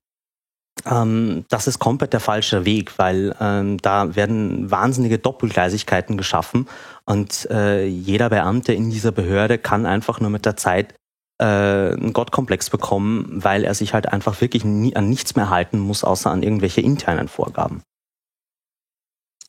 ähm, 0.85 1.45
das 1.49 1.67
ist 1.67 1.79
komplett 1.79 2.13
der 2.13 2.19
falsche 2.19 2.65
Weg, 2.65 2.97
weil 2.97 3.35
ähm, 3.39 3.77
da 3.77 4.15
werden 4.15 4.71
wahnsinnige 4.71 5.19
Doppelgleisigkeiten 5.19 6.17
geschaffen 6.17 6.67
und 7.05 7.47
äh, 7.51 7.85
jeder 7.85 8.29
Beamte 8.29 8.73
in 8.73 8.89
dieser 8.89 9.11
Behörde 9.11 9.57
kann 9.57 9.85
einfach 9.85 10.19
nur 10.19 10.29
mit 10.29 10.45
der 10.45 10.55
Zeit 10.55 10.95
äh, 11.39 11.45
einen 11.45 12.13
Gottkomplex 12.13 12.69
bekommen, 12.69 13.27
weil 13.43 13.63
er 13.63 13.73
sich 13.73 13.93
halt 13.93 14.11
einfach 14.11 14.39
wirklich 14.41 14.63
nie, 14.63 14.95
an 14.95 15.09
nichts 15.09 15.35
mehr 15.35 15.49
halten 15.49 15.77
muss, 15.77 16.03
außer 16.03 16.31
an 16.31 16.41
irgendwelche 16.41 16.81
internen 16.81 17.27
Vorgaben. 17.27 17.83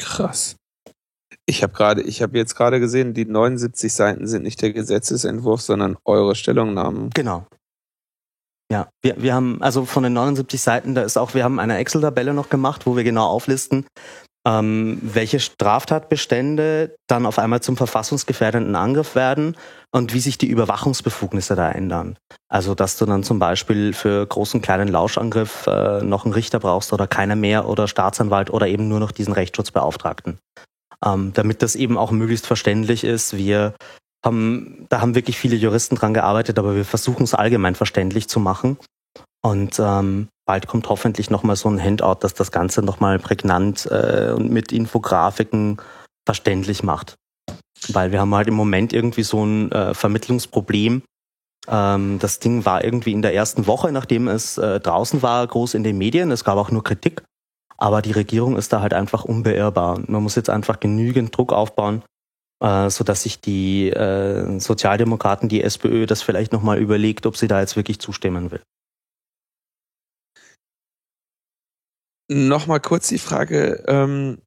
Krass. 0.02 0.56
Ich 1.46 1.62
habe 1.62 1.72
gerade, 1.72 2.02
ich 2.02 2.22
habe 2.22 2.36
jetzt 2.38 2.54
gerade 2.54 2.78
gesehen, 2.80 3.14
die 3.14 3.24
79 3.24 3.92
Seiten 3.92 4.26
sind 4.26 4.42
nicht 4.42 4.62
der 4.62 4.72
Gesetzesentwurf, 4.72 5.60
sondern 5.60 5.96
eure 6.04 6.34
Stellungnahmen. 6.34 7.10
Genau. 7.10 7.46
Ja, 8.70 8.88
wir, 9.02 9.20
wir 9.20 9.34
haben, 9.34 9.62
also 9.62 9.84
von 9.84 10.02
den 10.02 10.12
79 10.14 10.60
Seiten, 10.60 10.94
da 10.94 11.02
ist 11.02 11.18
auch, 11.18 11.34
wir 11.34 11.44
haben 11.44 11.58
eine 11.58 11.76
Excel-Tabelle 11.76 12.32
noch 12.32 12.48
gemacht, 12.48 12.86
wo 12.86 12.96
wir 12.96 13.04
genau 13.04 13.26
auflisten, 13.26 13.86
ähm, 14.46 14.98
welche 15.02 15.38
Straftatbestände 15.38 16.96
dann 17.06 17.26
auf 17.26 17.38
einmal 17.38 17.60
zum 17.60 17.76
verfassungsgefährdenden 17.76 18.74
Angriff 18.74 19.14
werden 19.14 19.56
und 19.92 20.14
wie 20.14 20.20
sich 20.20 20.36
die 20.38 20.48
Überwachungsbefugnisse 20.48 21.54
da 21.54 21.70
ändern. 21.70 22.16
Also 22.48 22.74
dass 22.74 22.96
du 22.96 23.06
dann 23.06 23.22
zum 23.22 23.38
Beispiel 23.38 23.92
für 23.92 24.26
großen 24.26 24.60
kleinen 24.60 24.88
Lauschangriff 24.88 25.66
äh, 25.66 26.02
noch 26.02 26.24
einen 26.24 26.34
Richter 26.34 26.58
brauchst 26.58 26.92
oder 26.92 27.06
keiner 27.06 27.36
mehr 27.36 27.68
oder 27.68 27.86
Staatsanwalt 27.86 28.50
oder 28.50 28.66
eben 28.66 28.88
nur 28.88 29.00
noch 29.00 29.12
diesen 29.12 29.32
Rechtsschutzbeauftragten. 29.32 30.38
Ähm, 31.04 31.32
damit 31.34 31.62
das 31.62 31.76
eben 31.76 31.96
auch 31.96 32.10
möglichst 32.10 32.46
verständlich 32.46 33.04
ist. 33.04 33.36
Wir 33.36 33.74
haben, 34.24 34.86
da 34.88 35.00
haben 35.00 35.14
wirklich 35.14 35.36
viele 35.36 35.56
Juristen 35.56 35.96
dran 35.96 36.14
gearbeitet, 36.14 36.58
aber 36.58 36.74
wir 36.76 36.84
versuchen 36.84 37.24
es 37.24 37.34
allgemein 37.34 37.74
verständlich 37.74 38.28
zu 38.28 38.40
machen. 38.40 38.76
Und 39.42 39.78
ähm, 39.80 40.28
bald 40.46 40.68
kommt 40.68 40.88
hoffentlich 40.88 41.30
nochmal 41.30 41.56
so 41.56 41.68
ein 41.68 41.82
Handout, 41.82 42.18
das 42.20 42.34
das 42.34 42.52
Ganze 42.52 42.82
nochmal 42.82 43.18
prägnant 43.18 43.86
äh, 43.90 44.32
und 44.34 44.50
mit 44.50 44.72
Infografiken 44.72 45.78
verständlich 46.24 46.82
macht. 46.82 47.16
Weil 47.88 48.12
wir 48.12 48.20
haben 48.20 48.34
halt 48.34 48.46
im 48.46 48.54
Moment 48.54 48.92
irgendwie 48.92 49.24
so 49.24 49.44
ein 49.44 49.72
äh, 49.72 49.94
Vermittlungsproblem. 49.94 51.02
Ähm, 51.68 52.18
das 52.20 52.38
Ding 52.38 52.64
war 52.64 52.84
irgendwie 52.84 53.12
in 53.12 53.22
der 53.22 53.34
ersten 53.34 53.66
Woche, 53.66 53.90
nachdem 53.90 54.28
es 54.28 54.58
äh, 54.58 54.78
draußen 54.78 55.22
war, 55.22 55.44
groß 55.46 55.74
in 55.74 55.82
den 55.82 55.98
Medien. 55.98 56.30
Es 56.30 56.44
gab 56.44 56.56
auch 56.56 56.70
nur 56.70 56.84
Kritik. 56.84 57.22
Aber 57.76 58.00
die 58.00 58.12
Regierung 58.12 58.56
ist 58.56 58.72
da 58.72 58.80
halt 58.80 58.94
einfach 58.94 59.24
unbeirrbar. 59.24 60.00
Man 60.06 60.22
muss 60.22 60.36
jetzt 60.36 60.50
einfach 60.50 60.78
genügend 60.78 61.36
Druck 61.36 61.52
aufbauen, 61.52 62.04
äh, 62.62 62.88
sodass 62.90 63.24
sich 63.24 63.40
die 63.40 63.90
äh, 63.90 64.60
Sozialdemokraten, 64.60 65.48
die 65.48 65.64
SPÖ, 65.64 66.06
das 66.06 66.22
vielleicht 66.22 66.52
nochmal 66.52 66.78
überlegt, 66.78 67.26
ob 67.26 67.36
sie 67.36 67.48
da 67.48 67.58
jetzt 67.58 67.74
wirklich 67.74 67.98
zustimmen 67.98 68.52
will. 68.52 68.60
Nochmal 72.28 72.80
kurz 72.80 73.08
die 73.08 73.18
Frage, 73.18 73.84
ähm, 73.86 74.38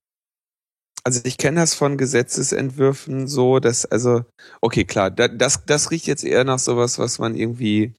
also 1.03 1.21
ich 1.23 1.37
kenne 1.37 1.59
das 1.59 1.75
von 1.75 1.97
Gesetzesentwürfen 1.97 3.27
so, 3.27 3.59
dass, 3.59 3.85
also, 3.85 4.25
okay, 4.61 4.85
klar, 4.85 5.11
das, 5.11 5.63
das 5.65 5.91
riecht 5.91 6.07
jetzt 6.07 6.23
eher 6.23 6.43
nach 6.43 6.57
sowas, 6.57 6.97
was 6.97 7.19
man 7.19 7.35
irgendwie 7.35 7.93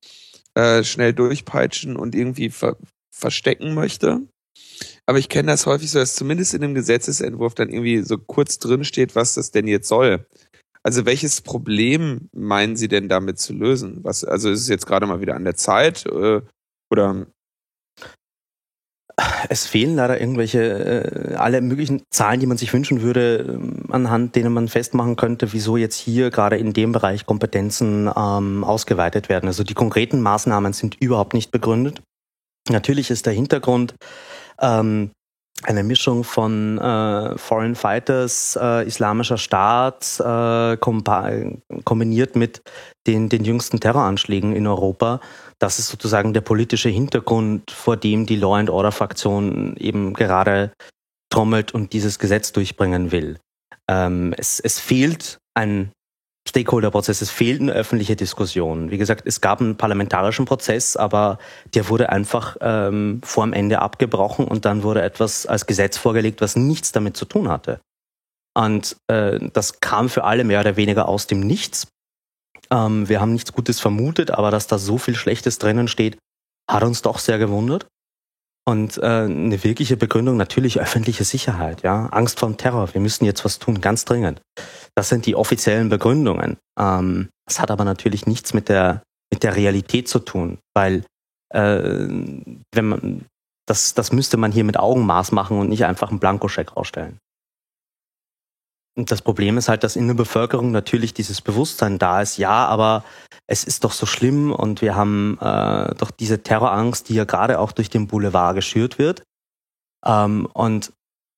äh, 0.54 0.82
schnell 0.82 1.12
durchpeitschen 1.12 1.96
und 1.96 2.14
irgendwie 2.14 2.50
ver 2.50 2.76
verstecken 3.12 3.72
möchte. 3.72 4.26
Aber 5.06 5.18
ich 5.18 5.30
kenne 5.30 5.46
das 5.46 5.64
häufig 5.64 5.90
so, 5.90 5.98
dass 5.98 6.16
zumindest 6.16 6.52
in 6.52 6.60
dem 6.60 6.74
Gesetzesentwurf 6.74 7.54
dann 7.54 7.70
irgendwie 7.70 8.02
so 8.02 8.18
kurz 8.18 8.58
drin 8.58 8.84
steht, 8.84 9.14
was 9.14 9.34
das 9.34 9.50
denn 9.50 9.66
jetzt 9.68 9.88
soll. 9.88 10.26
Also 10.82 11.06
welches 11.06 11.40
Problem 11.40 12.28
meinen 12.32 12.76
Sie 12.76 12.88
denn 12.88 13.08
damit 13.08 13.38
zu 13.38 13.54
lösen? 13.54 14.04
Was, 14.04 14.22
also 14.24 14.50
ist 14.50 14.60
es 14.60 14.68
jetzt 14.68 14.86
gerade 14.86 15.06
mal 15.06 15.20
wieder 15.20 15.34
an 15.34 15.44
der 15.44 15.56
Zeit 15.56 16.04
äh, 16.06 16.42
oder 16.90 17.26
es 19.48 19.66
fehlen 19.66 19.96
leider 19.96 20.20
irgendwelche, 20.20 20.60
äh, 20.62 21.34
alle 21.36 21.60
möglichen 21.62 22.02
Zahlen, 22.10 22.40
die 22.40 22.46
man 22.46 22.58
sich 22.58 22.72
wünschen 22.72 23.00
würde, 23.00 23.46
ähm, 23.48 23.84
anhand 23.90 24.36
denen 24.36 24.52
man 24.52 24.68
festmachen 24.68 25.16
könnte, 25.16 25.52
wieso 25.52 25.76
jetzt 25.76 25.96
hier 25.96 26.30
gerade 26.30 26.58
in 26.58 26.72
dem 26.72 26.92
Bereich 26.92 27.24
Kompetenzen 27.24 28.10
ähm, 28.14 28.62
ausgeweitet 28.64 29.28
werden. 29.28 29.46
Also 29.46 29.64
die 29.64 29.74
konkreten 29.74 30.20
Maßnahmen 30.20 30.72
sind 30.72 30.96
überhaupt 31.00 31.32
nicht 31.32 31.50
begründet. 31.50 32.02
Natürlich 32.68 33.10
ist 33.10 33.26
der 33.26 33.32
Hintergrund 33.32 33.94
ähm, 34.60 35.10
eine 35.62 35.82
Mischung 35.82 36.22
von 36.22 36.78
äh, 36.78 37.38
Foreign 37.38 37.74
Fighters, 37.74 38.58
äh, 38.60 38.86
islamischer 38.86 39.38
Staat, 39.38 40.20
äh, 40.20 40.76
kombiniert 40.76 42.36
mit 42.36 42.60
den, 43.06 43.28
den 43.28 43.44
jüngsten 43.44 43.80
Terroranschlägen 43.80 44.54
in 44.54 44.66
Europa. 44.66 45.20
Das 45.58 45.78
ist 45.78 45.88
sozusagen 45.88 46.34
der 46.34 46.42
politische 46.42 46.88
Hintergrund, 46.88 47.70
vor 47.70 47.96
dem 47.96 48.26
die 48.26 48.36
Law 48.36 48.56
and 48.56 48.70
Order 48.70 48.92
Fraktion 48.92 49.76
eben 49.76 50.12
gerade 50.12 50.72
trommelt 51.30 51.72
und 51.72 51.92
dieses 51.92 52.18
Gesetz 52.18 52.52
durchbringen 52.52 53.10
will. 53.10 53.38
Ähm, 53.88 54.34
es, 54.36 54.60
es 54.60 54.78
fehlt 54.78 55.38
ein 55.54 55.92
Stakeholder-Prozess, 56.48 57.22
es 57.22 57.30
fehlt 57.30 57.60
eine 57.60 57.72
öffentliche 57.72 58.16
Diskussion. 58.16 58.90
Wie 58.90 58.98
gesagt, 58.98 59.22
es 59.26 59.40
gab 59.40 59.60
einen 59.60 59.76
parlamentarischen 59.76 60.44
Prozess, 60.44 60.96
aber 60.96 61.38
der 61.74 61.88
wurde 61.88 62.10
einfach 62.10 62.56
ähm, 62.60 63.20
vor 63.24 63.44
dem 63.44 63.52
Ende 63.52 63.80
abgebrochen 63.80 64.46
und 64.46 64.64
dann 64.64 64.82
wurde 64.82 65.02
etwas 65.02 65.46
als 65.46 65.66
Gesetz 65.66 65.98
vorgelegt, 65.98 66.40
was 66.40 66.54
nichts 66.54 66.92
damit 66.92 67.16
zu 67.16 67.24
tun 67.24 67.48
hatte. 67.48 67.80
Und 68.56 68.96
äh, 69.08 69.38
das 69.52 69.80
kam 69.80 70.08
für 70.08 70.24
alle 70.24 70.44
mehr 70.44 70.60
oder 70.60 70.76
weniger 70.76 71.08
aus 71.08 71.26
dem 71.26 71.40
Nichts. 71.40 71.88
Ähm, 72.70 73.08
wir 73.08 73.20
haben 73.20 73.32
nichts 73.32 73.52
Gutes 73.52 73.80
vermutet, 73.80 74.30
aber 74.30 74.50
dass 74.50 74.66
da 74.66 74.78
so 74.78 74.98
viel 74.98 75.14
Schlechtes 75.14 75.58
drinnen 75.58 75.88
steht, 75.88 76.18
hat 76.70 76.82
uns 76.82 77.02
doch 77.02 77.18
sehr 77.18 77.38
gewundert. 77.38 77.86
Und 78.68 78.98
äh, 78.98 79.06
eine 79.06 79.62
wirkliche 79.62 79.96
Begründung 79.96 80.36
natürlich 80.36 80.80
öffentliche 80.80 81.22
Sicherheit, 81.22 81.82
ja, 81.82 82.06
Angst 82.06 82.40
vor 82.40 82.56
Terror. 82.56 82.92
Wir 82.92 83.00
müssen 83.00 83.24
jetzt 83.24 83.44
was 83.44 83.60
tun, 83.60 83.80
ganz 83.80 84.04
dringend. 84.04 84.40
Das 84.96 85.08
sind 85.08 85.24
die 85.26 85.36
offiziellen 85.36 85.88
Begründungen. 85.88 86.56
Ähm, 86.76 87.28
das 87.46 87.60
hat 87.60 87.70
aber 87.70 87.84
natürlich 87.84 88.26
nichts 88.26 88.54
mit 88.54 88.68
der 88.68 89.02
mit 89.32 89.42
der 89.42 89.54
Realität 89.56 90.08
zu 90.08 90.18
tun, 90.18 90.58
weil 90.74 91.04
äh, 91.50 92.08
wenn 92.72 92.88
man 92.88 93.26
das 93.66 93.94
das 93.94 94.10
müsste 94.10 94.36
man 94.36 94.50
hier 94.50 94.64
mit 94.64 94.78
Augenmaß 94.78 95.30
machen 95.30 95.60
und 95.60 95.68
nicht 95.68 95.84
einfach 95.84 96.10
einen 96.10 96.18
Blankoscheck 96.18 96.76
ausstellen. 96.76 97.18
Und 98.96 99.10
das 99.10 99.20
Problem 99.20 99.58
ist 99.58 99.68
halt, 99.68 99.84
dass 99.84 99.94
in 99.94 100.06
der 100.06 100.14
Bevölkerung 100.14 100.70
natürlich 100.70 101.12
dieses 101.12 101.42
Bewusstsein 101.42 101.98
da 101.98 102.22
ist, 102.22 102.38
ja, 102.38 102.66
aber 102.66 103.04
es 103.46 103.62
ist 103.62 103.84
doch 103.84 103.92
so 103.92 104.06
schlimm 104.06 104.52
und 104.52 104.80
wir 104.80 104.96
haben 104.96 105.38
äh, 105.40 105.94
doch 105.96 106.10
diese 106.10 106.42
Terrorangst, 106.42 107.08
die 107.08 107.14
ja 107.14 107.24
gerade 107.24 107.58
auch 107.58 107.72
durch 107.72 107.90
den 107.90 108.06
Boulevard 108.06 108.56
geschürt 108.56 108.98
wird. 108.98 109.22
Ähm, 110.04 110.46
und 110.52 110.92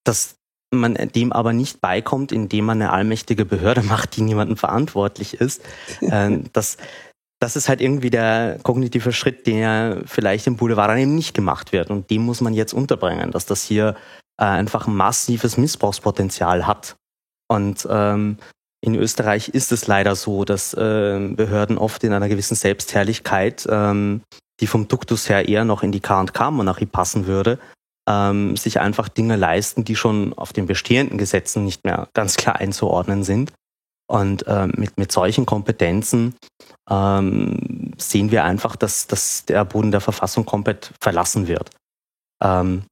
dass 0.05 0.37
man 0.71 0.95
dem 0.95 1.33
aber 1.33 1.53
nicht 1.53 1.81
beikommt, 1.81 2.31
indem 2.31 2.67
man 2.67 2.81
eine 2.81 2.93
allmächtige 2.93 3.45
Behörde 3.45 3.83
macht, 3.83 4.17
die 4.17 4.23
niemandem 4.23 4.57
verantwortlich 4.57 5.35
ist. 5.35 5.63
äh, 6.01 6.39
das, 6.53 6.77
das 7.41 7.57
ist 7.57 7.69
halt 7.69 7.81
irgendwie 7.81 8.11
der 8.11 8.61
kognitive 8.63 9.13
Schritt, 9.13 9.47
der 9.49 10.03
vielleicht 10.07 10.47
im 10.47 10.57
Boulevard 10.57 10.91
dann 10.91 10.99
eben 10.99 11.15
nicht 11.15 11.35
gemacht 11.35 11.73
wird. 11.73 11.91
Und 11.91 12.11
dem 12.11 12.23
muss 12.23 12.41
man 12.41 12.55
jetzt 12.55 12.73
unterbringen, 12.73 13.33
dass 13.33 13.47
das 13.47 13.65
hier 13.65 13.97
äh, 14.41 14.45
einfach 14.45 14.87
ein 14.87 14.97
massives 14.97 15.57
Missbrauchspotenzial 15.57 16.67
hat. 16.67 16.97
Und 17.49 17.87
ähm, 17.91 18.37
in 18.81 18.95
Österreich 18.95 19.49
ist 19.49 19.73
es 19.73 19.87
leider 19.87 20.15
so, 20.15 20.45
dass 20.45 20.75
äh, 20.75 21.33
Behörden 21.35 21.79
oft 21.79 22.05
in 22.05 22.13
einer 22.13 22.29
gewissen 22.29 22.55
Selbstherrlichkeit, 22.55 23.67
ähm, 23.69 24.23
die 24.61 24.67
vom 24.67 24.87
Duktus 24.87 25.29
her 25.29 25.49
eher 25.49 25.65
noch 25.65 25.83
in 25.83 25.93
die 25.93 26.01
K&K-Monarchie 26.01 26.87
passen 26.87 27.27
würde, 27.27 27.59
ähm, 28.09 28.57
sich 28.57 28.81
einfach 28.81 29.09
Dinge 29.09 29.37
leisten, 29.37 29.85
die 29.85 29.97
schon 29.97 30.33
auf 30.35 30.53
den 30.53 30.67
bestehenden 30.67 31.19
Gesetzen 31.19 31.65
nicht 31.65 31.85
mehr 31.85 32.09
ganz 32.15 32.37
klar 32.37 32.57
einzuordnen 32.57 33.25
sind. 33.25 33.53
Und 34.11 34.45
ähm, 34.47 34.73
mit, 34.77 34.97
mit 34.97 35.13
solchen 35.13 35.45
Kompetenzen 35.45 36.35
ähm, 36.89 37.93
sehen 37.99 38.31
wir 38.31 38.45
einfach, 38.45 38.77
dass, 38.77 39.07
dass 39.07 39.45
der 39.45 39.65
Boden 39.65 39.91
der 39.91 40.01
Verfassung 40.01 40.47
komplett 40.47 40.95
verlassen 41.01 41.47
wird. 41.47 41.71
Ähm, 42.43 42.85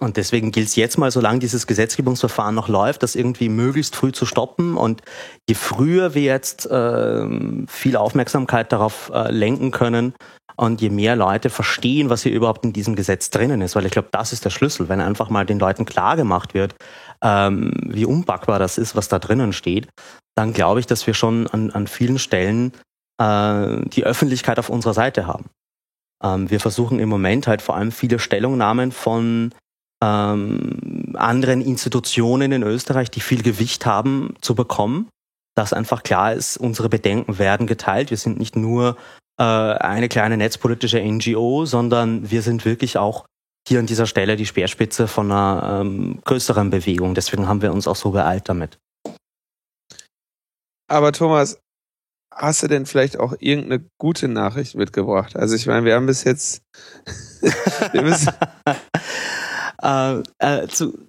und 0.00 0.16
deswegen 0.16 0.50
gilt 0.50 0.68
es 0.68 0.76
jetzt 0.76 0.98
mal, 0.98 1.10
solange 1.10 1.38
dieses 1.38 1.68
Gesetzgebungsverfahren 1.68 2.54
noch 2.54 2.68
läuft, 2.68 3.04
das 3.04 3.14
irgendwie 3.14 3.48
möglichst 3.48 3.94
früh 3.94 4.10
zu 4.10 4.26
stoppen. 4.26 4.76
Und 4.76 5.02
je 5.48 5.54
früher 5.54 6.14
wir 6.14 6.22
jetzt 6.22 6.66
äh, 6.66 7.26
viel 7.68 7.96
Aufmerksamkeit 7.96 8.72
darauf 8.72 9.10
äh, 9.14 9.30
lenken 9.30 9.70
können 9.70 10.14
und 10.56 10.80
je 10.80 10.90
mehr 10.90 11.14
Leute 11.14 11.48
verstehen, 11.48 12.10
was 12.10 12.24
hier 12.24 12.32
überhaupt 12.32 12.64
in 12.64 12.72
diesem 12.72 12.96
Gesetz 12.96 13.30
drinnen 13.30 13.60
ist, 13.60 13.76
weil 13.76 13.86
ich 13.86 13.92
glaube, 13.92 14.08
das 14.10 14.32
ist 14.32 14.44
der 14.44 14.50
Schlüssel, 14.50 14.88
wenn 14.88 15.00
einfach 15.00 15.30
mal 15.30 15.46
den 15.46 15.60
Leuten 15.60 15.84
klar 15.84 16.16
gemacht 16.16 16.54
wird, 16.54 16.74
ähm, 17.22 17.72
wie 17.86 18.04
unpackbar 18.04 18.58
das 18.58 18.78
ist, 18.78 18.96
was 18.96 19.08
da 19.08 19.20
drinnen 19.20 19.52
steht, 19.52 19.88
dann 20.34 20.52
glaube 20.52 20.80
ich, 20.80 20.86
dass 20.86 21.06
wir 21.06 21.14
schon 21.14 21.46
an, 21.46 21.70
an 21.70 21.86
vielen 21.86 22.18
Stellen 22.18 22.72
äh, 23.20 23.80
die 23.86 24.04
Öffentlichkeit 24.04 24.58
auf 24.58 24.70
unserer 24.70 24.94
Seite 24.94 25.28
haben. 25.28 25.46
Ähm, 26.22 26.50
wir 26.50 26.58
versuchen 26.58 26.98
im 26.98 27.08
Moment 27.08 27.46
halt 27.46 27.62
vor 27.62 27.76
allem 27.76 27.92
viele 27.92 28.18
Stellungnahmen 28.18 28.90
von 28.90 29.54
ähm, 30.04 31.14
anderen 31.14 31.60
Institutionen 31.60 32.52
in 32.52 32.62
Österreich, 32.62 33.10
die 33.10 33.20
viel 33.20 33.42
Gewicht 33.42 33.86
haben, 33.86 34.34
zu 34.40 34.54
bekommen. 34.54 35.08
Dass 35.56 35.72
einfach 35.72 36.02
klar 36.02 36.32
ist, 36.32 36.56
unsere 36.56 36.88
Bedenken 36.88 37.38
werden 37.38 37.66
geteilt. 37.66 38.10
Wir 38.10 38.16
sind 38.16 38.38
nicht 38.38 38.56
nur 38.56 38.96
äh, 39.38 39.44
eine 39.44 40.08
kleine 40.08 40.36
netzpolitische 40.36 41.00
NGO, 41.00 41.64
sondern 41.64 42.30
wir 42.30 42.42
sind 42.42 42.64
wirklich 42.64 42.98
auch 42.98 43.24
hier 43.66 43.78
an 43.78 43.86
dieser 43.86 44.06
Stelle 44.06 44.36
die 44.36 44.46
Speerspitze 44.46 45.08
von 45.08 45.30
einer 45.30 45.80
ähm, 45.80 46.20
größeren 46.24 46.70
Bewegung. 46.70 47.14
Deswegen 47.14 47.48
haben 47.48 47.62
wir 47.62 47.72
uns 47.72 47.86
auch 47.86 47.96
so 47.96 48.10
beeilt 48.10 48.48
damit. 48.48 48.78
Aber 50.88 51.12
Thomas, 51.12 51.60
hast 52.34 52.62
du 52.62 52.68
denn 52.68 52.84
vielleicht 52.84 53.18
auch 53.18 53.34
irgendeine 53.38 53.88
gute 53.98 54.28
Nachricht 54.28 54.74
mitgebracht? 54.74 55.36
Also 55.36 55.54
ich 55.54 55.66
meine, 55.66 55.86
wir 55.86 55.94
haben 55.94 56.06
bis 56.06 56.24
jetzt 56.24 56.62
wir 57.92 58.02
müssen, 58.02 58.32
Äh, 59.84 60.22
äh, 60.38 60.66
zu, 60.68 61.06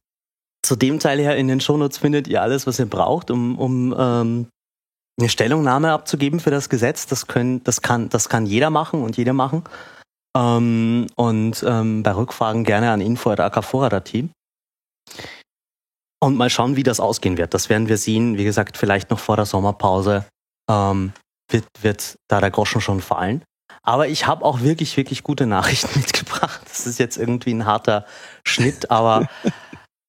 zu 0.61 0.76
dem 0.76 0.99
Teil 0.99 1.19
her 1.19 1.38
in 1.38 1.47
den 1.47 1.61
Shownotes 1.61 1.97
findet 1.97 2.27
ihr 2.27 2.41
alles, 2.41 2.68
was 2.68 2.80
ihr 2.80 2.88
braucht, 2.88 3.31
um, 3.31 3.57
um 3.57 3.95
ähm, 3.97 4.47
eine 5.18 5.30
Stellungnahme 5.30 5.91
abzugeben 5.91 6.39
für 6.39 6.52
das 6.52 6.69
Gesetz. 6.69 7.07
Das, 7.07 7.27
können, 7.27 7.64
das, 7.64 7.81
kann, 7.81 8.10
das 8.10 8.30
kann 8.30 8.45
jeder 8.45 8.69
machen 8.69 9.02
und 9.02 9.15
jeder 9.18 9.34
machen. 9.34 9.64
Ähm, 10.35 11.07
und 11.15 11.64
ähm, 11.65 12.03
bei 12.03 12.14
Rückfragen 12.14 12.64
gerne 12.64 12.91
an 12.91 13.02
info.akfora.team. 13.02 14.31
Und 16.19 16.35
mal 16.35 16.49
schauen, 16.49 16.76
wie 16.76 16.84
das 16.84 16.99
ausgehen 16.99 17.38
wird. 17.38 17.53
Das 17.53 17.69
werden 17.69 17.88
wir 17.88 17.97
sehen. 17.97 18.38
Wie 18.38 18.43
gesagt, 18.43 18.77
vielleicht 18.77 19.11
noch 19.11 19.19
vor 19.19 19.35
der 19.35 19.45
Sommerpause 19.45 20.26
ähm, 20.69 21.14
wird, 21.49 21.65
wird 21.81 22.18
da 22.27 22.41
der 22.41 22.52
Groschen 22.52 22.81
schon 22.81 23.02
fallen. 23.02 23.43
Aber 23.84 24.07
ich 24.07 24.26
habe 24.26 24.43
auch 24.43 24.61
wirklich, 24.61 24.97
wirklich 24.97 25.23
gute 25.23 25.45
Nachrichten 25.45 25.99
mitgebracht. 25.99 26.61
Das 26.68 26.88
ist 26.88 26.99
jetzt 26.99 27.18
irgendwie 27.18 27.53
ein 27.53 27.65
harter 27.65 28.06
Schnitt, 28.56 28.90
aber 28.90 29.27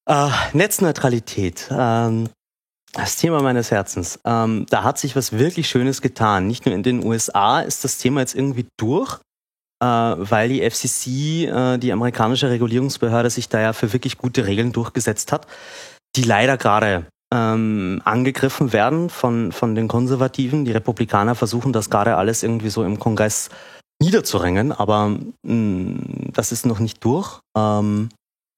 äh, 0.08 0.28
Netzneutralität, 0.52 1.68
ähm, 1.70 2.28
das 2.92 3.16
Thema 3.16 3.42
meines 3.42 3.70
Herzens. 3.70 4.20
Ähm, 4.24 4.66
da 4.70 4.84
hat 4.84 4.98
sich 4.98 5.16
was 5.16 5.32
wirklich 5.32 5.68
Schönes 5.68 6.00
getan. 6.00 6.46
Nicht 6.46 6.64
nur 6.64 6.74
in 6.74 6.82
den 6.82 7.04
USA 7.04 7.60
ist 7.60 7.84
das 7.84 7.98
Thema 7.98 8.20
jetzt 8.20 8.34
irgendwie 8.34 8.66
durch, 8.78 9.18
äh, 9.82 9.86
weil 9.86 10.48
die 10.48 10.62
FCC, 10.62 11.46
äh, 11.46 11.78
die 11.78 11.92
amerikanische 11.92 12.48
Regulierungsbehörde, 12.48 13.30
sich 13.30 13.48
da 13.48 13.60
ja 13.60 13.72
für 13.72 13.92
wirklich 13.92 14.16
gute 14.16 14.46
Regeln 14.46 14.72
durchgesetzt 14.72 15.32
hat, 15.32 15.46
die 16.14 16.22
leider 16.22 16.56
gerade 16.56 17.06
ähm, 17.34 18.00
angegriffen 18.04 18.72
werden 18.72 19.10
von, 19.10 19.50
von 19.50 19.74
den 19.74 19.88
Konservativen. 19.88 20.64
Die 20.64 20.72
Republikaner 20.72 21.34
versuchen 21.34 21.72
das 21.72 21.90
gerade 21.90 22.16
alles 22.16 22.44
irgendwie 22.44 22.70
so 22.70 22.84
im 22.84 23.00
Kongress 23.00 23.50
niederzuringen, 24.00 24.72
aber 24.72 25.08
mh, 25.08 25.22
mm, 25.42 26.30
das 26.32 26.52
ist 26.52 26.64
noch 26.64 26.78
nicht 26.78 27.04
durch. 27.04 27.40
Ähm, 27.56 28.08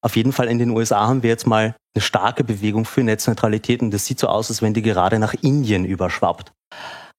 auf 0.02 0.16
jeden 0.16 0.32
Fall 0.32 0.48
in 0.48 0.58
den 0.58 0.70
USA 0.70 1.08
haben 1.08 1.22
wir 1.22 1.30
jetzt 1.30 1.46
mal 1.46 1.74
eine 1.94 2.02
starke 2.02 2.44
Bewegung 2.44 2.84
für 2.84 3.02
Netzneutralität 3.02 3.82
und 3.82 3.90
das 3.92 4.06
sieht 4.06 4.20
so 4.20 4.28
aus, 4.28 4.50
als 4.50 4.62
wenn 4.62 4.74
die 4.74 4.82
gerade 4.82 5.18
nach 5.18 5.34
Indien 5.34 5.84
überschwappt. 5.84 6.52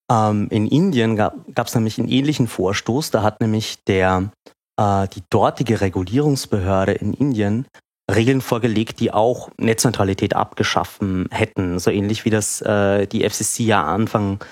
Ähm, 0.10 0.48
in 0.50 0.68
Indien 0.68 1.16
gab 1.16 1.68
es 1.68 1.76
nämlich 1.76 2.00
einen 2.00 2.10
ähnlichen 2.10 2.48
Vorstoß. 2.48 3.12
Da 3.12 3.22
hat 3.22 3.42
nämlich 3.42 3.84
der, 3.86 4.32
äh, 4.80 5.08
die 5.10 5.24
dortige 5.30 5.82
Regulierungsbehörde 5.82 6.94
in 6.94 7.14
Indien 7.14 7.68
Regeln 8.10 8.42
vorgelegt, 8.42 9.00
die 9.00 9.12
auch 9.14 9.50
Netzneutralität 9.58 10.36
abgeschaffen 10.36 11.28
hätten. 11.32 11.78
So 11.80 11.92
ähnlich 11.92 12.26
wie 12.26 12.32
das 12.32 12.62
äh, 12.62 13.06
die 13.06 13.28
FCC 13.30 13.60
ja 13.60 13.84
Anfang 13.84 14.44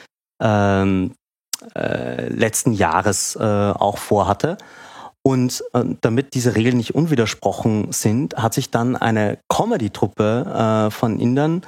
ähm, 0.42 1.14
äh, 1.76 2.28
letzten 2.30 2.74
Jahres 2.74 3.36
äh, 3.36 3.44
auch 3.44 3.98
vorhatte. 3.98 4.58
Und 5.28 5.62
äh, 5.74 5.84
damit 6.00 6.36
diese 6.36 6.56
Regeln 6.56 6.78
nicht 6.78 6.96
unwidersprochen 6.96 7.92
sind, 7.92 8.38
hat 8.38 8.54
sich 8.54 8.72
dann 8.72 8.96
eine 8.96 9.40
Comedy-Truppe 9.50 10.88
äh, 10.88 10.90
von 10.90 11.20
Indern 11.20 11.64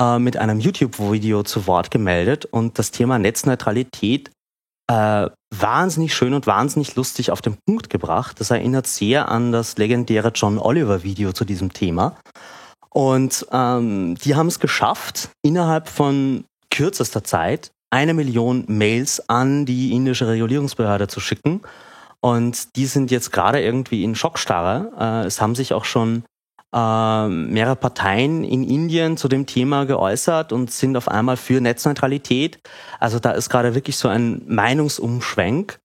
äh, 0.00 0.20
mit 0.20 0.36
einem 0.36 0.60
YouTube-Video 0.60 1.42
zu 1.42 1.66
Wort 1.66 1.90
gemeldet 1.90 2.44
und 2.44 2.78
das 2.78 2.92
Thema 2.92 3.18
Netzneutralität 3.18 4.30
äh, 4.88 5.28
wahnsinnig 5.52 6.14
schön 6.14 6.34
und 6.34 6.46
wahnsinnig 6.46 6.94
lustig 6.94 7.32
auf 7.32 7.42
den 7.42 7.56
Punkt 7.66 7.90
gebracht. 7.90 8.38
Das 8.38 8.52
erinnert 8.52 8.86
sehr 8.86 9.28
an 9.28 9.50
das 9.50 9.76
legendäre 9.76 10.30
John 10.32 10.60
Oliver-Video 10.60 11.32
zu 11.32 11.44
diesem 11.44 11.72
Thema. 11.72 12.16
Und 12.90 13.44
ähm, 13.50 14.14
die 14.22 14.36
haben 14.36 14.46
es 14.46 14.60
geschafft, 14.60 15.30
innerhalb 15.42 15.88
von 15.88 16.44
kürzester 16.72 17.24
Zeit 17.24 17.72
eine 17.92 18.14
Million 18.14 18.66
Mails 18.68 19.28
an 19.28 19.66
die 19.66 19.90
indische 19.94 20.28
Regulierungsbehörde 20.28 21.08
zu 21.08 21.18
schicken. 21.18 21.62
Und 22.20 22.76
die 22.76 22.86
sind 22.86 23.10
jetzt 23.10 23.32
gerade 23.32 23.62
irgendwie 23.62 24.04
in 24.04 24.14
Schockstarre. 24.14 24.92
Äh, 24.98 25.26
es 25.26 25.40
haben 25.40 25.54
sich 25.54 25.72
auch 25.72 25.84
schon 25.84 26.24
äh, 26.74 27.28
mehrere 27.28 27.76
Parteien 27.76 28.44
in 28.44 28.62
Indien 28.62 29.16
zu 29.16 29.28
dem 29.28 29.46
Thema 29.46 29.86
geäußert 29.86 30.52
und 30.52 30.70
sind 30.70 30.96
auf 30.96 31.08
einmal 31.08 31.36
für 31.36 31.60
Netzneutralität. 31.60 32.60
Also 32.98 33.18
da 33.18 33.32
ist 33.32 33.48
gerade 33.48 33.74
wirklich 33.74 33.96
so 33.96 34.08
ein 34.08 34.42
Meinungsumschwenk 34.46 35.80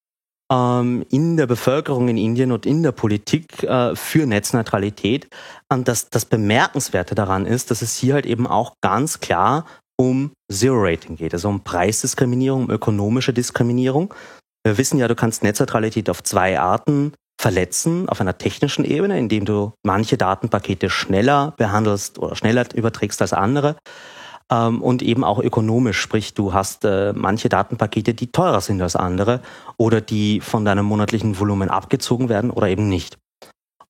ähm, 0.51 1.05
in 1.09 1.37
der 1.37 1.47
Bevölkerung 1.47 2.07
in 2.09 2.17
Indien 2.17 2.51
und 2.51 2.65
in 2.65 2.83
der 2.83 2.91
Politik 2.91 3.63
äh, 3.63 3.95
für 3.95 4.27
Netzneutralität. 4.27 5.27
Und 5.71 5.87
das, 5.87 6.09
das 6.09 6.25
Bemerkenswerte 6.25 7.15
daran 7.15 7.45
ist, 7.45 7.71
dass 7.71 7.81
es 7.81 7.95
hier 7.95 8.15
halt 8.15 8.25
eben 8.25 8.45
auch 8.45 8.75
ganz 8.81 9.19
klar 9.19 9.65
um 9.97 10.33
Zero 10.51 10.75
Rating 10.77 11.15
geht, 11.15 11.33
also 11.33 11.47
um 11.47 11.63
Preisdiskriminierung, 11.63 12.65
um 12.65 12.69
ökonomische 12.69 13.33
Diskriminierung. 13.33 14.13
Wir 14.65 14.79
wissen 14.79 14.97
ja, 14.97 15.07
du 15.07 15.13
kannst 15.13 15.43
Netzneutralität 15.43 16.09
auf 16.09 16.23
zwei 16.23 16.59
Arten 16.59 17.13
verletzen 17.39 18.09
auf 18.09 18.19
einer 18.19 18.39
technischen 18.39 18.83
Ebene, 18.83 19.19
indem 19.19 19.45
du 19.45 19.73
manche 19.83 20.17
Datenpakete 20.17 20.89
schneller 20.89 21.53
behandelst 21.57 22.17
oder 22.17 22.35
schneller 22.35 22.65
überträgst 22.73 23.21
als 23.21 23.31
andere. 23.31 23.75
Ähm, 24.51 24.81
und 24.81 25.03
eben 25.03 25.23
auch 25.23 25.37
ökonomisch, 25.37 25.99
sprich 25.99 26.33
du 26.33 26.53
hast 26.53 26.83
äh, 26.83 27.13
manche 27.13 27.47
Datenpakete, 27.47 28.15
die 28.15 28.31
teurer 28.31 28.59
sind 28.59 28.81
als 28.81 28.95
andere 28.95 29.41
oder 29.77 30.01
die 30.01 30.41
von 30.41 30.65
deinem 30.65 30.85
monatlichen 30.85 31.39
Volumen 31.39 31.69
abgezogen 31.69 32.27
werden 32.27 32.49
oder 32.49 32.67
eben 32.67 32.89
nicht. 32.89 33.19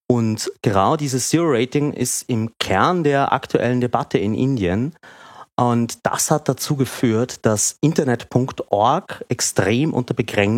Und 0.08 0.52
genau 0.62 0.98
dieses 0.98 1.30
Zero 1.30 1.46
Rating 1.48 1.94
ist 1.94 2.24
im 2.30 2.52
Kern 2.60 3.06
der 3.06 3.32
aktuellen 3.32 3.80
Debatte 3.80 4.18
in 4.18 4.34
Indien 4.34 4.94
und 5.58 6.06
das 6.06 6.32
hat 6.32 6.50
dazu 6.50 6.76
geführt, 6.76 7.46
dass 7.46 7.78
Internet.org 7.82 9.26
extrem 9.30 9.94
unter, 9.94 10.16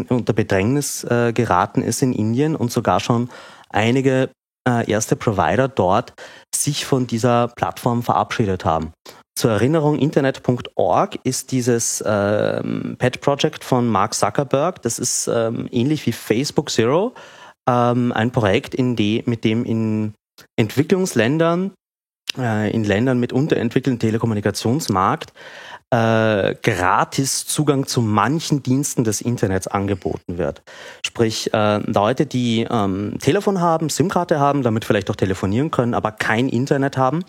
unter 0.09 0.33
Bedrängnis 0.33 1.03
äh, 1.03 1.33
geraten 1.33 1.83
ist 1.83 2.01
in 2.01 2.13
Indien 2.13 2.55
und 2.55 2.71
sogar 2.71 2.99
schon 2.99 3.29
einige 3.69 4.29
äh, 4.67 4.89
erste 4.89 5.15
Provider 5.15 5.67
dort 5.67 6.13
sich 6.53 6.85
von 6.85 7.05
dieser 7.05 7.49
Plattform 7.49 8.01
verabschiedet 8.01 8.65
haben. 8.65 8.91
Zur 9.37 9.51
Erinnerung, 9.51 9.99
Internet.org 9.99 11.19
ist 11.23 11.51
dieses 11.51 12.03
ähm, 12.05 12.95
Pet 12.97 13.21
Project 13.21 13.63
von 13.63 13.87
Mark 13.87 14.15
Zuckerberg. 14.15 14.81
Das 14.81 14.97
ist 14.97 15.27
ähm, 15.27 15.67
ähnlich 15.71 16.07
wie 16.07 16.11
Facebook 16.11 16.71
Zero, 16.71 17.13
ähm, 17.69 18.11
ein 18.13 18.31
Projekt, 18.31 18.73
in 18.73 18.95
de, 18.95 19.21
mit 19.27 19.43
dem 19.43 19.63
in 19.63 20.15
Entwicklungsländern 20.55 21.71
äh, 22.37 22.71
in 22.71 22.83
Ländern 22.83 23.19
mit 23.19 23.33
unterentwickeltem 23.33 23.99
Telekommunikationsmarkt 23.99 25.33
äh, 25.89 26.55
gratis 26.61 27.45
Zugang 27.45 27.87
zu 27.87 28.01
manchen 28.01 28.61
Diensten 28.61 29.03
des 29.03 29.21
Internets 29.21 29.67
angeboten 29.67 30.37
wird. 30.37 30.61
Sprich, 31.05 31.53
äh, 31.53 31.77
Leute, 31.77 32.25
die 32.25 32.67
ähm, 32.69 33.17
Telefon 33.19 33.61
haben, 33.61 33.89
SIM-Karte 33.89 34.39
haben, 34.39 34.63
damit 34.63 34.85
vielleicht 34.85 35.09
auch 35.09 35.15
telefonieren 35.15 35.71
können, 35.71 35.93
aber 35.93 36.11
kein 36.11 36.49
Internet 36.49 36.97
haben, 36.97 37.23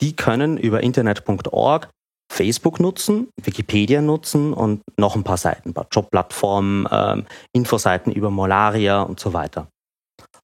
die 0.00 0.16
können 0.16 0.56
über 0.56 0.82
internet.org 0.82 1.88
Facebook 2.32 2.80
nutzen, 2.80 3.28
Wikipedia 3.40 4.00
nutzen 4.00 4.52
und 4.52 4.82
noch 4.96 5.16
ein 5.16 5.24
paar 5.24 5.36
Seiten, 5.36 5.70
ein 5.70 5.74
paar 5.74 5.88
Jobplattformen, 5.90 6.88
ähm, 6.90 7.26
Infoseiten 7.52 8.12
über 8.12 8.30
Malaria 8.30 9.02
und 9.02 9.20
so 9.20 9.32
weiter. 9.32 9.68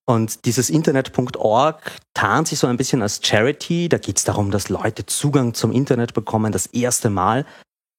Und 0.08 0.44
dieses 0.44 0.70
Internet.org 0.70 1.96
tarnt 2.14 2.46
sich 2.46 2.60
so 2.60 2.68
ein 2.68 2.76
bisschen 2.76 3.02
als 3.02 3.20
Charity. 3.22 3.88
Da 3.88 3.98
geht 3.98 4.18
es 4.18 4.24
darum, 4.24 4.52
dass 4.52 4.68
Leute 4.68 5.04
Zugang 5.04 5.52
zum 5.52 5.72
Internet 5.72 6.14
bekommen, 6.14 6.52
das 6.52 6.66
erste 6.66 7.10
Mal. 7.10 7.44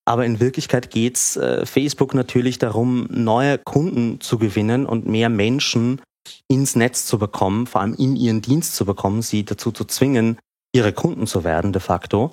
Aber 0.05 0.25
in 0.25 0.39
Wirklichkeit 0.39 0.89
geht's 0.89 1.35
äh, 1.35 1.65
Facebook 1.65 2.13
natürlich 2.13 2.59
darum, 2.59 3.07
neue 3.09 3.57
Kunden 3.57 4.21
zu 4.21 4.38
gewinnen 4.38 4.85
und 4.85 5.05
mehr 5.05 5.27
Menschen 5.27 6.01
ins 6.47 6.77
Netz 6.77 7.05
zu 7.05 7.19
bekommen, 7.19 7.67
vor 7.67 7.81
allem 7.81 7.93
in 7.93 8.15
ihren 8.15 8.41
Dienst 8.41 8.77
zu 8.77 8.85
bekommen, 8.85 9.21
sie 9.21 9.43
dazu 9.43 9.73
zu 9.73 9.84
zwingen, 9.84 10.39
ihre 10.73 10.93
Kunden 10.93 11.27
zu 11.27 11.43
werden 11.43 11.73
de 11.73 11.81
facto. 11.81 12.31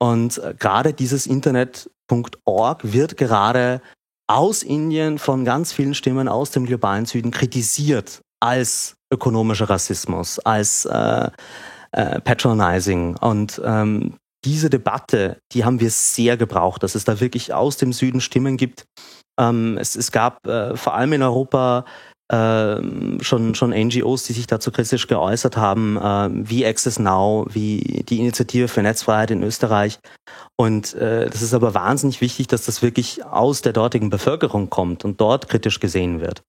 Und 0.00 0.38
äh, 0.38 0.54
gerade 0.58 0.92
dieses 0.92 1.28
Internet.org 1.28 2.80
wird 2.82 3.16
gerade 3.16 3.80
aus 4.28 4.64
Indien 4.64 5.20
von 5.20 5.44
ganz 5.44 5.72
vielen 5.72 5.94
Stimmen 5.94 6.26
aus 6.26 6.50
dem 6.50 6.66
globalen 6.66 7.06
Süden 7.06 7.30
kritisiert 7.30 8.20
als 8.46 8.96
ökonomischer 9.12 9.68
Rassismus, 9.68 10.38
als 10.38 10.84
äh, 10.84 11.30
äh, 11.92 12.20
patronizing. 12.20 13.16
Und 13.16 13.60
ähm, 13.64 14.14
diese 14.44 14.70
Debatte, 14.70 15.38
die 15.52 15.64
haben 15.64 15.80
wir 15.80 15.90
sehr 15.90 16.36
gebraucht, 16.36 16.82
dass 16.82 16.94
es 16.94 17.04
da 17.04 17.20
wirklich 17.20 17.52
aus 17.52 17.76
dem 17.76 17.92
Süden 17.92 18.20
Stimmen 18.20 18.56
gibt. 18.56 18.84
Ähm, 19.38 19.76
es, 19.78 19.96
es 19.96 20.12
gab 20.12 20.46
äh, 20.46 20.76
vor 20.76 20.94
allem 20.94 21.12
in 21.14 21.22
Europa 21.22 21.84
äh, 22.32 22.76
schon, 23.20 23.54
schon 23.56 23.70
NGOs, 23.70 24.24
die 24.24 24.32
sich 24.32 24.46
dazu 24.46 24.70
kritisch 24.70 25.08
geäußert 25.08 25.56
haben, 25.56 25.96
äh, 25.96 26.48
wie 26.48 26.64
Access 26.64 27.00
Now, 27.00 27.46
wie 27.50 28.04
die 28.08 28.20
Initiative 28.20 28.68
für 28.68 28.82
Netzfreiheit 28.82 29.32
in 29.32 29.42
Österreich. 29.42 29.98
Und 30.56 30.94
äh, 30.94 31.28
das 31.28 31.42
ist 31.42 31.54
aber 31.54 31.74
wahnsinnig 31.74 32.20
wichtig, 32.20 32.46
dass 32.46 32.64
das 32.64 32.80
wirklich 32.82 33.24
aus 33.24 33.62
der 33.62 33.72
dortigen 33.72 34.10
Bevölkerung 34.10 34.70
kommt 34.70 35.04
und 35.04 35.20
dort 35.20 35.48
kritisch 35.48 35.80
gesehen 35.80 36.20
wird. 36.20 36.42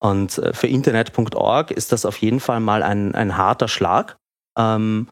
Und 0.00 0.38
äh, 0.38 0.52
für 0.52 0.66
Internet.org 0.66 1.70
ist 1.70 1.92
das 1.92 2.04
auf 2.04 2.18
jeden 2.18 2.40
Fall 2.40 2.60
mal 2.60 2.82
ein, 2.82 3.14
ein 3.14 3.36
harter 3.36 3.68
Schlag, 3.68 4.16
ähm, 4.58 5.08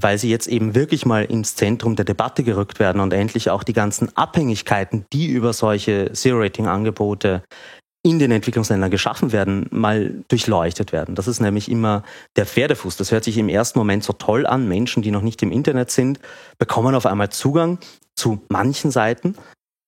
weil 0.00 0.18
sie 0.18 0.30
jetzt 0.30 0.46
eben 0.46 0.74
wirklich 0.74 1.04
mal 1.04 1.24
ins 1.24 1.56
Zentrum 1.56 1.96
der 1.96 2.04
Debatte 2.04 2.42
gerückt 2.42 2.78
werden 2.80 3.00
und 3.00 3.12
endlich 3.12 3.50
auch 3.50 3.62
die 3.62 3.74
ganzen 3.74 4.16
Abhängigkeiten, 4.16 5.04
die 5.12 5.26
über 5.26 5.52
solche 5.52 6.12
Zero-Rating-Angebote 6.12 7.42
in 8.02 8.18
den 8.18 8.30
Entwicklungsländern 8.30 8.90
geschaffen 8.90 9.30
werden, 9.32 9.66
mal 9.70 10.24
durchleuchtet 10.28 10.92
werden. 10.92 11.14
Das 11.14 11.28
ist 11.28 11.40
nämlich 11.40 11.70
immer 11.70 12.02
der 12.36 12.46
Pferdefuß. 12.46 12.96
Das 12.96 13.12
hört 13.12 13.24
sich 13.24 13.36
im 13.36 13.50
ersten 13.50 13.78
Moment 13.78 14.04
so 14.04 14.14
toll 14.14 14.46
an. 14.46 14.68
Menschen, 14.68 15.02
die 15.02 15.10
noch 15.10 15.20
nicht 15.20 15.42
im 15.42 15.52
Internet 15.52 15.90
sind, 15.90 16.18
bekommen 16.58 16.94
auf 16.94 17.04
einmal 17.04 17.28
Zugang 17.28 17.78
zu 18.16 18.40
manchen 18.48 18.90
Seiten, 18.90 19.34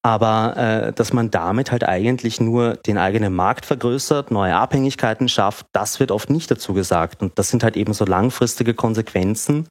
aber 0.02 0.56
äh, 0.56 0.92
dass 0.92 1.12
man 1.12 1.30
damit 1.30 1.70
halt 1.70 1.84
eigentlich 1.84 2.40
nur 2.40 2.74
den 2.74 2.98
eigenen 2.98 3.34
Markt 3.34 3.66
vergrößert, 3.66 4.30
neue 4.30 4.56
Abhängigkeiten 4.56 5.28
schafft, 5.28 5.66
das 5.72 6.00
wird 6.00 6.10
oft 6.10 6.30
nicht 6.30 6.50
dazu 6.50 6.74
gesagt. 6.74 7.22
Und 7.22 7.38
das 7.38 7.50
sind 7.50 7.62
halt 7.62 7.76
eben 7.76 7.94
so 7.94 8.04
langfristige 8.04 8.74
Konsequenzen 8.74 9.66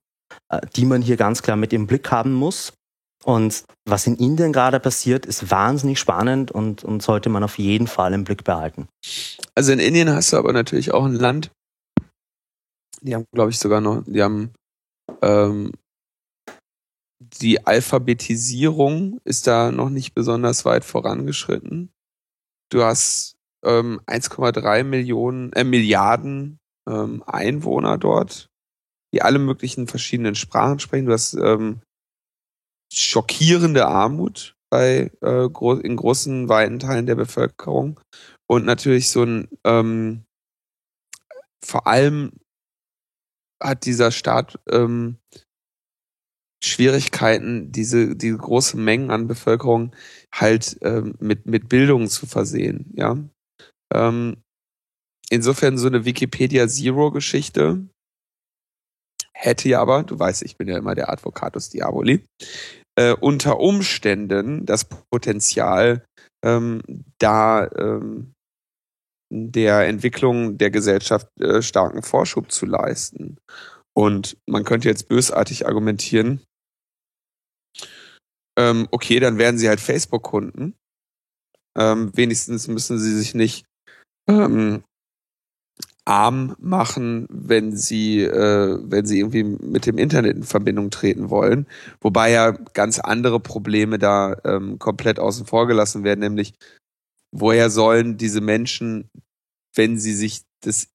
äh, 0.49 0.61
die 0.75 0.85
man 0.85 1.01
hier 1.01 1.17
ganz 1.17 1.41
klar 1.41 1.57
mit 1.57 1.73
im 1.73 1.87
Blick 1.87 2.11
haben 2.11 2.33
muss. 2.33 2.73
Und 3.23 3.63
was 3.87 4.07
in 4.07 4.15
Indien 4.15 4.51
gerade 4.51 4.79
passiert, 4.79 5.25
ist 5.25 5.51
wahnsinnig 5.51 5.99
spannend 5.99 6.51
und, 6.51 6.83
und 6.83 7.03
sollte 7.03 7.29
man 7.29 7.43
auf 7.43 7.59
jeden 7.59 7.87
Fall 7.87 8.13
im 8.13 8.23
Blick 8.23 8.43
behalten. 8.43 8.87
Also 9.53 9.71
in 9.71 9.79
Indien 9.79 10.09
hast 10.09 10.33
du 10.33 10.37
aber 10.37 10.53
natürlich 10.53 10.91
auch 10.91 11.05
ein 11.05 11.13
Land, 11.13 11.51
die 13.01 13.15
haben, 13.15 13.25
glaube 13.31 13.51
ich, 13.51 13.59
sogar 13.59 13.81
noch, 13.81 14.03
die 14.05 14.21
haben 14.23 14.51
ähm, 15.21 15.71
die 17.22 17.65
Alphabetisierung 17.65 19.19
ist 19.23 19.45
da 19.45 19.72
noch 19.72 19.89
nicht 19.89 20.15
besonders 20.15 20.65
weit 20.65 20.84
vorangeschritten. 20.84 21.91
Du 22.72 22.84
hast 22.84 23.38
ähm, 23.64 24.02
1,3 24.07 24.84
Millionen, 24.84 25.53
äh, 25.53 25.64
Milliarden 25.64 26.57
ähm, 26.89 27.23
Einwohner 27.27 27.98
dort, 27.99 28.49
die 29.14 29.22
alle 29.22 29.38
möglichen 29.38 29.88
verschiedenen 29.88 30.35
Sprachen 30.35 30.80
sprechen. 30.80 31.06
Du 31.06 31.14
hast 31.14 31.34
ähm, 31.35 31.81
schockierende 32.91 33.88
Armut 33.88 34.56
bei 34.72 35.11
äh, 35.22 35.49
gro 35.49 35.73
in 35.73 35.98
großen, 35.98 36.49
weiten 36.49 36.80
Teilen 36.80 37.06
der 37.06 37.15
Bevölkerung 37.15 37.99
und 38.49 38.65
natürlich 38.65 39.10
so 39.10 39.23
ein 39.23 39.48
ähm, 39.64 40.23
vor 41.64 41.85
allem 41.85 42.31
hat 43.61 43.85
dieser 43.85 44.11
Staat 44.11 44.60
ähm, 44.69 45.18
Schwierigkeiten, 46.63 47.71
diese, 47.71 48.15
diese 48.15 48.38
große 48.38 48.77
Mengen 48.77 49.09
an 49.11 49.27
Bevölkerung 49.27 49.95
halt 50.33 50.77
ähm, 50.81 51.15
mit, 51.19 51.45
mit 51.45 51.69
Bildung 51.69 52.07
zu 52.07 52.27
versehen, 52.27 52.91
ja. 52.93 53.17
Ähm, 53.93 54.38
insofern 55.29 55.77
so 55.77 55.88
eine 55.88 56.05
Wikipedia 56.05 56.67
Zero-Geschichte 56.67 57.88
hätte 59.33 59.69
ja 59.69 59.81
aber, 59.81 60.03
du 60.03 60.17
weißt, 60.17 60.43
ich 60.43 60.57
bin 60.57 60.67
ja 60.67 60.77
immer 60.77 60.93
der 60.93 61.09
Advocatus 61.09 61.69
Diaboli, 61.69 62.25
äh, 62.95 63.13
unter 63.13 63.59
Umständen 63.59 64.65
das 64.65 64.85
Potenzial, 64.85 66.05
ähm, 66.43 66.81
da 67.17 67.67
ähm, 67.75 68.33
der 69.31 69.88
Entwicklung 69.88 70.57
der 70.57 70.69
Gesellschaft 70.69 71.27
äh, 71.39 71.61
starken 71.61 72.03
Vorschub 72.03 72.51
zu 72.51 72.65
leisten. 72.65 73.38
Und 73.93 74.38
man 74.45 74.63
könnte 74.63 74.89
jetzt 74.89 75.07
bösartig 75.07 75.65
argumentieren, 75.65 76.41
ähm, 78.61 78.88
okay, 78.91 79.19
dann 79.19 79.38
werden 79.38 79.57
sie 79.57 79.67
halt 79.67 79.79
Facebook-Kunden. 79.79 80.75
Ähm, 81.77 82.11
wenigstens 82.15 82.67
müssen 82.67 82.99
sie 82.99 83.15
sich 83.17 83.33
nicht 83.33 83.65
ähm, 84.29 84.83
arm 86.05 86.55
machen, 86.59 87.27
wenn 87.29 87.75
sie, 87.75 88.21
äh, 88.21 88.77
wenn 88.83 89.05
sie 89.05 89.19
irgendwie 89.19 89.43
mit 89.43 89.85
dem 89.85 89.97
Internet 89.97 90.35
in 90.35 90.43
Verbindung 90.43 90.89
treten 90.89 91.29
wollen. 91.29 91.67
Wobei 92.01 92.31
ja 92.31 92.51
ganz 92.51 92.99
andere 92.99 93.39
Probleme 93.39 93.97
da 93.97 94.38
ähm, 94.43 94.77
komplett 94.79 95.19
außen 95.19 95.45
vor 95.45 95.67
gelassen 95.67 96.03
werden, 96.03 96.19
nämlich 96.19 96.53
woher 97.31 97.69
sollen 97.69 98.17
diese 98.17 98.41
Menschen, 98.41 99.09
wenn 99.75 99.97
sie 99.97 100.13
sich 100.13 100.41
das 100.61 100.88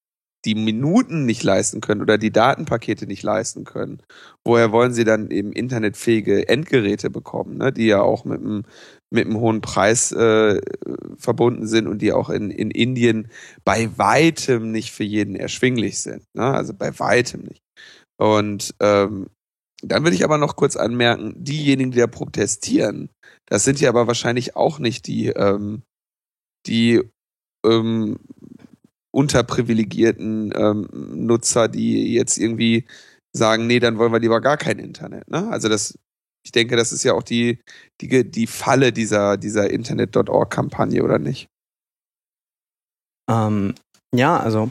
die 0.47 0.55
Minuten 0.55 1.27
nicht 1.27 1.43
leisten 1.43 1.81
können 1.81 2.01
oder 2.01 2.19
die 2.19 2.31
Datenpakete 2.31 3.07
nicht 3.07 3.25
leisten 3.25 3.65
können, 3.65 4.01
woher 4.45 4.71
wollen 4.73 4.95
sie 4.95 5.05
dann 5.05 5.31
eben 5.31 5.53
internetfähige 5.53 6.49
Endgeräte 6.49 7.11
bekommen, 7.11 7.59
ne, 7.59 7.73
die 7.73 7.87
ja 7.87 8.01
auch 8.01 8.25
mit 8.25 8.41
einem, 8.41 8.63
mit 9.11 9.27
einem 9.27 9.41
hohen 9.41 9.61
Preis 9.61 10.13
äh, 10.13 10.61
verbunden 11.19 11.67
sind 11.67 11.89
und 11.89 12.01
die 12.01 12.13
auch 12.13 12.31
in, 12.31 12.51
in 12.51 12.71
Indien 12.71 13.29
bei 13.65 13.91
weitem 13.99 14.71
nicht 14.71 14.93
für 14.93 15.05
jeden 15.05 15.35
erschwinglich 15.35 15.99
sind. 16.01 16.23
Ne? 16.35 16.45
Also 16.45 16.73
bei 16.73 16.97
weitem 16.99 17.43
nicht. 17.43 17.63
Und 18.17 18.75
ähm, 18.81 19.29
dann 19.83 20.05
will 20.05 20.13
ich 20.13 20.25
aber 20.25 20.39
noch 20.39 20.57
kurz 20.57 20.77
anmerken, 20.77 21.35
diejenigen, 21.37 21.91
die 21.91 21.99
da 21.99 22.07
protestieren, 22.07 23.11
das 23.47 23.65
sind 23.65 23.81
ja 23.81 23.89
aber 23.89 24.07
wahrscheinlich 24.07 24.57
auch 24.57 24.79
nicht 24.79 25.07
die, 25.07 25.27
ähm, 25.29 25.83
die 26.67 27.03
ähm, 27.65 28.19
unterprivilegierten 29.17 30.53
ähm, 30.55 30.89
Nutzer, 30.93 31.69
die 31.69 32.13
jetzt 32.13 32.37
irgendwie 32.37 32.85
sagen, 33.33 33.67
nee, 33.67 33.81
dann 33.81 33.97
wollen 33.97 34.13
wir 34.13 34.21
lieber 34.21 34.43
gar 34.43 34.59
kein 34.59 34.79
Internet. 34.79 35.31
Ne? 35.31 35.49
Also 35.49 35.71
das, 35.71 35.99
ich 36.45 36.53
denke, 36.53 36.77
das 36.77 36.93
ist 36.93 37.03
ja 37.03 37.15
auch 37.15 37.23
die, 37.23 37.61
die, 38.03 38.31
die 38.31 38.47
Falle 38.47 38.93
dieser, 38.93 39.39
dieser 39.39 39.71
Internet.org-Kampagne, 39.71 41.03
oder 41.03 41.19
nicht? 41.19 41.49
Ähm, 43.31 43.75
ja, 44.15 44.37
also 44.37 44.71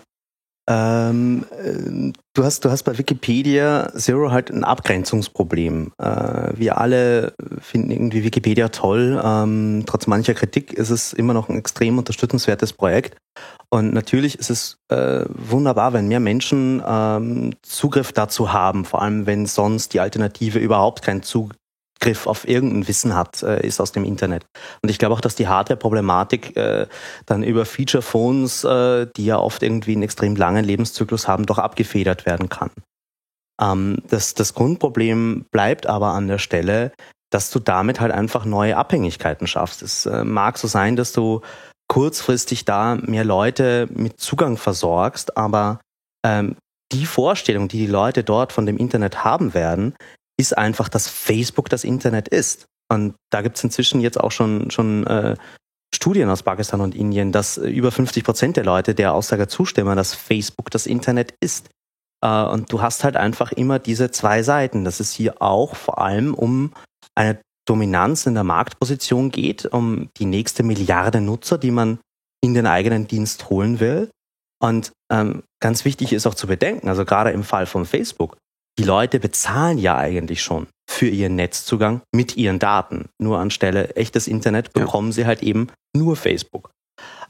ähm, 0.67 1.45
äh, 1.51 2.13
du, 2.33 2.43
hast, 2.43 2.65
du 2.65 2.69
hast 2.69 2.83
bei 2.83 2.97
Wikipedia 2.97 3.91
Zero 3.95 4.31
halt 4.31 4.51
ein 4.51 4.63
Abgrenzungsproblem. 4.63 5.91
Äh, 5.97 6.51
wir 6.55 6.77
alle 6.77 7.33
finden 7.59 7.91
irgendwie 7.91 8.23
Wikipedia 8.23 8.69
toll. 8.69 9.19
Ähm, 9.23 9.83
trotz 9.87 10.05
mancher 10.07 10.35
Kritik 10.35 10.73
ist 10.73 10.91
es 10.91 11.13
immer 11.13 11.33
noch 11.33 11.49
ein 11.49 11.57
extrem 11.57 11.97
unterstützenswertes 11.97 12.73
Projekt. 12.73 13.17
Und 13.69 13.93
natürlich 13.93 14.39
ist 14.39 14.49
es 14.49 14.77
äh, 14.89 15.25
wunderbar, 15.27 15.93
wenn 15.93 16.07
mehr 16.07 16.19
Menschen 16.19 16.81
ähm, 16.85 17.53
Zugriff 17.61 18.13
dazu 18.13 18.53
haben, 18.53 18.85
vor 18.85 19.01
allem 19.01 19.25
wenn 19.25 19.45
sonst 19.45 19.93
die 19.93 19.99
Alternative 19.99 20.59
überhaupt 20.59 21.01
keinen 21.01 21.23
Zugriff 21.23 21.57
Griff 21.99 22.27
auf 22.27 22.47
irgendein 22.47 22.87
Wissen 22.87 23.15
hat, 23.15 23.41
äh, 23.41 23.65
ist 23.65 23.79
aus 23.79 23.91
dem 23.91 24.03
Internet. 24.03 24.45
Und 24.81 24.89
ich 24.89 24.99
glaube 24.99 25.15
auch, 25.15 25.21
dass 25.21 25.35
die 25.35 25.47
Hardware-Problematik 25.47 26.55
äh, 26.57 26.87
dann 27.25 27.41
über 27.41 27.65
Feature-Phones, 27.65 28.63
äh, 28.63 29.07
die 29.15 29.25
ja 29.25 29.39
oft 29.39 29.63
irgendwie 29.63 29.93
einen 29.93 30.03
extrem 30.03 30.35
langen 30.35 30.65
Lebenszyklus 30.65 31.27
haben, 31.27 31.45
doch 31.45 31.57
abgefedert 31.57 32.25
werden 32.25 32.49
kann. 32.49 32.69
Ähm, 33.61 34.03
das, 34.09 34.33
das 34.33 34.53
Grundproblem 34.53 35.45
bleibt 35.51 35.87
aber 35.87 36.09
an 36.09 36.27
der 36.27 36.37
Stelle, 36.37 36.91
dass 37.31 37.49
du 37.49 37.59
damit 37.59 37.99
halt 37.99 38.11
einfach 38.11 38.45
neue 38.45 38.77
Abhängigkeiten 38.77 39.47
schaffst. 39.47 39.81
Es 39.81 40.05
äh, 40.05 40.23
mag 40.23 40.57
so 40.57 40.67
sein, 40.67 40.95
dass 40.95 41.11
du 41.11 41.41
kurzfristig 41.87 42.65
da 42.65 42.95
mehr 42.95 43.23
Leute 43.23 43.87
mit 43.91 44.19
Zugang 44.19 44.57
versorgst, 44.57 45.37
aber 45.37 45.79
ähm, 46.25 46.55
die 46.91 47.05
Vorstellung, 47.05 47.67
die 47.67 47.77
die 47.79 47.87
Leute 47.87 48.23
dort 48.23 48.53
von 48.53 48.65
dem 48.65 48.77
Internet 48.77 49.23
haben 49.23 49.53
werden, 49.53 49.95
ist 50.37 50.57
einfach, 50.57 50.89
dass 50.89 51.07
Facebook 51.07 51.69
das 51.69 51.83
Internet 51.83 52.27
ist. 52.27 52.65
Und 52.91 53.15
da 53.31 53.41
gibt 53.41 53.57
es 53.57 53.63
inzwischen 53.63 54.01
jetzt 54.01 54.19
auch 54.19 54.31
schon, 54.31 54.69
schon 54.69 55.07
äh, 55.07 55.35
Studien 55.93 56.29
aus 56.29 56.43
Pakistan 56.43 56.81
und 56.81 56.93
Indien, 56.93 57.31
dass 57.31 57.57
äh, 57.57 57.67
über 57.67 57.91
50 57.91 58.23
Prozent 58.23 58.57
der 58.57 58.65
Leute 58.65 58.93
der 58.93 59.13
Aussage 59.13 59.47
zustimmen, 59.47 59.95
dass 59.95 60.13
Facebook 60.13 60.69
das 60.69 60.85
Internet 60.85 61.33
ist. 61.39 61.69
Äh, 62.21 62.43
und 62.43 62.71
du 62.71 62.81
hast 62.81 63.03
halt 63.03 63.15
einfach 63.15 63.51
immer 63.51 63.79
diese 63.79 64.11
zwei 64.11 64.43
Seiten, 64.43 64.83
dass 64.83 64.99
es 64.99 65.11
hier 65.11 65.41
auch 65.41 65.75
vor 65.75 65.99
allem 65.99 66.33
um 66.33 66.73
eine 67.15 67.39
Dominanz 67.65 68.25
in 68.25 68.35
der 68.35 68.43
Marktposition 68.43 69.31
geht, 69.31 69.65
um 69.65 70.09
die 70.17 70.25
nächste 70.25 70.63
Milliarde 70.63 71.21
Nutzer, 71.21 71.57
die 71.57 71.71
man 71.71 71.99
in 72.43 72.53
den 72.53 72.67
eigenen 72.67 73.07
Dienst 73.07 73.49
holen 73.49 73.79
will. 73.79 74.09
Und 74.61 74.91
ähm, 75.11 75.43
ganz 75.59 75.85
wichtig 75.85 76.13
ist 76.13 76.27
auch 76.27 76.35
zu 76.35 76.47
bedenken, 76.47 76.89
also 76.89 77.05
gerade 77.05 77.31
im 77.31 77.43
Fall 77.43 77.65
von 77.65 77.85
Facebook, 77.85 78.37
die 78.77 78.83
Leute 78.83 79.19
bezahlen 79.19 79.77
ja 79.77 79.97
eigentlich 79.97 80.41
schon 80.41 80.67
für 80.89 81.07
ihren 81.07 81.35
Netzzugang 81.35 82.01
mit 82.13 82.37
ihren 82.37 82.59
Daten. 82.59 83.09
Nur 83.19 83.39
anstelle 83.39 83.95
echtes 83.95 84.27
Internet 84.27 84.73
bekommen 84.73 85.09
ja. 85.09 85.13
sie 85.13 85.25
halt 85.25 85.43
eben 85.43 85.67
nur 85.95 86.15
Facebook. 86.15 86.71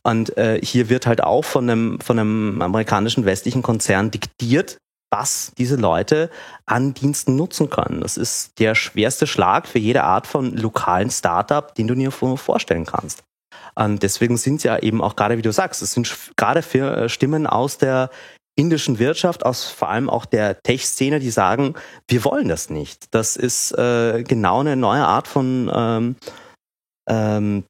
Und 0.04 0.38
äh, 0.38 0.60
hier 0.64 0.90
wird 0.90 1.08
halt 1.08 1.24
auch 1.24 1.44
von 1.44 1.70
einem, 1.70 2.00
von 2.00 2.20
einem 2.20 2.62
amerikanischen 2.62 3.26
westlichen 3.26 3.64
Konzern 3.64 4.12
diktiert, 4.12 4.78
was 5.12 5.52
diese 5.58 5.76
Leute 5.76 6.30
an 6.66 6.94
Diensten 6.94 7.36
nutzen 7.36 7.70
können. 7.70 8.02
Das 8.02 8.18
ist 8.18 8.60
der 8.60 8.76
schwerste 8.76 9.28
Schlag 9.28 9.68
für 9.68 9.80
jede 9.80 10.04
Art 10.04 10.28
von 10.28 10.56
lokalen 10.56 11.10
Startup, 11.10 11.74
den 11.76 11.88
du 11.88 11.96
dir 11.96 12.12
vorstellen 12.12 12.86
kannst. 12.86 13.24
Und 13.76 14.04
deswegen 14.04 14.38
sind 14.38 14.58
es 14.58 14.64
ja 14.64 14.80
eben 14.80 15.02
auch 15.02 15.16
gerade, 15.16 15.38
wie 15.38 15.42
du 15.42 15.52
sagst, 15.52 15.82
es 15.82 15.94
sind 15.94 16.14
gerade 16.38 16.62
für 16.62 16.96
äh, 16.96 17.10
Stimmen 17.10 17.46
aus 17.46 17.78
der 17.78 18.10
indischen 18.58 19.00
Wirtschaft, 19.00 19.46
aus 19.46 19.66
vor 19.66 19.90
allem 19.90 20.10
auch 20.10 20.26
der 20.26 20.62
Tech-Szene, 20.62 21.20
die 21.20 21.30
sagen, 21.30 21.76
wir 22.08 22.24
wollen 22.24 22.48
das 22.48 22.70
nicht. 22.70 23.14
Das 23.14 23.36
ist 23.36 23.78
äh, 23.78 24.24
genau 24.24 24.62
eine 24.62 24.78
neue 24.78 25.06
Art 25.06 25.28
von 25.28 25.70
ähm, 25.74 26.16
ähm, 27.10 27.64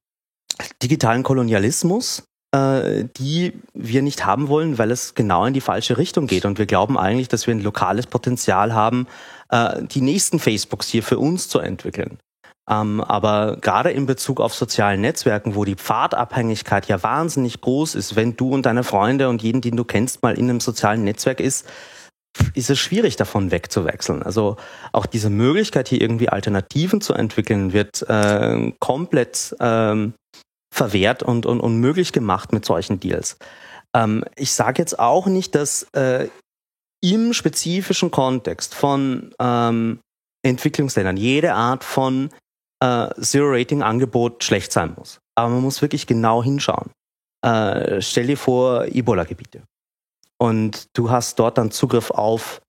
digitalen 0.83 1.23
Kolonialismus, 1.23 2.23
die 2.55 3.53
wir 3.73 4.01
nicht 4.01 4.25
haben 4.25 4.47
wollen, 4.47 4.77
weil 4.77 4.91
es 4.91 5.15
genau 5.15 5.45
in 5.45 5.53
die 5.53 5.61
falsche 5.61 5.97
Richtung 5.97 6.27
geht. 6.27 6.45
Und 6.45 6.59
wir 6.59 6.65
glauben 6.65 6.97
eigentlich, 6.97 7.27
dass 7.27 7.47
wir 7.47 7.55
ein 7.55 7.61
lokales 7.61 8.07
Potenzial 8.07 8.73
haben, 8.73 9.07
äh, 9.49 9.83
die 9.83 10.01
nächsten 10.01 10.39
Facebooks 10.39 10.87
hier 10.87 11.03
für 11.03 11.19
uns 11.19 11.49
zu 11.49 11.59
entwickeln. 11.59 12.17
Ähm, 12.67 13.01
aber 13.01 13.57
gerade 13.61 13.91
in 13.91 14.05
Bezug 14.05 14.41
auf 14.41 14.53
sozialen 14.53 15.01
Netzwerken, 15.01 15.55
wo 15.55 15.65
die 15.65 15.75
Pfadabhängigkeit 15.75 16.87
ja 16.87 17.01
wahnsinnig 17.03 17.61
groß 17.61 17.93
ist, 17.95 18.15
wenn 18.15 18.35
du 18.35 18.53
und 18.53 18.65
deine 18.65 18.83
Freunde 18.83 19.29
und 19.29 19.43
jeden, 19.43 19.61
den 19.61 19.75
du 19.75 19.83
kennst, 19.83 20.23
mal 20.23 20.37
in 20.37 20.49
einem 20.49 20.59
sozialen 20.59 21.03
Netzwerk 21.03 21.39
ist, 21.39 21.67
ist 22.53 22.69
es 22.69 22.79
schwierig, 22.79 23.15
davon 23.15 23.51
wegzuwechseln. 23.51 24.23
Also 24.23 24.57
auch 24.91 25.05
diese 25.05 25.29
Möglichkeit, 25.29 25.87
hier 25.87 26.01
irgendwie 26.01 26.29
Alternativen 26.29 27.01
zu 27.01 27.13
entwickeln, 27.13 27.71
wird 27.71 28.03
äh, 28.09 28.71
komplett 28.79 29.55
ähm, 29.59 30.13
verwehrt 30.75 31.23
und, 31.23 31.45
und 31.45 31.61
unmöglich 31.61 32.11
gemacht 32.11 32.51
mit 32.51 32.65
solchen 32.65 32.99
Deals. 32.99 33.37
Ähm, 33.95 34.25
ich 34.35 34.51
sage 34.51 34.81
jetzt 34.81 34.99
auch 34.99 35.25
nicht, 35.25 35.55
dass 35.55 35.83
äh, 35.93 36.27
im 37.01 37.33
spezifischen 37.33 38.11
Kontext 38.11 38.75
von 38.75 39.33
ähm, 39.39 39.99
Entwicklungsländern 40.43 41.15
jede 41.15 41.53
Art 41.53 41.83
von 41.83 42.29
äh, 42.81 43.07
Zero-Rating-Angebot 43.19 44.43
schlecht 44.43 44.71
sein 44.73 44.93
muss. 44.97 45.19
Aber 45.35 45.49
man 45.49 45.61
muss 45.61 45.81
wirklich 45.81 46.07
genau 46.07 46.43
hinschauen. 46.43 46.91
Äh, 47.41 48.01
stell 48.01 48.27
dir 48.27 48.37
vor, 48.37 48.85
Ebola-Gebiete. 48.85 49.63
Und 50.37 50.87
du 50.93 51.09
hast 51.09 51.39
dort 51.39 51.57
dann 51.57 51.71
Zugriff 51.71 52.11
auf 52.11 52.61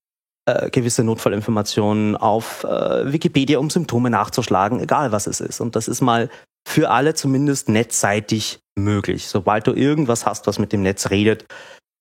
äh, 0.48 0.70
gewisse 0.70 1.02
Notfallinformationen, 1.02 2.16
auf 2.16 2.62
äh, 2.62 3.12
Wikipedia, 3.12 3.58
um 3.58 3.68
Symptome 3.68 4.10
nachzuschlagen, 4.10 4.78
egal 4.78 5.10
was 5.10 5.26
es 5.26 5.40
ist. 5.40 5.60
Und 5.60 5.74
das 5.74 5.88
ist 5.88 6.00
mal 6.00 6.30
für 6.66 6.90
alle 6.90 7.14
zumindest 7.14 7.68
netzseitig 7.68 8.60
möglich. 8.76 9.28
Sobald 9.28 9.66
du 9.66 9.72
irgendwas 9.72 10.26
hast, 10.26 10.46
was 10.46 10.58
mit 10.58 10.72
dem 10.72 10.82
Netz 10.82 11.10
redet, 11.10 11.46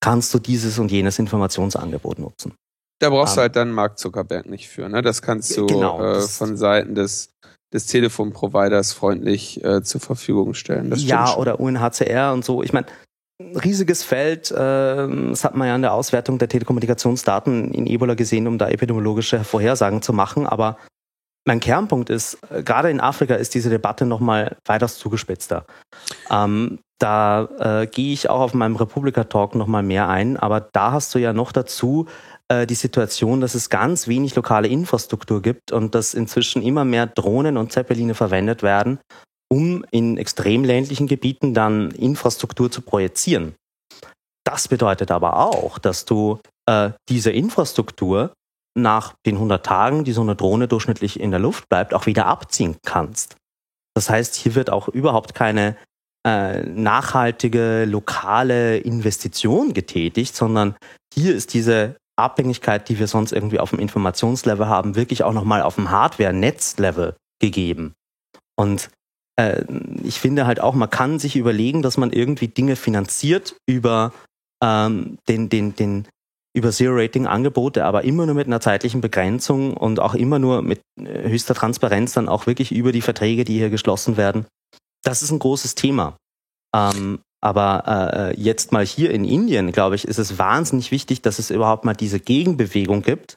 kannst 0.00 0.34
du 0.34 0.38
dieses 0.38 0.78
und 0.78 0.90
jenes 0.90 1.18
Informationsangebot 1.18 2.18
nutzen. 2.18 2.54
Da 3.00 3.10
brauchst 3.10 3.34
um, 3.34 3.36
du 3.36 3.40
ähm. 3.40 3.42
halt 3.42 3.56
dann 3.56 3.70
Mark 3.70 3.98
Zuckerberg 3.98 4.46
nicht 4.46 4.68
für. 4.68 4.88
Ne? 4.88 5.02
Das 5.02 5.22
kannst 5.22 5.56
du 5.56 5.66
genau, 5.66 6.02
äh, 6.02 6.20
von 6.20 6.56
Seiten 6.56 6.94
des 6.94 7.30
des 7.72 7.86
Telefonproviders 7.86 8.92
freundlich 8.92 9.62
äh, 9.64 9.82
zur 9.82 10.00
Verfügung 10.00 10.54
stellen. 10.54 10.92
ja, 10.96 11.26
schon. 11.26 11.40
oder 11.40 11.60
UNHCR 11.60 12.32
und 12.32 12.44
so. 12.44 12.62
Ich 12.62 12.72
meine, 12.72 12.86
riesiges 13.40 14.02
Feld. 14.02 14.50
Äh, 14.50 14.54
das 14.56 15.44
hat 15.44 15.56
man 15.56 15.68
ja 15.68 15.76
in 15.76 15.82
der 15.82 15.92
Auswertung 15.92 16.38
der 16.38 16.48
Telekommunikationsdaten 16.48 17.72
in 17.72 17.86
Ebola 17.86 18.14
gesehen, 18.14 18.46
um 18.46 18.58
da 18.58 18.68
epidemiologische 18.68 19.44
Vorhersagen 19.44 20.00
zu 20.00 20.12
machen. 20.12 20.46
Aber 20.46 20.78
mein 21.46 21.60
Kernpunkt 21.60 22.10
ist, 22.10 22.38
äh, 22.50 22.62
gerade 22.62 22.90
in 22.90 23.00
Afrika 23.00 23.34
ist 23.34 23.54
diese 23.54 23.70
Debatte 23.70 24.04
nochmal 24.04 24.56
weitaus 24.66 24.98
zugespitzter. 24.98 25.64
Ähm, 26.30 26.80
da 26.98 27.48
äh, 27.58 27.86
gehe 27.86 28.12
ich 28.12 28.28
auch 28.28 28.40
auf 28.40 28.54
meinem 28.54 28.76
Republika-Talk 28.76 29.54
nochmal 29.54 29.82
mehr 29.82 30.08
ein, 30.08 30.36
aber 30.36 30.60
da 30.60 30.92
hast 30.92 31.14
du 31.14 31.18
ja 31.18 31.32
noch 31.32 31.52
dazu 31.52 32.06
äh, 32.48 32.66
die 32.66 32.74
Situation, 32.74 33.40
dass 33.40 33.54
es 33.54 33.70
ganz 33.70 34.08
wenig 34.08 34.34
lokale 34.34 34.68
Infrastruktur 34.68 35.42
gibt 35.42 35.72
und 35.72 35.94
dass 35.94 36.14
inzwischen 36.14 36.62
immer 36.62 36.84
mehr 36.84 37.06
Drohnen 37.06 37.56
und 37.56 37.72
Zeppeline 37.72 38.14
verwendet 38.14 38.62
werden, 38.62 38.98
um 39.48 39.84
in 39.90 40.16
extrem 40.16 40.64
ländlichen 40.64 41.06
Gebieten 41.06 41.54
dann 41.54 41.90
Infrastruktur 41.90 42.70
zu 42.70 42.80
projizieren. 42.80 43.54
Das 44.44 44.68
bedeutet 44.68 45.10
aber 45.10 45.38
auch, 45.38 45.78
dass 45.78 46.04
du 46.04 46.38
äh, 46.66 46.90
diese 47.08 47.30
Infrastruktur 47.30 48.32
nach 48.76 49.14
den 49.24 49.36
100 49.36 49.64
Tagen, 49.64 50.04
die 50.04 50.12
so 50.12 50.20
eine 50.20 50.36
Drohne 50.36 50.68
durchschnittlich 50.68 51.18
in 51.18 51.30
der 51.30 51.40
Luft 51.40 51.68
bleibt, 51.68 51.94
auch 51.94 52.06
wieder 52.06 52.26
abziehen 52.26 52.76
kannst. 52.84 53.36
Das 53.94 54.10
heißt, 54.10 54.34
hier 54.34 54.54
wird 54.54 54.70
auch 54.70 54.88
überhaupt 54.88 55.34
keine 55.34 55.76
äh, 56.26 56.62
nachhaltige 56.62 57.84
lokale 57.86 58.78
Investition 58.78 59.72
getätigt, 59.72 60.36
sondern 60.36 60.76
hier 61.14 61.34
ist 61.34 61.54
diese 61.54 61.96
Abhängigkeit, 62.16 62.88
die 62.88 62.98
wir 62.98 63.06
sonst 63.06 63.32
irgendwie 63.32 63.60
auf 63.60 63.70
dem 63.70 63.78
Informationslevel 63.78 64.66
haben, 64.66 64.96
wirklich 64.96 65.22
auch 65.22 65.32
nochmal 65.32 65.62
auf 65.62 65.76
dem 65.76 65.90
Hardware-Netzlevel 65.90 67.16
gegeben. 67.40 67.94
Und 68.58 68.90
äh, 69.36 69.64
ich 70.02 70.18
finde 70.18 70.46
halt 70.46 70.60
auch, 70.60 70.74
man 70.74 70.90
kann 70.90 71.18
sich 71.18 71.36
überlegen, 71.36 71.82
dass 71.82 71.96
man 71.96 72.12
irgendwie 72.12 72.48
Dinge 72.48 72.76
finanziert 72.76 73.56
über 73.66 74.12
ähm, 74.62 75.18
den, 75.28 75.48
den, 75.48 75.76
den, 75.76 76.08
über 76.56 76.70
Zero-Rating-Angebote, 76.70 77.84
aber 77.84 78.04
immer 78.04 78.24
nur 78.24 78.34
mit 78.34 78.46
einer 78.46 78.60
zeitlichen 78.60 79.02
Begrenzung 79.02 79.76
und 79.76 80.00
auch 80.00 80.14
immer 80.14 80.38
nur 80.38 80.62
mit 80.62 80.80
äh, 80.98 81.28
höchster 81.28 81.54
Transparenz 81.54 82.14
dann 82.14 82.28
auch 82.28 82.46
wirklich 82.46 82.72
über 82.72 82.92
die 82.92 83.02
Verträge, 83.02 83.44
die 83.44 83.58
hier 83.58 83.70
geschlossen 83.70 84.16
werden. 84.16 84.46
Das 85.04 85.22
ist 85.22 85.30
ein 85.30 85.38
großes 85.38 85.74
Thema. 85.74 86.16
Ähm, 86.74 87.20
aber 87.42 88.32
äh, 88.34 88.40
jetzt 88.40 88.72
mal 88.72 88.84
hier 88.84 89.10
in 89.10 89.24
Indien, 89.24 89.70
glaube 89.70 89.94
ich, 89.94 90.08
ist 90.08 90.18
es 90.18 90.38
wahnsinnig 90.38 90.90
wichtig, 90.90 91.20
dass 91.20 91.38
es 91.38 91.50
überhaupt 91.50 91.84
mal 91.84 91.94
diese 91.94 92.20
Gegenbewegung 92.20 93.02
gibt. 93.02 93.36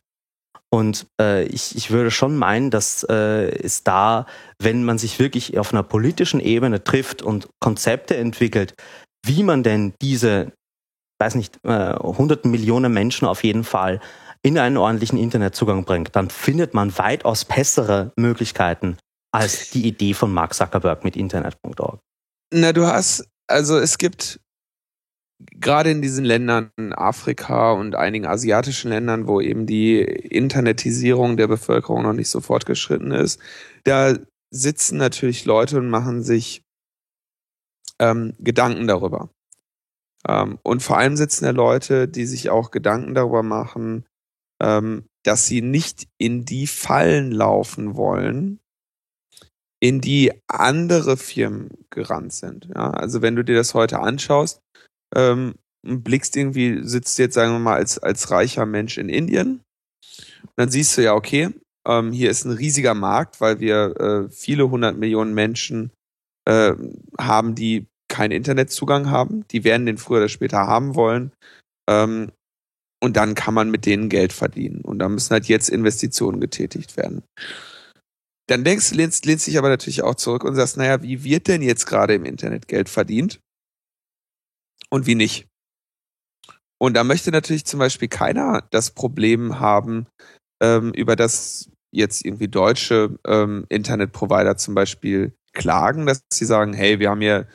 Und 0.72 1.08
äh, 1.20 1.44
ich, 1.44 1.76
ich 1.76 1.92
würde 1.92 2.12
schon 2.12 2.38
meinen, 2.38 2.72
dass 2.72 3.04
äh, 3.04 3.50
es 3.62 3.84
da, 3.84 4.28
wenn 4.60 4.84
man 4.86 4.98
sich 4.98 5.20
wirklich 5.20 5.58
auf 5.58 5.74
einer 5.74 5.84
politischen 5.84 6.40
Ebene 6.40 6.84
trifft 6.84 7.22
und 7.22 7.50
Konzepte 7.60 8.16
entwickelt, 8.16 8.76
wie 9.26 9.44
man 9.44 9.64
denn 9.64 9.94
diese, 10.02 10.54
weiß 11.20 11.36
nicht, 11.36 11.60
äh, 11.64 12.48
Millionen 12.48 12.94
Menschen 12.94 13.28
auf 13.28 13.44
jeden 13.44 13.64
Fall 13.64 14.00
in 14.42 14.58
einen 14.58 14.78
ordentlichen 14.78 15.20
Internetzugang 15.20 15.84
bringt, 15.84 16.16
dann 16.16 16.30
findet 16.30 16.74
man 16.74 16.98
weitaus 16.98 17.46
bessere 17.46 18.14
Möglichkeiten 18.16 18.98
als 19.32 19.70
die 19.70 19.86
Idee 19.86 20.14
von 20.14 20.34
Mark 20.34 20.54
Zuckerberg 20.54 21.04
mit 21.04 21.16
Internet.org. 21.18 22.00
Na, 22.54 22.72
du 22.72 22.88
hast 22.88 23.28
also 23.50 23.78
es 23.80 23.98
gibt 23.98 24.40
gerade 25.40 25.90
in 25.90 26.02
diesen 26.02 26.24
Ländern, 26.24 26.72
Afrika 26.94 27.72
und 27.72 27.96
einigen 27.96 28.26
asiatischen 28.26 28.90
Ländern, 28.90 29.28
wo 29.28 29.42
eben 29.42 29.66
die 29.66 30.02
Internetisierung 30.02 31.38
der 31.38 31.48
Bevölkerung 31.48 32.04
noch 32.04 32.14
nicht 32.14 32.30
so 32.30 32.42
fortgeschritten 32.42 33.12
ist, 33.12 33.40
da 33.86 34.16
sitzen 34.52 34.98
natürlich 34.98 35.46
Leute 35.46 35.78
und 35.78 35.90
machen 35.90 36.24
sich 36.24 36.62
ähm, 38.00 38.34
Gedanken 38.40 38.88
darüber. 38.88 39.30
Ähm, 40.28 40.60
und 40.64 40.84
vor 40.84 40.98
allem 40.98 41.16
sitzen 41.16 41.46
da 41.46 41.52
Leute, 41.52 42.08
die 42.08 42.26
sich 42.26 42.50
auch 42.50 42.72
Gedanken 42.72 43.14
darüber 43.14 43.44
machen, 43.44 44.06
ähm, 44.62 45.06
dass 45.24 45.46
sie 45.46 45.62
nicht 45.62 46.08
in 46.18 46.46
die 46.46 46.68
Fallen 46.68 47.32
laufen 47.32 47.96
wollen, 47.96 48.60
in 49.82 50.02
die 50.02 50.34
andere 50.48 51.16
Firmen 51.16 51.70
gerannt 51.90 52.34
sind. 52.34 52.70
Ja, 52.76 52.92
also 52.92 53.22
wenn 53.22 53.36
du 53.36 53.44
dir 53.44 53.56
das 53.56 53.74
heute 53.74 54.00
anschaust, 54.00 54.62
ähm, 55.16 55.56
blickst 55.84 56.36
irgendwie, 56.36 56.84
sitzt 56.84 57.18
jetzt, 57.20 57.36
sagen 57.36 57.54
wir 57.54 57.60
mal, 57.60 57.76
als, 57.76 57.98
als 58.00 58.32
reicher 58.32 58.66
Mensch 58.66 58.98
in 58.98 59.08
Indien, 59.08 59.62
dann 60.58 60.70
siehst 60.70 60.98
du 60.98 61.04
ja, 61.04 61.14
okay, 61.14 61.50
ähm, 61.88 62.12
hier 62.12 62.30
ist 62.30 62.44
ein 62.46 62.52
riesiger 62.52 62.94
Markt, 62.94 63.40
weil 63.40 63.60
wir 63.62 63.96
äh, 64.00 64.30
viele 64.30 64.70
hundert 64.70 64.98
Millionen 64.98 65.34
Menschen 65.34 65.92
äh, 66.46 66.74
haben, 67.18 67.56
die 67.56 67.88
keinen 68.10 68.32
Internetzugang 68.32 69.10
haben. 69.10 69.48
Die 69.50 69.64
werden 69.64 69.86
den 69.86 69.98
früher 69.98 70.18
oder 70.18 70.30
später 70.30 70.60
haben 70.60 70.96
wollen. 70.96 71.32
Ähm, 71.90 72.32
und 73.02 73.16
dann 73.16 73.36
kann 73.36 73.54
man 73.54 73.72
mit 73.72 73.86
denen 73.86 74.10
Geld 74.10 74.34
verdienen. 74.34 74.82
Und 74.82 75.00
da 75.00 75.08
müssen 75.08 75.32
halt 75.32 75.46
jetzt 75.46 75.70
Investitionen 75.70 76.42
getätigt 76.42 76.98
werden. 76.98 77.24
Dann 78.48 78.64
denkst, 78.64 78.92
lehnst, 78.92 79.26
lehnst 79.26 79.48
dich 79.48 79.58
aber 79.58 79.70
natürlich 79.70 80.02
auch 80.02 80.16
zurück 80.16 80.44
und 80.44 80.56
sagst, 80.56 80.76
naja, 80.76 81.02
wie 81.02 81.24
wird 81.24 81.48
denn 81.48 81.62
jetzt 81.62 81.86
gerade 81.86 82.16
im 82.16 82.26
Internet 82.26 82.68
Geld 82.68 82.90
verdient? 82.90 83.40
Und 84.90 85.06
wie 85.06 85.16
nicht? 85.16 85.48
Und 86.82 86.96
da 86.96 87.04
möchte 87.04 87.32
natürlich 87.32 87.66
zum 87.66 87.80
Beispiel 87.80 88.08
keiner 88.08 88.68
das 88.72 88.92
Problem 88.92 89.60
haben, 89.60 90.08
ähm, 90.62 90.92
über 90.94 91.16
das 91.16 91.70
jetzt 91.92 92.26
irgendwie 92.26 92.48
deutsche 92.48 93.18
ähm, 93.26 93.66
Internetprovider 93.70 94.58
zum 94.58 94.76
Beispiel 94.76 95.34
klagen, 95.54 96.06
dass 96.06 96.22
sie 96.32 96.46
sagen, 96.46 96.74
hey, 96.74 97.00
wir 97.00 97.10
haben 97.10 97.22
hier 97.22 97.48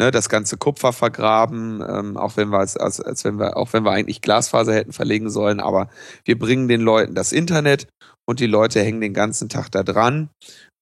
ne, 0.00 0.10
das 0.10 0.30
ganze 0.30 0.56
Kupfer 0.56 0.92
vergraben, 0.94 1.84
ähm, 1.86 2.16
auch 2.16 2.36
wenn 2.38 2.48
wir 2.48 2.58
als, 2.58 2.76
als, 2.76 3.00
als 3.00 3.22
wenn 3.24 3.38
wir, 3.38 3.58
auch 3.58 3.72
wenn 3.74 3.84
wir 3.84 3.92
eigentlich 3.92 4.22
Glasfaser 4.22 4.74
hätten 4.74 4.94
verlegen 4.94 5.28
sollen, 5.28 5.60
aber 5.60 5.90
wir 6.24 6.38
bringen 6.38 6.68
den 6.68 6.80
Leuten 6.80 7.14
das 7.14 7.32
Internet 7.32 7.86
und 8.26 8.40
die 8.40 8.46
Leute 8.46 8.80
hängen 8.80 9.02
den 9.02 9.12
ganzen 9.12 9.50
Tag 9.50 9.70
da 9.70 9.82
dran 9.82 10.30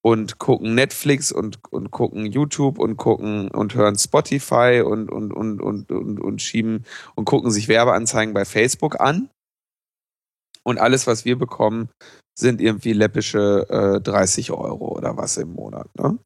und 0.02 0.38
gucken 0.38 0.76
Netflix 0.76 1.32
und, 1.32 1.58
und 1.70 1.90
gucken 1.90 2.26
YouTube 2.26 2.78
und 2.78 2.96
gucken 2.96 3.50
und 3.50 3.74
hören 3.74 3.98
Spotify 3.98 4.82
und, 4.86 5.10
und, 5.10 5.32
und, 5.32 5.60
und, 5.60 5.90
und, 5.90 6.20
und 6.20 6.40
schieben 6.40 6.84
und 7.16 7.24
gucken 7.24 7.50
sich 7.50 7.66
Werbeanzeigen 7.66 8.32
bei 8.32 8.44
Facebook 8.44 9.00
an. 9.00 9.30
Und 10.62 10.78
alles, 10.78 11.06
was 11.06 11.24
wir 11.24 11.36
bekommen, 11.36 11.88
sind 12.38 12.60
irgendwie 12.60 12.92
läppische 12.92 13.66
äh, 13.68 14.00
30 14.00 14.52
Euro 14.52 14.96
oder 14.96 15.16
was 15.16 15.38
im 15.38 15.54
Monat. 15.54 15.88
Ne? 15.98 16.18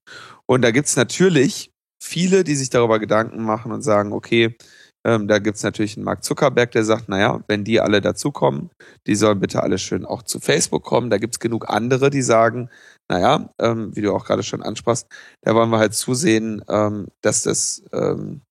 Und 0.46 0.62
da 0.62 0.72
gibt's 0.72 0.96
natürlich 0.96 1.71
viele, 2.02 2.44
die 2.44 2.56
sich 2.56 2.70
darüber 2.70 2.98
Gedanken 2.98 3.42
machen 3.44 3.72
und 3.72 3.82
sagen, 3.82 4.12
okay, 4.12 4.56
ähm, 5.04 5.28
da 5.28 5.38
gibt's 5.38 5.62
natürlich 5.62 5.96
einen 5.96 6.04
Mark 6.04 6.24
Zuckerberg, 6.24 6.70
der 6.72 6.84
sagt, 6.84 7.08
naja, 7.08 7.42
wenn 7.48 7.64
die 7.64 7.80
alle 7.80 8.00
dazukommen, 8.00 8.70
die 9.06 9.14
sollen 9.16 9.40
bitte 9.40 9.62
alle 9.62 9.78
schön 9.78 10.04
auch 10.04 10.22
zu 10.22 10.40
Facebook 10.40 10.84
kommen. 10.84 11.10
Da 11.10 11.18
gibt's 11.18 11.40
genug 11.40 11.68
andere, 11.68 12.10
die 12.10 12.22
sagen, 12.22 12.70
naja, 13.10 13.50
ähm, 13.58 13.94
wie 13.96 14.02
du 14.02 14.14
auch 14.14 14.24
gerade 14.24 14.42
schon 14.42 14.62
ansprachst, 14.62 15.06
da 15.42 15.54
wollen 15.54 15.70
wir 15.70 15.78
halt 15.78 15.94
zusehen, 15.94 16.62
ähm, 16.68 17.08
dass 17.20 17.42
das 17.42 17.82
ähm, 17.92 18.42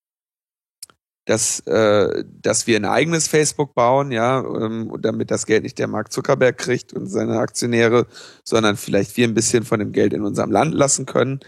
dass, 1.25 1.59
äh, 1.61 2.23
dass 2.41 2.67
wir 2.67 2.77
ein 2.77 2.85
eigenes 2.85 3.27
Facebook 3.27 3.75
bauen, 3.75 4.11
ja, 4.11 4.39
ähm, 4.43 4.91
damit 4.99 5.29
das 5.31 5.45
Geld 5.45 5.63
nicht 5.63 5.77
der 5.77 5.87
Mark 5.87 6.11
Zuckerberg 6.11 6.57
kriegt 6.57 6.93
und 6.93 7.07
seine 7.07 7.39
Aktionäre, 7.39 8.07
sondern 8.43 8.75
vielleicht 8.75 9.15
wir 9.17 9.27
ein 9.27 9.33
bisschen 9.35 9.63
von 9.63 9.79
dem 9.79 9.91
Geld 9.91 10.13
in 10.13 10.23
unserem 10.23 10.51
Land 10.51 10.73
lassen 10.73 11.05
können. 11.05 11.39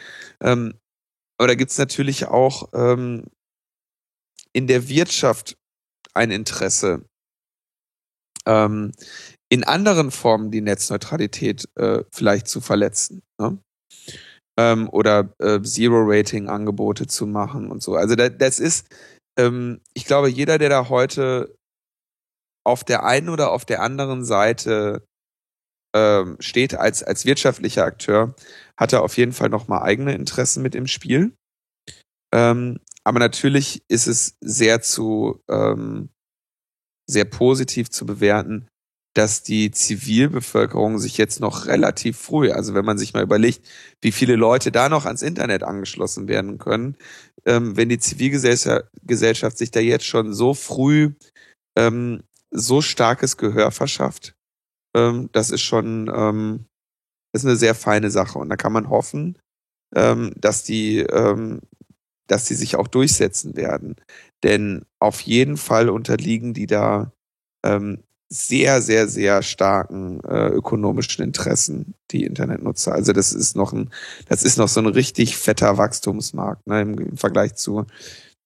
Ähm, 0.41 0.75
aber 1.44 1.49
da 1.49 1.56
gibt's 1.56 1.78
natürlich 1.78 2.28
auch 2.28 2.70
ähm, 2.72 3.26
in 4.53 4.65
der 4.68 4.88
Wirtschaft 4.88 5.57
ein 6.14 6.32
Interesse, 6.32 7.03
ähm, 8.45 8.94
in 9.49 9.65
anderen 9.65 10.11
Formen 10.11 10.52
die 10.52 10.61
Netzneutralität 10.61 11.68
äh, 11.76 12.06
vielleicht 12.14 12.48
zu 12.48 12.61
verletzen. 12.61 13.24
Ne? 13.38 13.57
Ähm, 14.57 14.88
oder 14.88 15.34
äh, 15.40 15.61
Zero-Rating-Angebote 15.61 17.07
zu 17.07 17.28
machen 17.28 17.70
und 17.70 17.84
so. 17.84 17.95
Also 17.95 18.15
da, 18.15 18.30
das 18.30 18.61
ist, 18.61 18.88
ähm, 19.38 19.82
ich 19.94 20.06
glaube, 20.06 20.30
jeder, 20.30 20.57
der 20.57 20.70
da 20.70 20.88
heute 20.88 21.57
auf 22.65 22.86
der 22.86 23.03
einen 23.03 23.28
oder 23.28 23.52
auf 23.52 23.65
der 23.65 23.82
anderen 23.82 24.24
Seite 24.24 25.06
ähm, 25.94 26.38
steht 26.40 26.76
als, 26.76 27.03
als 27.03 27.26
wirtschaftlicher 27.26 27.86
Akteur, 27.86 28.36
hat 28.78 28.94
er 28.94 29.03
auf 29.03 29.18
jeden 29.18 29.34
Fall 29.34 29.49
nochmal 29.49 29.84
eigene 29.84 30.14
Interessen 30.14 30.64
mit 30.64 30.76
im 30.76 30.88
Spiel. 30.88 31.34
Ähm, 32.34 32.80
aber 33.03 33.20
natürlich 33.20 33.84
ist 33.88 34.07
es 34.07 34.38
sehr 34.41 34.82
zu, 34.82 35.41
ähm, 35.49 36.10
sehr 37.07 37.26
positiv 37.26 37.90
zu 37.90 38.06
bewerten, 38.06 38.68
dass 39.14 39.44
die 39.44 39.70
Zivilbevölkerung 39.70 40.98
sich 40.98 41.18
jetzt 41.18 41.40
noch 41.40 41.68
relativ 41.68 42.18
früh, 42.18 42.52
also 42.52 42.74
wenn 42.74 42.86
man 42.86 42.98
sich 42.98 43.14
mal 43.14 43.22
überlegt, 43.22 43.68
wie 44.02 44.11
viele 44.11 44.36
Leute 44.36 44.72
da 44.72 44.90
noch 44.90 45.06
ans 45.06 45.22
Internet 45.22 45.64
angeschlossen 45.64 46.28
werden 46.28 46.57
können, 46.57 46.98
ähm, 47.45 47.78
wenn 47.78 47.90
die 47.90 47.99
Zivilgesellschaft 47.99 49.57
sich 49.57 49.70
da 49.70 49.80
jetzt 49.80 50.06
schon 50.06 50.34
so 50.34 50.53
früh 50.56 51.11
ähm, 51.78 52.24
so 52.49 52.82
starkes 52.82 53.38
Gehör 53.38 53.72
verschafft, 53.72 54.36
ähm, 54.95 55.30
das 55.32 55.49
ist 55.49 55.61
schon 55.61 56.11
ähm, 56.14 56.65
ist 57.34 57.45
eine 57.45 57.56
sehr 57.56 57.76
feine 57.76 58.11
Sache. 58.11 58.40
Und 58.40 58.49
da 58.49 58.56
kann 58.56 58.72
man 58.72 58.90
hoffen, 58.90 59.38
ähm, 59.95 60.34
dass 60.38 60.64
die, 60.64 60.99
ähm, 60.99 61.61
dass 62.28 62.45
die 62.45 62.53
sich 62.53 62.76
auch 62.76 62.88
durchsetzen 62.88 63.56
werden. 63.56 63.95
Denn 64.44 64.86
auf 64.99 65.22
jeden 65.22 65.57
Fall 65.57 65.90
unterliegen 65.90 66.53
die 66.53 66.68
da 66.68 67.11
ähm, 67.65 68.03
sehr, 68.30 68.82
sehr, 68.82 69.07
sehr 69.07 69.44
starken 69.44 70.20
äh, 70.24 70.48
ökonomischen 70.48 71.24
Interessen, 71.24 71.94
die 72.11 72.24
Internetnutzer. 72.24 72.94
Also 72.94 73.14
das 73.14 73.32
ist 73.34 73.56
noch 73.56 73.74
ein, 73.74 73.91
das 74.28 74.44
ist 74.44 74.57
noch 74.57 74.68
so 74.68 74.80
ein 74.80 74.88
richtig 74.88 75.38
fetter 75.38 75.78
Wachstumsmarkt 75.78 76.65
ne, 76.65 76.82
im, 76.82 76.98
im 76.98 77.18
Vergleich 77.18 77.56
zu 77.56 77.86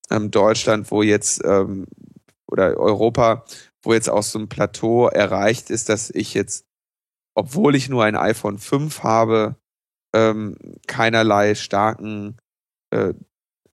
ähm, 0.09 0.29
Deutschland, 0.29 0.91
wo 0.91 1.03
jetzt 1.03 1.41
ähm, 1.45 1.85
oder 2.49 2.77
Europa, 2.77 3.45
wo 3.87 3.93
jetzt 3.93 4.09
auch 4.09 4.23
so 4.23 4.37
ein 4.37 4.49
Plateau 4.49 5.07
erreicht 5.07 5.69
ist, 5.69 5.87
dass 5.87 6.09
ich 6.09 6.33
jetzt, 6.33 6.65
obwohl 7.33 7.73
ich 7.73 7.87
nur 7.87 8.03
ein 8.03 8.17
iPhone 8.17 8.59
5 8.59 9.01
habe, 9.03 9.55
ähm, 10.13 10.57
keinerlei 10.87 11.55
starken 11.55 12.37
äh, 12.91 13.13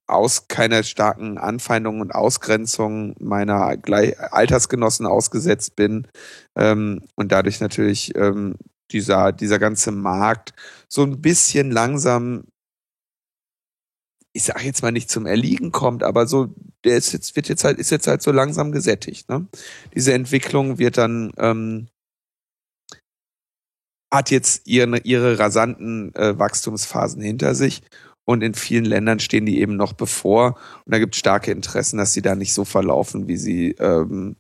aus 0.07 0.47
keiner 0.49 0.83
starken 0.85 1.39
Anfeindungen 1.39 2.01
und 2.01 2.15
Ausgrenzung 2.15 3.17
meiner 3.19 3.77
Altersgenossen 4.31 5.07
ausgesetzt 5.07 5.75
bin 5.77 6.07
ähm, 6.57 7.03
und 7.17 7.33
dadurch 7.33 7.61
natürlich 7.61 8.15
ähm, 8.15 8.57
dieser 8.93 9.33
dieser 9.33 9.59
ganze 9.59 9.93
Markt 9.93 10.53
so 10.89 11.03
ein 11.03 11.23
bisschen 11.23 11.71
langsam 11.71 12.45
ich 14.35 14.43
sage 14.43 14.65
jetzt 14.65 14.83
mal 14.83 14.91
nicht 14.91 15.09
zum 15.09 15.27
Erliegen 15.27 15.71
kommt, 15.71 16.03
aber 16.03 16.27
so, 16.27 16.53
der 16.83 16.97
ist 16.97 17.13
jetzt, 17.13 17.37
wird 17.37 17.49
jetzt 17.49 17.63
halt, 17.63 17.79
ist 17.79 17.91
jetzt 17.91 18.09
halt 18.09 18.21
so 18.21 18.33
langsam 18.33 18.73
gesättigt. 18.73 19.29
Ne? 19.29 19.47
Diese 19.95 20.13
Entwicklung 20.13 20.79
wird 20.79 20.99
dann, 20.99 21.33
ähm, 21.39 21.87
hat 24.13 24.31
jetzt 24.31 24.67
ihre, 24.67 24.99
ihre 24.99 25.39
rasanten 25.39 26.15
äh, 26.17 26.39
Wachstumsphasen 26.39 27.23
hinter 27.23 27.55
sich 27.55 27.83
und 28.25 28.43
in 28.43 28.55
vielen 28.55 28.85
Ländern 28.85 29.21
stehen 29.21 29.47
die 29.47 29.61
eben 29.61 29.77
noch 29.77 29.93
bevor 29.93 30.59
und 30.85 30.93
da 30.93 30.99
gibt 30.99 31.15
es 31.15 31.21
starke 31.21 31.53
Interessen, 31.53 31.97
dass 31.97 32.13
sie 32.13 32.23
da 32.23 32.35
nicht 32.35 32.55
so 32.55 32.65
verlaufen, 32.65 33.29
wie 33.29 33.37
sie, 33.37 33.71
ähm, 33.79 34.37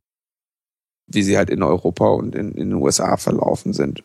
wie 1.06 1.22
sie 1.22 1.36
halt 1.36 1.50
in 1.50 1.62
Europa 1.62 2.08
und 2.08 2.34
in, 2.34 2.52
in 2.52 2.70
den 2.70 2.74
USA 2.74 3.16
verlaufen 3.16 3.72
sind. 3.72 4.02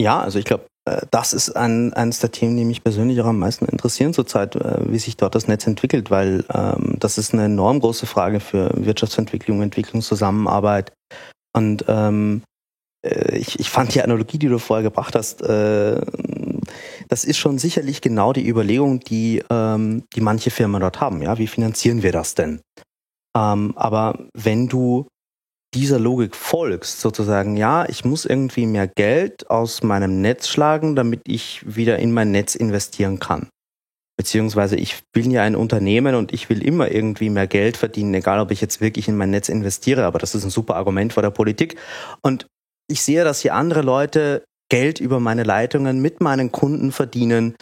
Ja, 0.00 0.20
also 0.20 0.38
ich 0.38 0.46
glaube, 0.46 0.69
das 1.10 1.32
ist 1.32 1.50
ein, 1.56 1.92
eines 1.92 2.20
der 2.20 2.32
Themen, 2.32 2.56
die 2.56 2.64
mich 2.64 2.82
persönlich 2.82 3.20
auch 3.20 3.26
am 3.26 3.38
meisten 3.38 3.66
interessieren 3.66 4.14
zurzeit, 4.14 4.56
äh, 4.56 4.78
wie 4.90 4.98
sich 4.98 5.16
dort 5.16 5.34
das 5.34 5.48
Netz 5.48 5.66
entwickelt, 5.66 6.10
weil 6.10 6.44
ähm, 6.52 6.96
das 6.98 7.18
ist 7.18 7.32
eine 7.32 7.44
enorm 7.44 7.80
große 7.80 8.06
Frage 8.06 8.40
für 8.40 8.70
Wirtschaftsentwicklung, 8.74 9.62
Entwicklungszusammenarbeit. 9.62 10.92
Und 11.52 11.84
ähm, 11.88 12.42
äh, 13.04 13.36
ich, 13.36 13.58
ich 13.60 13.70
fand 13.70 13.94
die 13.94 14.02
Analogie, 14.02 14.38
die 14.38 14.48
du 14.48 14.58
vorher 14.58 14.84
gebracht 14.84 15.14
hast, 15.14 15.42
äh, 15.42 16.00
das 17.08 17.24
ist 17.24 17.38
schon 17.38 17.58
sicherlich 17.58 18.00
genau 18.00 18.32
die 18.32 18.46
Überlegung, 18.46 19.00
die, 19.00 19.42
ähm, 19.50 20.04
die 20.14 20.20
manche 20.20 20.50
Firmen 20.50 20.80
dort 20.80 21.00
haben. 21.00 21.22
Ja, 21.22 21.38
wie 21.38 21.46
finanzieren 21.48 22.02
wir 22.02 22.12
das 22.12 22.34
denn? 22.34 22.60
Ähm, 23.36 23.72
aber 23.76 24.18
wenn 24.34 24.68
du 24.68 25.06
dieser 25.74 25.98
Logik 25.98 26.34
folgst, 26.34 27.00
sozusagen, 27.00 27.56
ja, 27.56 27.88
ich 27.88 28.04
muss 28.04 28.24
irgendwie 28.24 28.66
mehr 28.66 28.88
Geld 28.88 29.50
aus 29.50 29.82
meinem 29.82 30.20
Netz 30.20 30.48
schlagen, 30.48 30.96
damit 30.96 31.20
ich 31.26 31.62
wieder 31.64 31.98
in 31.98 32.12
mein 32.12 32.32
Netz 32.32 32.54
investieren 32.54 33.20
kann. 33.20 33.48
Beziehungsweise 34.16 34.76
ich 34.76 35.02
bin 35.12 35.30
ja 35.30 35.42
ein 35.42 35.56
Unternehmen 35.56 36.14
und 36.14 36.32
ich 36.32 36.50
will 36.50 36.62
immer 36.62 36.90
irgendwie 36.90 37.30
mehr 37.30 37.46
Geld 37.46 37.76
verdienen, 37.76 38.12
egal 38.12 38.40
ob 38.40 38.50
ich 38.50 38.60
jetzt 38.60 38.80
wirklich 38.80 39.08
in 39.08 39.16
mein 39.16 39.30
Netz 39.30 39.48
investiere, 39.48 40.04
aber 40.04 40.18
das 40.18 40.34
ist 40.34 40.44
ein 40.44 40.50
super 40.50 40.76
Argument 40.76 41.12
vor 41.12 41.22
der 41.22 41.30
Politik. 41.30 41.76
Und 42.20 42.46
ich 42.88 43.02
sehe, 43.02 43.24
dass 43.24 43.40
hier 43.40 43.54
andere 43.54 43.82
Leute 43.82 44.44
Geld 44.70 45.00
über 45.00 45.20
meine 45.20 45.44
Leitungen 45.44 46.02
mit 46.02 46.20
meinen 46.20 46.52
Kunden 46.52 46.92
verdienen. 46.92 47.54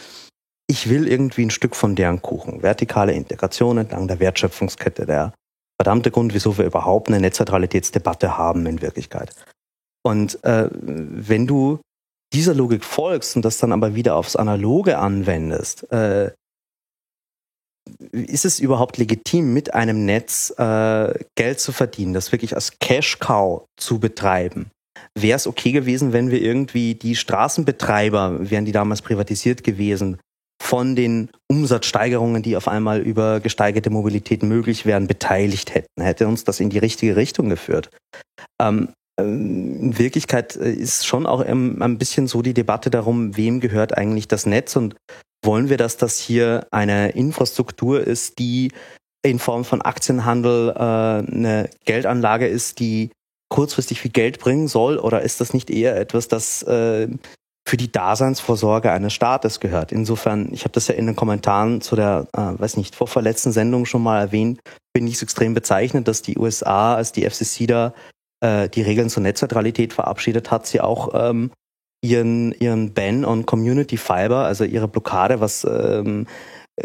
Ich 0.67 0.89
will 0.89 1.07
irgendwie 1.07 1.45
ein 1.45 1.49
Stück 1.49 1.75
von 1.75 1.95
deren 1.95 2.21
Kuchen. 2.21 2.61
Vertikale 2.61 3.13
Integration 3.13 3.77
entlang 3.77 4.07
der 4.07 4.19
Wertschöpfungskette, 4.19 5.05
der 5.05 5.33
verdammte 5.79 6.11
Grund, 6.11 6.33
wieso 6.33 6.57
wir 6.57 6.65
überhaupt 6.65 7.07
eine 7.07 7.21
Netzneutralitätsdebatte 7.21 8.37
haben 8.37 8.65
in 8.65 8.81
Wirklichkeit. 8.81 9.33
Und 10.03 10.43
äh, 10.43 10.69
wenn 10.71 11.47
du 11.47 11.79
dieser 12.33 12.53
Logik 12.53 12.83
folgst 12.83 13.35
und 13.35 13.43
das 13.43 13.57
dann 13.57 13.71
aber 13.71 13.95
wieder 13.95 14.15
aufs 14.15 14.35
Analoge 14.35 14.97
anwendest, 14.97 15.91
äh, 15.91 16.31
ist 18.11 18.45
es 18.45 18.59
überhaupt 18.59 18.97
legitim, 18.97 19.53
mit 19.53 19.73
einem 19.73 20.05
Netz 20.05 20.53
äh, 20.57 21.13
Geld 21.35 21.59
zu 21.59 21.71
verdienen, 21.71 22.13
das 22.13 22.31
wirklich 22.31 22.55
als 22.55 22.77
Cash-Cow 22.79 23.65
zu 23.79 23.99
betreiben? 23.99 24.69
Wäre 25.17 25.37
es 25.37 25.47
okay 25.47 25.71
gewesen, 25.71 26.13
wenn 26.13 26.29
wir 26.29 26.41
irgendwie 26.41 26.93
die 26.93 27.15
Straßenbetreiber, 27.15 28.49
wären 28.49 28.65
die 28.65 28.71
damals 28.73 29.01
privatisiert 29.01 29.63
gewesen, 29.63 30.19
von 30.61 30.95
den 30.95 31.29
Umsatzsteigerungen, 31.47 32.43
die 32.43 32.55
auf 32.55 32.67
einmal 32.67 32.99
über 32.99 33.39
gesteigerte 33.39 33.89
Mobilität 33.89 34.43
möglich 34.43 34.85
wären, 34.85 35.07
beteiligt 35.07 35.73
hätten. 35.73 36.01
Hätte 36.01 36.27
uns 36.27 36.43
das 36.43 36.59
in 36.59 36.69
die 36.69 36.77
richtige 36.77 37.15
Richtung 37.15 37.49
geführt. 37.49 37.89
Ähm, 38.61 38.89
ähm 39.19 39.69
in 39.79 39.97
Wirklichkeit 39.97 40.55
äh, 40.55 40.71
ist 40.71 41.07
schon 41.07 41.25
auch 41.25 41.41
ein 41.41 41.97
bisschen 41.97 42.27
so 42.27 42.41
die 42.41 42.53
Debatte 42.53 42.89
darum, 42.89 43.37
wem 43.37 43.59
gehört 43.59 43.97
eigentlich 43.97 44.27
das 44.27 44.45
Netz 44.45 44.75
und 44.75 44.95
wollen 45.43 45.69
wir, 45.69 45.77
dass 45.77 45.97
das 45.97 46.19
hier 46.19 46.67
eine 46.71 47.11
Infrastruktur 47.11 48.05
ist, 48.05 48.39
die 48.39 48.71
in 49.23 49.39
Form 49.39 49.65
von 49.65 49.81
Aktienhandel 49.81 50.69
äh, 50.69 50.79
eine 50.79 51.69
Geldanlage 51.85 52.47
ist, 52.47 52.79
die 52.79 53.11
kurzfristig 53.49 54.01
viel 54.01 54.11
Geld 54.11 54.39
bringen 54.39 54.67
soll, 54.67 54.97
oder 54.97 55.21
ist 55.21 55.41
das 55.41 55.53
nicht 55.53 55.69
eher 55.69 55.99
etwas, 55.99 56.27
das 56.27 56.61
äh, 56.63 57.07
für 57.69 57.77
die 57.77 57.91
Daseinsvorsorge 57.91 58.91
eines 58.91 59.13
Staates 59.13 59.59
gehört. 59.59 59.91
Insofern, 59.91 60.51
ich 60.51 60.63
habe 60.63 60.71
das 60.71 60.87
ja 60.87 60.95
in 60.95 61.05
den 61.05 61.15
Kommentaren 61.15 61.81
zu 61.81 61.95
der, 61.95 62.27
äh, 62.33 62.59
weiß 62.59 62.77
nicht, 62.77 62.95
vorverletzten 62.95 63.51
Sendung 63.51 63.85
schon 63.85 64.01
mal 64.01 64.19
erwähnt, 64.19 64.59
bin 64.91 65.05
ich 65.05 65.19
so 65.19 65.23
extrem 65.23 65.53
bezeichnet, 65.53 66.07
dass 66.07 66.23
die 66.23 66.37
USA, 66.39 66.95
als 66.95 67.11
die 67.11 67.29
FCC 67.29 67.67
da 67.67 67.93
äh, 68.43 68.69
die 68.69 68.81
Regeln 68.81 69.09
zur 69.09 69.21
Netzneutralität 69.21 69.93
verabschiedet 69.93 70.49
hat, 70.49 70.65
sie 70.65 70.81
auch 70.81 71.11
ähm, 71.13 71.51
ihren, 72.01 72.53
ihren 72.53 72.95
Ban 72.95 73.23
on 73.23 73.45
Community 73.45 73.97
Fiber, 73.97 74.45
also 74.45 74.63
ihre 74.63 74.87
Blockade, 74.87 75.39
was 75.39 75.63
ähm, 75.69 76.25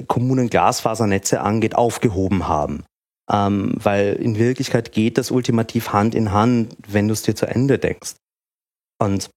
Kommunen 0.07 0.51
Glasfasernetze 0.51 1.41
angeht, 1.41 1.77
aufgehoben 1.77 2.47
haben. 2.47 2.85
Ähm, 3.33 3.73
weil 3.77 4.13
in 4.15 4.39
Wirklichkeit 4.39 4.93
geht 4.93 5.17
das 5.17 5.31
ultimativ 5.31 5.95
Hand 5.95 6.15
in 6.15 6.33
Hand, 6.33 6.77
wenn 6.87 7.09
du 7.09 7.15
es 7.15 7.23
dir 7.23 7.35
zu 7.35 7.47
Ende 7.47 7.79
denkst. 7.79 8.17
Und 8.99 9.31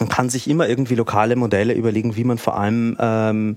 man 0.00 0.08
kann 0.08 0.30
sich 0.30 0.48
immer 0.48 0.68
irgendwie 0.68 0.94
lokale 0.94 1.36
Modelle 1.36 1.74
überlegen, 1.74 2.16
wie 2.16 2.24
man 2.24 2.38
vor 2.38 2.56
allem 2.56 2.96
ähm, 3.00 3.56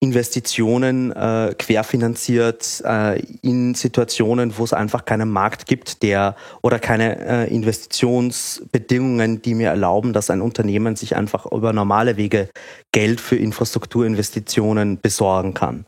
Investitionen 0.00 1.10
äh, 1.10 1.54
querfinanziert 1.58 2.82
äh, 2.84 3.20
in 3.42 3.74
Situationen, 3.74 4.56
wo 4.56 4.62
es 4.62 4.72
einfach 4.72 5.04
keinen 5.04 5.28
Markt 5.30 5.66
gibt, 5.66 6.04
der 6.04 6.36
oder 6.62 6.78
keine 6.78 7.18
äh, 7.18 7.52
Investitionsbedingungen, 7.52 9.42
die 9.42 9.54
mir 9.54 9.70
erlauben, 9.70 10.12
dass 10.12 10.30
ein 10.30 10.40
Unternehmen 10.40 10.94
sich 10.94 11.16
einfach 11.16 11.46
über 11.50 11.72
normale 11.72 12.16
Wege 12.16 12.48
Geld 12.92 13.20
für 13.20 13.36
Infrastrukturinvestitionen 13.36 15.00
besorgen 15.00 15.54
kann. 15.54 15.84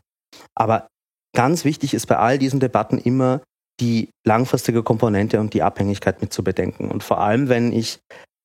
Aber 0.55 0.87
ganz 1.33 1.63
wichtig 1.63 1.93
ist 1.93 2.07
bei 2.07 2.17
all 2.17 2.37
diesen 2.37 2.59
Debatten 2.59 2.97
immer 2.97 3.41
die 3.79 4.09
langfristige 4.27 4.83
Komponente 4.83 5.39
und 5.39 5.53
die 5.53 5.63
Abhängigkeit 5.63 6.21
mit 6.21 6.33
zu 6.33 6.43
bedenken. 6.43 6.91
Und 6.91 7.01
vor 7.01 7.21
allem, 7.21 7.47
wenn 7.47 7.71
ich 7.71 7.99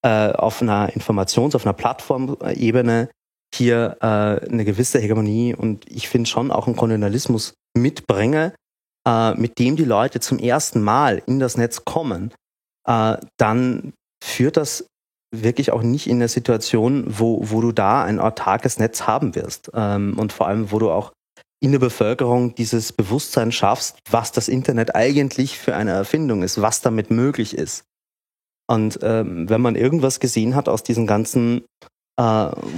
äh, 0.07 0.33
auf 0.33 0.62
einer 0.62 0.95
Informations-, 0.95 1.57
auf 1.57 1.66
einer 1.66 1.73
Plattformebene 1.73 3.11
hier 3.53 3.97
äh, 4.01 4.05
eine 4.05 4.65
gewisse 4.65 5.01
Hegemonie 5.01 5.55
und 5.55 5.91
ich 5.91 6.09
finde 6.09 6.31
schon 6.31 6.53
auch 6.53 6.66
einen 6.66 6.77
Kolonialismus 6.77 7.55
mitbringe, 7.77 8.55
äh, 9.07 9.35
mit 9.35 9.59
dem 9.59 9.74
die 9.74 9.85
Leute 9.85 10.20
zum 10.20 10.39
ersten 10.39 10.81
Mal 10.81 11.23
in 11.27 11.41
das 11.41 11.57
Netz 11.57 11.85
kommen, 11.85 12.33
äh, 12.89 13.16
dann 13.37 13.95
führt 14.23 14.57
das 14.57 14.87
wirklich 15.35 15.73
auch 15.73 15.83
nicht 15.83 16.07
in 16.07 16.19
eine 16.19 16.28
Situation, 16.28 17.05
wo, 17.09 17.41
wo 17.43 17.61
du 17.61 17.73
da 17.73 18.05
ein 18.05 18.20
autarkes 18.20 18.78
Netz 18.78 19.09
haben 19.09 19.35
wirst 19.35 19.70
ähm, 19.74 20.16
und 20.19 20.33
vor 20.33 20.47
allem, 20.47 20.70
wo 20.70 20.78
du 20.78 20.91
auch 20.91 21.12
in 21.61 21.73
der 21.73 21.81
Bevölkerung 21.81 22.55
dieses 22.55 22.93
Bewusstsein 22.93 23.51
schaffst, 23.51 23.99
was 24.09 24.31
das 24.31 24.47
Internet 24.47 24.95
eigentlich 24.95 25.59
für 25.59 25.74
eine 25.74 25.91
Erfindung 25.91 26.45
ist, 26.45 26.62
was 26.62 26.81
damit 26.81 27.11
möglich 27.11 27.57
ist. 27.57 27.83
Und 28.69 28.99
ähm, 29.03 29.49
wenn 29.49 29.61
man 29.61 29.77
irgendwas 29.77 30.21
gesehen 30.21 30.55
hat 30.55 30.69
aus 30.69 30.83
diesen 30.83 31.07
ganzen 31.07 31.65
äh, 32.19 32.23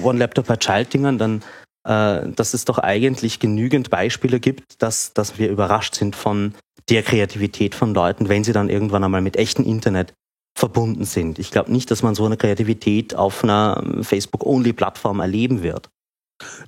One 0.02 0.18
Laptop 0.18 0.46
per 0.46 0.58
Child 0.58 0.92
Dingern, 0.92 1.18
dann 1.18 1.42
äh, 1.88 2.28
dass 2.30 2.54
es 2.54 2.64
doch 2.64 2.78
eigentlich 2.78 3.40
genügend 3.40 3.90
Beispiele 3.90 4.40
gibt, 4.40 4.82
dass, 4.82 5.14
dass 5.14 5.38
wir 5.38 5.48
überrascht 5.48 5.94
sind 5.94 6.14
von 6.14 6.54
der 6.90 7.02
Kreativität 7.02 7.74
von 7.74 7.94
Leuten, 7.94 8.28
wenn 8.28 8.44
sie 8.44 8.52
dann 8.52 8.68
irgendwann 8.68 9.04
einmal 9.04 9.22
mit 9.22 9.36
echtem 9.36 9.64
Internet 9.64 10.12
verbunden 10.56 11.04
sind. 11.04 11.38
Ich 11.38 11.50
glaube 11.50 11.72
nicht, 11.72 11.90
dass 11.90 12.02
man 12.02 12.14
so 12.14 12.26
eine 12.26 12.36
Kreativität 12.36 13.14
auf 13.14 13.44
einer 13.44 13.82
Facebook-Only-Plattform 14.02 15.20
erleben 15.20 15.62
wird. 15.62 15.88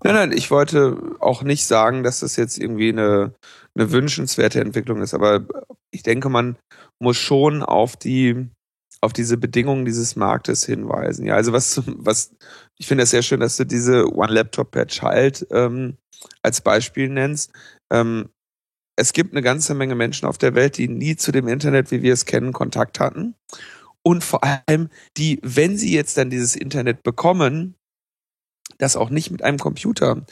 Nein, 0.03 0.15
nein, 0.15 0.33
ich 0.33 0.51
wollte 0.51 0.97
auch 1.21 1.43
nicht 1.43 1.67
sagen, 1.67 2.03
dass 2.03 2.21
das 2.21 2.37
jetzt 2.37 2.59
irgendwie 2.59 2.91
eine, 2.91 3.35
eine 3.75 3.93
wünschenswerte 3.93 4.61
Entwicklung 4.61 5.03
ist, 5.03 5.15
aber 5.15 5.45
ich 5.91 6.03
denke, 6.03 6.29
man 6.29 6.57
muss 6.99 7.17
schon 7.17 7.63
auf 7.63 7.97
die 7.97 8.49
auf 9.02 9.12
diese 9.12 9.36
Bedingungen 9.36 9.85
dieses 9.85 10.16
Marktes 10.16 10.64
hinweisen. 10.64 11.27
Ja, 11.27 11.35
also 11.35 11.52
was, 11.52 11.82
was 11.86 12.32
ich 12.77 12.86
finde 12.86 13.05
es 13.05 13.10
sehr 13.10 13.22
schön, 13.22 13.40
dass 13.40 13.56
du 13.56 13.64
diese 13.64 14.12
One 14.12 14.32
Laptop 14.32 14.70
per 14.70 14.86
Child 14.86 15.47
ähm, 15.51 15.97
als 16.43 16.60
Beispiel 16.60 17.09
nennst. 17.09 17.52
Ähm, 17.93 18.28
es 18.97 19.12
gibt 19.12 19.32
eine 19.32 19.43
ganze 19.43 19.74
Menge 19.74 19.94
Menschen 19.94 20.27
auf 20.27 20.39
der 20.39 20.55
Welt, 20.55 20.77
die 20.77 20.89
nie 20.89 21.16
zu 21.16 21.32
dem 21.32 21.48
Internet, 21.48 21.90
wie 21.90 22.02
wir 22.02 22.12
es 22.12 22.27
kennen, 22.27 22.52
Kontakt 22.52 23.01
hatten. 23.01 23.35
Und 24.02 24.24
vor 24.24 24.40
allem, 24.44 24.89
die, 25.16 25.40
wenn 25.43 25.77
sie 25.77 25.94
jetzt 25.94 26.16
dann 26.16 26.31
dieses 26.31 26.56
Internet 26.56 27.02
bekommen, 27.02 27.77
das 28.78 28.97
auch 28.97 29.10
nicht 29.10 29.31
mit 29.31 29.43
einem 29.43 29.59
Computer 29.59 30.24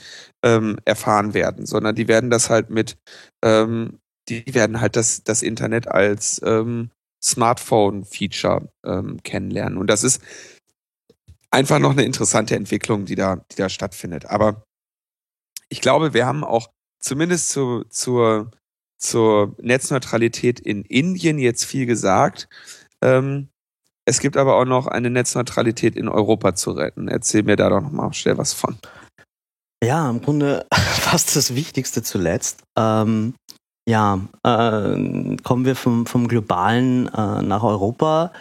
ähm, 0.43 0.79
erfahren 0.85 1.35
werden, 1.35 1.67
sondern 1.67 1.95
die 1.95 2.09
werden 2.09 2.31
das 2.31 2.51
halt 2.51 2.71
mit, 2.71 2.99
ähm, 3.45 3.99
die 4.29 4.55
werden 4.55 4.81
halt 4.81 4.97
das, 4.97 5.23
das 5.23 5.43
Internet 5.43 5.89
als 5.89 6.41
ähm, 6.45 6.91
Smartphone-Feature 7.23 8.69
ähm, 8.85 9.23
kennenlernen. 9.23 9.79
Und 9.79 9.89
das 9.89 10.05
ist 10.05 10.23
einfach 11.51 11.79
noch 11.79 11.93
eine 11.93 12.05
interessante 12.05 12.55
Entwicklung, 12.57 13.05
die 13.05 13.15
da, 13.15 13.37
die 13.51 13.57
da 13.57 13.69
stattfindet. 13.69 14.27
Aber 14.27 14.63
ich 15.69 15.81
glaube, 15.81 16.15
wir 16.15 16.27
haben 16.27 16.45
auch 16.45 16.69
zumindest 16.99 17.51
zu, 17.51 17.85
zur, 17.91 18.51
zur 18.99 19.55
Netzneutralität 19.61 20.61
in 20.61 20.83
Indien 20.83 21.39
jetzt 21.39 21.65
viel 21.65 21.87
gesagt. 21.87 22.49
Ähm, 23.03 23.49
es 24.05 24.21
gibt 24.21 24.37
aber 24.37 24.57
auch 24.57 24.65
noch 24.65 24.87
eine 24.87 25.11
Netzneutralität 25.11 25.95
in 25.97 26.09
Europa 26.09 26.55
zu 26.55 26.71
retten. 26.71 27.09
Erzähl 27.09 27.43
mir 27.43 27.57
da 27.57 27.69
doch 27.69 27.83
noch 27.83 27.93
mal 27.93 28.13
schnell 28.15 28.39
was 28.39 28.55
von. 28.55 28.79
Ja, 29.85 30.09
im 30.09 30.23
Grunde 30.23 30.67
fast 30.73 31.37
das 31.37 31.55
Wichtigste 31.55 32.03
zuletzt. 32.03 32.63
Ähm, 32.77 33.35
ja, 33.89 34.21
äh, 34.45 35.37
kommen 35.43 35.65
wir 35.65 35.75
vom, 35.75 36.05
vom 36.05 36.29
globalen 36.29 37.09
äh, 37.09 37.43
nach 37.43 37.63
Europa. 37.63 38.33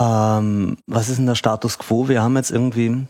Ähm, 0.00 0.78
was 0.86 1.10
ist 1.10 1.18
denn 1.18 1.26
der 1.26 1.34
Status 1.34 1.78
quo? 1.78 2.08
Wir 2.08 2.22
haben 2.22 2.34
jetzt 2.36 2.50
irgendwie 2.50 3.06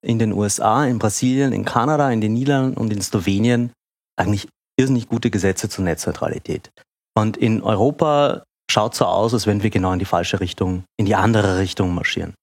in 0.00 0.18
den 0.20 0.32
USA, 0.32 0.84
in 0.84 1.00
Brasilien, 1.00 1.52
in 1.52 1.64
Kanada, 1.64 2.08
in 2.12 2.20
den 2.20 2.34
Niederlanden 2.34 2.76
und 2.76 2.92
in 2.92 3.02
Slowenien 3.02 3.72
eigentlich 4.16 4.48
irrsinnig 4.78 5.08
gute 5.08 5.30
Gesetze 5.30 5.68
zur 5.68 5.84
Netzneutralität. 5.84 6.70
Und 7.16 7.36
in 7.36 7.62
Europa 7.62 8.44
schaut 8.70 8.94
so 8.94 9.04
aus, 9.04 9.34
als 9.34 9.48
wenn 9.48 9.64
wir 9.64 9.70
genau 9.70 9.92
in 9.92 9.98
die 9.98 10.04
falsche 10.04 10.38
Richtung, 10.38 10.84
in 10.96 11.06
die 11.06 11.16
andere 11.16 11.58
Richtung 11.58 11.94
marschieren. 11.94 12.34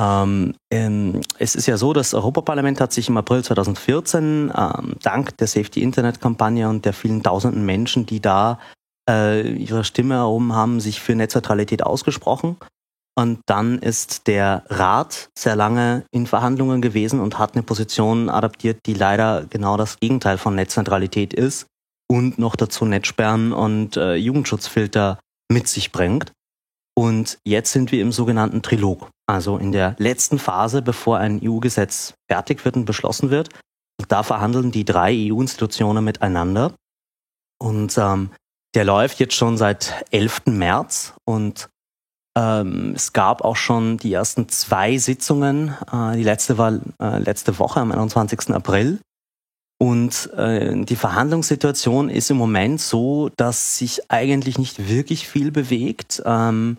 Ähm, 0.00 0.54
ähm, 0.72 1.20
es 1.38 1.54
ist 1.54 1.66
ja 1.66 1.76
so, 1.76 1.92
das 1.92 2.14
Europaparlament 2.14 2.80
hat 2.80 2.92
sich 2.92 3.08
im 3.08 3.18
April 3.18 3.44
2014 3.44 4.50
ähm, 4.56 4.94
dank 5.02 5.36
der 5.36 5.46
Safety 5.46 5.82
Internet 5.82 6.20
Kampagne 6.20 6.68
und 6.68 6.86
der 6.86 6.94
vielen 6.94 7.22
tausenden 7.22 7.66
Menschen, 7.66 8.06
die 8.06 8.20
da 8.20 8.58
äh, 9.08 9.52
ihre 9.52 9.84
Stimme 9.84 10.14
erhoben 10.14 10.54
haben, 10.54 10.80
sich 10.80 11.00
für 11.00 11.14
Netzneutralität 11.14 11.82
ausgesprochen. 11.82 12.56
Und 13.18 13.40
dann 13.46 13.78
ist 13.78 14.26
der 14.26 14.64
Rat 14.68 15.28
sehr 15.36 15.56
lange 15.56 16.04
in 16.12 16.26
Verhandlungen 16.26 16.80
gewesen 16.80 17.20
und 17.20 17.38
hat 17.38 17.54
eine 17.54 17.62
Position 17.62 18.30
adaptiert, 18.30 18.78
die 18.86 18.94
leider 18.94 19.44
genau 19.50 19.76
das 19.76 19.98
Gegenteil 19.98 20.38
von 20.38 20.54
Netzneutralität 20.54 21.34
ist 21.34 21.66
und 22.08 22.38
noch 22.38 22.56
dazu 22.56 22.86
Netzsperren 22.86 23.52
und 23.52 23.98
äh, 23.98 24.14
Jugendschutzfilter 24.14 25.18
mit 25.50 25.68
sich 25.68 25.92
bringt. 25.92 26.32
Und 27.00 27.38
jetzt 27.46 27.72
sind 27.72 27.92
wir 27.92 28.02
im 28.02 28.12
sogenannten 28.12 28.60
Trilog, 28.60 29.08
also 29.26 29.56
in 29.56 29.72
der 29.72 29.96
letzten 29.96 30.38
Phase, 30.38 30.82
bevor 30.82 31.16
ein 31.16 31.40
EU-Gesetz 31.42 32.12
fertig 32.30 32.62
wird 32.66 32.76
und 32.76 32.84
beschlossen 32.84 33.30
wird. 33.30 33.48
Und 33.98 34.12
da 34.12 34.22
verhandeln 34.22 34.70
die 34.70 34.84
drei 34.84 35.14
EU-Institutionen 35.14 36.04
miteinander. 36.04 36.74
Und 37.58 37.96
ähm, 37.96 38.32
der 38.74 38.84
läuft 38.84 39.18
jetzt 39.18 39.32
schon 39.32 39.56
seit 39.56 40.04
11. 40.10 40.42
März 40.48 41.14
und 41.24 41.70
ähm, 42.36 42.92
es 42.94 43.14
gab 43.14 43.44
auch 43.44 43.56
schon 43.56 43.96
die 43.96 44.12
ersten 44.12 44.50
zwei 44.50 44.98
Sitzungen. 44.98 45.74
Äh, 45.90 46.18
die 46.18 46.22
letzte 46.22 46.58
war 46.58 46.80
äh, 47.00 47.18
letzte 47.18 47.58
Woche 47.58 47.80
am 47.80 47.92
21. 47.92 48.50
April. 48.50 49.00
Und 49.78 50.30
äh, 50.34 50.84
die 50.84 50.96
Verhandlungssituation 50.96 52.10
ist 52.10 52.30
im 52.30 52.36
Moment 52.36 52.78
so, 52.78 53.30
dass 53.38 53.78
sich 53.78 54.10
eigentlich 54.10 54.58
nicht 54.58 54.90
wirklich 54.90 55.26
viel 55.26 55.50
bewegt. 55.50 56.22
Ähm, 56.26 56.76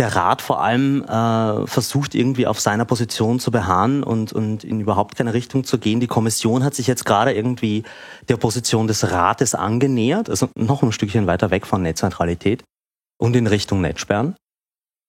der 0.00 0.16
Rat 0.16 0.40
vor 0.40 0.62
allem 0.62 1.04
äh, 1.04 1.66
versucht 1.66 2.14
irgendwie 2.14 2.46
auf 2.46 2.58
seiner 2.58 2.86
Position 2.86 3.38
zu 3.38 3.50
beharren 3.50 4.02
und, 4.02 4.32
und 4.32 4.64
in 4.64 4.80
überhaupt 4.80 5.14
keine 5.14 5.34
Richtung 5.34 5.62
zu 5.62 5.78
gehen. 5.78 6.00
Die 6.00 6.06
Kommission 6.06 6.64
hat 6.64 6.74
sich 6.74 6.86
jetzt 6.86 7.04
gerade 7.04 7.34
irgendwie 7.34 7.84
der 8.30 8.38
Position 8.38 8.86
des 8.86 9.12
Rates 9.12 9.54
angenähert, 9.54 10.30
also 10.30 10.48
noch 10.56 10.82
ein 10.82 10.92
Stückchen 10.92 11.26
weiter 11.26 11.50
weg 11.50 11.66
von 11.66 11.82
Netzneutralität 11.82 12.64
und 13.18 13.36
in 13.36 13.46
Richtung 13.46 13.82
Netzsperren. 13.82 14.36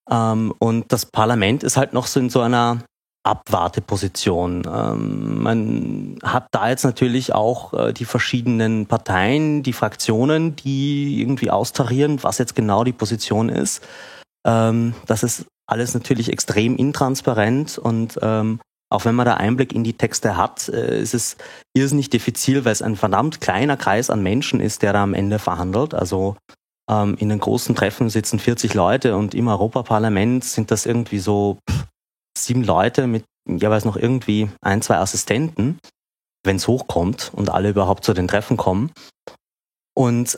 Ähm, 0.10 0.54
und 0.60 0.92
das 0.92 1.06
Parlament 1.06 1.64
ist 1.64 1.78
halt 1.78 1.94
noch 1.94 2.06
so 2.06 2.20
in 2.20 2.30
so 2.30 2.42
einer 2.42 2.84
Abwarteposition. 3.24 4.64
Ähm, 4.70 5.42
man 5.42 6.20
hat 6.22 6.48
da 6.52 6.68
jetzt 6.68 6.84
natürlich 6.84 7.34
auch 7.34 7.74
äh, 7.74 7.94
die 7.94 8.04
verschiedenen 8.04 8.88
Parteien, 8.88 9.64
die 9.64 9.74
Fraktionen, 9.74 10.58
die 10.58 11.22
irgendwie 11.22 11.50
austarieren, 11.50 12.22
was 12.24 12.40
jetzt 12.40 12.56
genau 12.56 12.84
die 12.84 12.92
Position 12.92 13.48
ist. 13.48 13.82
Ähm, 14.46 14.94
das 15.06 15.24
ist 15.24 15.46
alles 15.68 15.94
natürlich 15.94 16.32
extrem 16.32 16.76
intransparent 16.76 17.78
und 17.78 18.20
ähm, 18.22 18.60
auch 18.92 19.06
wenn 19.06 19.16
man 19.16 19.26
da 19.26 19.36
Einblick 19.36 19.74
in 19.74 19.86
die 19.86 19.94
Texte 19.94 20.36
hat, 20.36 20.68
äh, 20.68 21.02
ist 21.02 21.14
es 21.14 21.38
irrsinnig 21.74 22.10
diffizil, 22.10 22.66
weil 22.66 22.74
es 22.74 22.82
ein 22.82 22.98
verdammt 22.98 23.40
kleiner 23.40 23.78
Kreis 23.78 24.10
an 24.10 24.22
Menschen 24.22 24.60
ist, 24.60 24.82
der 24.82 24.92
da 24.92 25.04
am 25.04 25.14
Ende 25.14 25.40
verhandelt. 25.40 25.94
Also 25.94 26.36
ähm, 26.90 27.16
in 27.18 27.30
den 27.30 27.40
großen 27.40 27.74
Treffen 27.74 28.10
sitzen 28.10 28.38
40 28.38 28.74
Leute 28.74 29.16
und 29.16 29.34
im 29.34 29.48
Europaparlament 29.48 30.44
sind 30.44 30.72
das 30.72 30.86
irgendwie 30.86 31.20
so 31.20 31.58
pff, 31.70 31.86
sieben 32.38 32.64
Leute 32.64 33.08
mit 33.08 33.24
jeweils 33.48 33.86
noch 33.86 33.96
irgendwie 33.96 34.50
ein, 34.62 34.82
zwei 34.82 34.98
Assistenten, 34.98 35.80
wenn 36.44 36.58
es 36.58 36.68
hochkommt 36.68 37.32
und 37.34 37.50
alle 37.50 37.70
überhaupt 37.70 38.04
zu 38.04 38.14
den 38.14 38.28
Treffen 38.28 38.58
kommen. 38.58 38.92
Und 39.96 40.38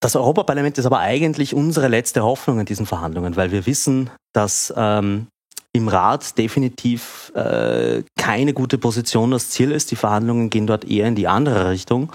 das 0.00 0.16
Europaparlament 0.16 0.78
ist 0.78 0.86
aber 0.86 0.98
eigentlich 0.98 1.54
unsere 1.54 1.88
letzte 1.88 2.22
Hoffnung 2.22 2.60
in 2.60 2.66
diesen 2.66 2.86
Verhandlungen, 2.86 3.36
weil 3.36 3.52
wir 3.52 3.66
wissen, 3.66 4.10
dass 4.32 4.72
ähm, 4.76 5.28
im 5.72 5.88
Rat 5.88 6.38
definitiv 6.38 7.32
äh, 7.34 8.04
keine 8.16 8.54
gute 8.54 8.78
Position 8.78 9.32
das 9.32 9.50
Ziel 9.50 9.72
ist. 9.72 9.90
Die 9.90 9.96
Verhandlungen 9.96 10.48
gehen 10.48 10.66
dort 10.66 10.84
eher 10.84 11.08
in 11.08 11.16
die 11.16 11.26
andere 11.26 11.70
Richtung. 11.70 12.12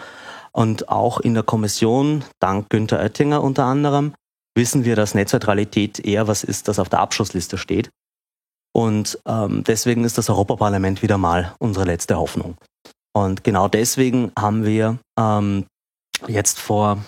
Und 0.51 0.89
auch 0.89 1.19
in 1.19 1.33
der 1.33 1.43
Kommission, 1.43 2.23
dank 2.39 2.69
Günther 2.69 2.99
Oettinger 2.99 3.43
unter 3.43 3.65
anderem, 3.65 4.13
wissen 4.55 4.85
wir, 4.85 4.95
dass 4.95 5.13
Netzneutralität 5.13 5.99
eher 5.99 6.27
was 6.27 6.43
ist, 6.43 6.67
das 6.67 6.79
auf 6.79 6.89
der 6.89 6.99
Abschlussliste 6.99 7.57
steht. 7.57 7.89
Und 8.73 9.19
ähm, 9.27 9.63
deswegen 9.65 10.03
ist 10.03 10.17
das 10.17 10.29
Europaparlament 10.29 11.01
wieder 11.01 11.17
mal 11.17 11.53
unsere 11.59 11.85
letzte 11.85 12.17
Hoffnung. 12.17 12.55
Und 13.13 13.43
genau 13.43 13.67
deswegen 13.67 14.31
haben 14.37 14.65
wir 14.65 14.99
ähm, 15.19 15.65
jetzt 16.27 16.59
vor 16.59 16.99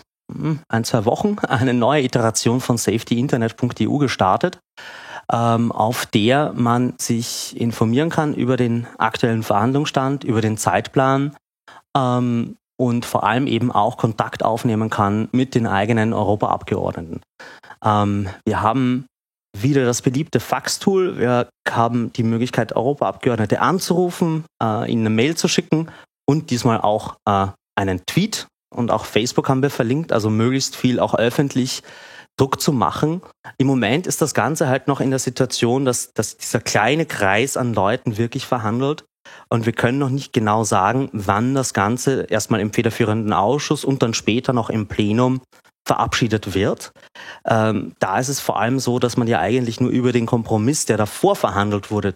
ein, 0.68 0.84
zwei 0.84 1.06
Wochen 1.06 1.38
eine 1.40 1.74
neue 1.74 2.03
Iteration 2.03 2.62
von 2.62 2.78
safetyinternet.eu 2.78 3.98
gestartet, 3.98 4.60
ähm, 5.32 5.72
auf 5.72 6.06
der 6.06 6.53
man 6.56 6.94
sich 6.98 7.60
informieren 7.60 8.10
kann 8.10 8.34
über 8.34 8.58
den 8.58 8.88
aktuellen 8.98 9.44
Verhandlungsstand, 9.44 10.24
über 10.24 10.41
den 10.41 10.58
Zeitplan 10.58 11.36
ähm, 11.95 12.58
und 12.78 13.06
vor 13.06 13.24
allem 13.24 13.48
eben 13.48 13.72
auch 13.72 13.98
Kontakt 13.98 14.44
aufnehmen 14.44 14.90
kann 14.90 15.30
mit 15.32 15.56
den 15.56 15.68
eigenen 15.68 16.14
Europaabgeordneten. 16.14 17.22
Ähm, 17.84 18.30
wir 18.45 18.62
haben 18.62 19.06
wieder 19.58 19.86
das 19.86 20.02
beliebte 20.02 20.40
Fax-Tool. 20.40 21.18
Wir 21.18 21.49
haben 21.70 22.14
die 22.14 22.24
Möglichkeit, 22.24 22.76
Europaabgeordnete 22.76 23.62
anzurufen, 23.62 24.45
äh, 24.62 24.91
ihnen 24.91 25.06
eine 25.06 25.10
Mail 25.16 25.36
zu 25.36 25.48
schicken 25.48 25.91
und 26.28 26.49
diesmal 26.49 26.82
auch 26.82 27.18
äh, 27.28 27.48
einen 27.76 28.06
Tweet. 28.06 28.48
Und 28.73 28.91
auch 28.91 29.06
Facebook 29.06 29.49
haben 29.49 29.61
wir 29.61 29.69
verlinkt, 29.69 30.11
also 30.11 30.30
möglichst 30.30 30.76
viel 30.76 30.99
auch 30.99 31.15
öffentlich 31.15 31.84
Druck 32.38 32.61
zu 32.61 32.72
machen. 32.72 33.22
Im 33.57 33.68
Moment 33.68 34.07
ist 34.07 34.22
das 34.22 34.34
Ganze 34.34 34.68
halt 34.68 34.88
noch 34.88 35.02
in 35.02 35.10
der 35.10 35.19
Situation, 35.19 35.85
dass, 35.85 36.14
dass 36.14 36.38
dieser 36.38 36.61
kleine 36.61 37.06
Kreis 37.06 37.57
an 37.57 37.73
Leuten 37.73 38.18
wirklich 38.18 38.45
verhandelt. 38.45 39.03
Und 39.49 39.65
wir 39.65 39.73
können 39.73 39.99
noch 39.99 40.10
nicht 40.10 40.34
genau 40.34 40.64
sagen, 40.64 41.10
wann 41.11 41.53
das 41.53 41.73
Ganze 41.73 42.23
erstmal 42.23 42.61
im 42.61 42.73
federführenden 42.73 43.34
Ausschuss 43.34 43.85
und 43.85 44.02
dann 44.02 44.14
später 44.14 44.53
noch 44.53 44.69
im 44.69 44.88
Plenum 44.88 45.41
verabschiedet 45.85 46.53
wird. 46.53 46.91
Ähm, 47.45 47.93
da 47.99 48.19
ist 48.19 48.30
es 48.30 48.39
vor 48.39 48.60
allem 48.60 48.80
so, 48.80 48.99
dass 48.99 49.18
man 49.18 49.27
ja 49.27 49.39
eigentlich 49.39 49.80
nur 49.80 49.89
über 49.89 50.11
den 50.11 50.26
Kompromiss, 50.26 50.85
der 50.85 50.98
davor 50.98 51.35
verhandelt 51.35 51.91
wurde, 51.91 52.15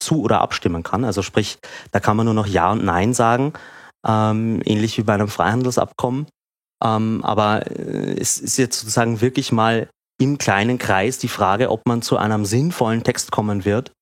zu 0.00 0.22
oder 0.22 0.40
abstimmen 0.40 0.82
kann. 0.82 1.04
Also 1.04 1.22
sprich, 1.22 1.58
da 1.90 2.00
kann 2.00 2.16
man 2.16 2.26
nur 2.26 2.34
noch 2.34 2.46
Ja 2.46 2.72
und 2.72 2.84
Nein 2.84 3.14
sagen, 3.14 3.52
ähm, 4.06 4.60
ähnlich 4.64 4.98
wie 4.98 5.02
bei 5.02 5.14
einem 5.14 5.28
Freihandelsabkommen. 5.28 6.26
Ähm, 6.82 7.20
aber 7.24 7.66
äh, 7.70 8.18
es 8.18 8.38
ist 8.38 8.56
jetzt 8.56 8.80
sozusagen 8.80 9.20
wirklich 9.20 9.52
mal 9.52 9.88
im 10.20 10.38
kleinen 10.38 10.78
Kreis 10.78 11.18
die 11.18 11.28
Frage, 11.28 11.70
ob 11.70 11.82
man 11.86 12.02
zu 12.02 12.16
einem 12.16 12.44
sinnvollen 12.44 13.02
Text 13.02 13.30
kommen 13.32 13.64
wird. 13.64 13.92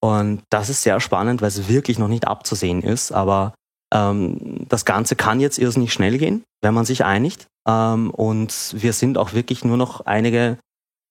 Und 0.00 0.42
das 0.50 0.68
ist 0.68 0.82
sehr 0.82 0.98
spannend, 0.98 1.40
weil 1.42 1.48
es 1.48 1.68
wirklich 1.68 1.98
noch 1.98 2.08
nicht 2.08 2.26
abzusehen 2.26 2.82
ist. 2.82 3.12
Aber 3.12 3.54
ähm, 3.94 4.66
das 4.68 4.84
Ganze 4.84 5.14
kann 5.14 5.40
jetzt 5.40 5.58
irrsinnig 5.58 5.92
schnell 5.92 6.18
gehen, 6.18 6.42
wenn 6.62 6.74
man 6.74 6.84
sich 6.84 7.04
einigt. 7.04 7.46
Ähm, 7.68 8.10
und 8.10 8.74
wir 8.76 8.92
sind 8.92 9.18
auch 9.18 9.32
wirklich 9.32 9.64
nur 9.64 9.76
noch 9.76 10.00
einige 10.06 10.58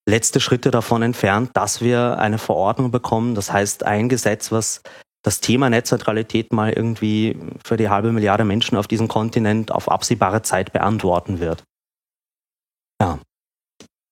letzte 0.10 0.40
Schritte 0.40 0.72
davon 0.72 1.04
entfernt, 1.04 1.52
dass 1.54 1.82
wir 1.82 2.18
eine 2.18 2.38
Verordnung 2.38 2.92
bekommen. 2.92 3.36
Das 3.36 3.54
heißt, 3.54 3.86
ein 3.86 4.10
Gesetz, 4.10 4.52
was 4.52 4.82
das 5.24 5.40
Thema 5.40 5.70
Netzneutralität 5.70 6.52
mal 6.52 6.72
irgendwie 6.72 7.38
für 7.64 7.78
die 7.78 7.90
halbe 7.90 8.12
Milliarde 8.12 8.44
Menschen 8.44 8.78
auf 8.78 8.88
diesem 8.88 9.08
Kontinent 9.08 9.72
auf 9.72 9.90
absehbare 9.90 10.42
Zeit 10.42 10.74
beantworten 10.74 11.40
wird. 11.40 11.64
Ja. 13.02 13.20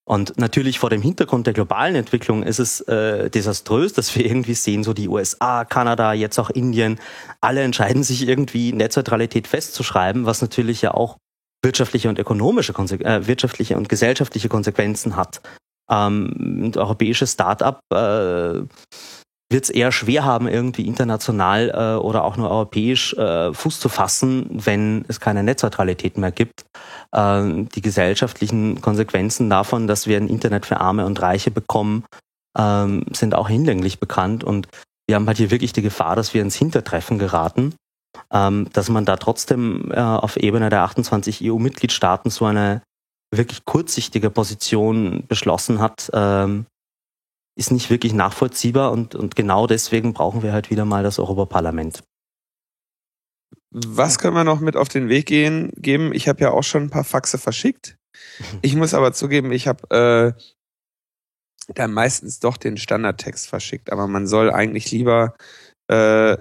Und 0.08 0.40
natürlich 0.40 0.80
vor 0.80 0.90
dem 0.90 1.04
Hintergrund 1.04 1.46
der 1.46 1.54
globalen 1.54 1.94
Entwicklung 1.94 2.42
ist 2.42 2.58
es 2.58 2.82
äh, 2.82 3.30
desaströs, 3.30 3.94
dass 3.94 4.16
wir 4.16 4.26
irgendwie 4.26 4.56
sehen, 4.56 4.84
so 4.84 4.94
die 4.94 5.08
USA, 5.08 5.66
Kanada, 5.66 6.14
jetzt 6.14 6.40
auch 6.40 6.50
Indien, 6.50 7.00
alle 7.42 7.62
entscheiden 7.62 8.02
sich 8.02 8.28
irgendwie 8.28 8.74
Netzneutralität 8.74 9.48
festzuschreiben, 9.48 10.26
was 10.26 10.42
natürlich 10.42 10.82
ja 10.82 10.96
auch 10.96 11.18
wirtschaftliche 11.64 12.10
und 12.10 12.18
ökonomische, 12.18 12.74
äh, 12.74 13.28
wirtschaftliche 13.28 13.78
und 13.78 13.88
gesellschaftliche 13.88 14.50
Konsequenzen 14.50 15.16
hat. 15.16 15.42
Ähm, 15.92 16.70
ein 16.70 16.76
europäisches 16.76 17.34
Start-up 17.34 17.82
äh, 17.94 18.62
wird 19.52 19.64
es 19.64 19.70
eher 19.70 19.92
schwer 19.92 20.24
haben, 20.24 20.48
irgendwie 20.48 20.86
international 20.86 21.70
äh, 21.70 22.00
oder 22.00 22.24
auch 22.24 22.38
nur 22.38 22.52
europäisch 22.52 23.14
äh, 23.14 23.52
Fuß 23.52 23.80
zu 23.80 23.90
fassen, 23.90 24.48
wenn 24.52 25.06
es 25.08 25.20
keine 25.20 25.44
Netzneutralität 25.44 26.18
mehr 26.18 26.32
gibt. 26.32 26.66
Äh, 27.12 27.66
die 27.76 27.82
gesellschaftlichen 27.82 28.80
Konsequenzen 28.82 29.50
davon, 29.50 29.88
dass 29.88 30.06
wir 30.06 30.18
ein 30.18 30.28
Internet 30.28 30.68
für 30.68 30.80
Arme 30.80 31.06
und 31.06 31.20
Reiche 31.22 31.50
bekommen, 31.50 32.04
ähm, 32.58 33.06
sind 33.12 33.34
auch 33.34 33.50
hinlänglich 33.50 34.00
bekannt. 34.00 34.44
Und 34.44 34.68
wir 35.08 35.16
haben 35.16 35.26
halt 35.26 35.38
hier 35.38 35.52
wirklich 35.52 35.74
die 35.74 35.82
Gefahr, 35.82 36.16
dass 36.16 36.36
wir 36.36 36.44
ins 36.44 36.56
Hintertreffen 36.56 37.18
geraten, 37.18 37.74
ähm, 38.32 38.68
dass 38.74 38.90
man 38.90 39.06
da 39.06 39.18
trotzdem 39.18 39.92
äh, 39.92 40.00
auf 40.00 40.38
Ebene 40.38 40.70
der 40.70 40.84
28 40.84 41.42
EU-Mitgliedstaaten 41.44 42.30
so 42.30 42.46
eine 42.46 42.84
wirklich 43.34 43.66
kurzsichtige 43.66 44.30
Position 44.30 45.24
beschlossen 45.28 45.80
hat, 45.80 46.10
ähm, 46.14 46.66
ist 47.60 47.72
nicht 47.72 47.90
wirklich 47.90 48.14
nachvollziehbar 48.14 48.94
und, 48.94 49.16
und 49.16 49.36
genau 49.36 49.68
deswegen 49.68 50.14
brauchen 50.14 50.44
wir 50.44 50.54
halt 50.54 50.70
wieder 50.70 50.86
mal 50.86 51.04
das 51.04 51.20
Europaparlament. 51.20 52.02
Was 53.72 54.18
können 54.18 54.34
wir 54.34 54.46
noch 54.46 54.62
mit 54.62 54.78
auf 54.78 54.88
den 54.88 55.10
Weg 55.10 55.26
gehen, 55.26 55.72
geben? 55.76 56.14
Ich 56.14 56.30
habe 56.30 56.40
ja 56.40 56.52
auch 56.52 56.64
schon 56.64 56.84
ein 56.84 56.90
paar 56.90 57.04
Faxe 57.04 57.38
verschickt. 57.38 57.98
Ich 58.62 58.76
muss 58.76 58.94
aber 58.94 59.14
zugeben, 59.14 59.52
ich 59.52 59.68
habe 59.68 60.36
äh, 60.36 61.74
dann 61.74 61.94
meistens 61.94 62.40
doch 62.40 62.58
den 62.58 62.78
Standardtext 62.78 63.48
verschickt, 63.48 63.92
aber 63.92 64.08
man 64.08 64.28
soll 64.28 64.52
eigentlich 64.52 64.92
lieber 64.92 65.36
äh, 65.88 66.38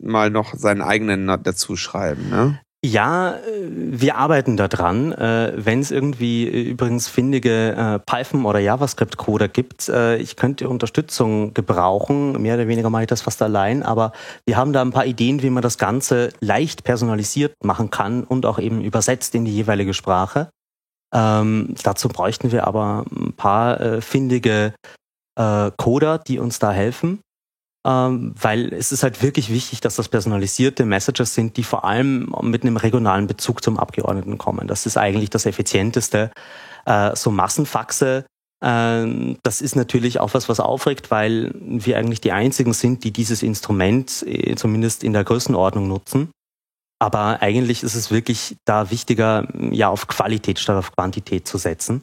mal 0.00 0.30
noch 0.30 0.54
seinen 0.54 0.82
eigenen 0.82 1.26
dazu 1.42 1.76
schreiben. 1.76 2.30
Ne? 2.30 2.60
Ja, 2.86 3.34
äh, 3.34 3.40
wir 3.68 4.16
arbeiten 4.16 4.56
daran. 4.56 5.10
Äh, 5.10 5.54
Wenn 5.56 5.80
es 5.80 5.90
irgendwie 5.90 6.46
äh, 6.46 6.70
übrigens 6.70 7.08
findige 7.08 8.00
Python- 8.06 8.44
oder 8.44 8.60
JavaScript-Coder 8.60 9.48
gibt, 9.48 9.88
ich 9.88 10.36
könnte 10.36 10.68
Unterstützung 10.68 11.54
gebrauchen. 11.54 12.40
Mehr 12.40 12.54
oder 12.54 12.68
weniger 12.68 12.90
mache 12.90 13.02
ich 13.02 13.08
das 13.08 13.22
fast 13.22 13.42
allein, 13.42 13.82
aber 13.82 14.12
wir 14.46 14.56
haben 14.56 14.72
da 14.72 14.82
ein 14.82 14.92
paar 14.92 15.06
Ideen, 15.06 15.42
wie 15.42 15.50
man 15.50 15.62
das 15.62 15.78
Ganze 15.78 16.30
leicht 16.40 16.84
personalisiert 16.84 17.54
machen 17.62 17.90
kann 17.90 18.24
und 18.24 18.46
auch 18.46 18.58
eben 18.58 18.80
übersetzt 18.80 19.34
in 19.34 19.44
die 19.44 19.54
jeweilige 19.54 19.94
Sprache. 19.94 20.48
Ähm, 21.14 21.74
dazu 21.82 22.08
bräuchten 22.08 22.52
wir 22.52 22.66
aber 22.66 23.04
ein 23.10 23.32
paar 23.32 24.00
findige 24.00 24.74
Coder, 25.38 26.18
die 26.18 26.38
uns 26.38 26.58
da 26.58 26.72
helfen 26.72 27.20
weil 27.88 28.72
es 28.72 28.90
ist 28.90 29.04
halt 29.04 29.22
wirklich 29.22 29.50
wichtig, 29.50 29.80
dass 29.80 29.94
das 29.94 30.08
personalisierte 30.08 30.84
Messages 30.84 31.34
sind, 31.34 31.56
die 31.56 31.62
vor 31.62 31.84
allem 31.84 32.34
mit 32.42 32.62
einem 32.62 32.76
regionalen 32.76 33.28
Bezug 33.28 33.62
zum 33.62 33.78
Abgeordneten 33.78 34.38
kommen. 34.38 34.66
Das 34.66 34.86
ist 34.86 34.96
eigentlich 34.96 35.30
das 35.30 35.46
Effizienteste. 35.46 36.30
Äh, 36.84 37.14
so 37.14 37.30
Massenfaxe, 37.30 38.24
äh, 38.60 39.36
das 39.42 39.60
ist 39.60 39.76
natürlich 39.76 40.18
auch 40.18 40.34
was, 40.34 40.48
was 40.48 40.60
aufregt, 40.60 41.10
weil 41.10 41.52
wir 41.54 41.98
eigentlich 41.98 42.20
die 42.20 42.32
einzigen 42.32 42.72
sind, 42.72 43.04
die 43.04 43.12
dieses 43.12 43.42
Instrument 43.42 44.24
äh, 44.26 44.56
zumindest 44.56 45.04
in 45.04 45.12
der 45.12 45.24
Größenordnung 45.24 45.86
nutzen. 45.86 46.30
Aber 46.98 47.42
eigentlich 47.42 47.82
ist 47.82 47.94
es 47.94 48.10
wirklich 48.10 48.56
da 48.64 48.90
wichtiger, 48.90 49.46
ja, 49.70 49.90
auf 49.90 50.08
Qualität 50.08 50.58
statt 50.58 50.76
auf 50.76 50.92
Quantität 50.92 51.46
zu 51.46 51.58
setzen. 51.58 52.02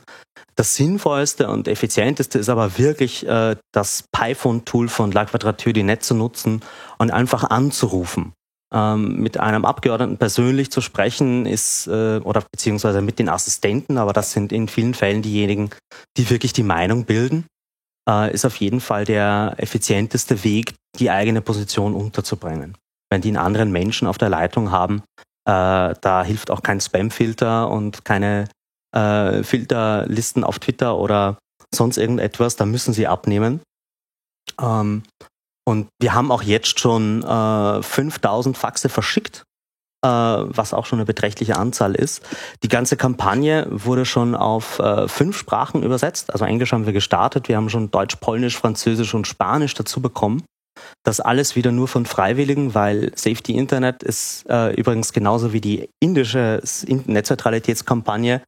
Das 0.55 0.75
sinnvollste 0.75 1.49
und 1.49 1.67
effizienteste 1.67 2.39
ist 2.39 2.49
aber 2.49 2.77
wirklich 2.77 3.27
äh, 3.27 3.55
das 3.71 4.05
Python-Tool 4.11 4.87
von 4.87 5.11
La 5.11 5.25
Quadrature 5.25 5.73
du 5.73 5.83
Net 5.83 6.03
zu 6.03 6.13
nutzen 6.13 6.61
und 6.97 7.11
einfach 7.11 7.43
anzurufen. 7.49 8.33
Ähm, 8.73 9.19
mit 9.19 9.39
einem 9.39 9.65
Abgeordneten 9.65 10.17
persönlich 10.17 10.71
zu 10.71 10.81
sprechen 10.81 11.45
ist, 11.45 11.87
äh, 11.87 12.19
oder 12.23 12.43
beziehungsweise 12.51 13.01
mit 13.01 13.19
den 13.19 13.29
Assistenten, 13.29 13.97
aber 13.97 14.13
das 14.13 14.31
sind 14.31 14.51
in 14.51 14.67
vielen 14.67 14.93
Fällen 14.93 15.21
diejenigen, 15.21 15.69
die 16.17 16.29
wirklich 16.29 16.53
die 16.53 16.63
Meinung 16.63 17.05
bilden, 17.05 17.45
äh, 18.09 18.33
ist 18.33 18.45
auf 18.45 18.55
jeden 18.57 18.81
Fall 18.81 19.05
der 19.05 19.55
effizienteste 19.57 20.43
Weg, 20.43 20.73
die 20.99 21.09
eigene 21.09 21.41
Position 21.41 21.93
unterzubringen 21.93 22.75
wenn 23.13 23.21
die 23.21 23.29
einen 23.29 23.37
anderen 23.37 23.71
Menschen 23.71 24.07
auf 24.07 24.17
der 24.17 24.29
Leitung 24.29 24.71
haben, 24.71 25.03
äh, 25.47 25.93
da 26.01 26.23
hilft 26.25 26.49
auch 26.49 26.63
kein 26.63 26.81
Spam-Filter 26.81 27.69
und 27.69 28.03
keine 28.03 28.47
äh, 28.93 29.43
Filterlisten 29.43 30.43
auf 30.43 30.59
Twitter 30.59 30.97
oder 30.97 31.37
sonst 31.73 31.97
irgendetwas, 31.97 32.55
da 32.55 32.65
müssen 32.65 32.93
sie 32.93 33.07
abnehmen. 33.07 33.61
Ähm, 34.61 35.03
und 35.65 35.87
wir 36.01 36.13
haben 36.13 36.31
auch 36.31 36.43
jetzt 36.43 36.79
schon 36.79 37.23
äh, 37.23 37.81
5000 37.81 38.57
Faxe 38.57 38.89
verschickt, 38.89 39.43
äh, 40.03 40.07
was 40.07 40.73
auch 40.73 40.85
schon 40.85 40.99
eine 40.99 41.05
beträchtliche 41.05 41.55
Anzahl 41.55 41.95
ist. 41.95 42.21
Die 42.63 42.67
ganze 42.67 42.97
Kampagne 42.97 43.67
wurde 43.69 44.05
schon 44.05 44.35
auf 44.35 44.79
äh, 44.79 45.07
fünf 45.07 45.37
Sprachen 45.37 45.83
übersetzt. 45.83 46.33
Also 46.33 46.45
Englisch 46.45 46.73
haben 46.73 46.85
wir 46.85 46.93
gestartet, 46.93 47.47
wir 47.47 47.55
haben 47.55 47.69
schon 47.69 47.91
Deutsch, 47.91 48.17
Polnisch, 48.17 48.57
Französisch 48.57 49.13
und 49.13 49.27
Spanisch 49.27 49.73
dazu 49.73 50.01
bekommen. 50.01 50.43
Das 51.03 51.19
alles 51.19 51.55
wieder 51.55 51.71
nur 51.71 51.87
von 51.87 52.05
Freiwilligen, 52.05 52.73
weil 52.73 53.11
Safety 53.15 53.55
Internet 53.55 54.03
ist 54.03 54.45
äh, 54.49 54.73
übrigens 54.73 55.13
genauso 55.13 55.53
wie 55.53 55.61
die 55.61 55.89
indische 56.01 56.61
Netzneutralitätskampagne, 56.87 58.41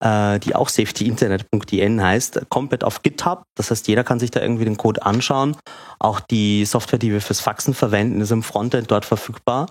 äh, 0.00 0.38
die 0.38 0.54
auch 0.54 0.68
safetyinternet.in 0.68 2.02
heißt, 2.02 2.46
komplett 2.48 2.84
auf 2.84 3.02
GitHub. 3.02 3.42
Das 3.56 3.70
heißt, 3.70 3.88
jeder 3.88 4.04
kann 4.04 4.20
sich 4.20 4.30
da 4.30 4.40
irgendwie 4.40 4.64
den 4.64 4.76
Code 4.76 5.04
anschauen. 5.04 5.56
Auch 5.98 6.20
die 6.20 6.64
Software, 6.64 6.98
die 6.98 7.12
wir 7.12 7.20
fürs 7.20 7.40
Faxen 7.40 7.74
verwenden, 7.74 8.20
ist 8.20 8.30
im 8.30 8.42
Frontend 8.42 8.90
dort 8.90 9.04
verfügbar. 9.04 9.68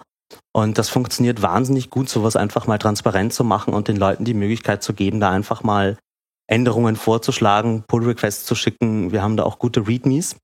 Und 0.53 0.77
das 0.77 0.89
funktioniert 0.89 1.41
wahnsinnig 1.41 1.89
gut, 1.89 2.09
sowas 2.09 2.35
einfach 2.35 2.67
mal 2.67 2.77
transparent 2.77 3.33
zu 3.33 3.43
machen 3.43 3.73
und 3.73 3.87
den 3.87 3.97
Leuten 3.97 4.25
die 4.25 4.33
Möglichkeit 4.33 4.83
zu 4.83 4.93
geben, 4.93 5.19
da 5.19 5.29
einfach 5.31 5.63
mal 5.63 5.97
Änderungen 6.47 6.95
vorzuschlagen, 6.95 7.83
Pull-Requests 7.87 8.45
zu 8.45 8.55
schicken. 8.55 9.11
Wir 9.11 9.21
haben 9.21 9.37
da 9.37 9.43
auch 9.43 9.59
gute 9.59 9.87
Readmes. 9.87 10.35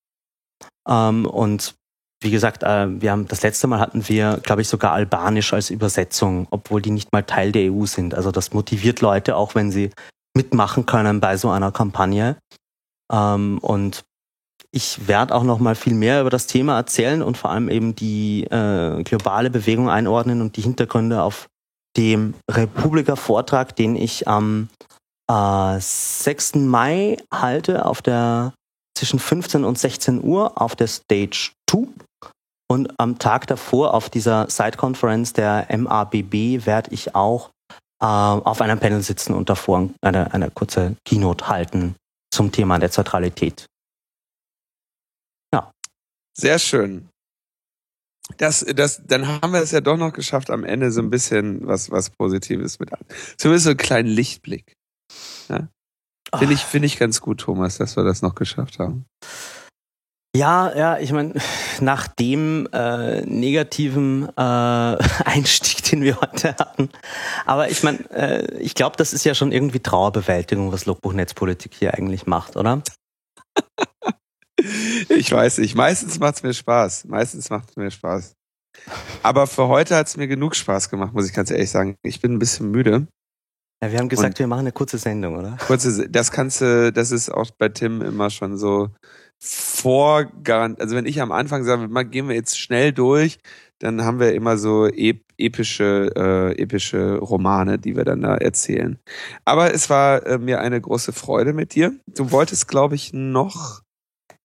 Ähm, 0.87 1.25
und 1.25 1.75
wie 2.23 2.31
gesagt, 2.31 2.63
äh, 2.63 3.01
wir 3.01 3.11
haben 3.11 3.27
das 3.27 3.43
letzte 3.43 3.67
Mal 3.67 3.79
hatten 3.79 4.07
wir, 4.07 4.39
glaube 4.43 4.61
ich, 4.61 4.67
sogar 4.67 4.93
Albanisch 4.93 5.53
als 5.53 5.69
Übersetzung, 5.69 6.47
obwohl 6.51 6.81
die 6.81 6.91
nicht 6.91 7.11
mal 7.11 7.23
Teil 7.23 7.51
der 7.51 7.71
EU 7.71 7.85
sind. 7.85 8.15
Also 8.15 8.31
das 8.31 8.53
motiviert 8.53 9.01
Leute, 9.01 9.35
auch 9.35 9.55
wenn 9.55 9.71
sie 9.71 9.91
mitmachen 10.35 10.85
können 10.85 11.19
bei 11.19 11.37
so 11.37 11.49
einer 11.49 11.71
Kampagne. 11.71 12.37
Ähm, 13.11 13.59
und 13.59 14.03
ich 14.71 15.07
werde 15.07 15.35
auch 15.35 15.43
noch 15.43 15.59
mal 15.59 15.75
viel 15.75 15.93
mehr 15.93 16.21
über 16.21 16.29
das 16.29 16.47
Thema 16.47 16.77
erzählen 16.77 17.21
und 17.21 17.37
vor 17.37 17.51
allem 17.51 17.69
eben 17.69 17.95
die 17.95 18.45
äh, 18.45 19.03
globale 19.03 19.49
Bewegung 19.49 19.89
einordnen 19.89 20.41
und 20.41 20.57
die 20.57 20.61
Hintergründe 20.61 21.21
auf 21.21 21.47
dem 21.95 22.33
Republika-Vortrag, 22.49 23.75
den 23.75 23.95
ich 23.95 24.27
am 24.27 24.69
äh, 25.29 25.79
6. 25.79 26.55
Mai 26.55 27.17
halte 27.31 27.85
auf 27.85 28.01
der 28.01 28.53
zwischen 28.95 29.19
15 29.19 29.63
und 29.63 29.77
16 29.77 30.23
Uhr 30.23 30.59
auf 30.61 30.75
der 30.75 30.87
Stage 30.87 31.51
2. 31.69 31.87
Und 32.73 32.91
am 32.97 33.19
Tag 33.19 33.45
davor 33.45 33.93
auf 33.93 34.09
dieser 34.09 34.49
Side-Conference 34.49 35.33
der 35.33 35.67
MABB 35.69 36.65
werde 36.65 36.89
ich 36.89 37.13
auch 37.13 37.51
äh, 38.01 38.05
auf 38.05 38.61
einem 38.61 38.79
Panel 38.79 39.03
sitzen 39.03 39.35
und 39.35 39.47
davor 39.47 39.91
eine, 40.01 40.33
eine 40.33 40.49
kurze 40.49 40.95
Keynote 41.05 41.47
halten 41.47 41.95
zum 42.33 42.51
Thema 42.51 42.79
Netzneutralität. 42.79 43.67
Ja. 45.53 45.71
Sehr 46.35 46.57
schön. 46.57 47.09
das, 48.37 48.65
das, 48.75 49.03
dann 49.05 49.27
haben 49.27 49.53
wir 49.53 49.61
es 49.61 49.69
ja 49.69 49.81
doch 49.81 49.97
noch 49.97 50.11
geschafft, 50.11 50.49
am 50.49 50.63
Ende 50.63 50.91
so 50.91 51.01
ein 51.01 51.11
bisschen 51.11 51.67
was, 51.67 51.91
was 51.91 52.09
Positives 52.09 52.79
mit 52.79 52.91
an. 52.91 53.05
Zumindest 53.37 53.65
so 53.65 53.69
einen 53.69 53.77
kleinen 53.77 54.09
Lichtblick. 54.09 54.73
Ja? 55.47 55.67
Finde 56.35 56.55
ich, 56.55 56.61
finde 56.61 56.87
ich 56.87 56.97
ganz 56.97 57.21
gut, 57.21 57.41
Thomas, 57.41 57.77
dass 57.77 57.95
wir 57.97 58.03
das 58.03 58.23
noch 58.23 58.33
geschafft 58.33 58.79
haben. 58.79 59.05
Ja, 60.35 60.75
ja, 60.75 60.97
ich 60.97 61.11
meine, 61.11 61.35
nach 61.79 62.07
dem 62.07 62.67
äh, 62.73 63.21
negativen 63.21 64.27
äh, 64.29 64.31
Einstieg, 65.25 65.83
den 65.83 66.01
wir 66.01 66.19
heute 66.19 66.55
hatten, 66.57 66.89
aber 67.45 67.69
ich 67.69 67.83
meine, 67.83 67.99
äh, 68.09 68.57
ich 68.57 68.73
glaube, 68.73 68.97
das 68.97 69.13
ist 69.13 69.25
ja 69.25 69.35
schon 69.35 69.51
irgendwie 69.51 69.79
Trauerbewältigung, 69.79 70.71
was 70.71 70.87
Logbuch 70.87 71.13
Netzpolitik 71.13 71.75
hier 71.75 71.93
eigentlich 71.93 72.25
macht, 72.25 72.57
oder? 72.57 72.81
ich 75.09 75.31
weiß 75.31 75.59
nicht. 75.59 75.75
Meistens 75.75 76.19
macht 76.19 76.37
es 76.37 76.43
mir 76.43 76.53
Spaß. 76.53 77.05
Meistens 77.05 77.49
macht 77.51 77.69
es 77.69 77.75
mir 77.75 77.91
Spaß. 77.91 78.33
Aber 79.21 79.45
für 79.45 79.67
heute 79.67 79.95
hat 79.95 80.07
es 80.07 80.17
mir 80.17 80.27
genug 80.27 80.55
Spaß 80.55 80.89
gemacht, 80.89 81.13
muss 81.13 81.27
ich 81.27 81.33
ganz 81.33 81.51
ehrlich 81.51 81.69
sagen. 81.69 81.95
Ich 82.01 82.21
bin 82.21 82.33
ein 82.33 82.39
bisschen 82.39 82.71
müde. 82.71 83.07
Ja, 83.83 83.91
wir 83.91 83.99
haben 83.99 84.09
gesagt, 84.09 84.35
Und 84.35 84.39
wir 84.39 84.47
machen 84.47 84.61
eine 84.61 84.71
kurze 84.71 84.97
Sendung, 84.97 85.37
oder? 85.37 85.57
Kurze, 85.67 86.09
das 86.09 86.31
kannst 86.31 86.61
du, 86.61 86.91
das 86.91 87.11
ist 87.11 87.29
auch 87.29 87.51
bei 87.57 87.69
Tim 87.69 88.01
immer 88.01 88.29
schon 88.29 88.57
so 88.57 88.89
vorgarant. 89.43 90.79
Also 90.79 90.95
wenn 90.95 91.05
ich 91.05 91.21
am 91.21 91.31
Anfang 91.31 91.65
sage, 91.65 91.87
mal 91.89 92.03
gehen 92.03 92.29
wir 92.29 92.35
jetzt 92.35 92.57
schnell 92.57 92.93
durch, 92.93 93.39
dann 93.79 94.03
haben 94.05 94.19
wir 94.19 94.33
immer 94.33 94.57
so 94.57 94.87
ep 94.87 95.21
epische, 95.37 96.11
äh, 96.15 96.61
epische 96.61 97.17
Romane, 97.17 97.79
die 97.79 97.97
wir 97.97 98.05
dann 98.05 98.21
da 98.21 98.35
erzählen. 98.35 98.99
Aber 99.45 99.73
es 99.73 99.89
war 99.89 100.25
äh, 100.25 100.37
mir 100.37 100.61
eine 100.61 100.79
große 100.79 101.11
Freude 101.11 101.53
mit 101.53 101.73
dir. 101.73 101.93
Du 102.07 102.31
wolltest, 102.31 102.67
glaube 102.67 102.95
ich, 102.95 103.11
noch 103.13 103.81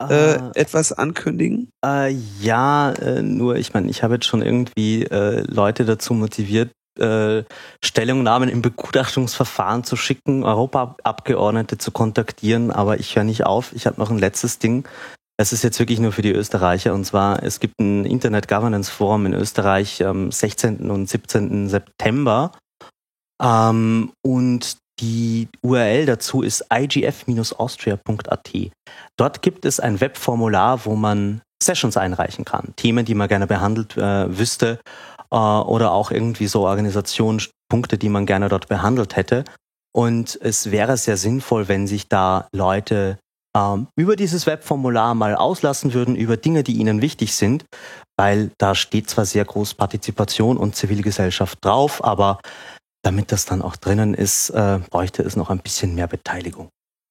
äh, 0.00 0.34
äh, 0.34 0.50
etwas 0.54 0.92
ankündigen? 0.92 1.70
Äh, 1.84 2.14
ja, 2.40 2.92
äh, 2.92 3.22
nur 3.22 3.56
ich 3.56 3.74
meine, 3.74 3.90
ich 3.90 4.02
habe 4.02 4.14
jetzt 4.14 4.26
schon 4.26 4.42
irgendwie 4.42 5.04
äh, 5.04 5.42
Leute 5.46 5.84
dazu 5.84 6.14
motiviert, 6.14 6.70
äh, 6.98 7.44
Stellungnahmen 7.84 8.48
im 8.48 8.62
Begutachtungsverfahren 8.62 9.84
zu 9.84 9.96
schicken, 9.96 10.44
Europaabgeordnete 10.44 11.78
zu 11.78 11.90
kontaktieren, 11.90 12.70
aber 12.70 12.98
ich 12.98 13.16
höre 13.16 13.24
nicht 13.24 13.44
auf. 13.44 13.72
Ich 13.72 13.86
habe 13.86 14.00
noch 14.00 14.10
ein 14.10 14.18
letztes 14.18 14.58
Ding. 14.58 14.86
Es 15.40 15.52
ist 15.52 15.62
jetzt 15.62 15.78
wirklich 15.78 16.00
nur 16.00 16.12
für 16.12 16.22
die 16.22 16.32
Österreicher 16.32 16.94
und 16.94 17.04
zwar, 17.04 17.42
es 17.42 17.60
gibt 17.60 17.78
ein 17.80 18.04
Internet 18.04 18.48
Governance 18.48 18.90
Forum 18.90 19.26
in 19.26 19.34
Österreich 19.34 20.04
am 20.04 20.32
16. 20.32 20.90
und 20.90 21.08
17. 21.08 21.68
September. 21.68 22.52
Ähm, 23.40 24.12
und 24.24 24.78
die 25.00 25.48
URL 25.62 26.06
dazu 26.06 26.42
ist 26.42 26.66
igf-austria.at. 26.72 28.50
Dort 29.16 29.42
gibt 29.42 29.64
es 29.64 29.78
ein 29.78 30.00
Webformular, 30.00 30.84
wo 30.84 30.96
man 30.96 31.40
Sessions 31.62 31.96
einreichen 31.96 32.44
kann, 32.44 32.74
Themen, 32.76 33.04
die 33.04 33.14
man 33.14 33.28
gerne 33.28 33.46
behandelt 33.46 33.96
äh, 33.96 34.38
wüsste 34.38 34.80
äh, 35.30 35.36
oder 35.36 35.92
auch 35.92 36.10
irgendwie 36.10 36.46
so 36.46 36.66
Organisationspunkte, 36.66 37.98
die 37.98 38.08
man 38.08 38.26
gerne 38.26 38.48
dort 38.48 38.68
behandelt 38.68 39.16
hätte. 39.16 39.44
Und 39.94 40.38
es 40.42 40.70
wäre 40.70 40.96
sehr 40.96 41.16
sinnvoll, 41.16 41.68
wenn 41.68 41.86
sich 41.86 42.08
da 42.08 42.48
Leute 42.52 43.18
ähm, 43.56 43.88
über 43.96 44.16
dieses 44.16 44.46
Webformular 44.46 45.14
mal 45.14 45.34
auslassen 45.34 45.94
würden, 45.94 46.14
über 46.16 46.36
Dinge, 46.36 46.62
die 46.62 46.74
ihnen 46.74 47.00
wichtig 47.02 47.34
sind, 47.34 47.64
weil 48.16 48.50
da 48.58 48.74
steht 48.74 49.08
zwar 49.08 49.24
sehr 49.24 49.44
groß 49.44 49.74
Partizipation 49.74 50.56
und 50.56 50.76
Zivilgesellschaft 50.76 51.64
drauf, 51.64 52.04
aber 52.04 52.40
damit 53.02 53.32
das 53.32 53.44
dann 53.44 53.62
auch 53.62 53.76
drinnen 53.76 54.14
ist, 54.14 54.50
äh, 54.50 54.80
bräuchte 54.90 55.22
es 55.22 55.36
noch 55.36 55.50
ein 55.50 55.60
bisschen 55.60 55.94
mehr 55.94 56.08
Beteiligung. 56.08 56.68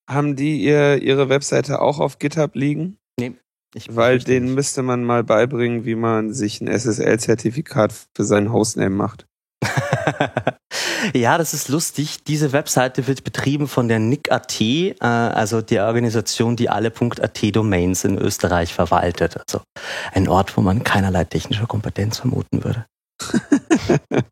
Haben 0.10 0.36
die 0.36 0.62
ihr, 0.62 1.02
ihre 1.02 1.30
Webseite 1.30 1.82
auch 1.82 2.00
auf 2.00 2.20
GitHub 2.20 2.56
liegen? 2.56 2.98
Nee. 3.20 3.34
Ich 3.78 3.96
Weil 3.96 4.18
denen 4.18 4.56
müsste 4.56 4.82
man 4.82 5.04
mal 5.04 5.24
beibringen, 5.24 5.86
wie 5.86 5.94
man 5.94 6.34
sich 6.34 6.62
ein 6.62 6.68
SSL-Zertifikat 6.68 7.94
für 8.16 8.24
seinen 8.24 8.52
Hostname 8.52 8.90
macht. 8.90 9.28
ja, 11.14 11.38
das 11.38 11.54
ist 11.54 11.70
lustig. 11.70 12.24
Diese 12.24 12.54
Webseite 12.54 13.06
wird 13.06 13.24
betrieben 13.24 13.68
von 13.68 13.88
der 13.88 14.00
NIC.at, 14.00 14.60
äh, 14.60 14.96
also 15.00 15.62
der 15.62 15.86
Organisation, 15.86 16.56
die 16.56 16.70
alle 16.70 16.92
.at-Domains 16.92 18.04
in 18.04 18.18
Österreich 18.18 18.74
verwaltet. 18.74 19.38
Also 19.38 19.62
ein 20.12 20.28
Ort, 20.28 20.58
wo 20.58 20.62
man 20.62 20.84
keinerlei 20.84 21.26
technische 21.26 21.68
Kompetenz 21.68 22.18
vermuten 22.18 22.64
würde. 22.64 22.88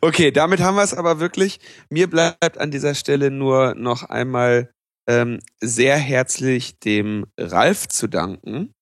Okay, 0.00 0.30
damit 0.30 0.60
haben 0.60 0.76
wir 0.76 0.84
es 0.84 0.94
aber 0.94 1.18
wirklich. 1.18 1.58
Mir 1.88 2.08
bleibt 2.08 2.58
an 2.58 2.70
dieser 2.70 2.94
Stelle 2.94 3.32
nur 3.32 3.74
noch 3.74 4.04
einmal 4.04 4.70
ähm, 5.10 5.40
sehr 5.60 5.96
herzlich 5.96 6.78
dem 6.78 7.26
Ralf 7.36 7.88
zu 7.88 8.06
danken. 8.06 8.72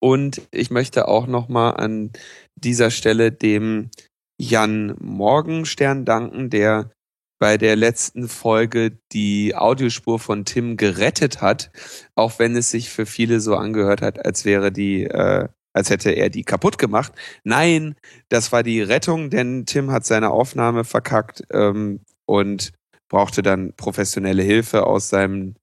Und 0.00 0.40
ich 0.50 0.70
möchte 0.70 1.08
auch 1.08 1.26
nochmal 1.26 1.76
an 1.76 2.12
dieser 2.54 2.90
Stelle 2.90 3.32
dem 3.32 3.90
Jan 4.38 4.96
Morgenstern 4.98 6.06
danken, 6.06 6.48
der 6.48 6.90
bei 7.38 7.58
der 7.58 7.76
letzten 7.76 8.28
Folge 8.28 8.98
die 9.12 9.54
Audiospur 9.54 10.18
von 10.18 10.46
Tim 10.46 10.78
gerettet 10.78 11.42
hat, 11.42 11.70
auch 12.14 12.38
wenn 12.38 12.56
es 12.56 12.70
sich 12.70 12.88
für 12.88 13.04
viele 13.04 13.40
so 13.40 13.56
angehört 13.56 14.00
hat, 14.00 14.24
als 14.24 14.46
wäre 14.46 14.72
die 14.72 15.04
äh, 15.04 15.48
als 15.74 15.90
hätte 15.90 16.12
er 16.12 16.30
die 16.30 16.44
kaputt 16.44 16.78
gemacht. 16.78 17.12
Nein, 17.44 17.96
das 18.30 18.50
war 18.50 18.62
die 18.62 18.80
Rettung, 18.80 19.28
denn 19.28 19.66
Tim 19.66 19.90
hat 19.90 20.06
seine 20.06 20.30
Aufnahme 20.30 20.84
verkackt 20.84 21.42
ähm, 21.52 22.00
und 22.24 22.72
brauchte 23.08 23.42
dann 23.42 23.72
professionelle 23.76 24.42
Hilfe 24.42 24.86
aus 24.86 25.08
seinem 25.08 25.54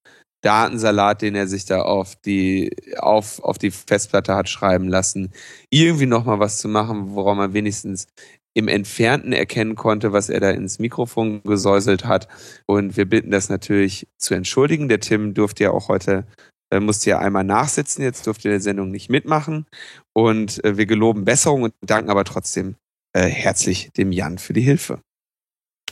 Datensalat, 0.42 1.22
den 1.22 1.36
er 1.36 1.48
sich 1.48 1.66
da 1.66 1.82
auf 1.82 2.16
die 2.18 2.76
auf 2.98 3.42
auf 3.44 3.58
die 3.58 3.72
Festplatte 3.72 4.36
hat 4.36 4.50
schreiben 4.50 4.90
lassen, 4.90 5.32
irgendwie 5.70 6.06
noch 6.06 6.26
mal 6.26 6.40
was 6.40 6.58
zu 6.58 6.68
machen, 6.68 7.16
woran 7.16 7.38
man 7.38 7.54
wenigstens 7.54 8.08
im 8.54 8.68
Entfernten 8.68 9.34
erkennen 9.34 9.76
konnte, 9.76 10.14
was 10.14 10.30
er 10.30 10.40
da 10.40 10.52
ins 10.52 10.80
Mikrofon 10.80 11.42
gesäuselt 11.44 12.06
hat. 12.06 12.28
Und 12.68 12.98
wir 12.98 13.06
bitten 13.06 13.32
das 13.32 13.50
natürlich 13.50 14.08
zu 14.18 14.36
entschuldigen. 14.36 14.90
Der 14.90 15.00
Tim 15.00 15.34
durfte 15.34 15.64
ja 15.64 15.72
auch 15.72 15.88
heute 15.88 16.28
äh, 16.74 16.80
musste 16.80 17.12
ja 17.12 17.20
einmal 17.20 17.44
nachsitzen, 17.44 18.04
jetzt 18.04 18.26
durfte 18.26 18.50
der 18.50 18.60
Sendung 18.60 18.90
nicht 18.90 19.10
mitmachen. 19.10 19.66
Und 20.14 20.64
äh, 20.64 20.78
wir 20.78 20.86
geloben 20.86 21.26
Besserung 21.26 21.64
und 21.64 21.74
danken 21.82 22.10
aber 22.10 22.24
trotzdem 22.24 22.76
äh, 23.14 23.28
herzlich 23.28 23.92
dem 23.92 24.12
Jan 24.12 24.40
für 24.40 24.54
die 24.54 24.62
Hilfe. 24.62 25.02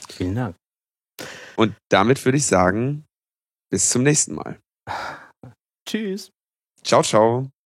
Vielen 0.09 0.35
Dank. 0.35 0.60
Und 1.61 1.75
damit 1.89 2.25
würde 2.25 2.39
ich 2.39 2.47
sagen, 2.47 3.05
bis 3.69 3.91
zum 3.91 4.01
nächsten 4.01 4.33
Mal. 4.33 4.59
Tschüss. 5.87 6.31
Ciao, 6.83 7.03
ciao. 7.03 7.51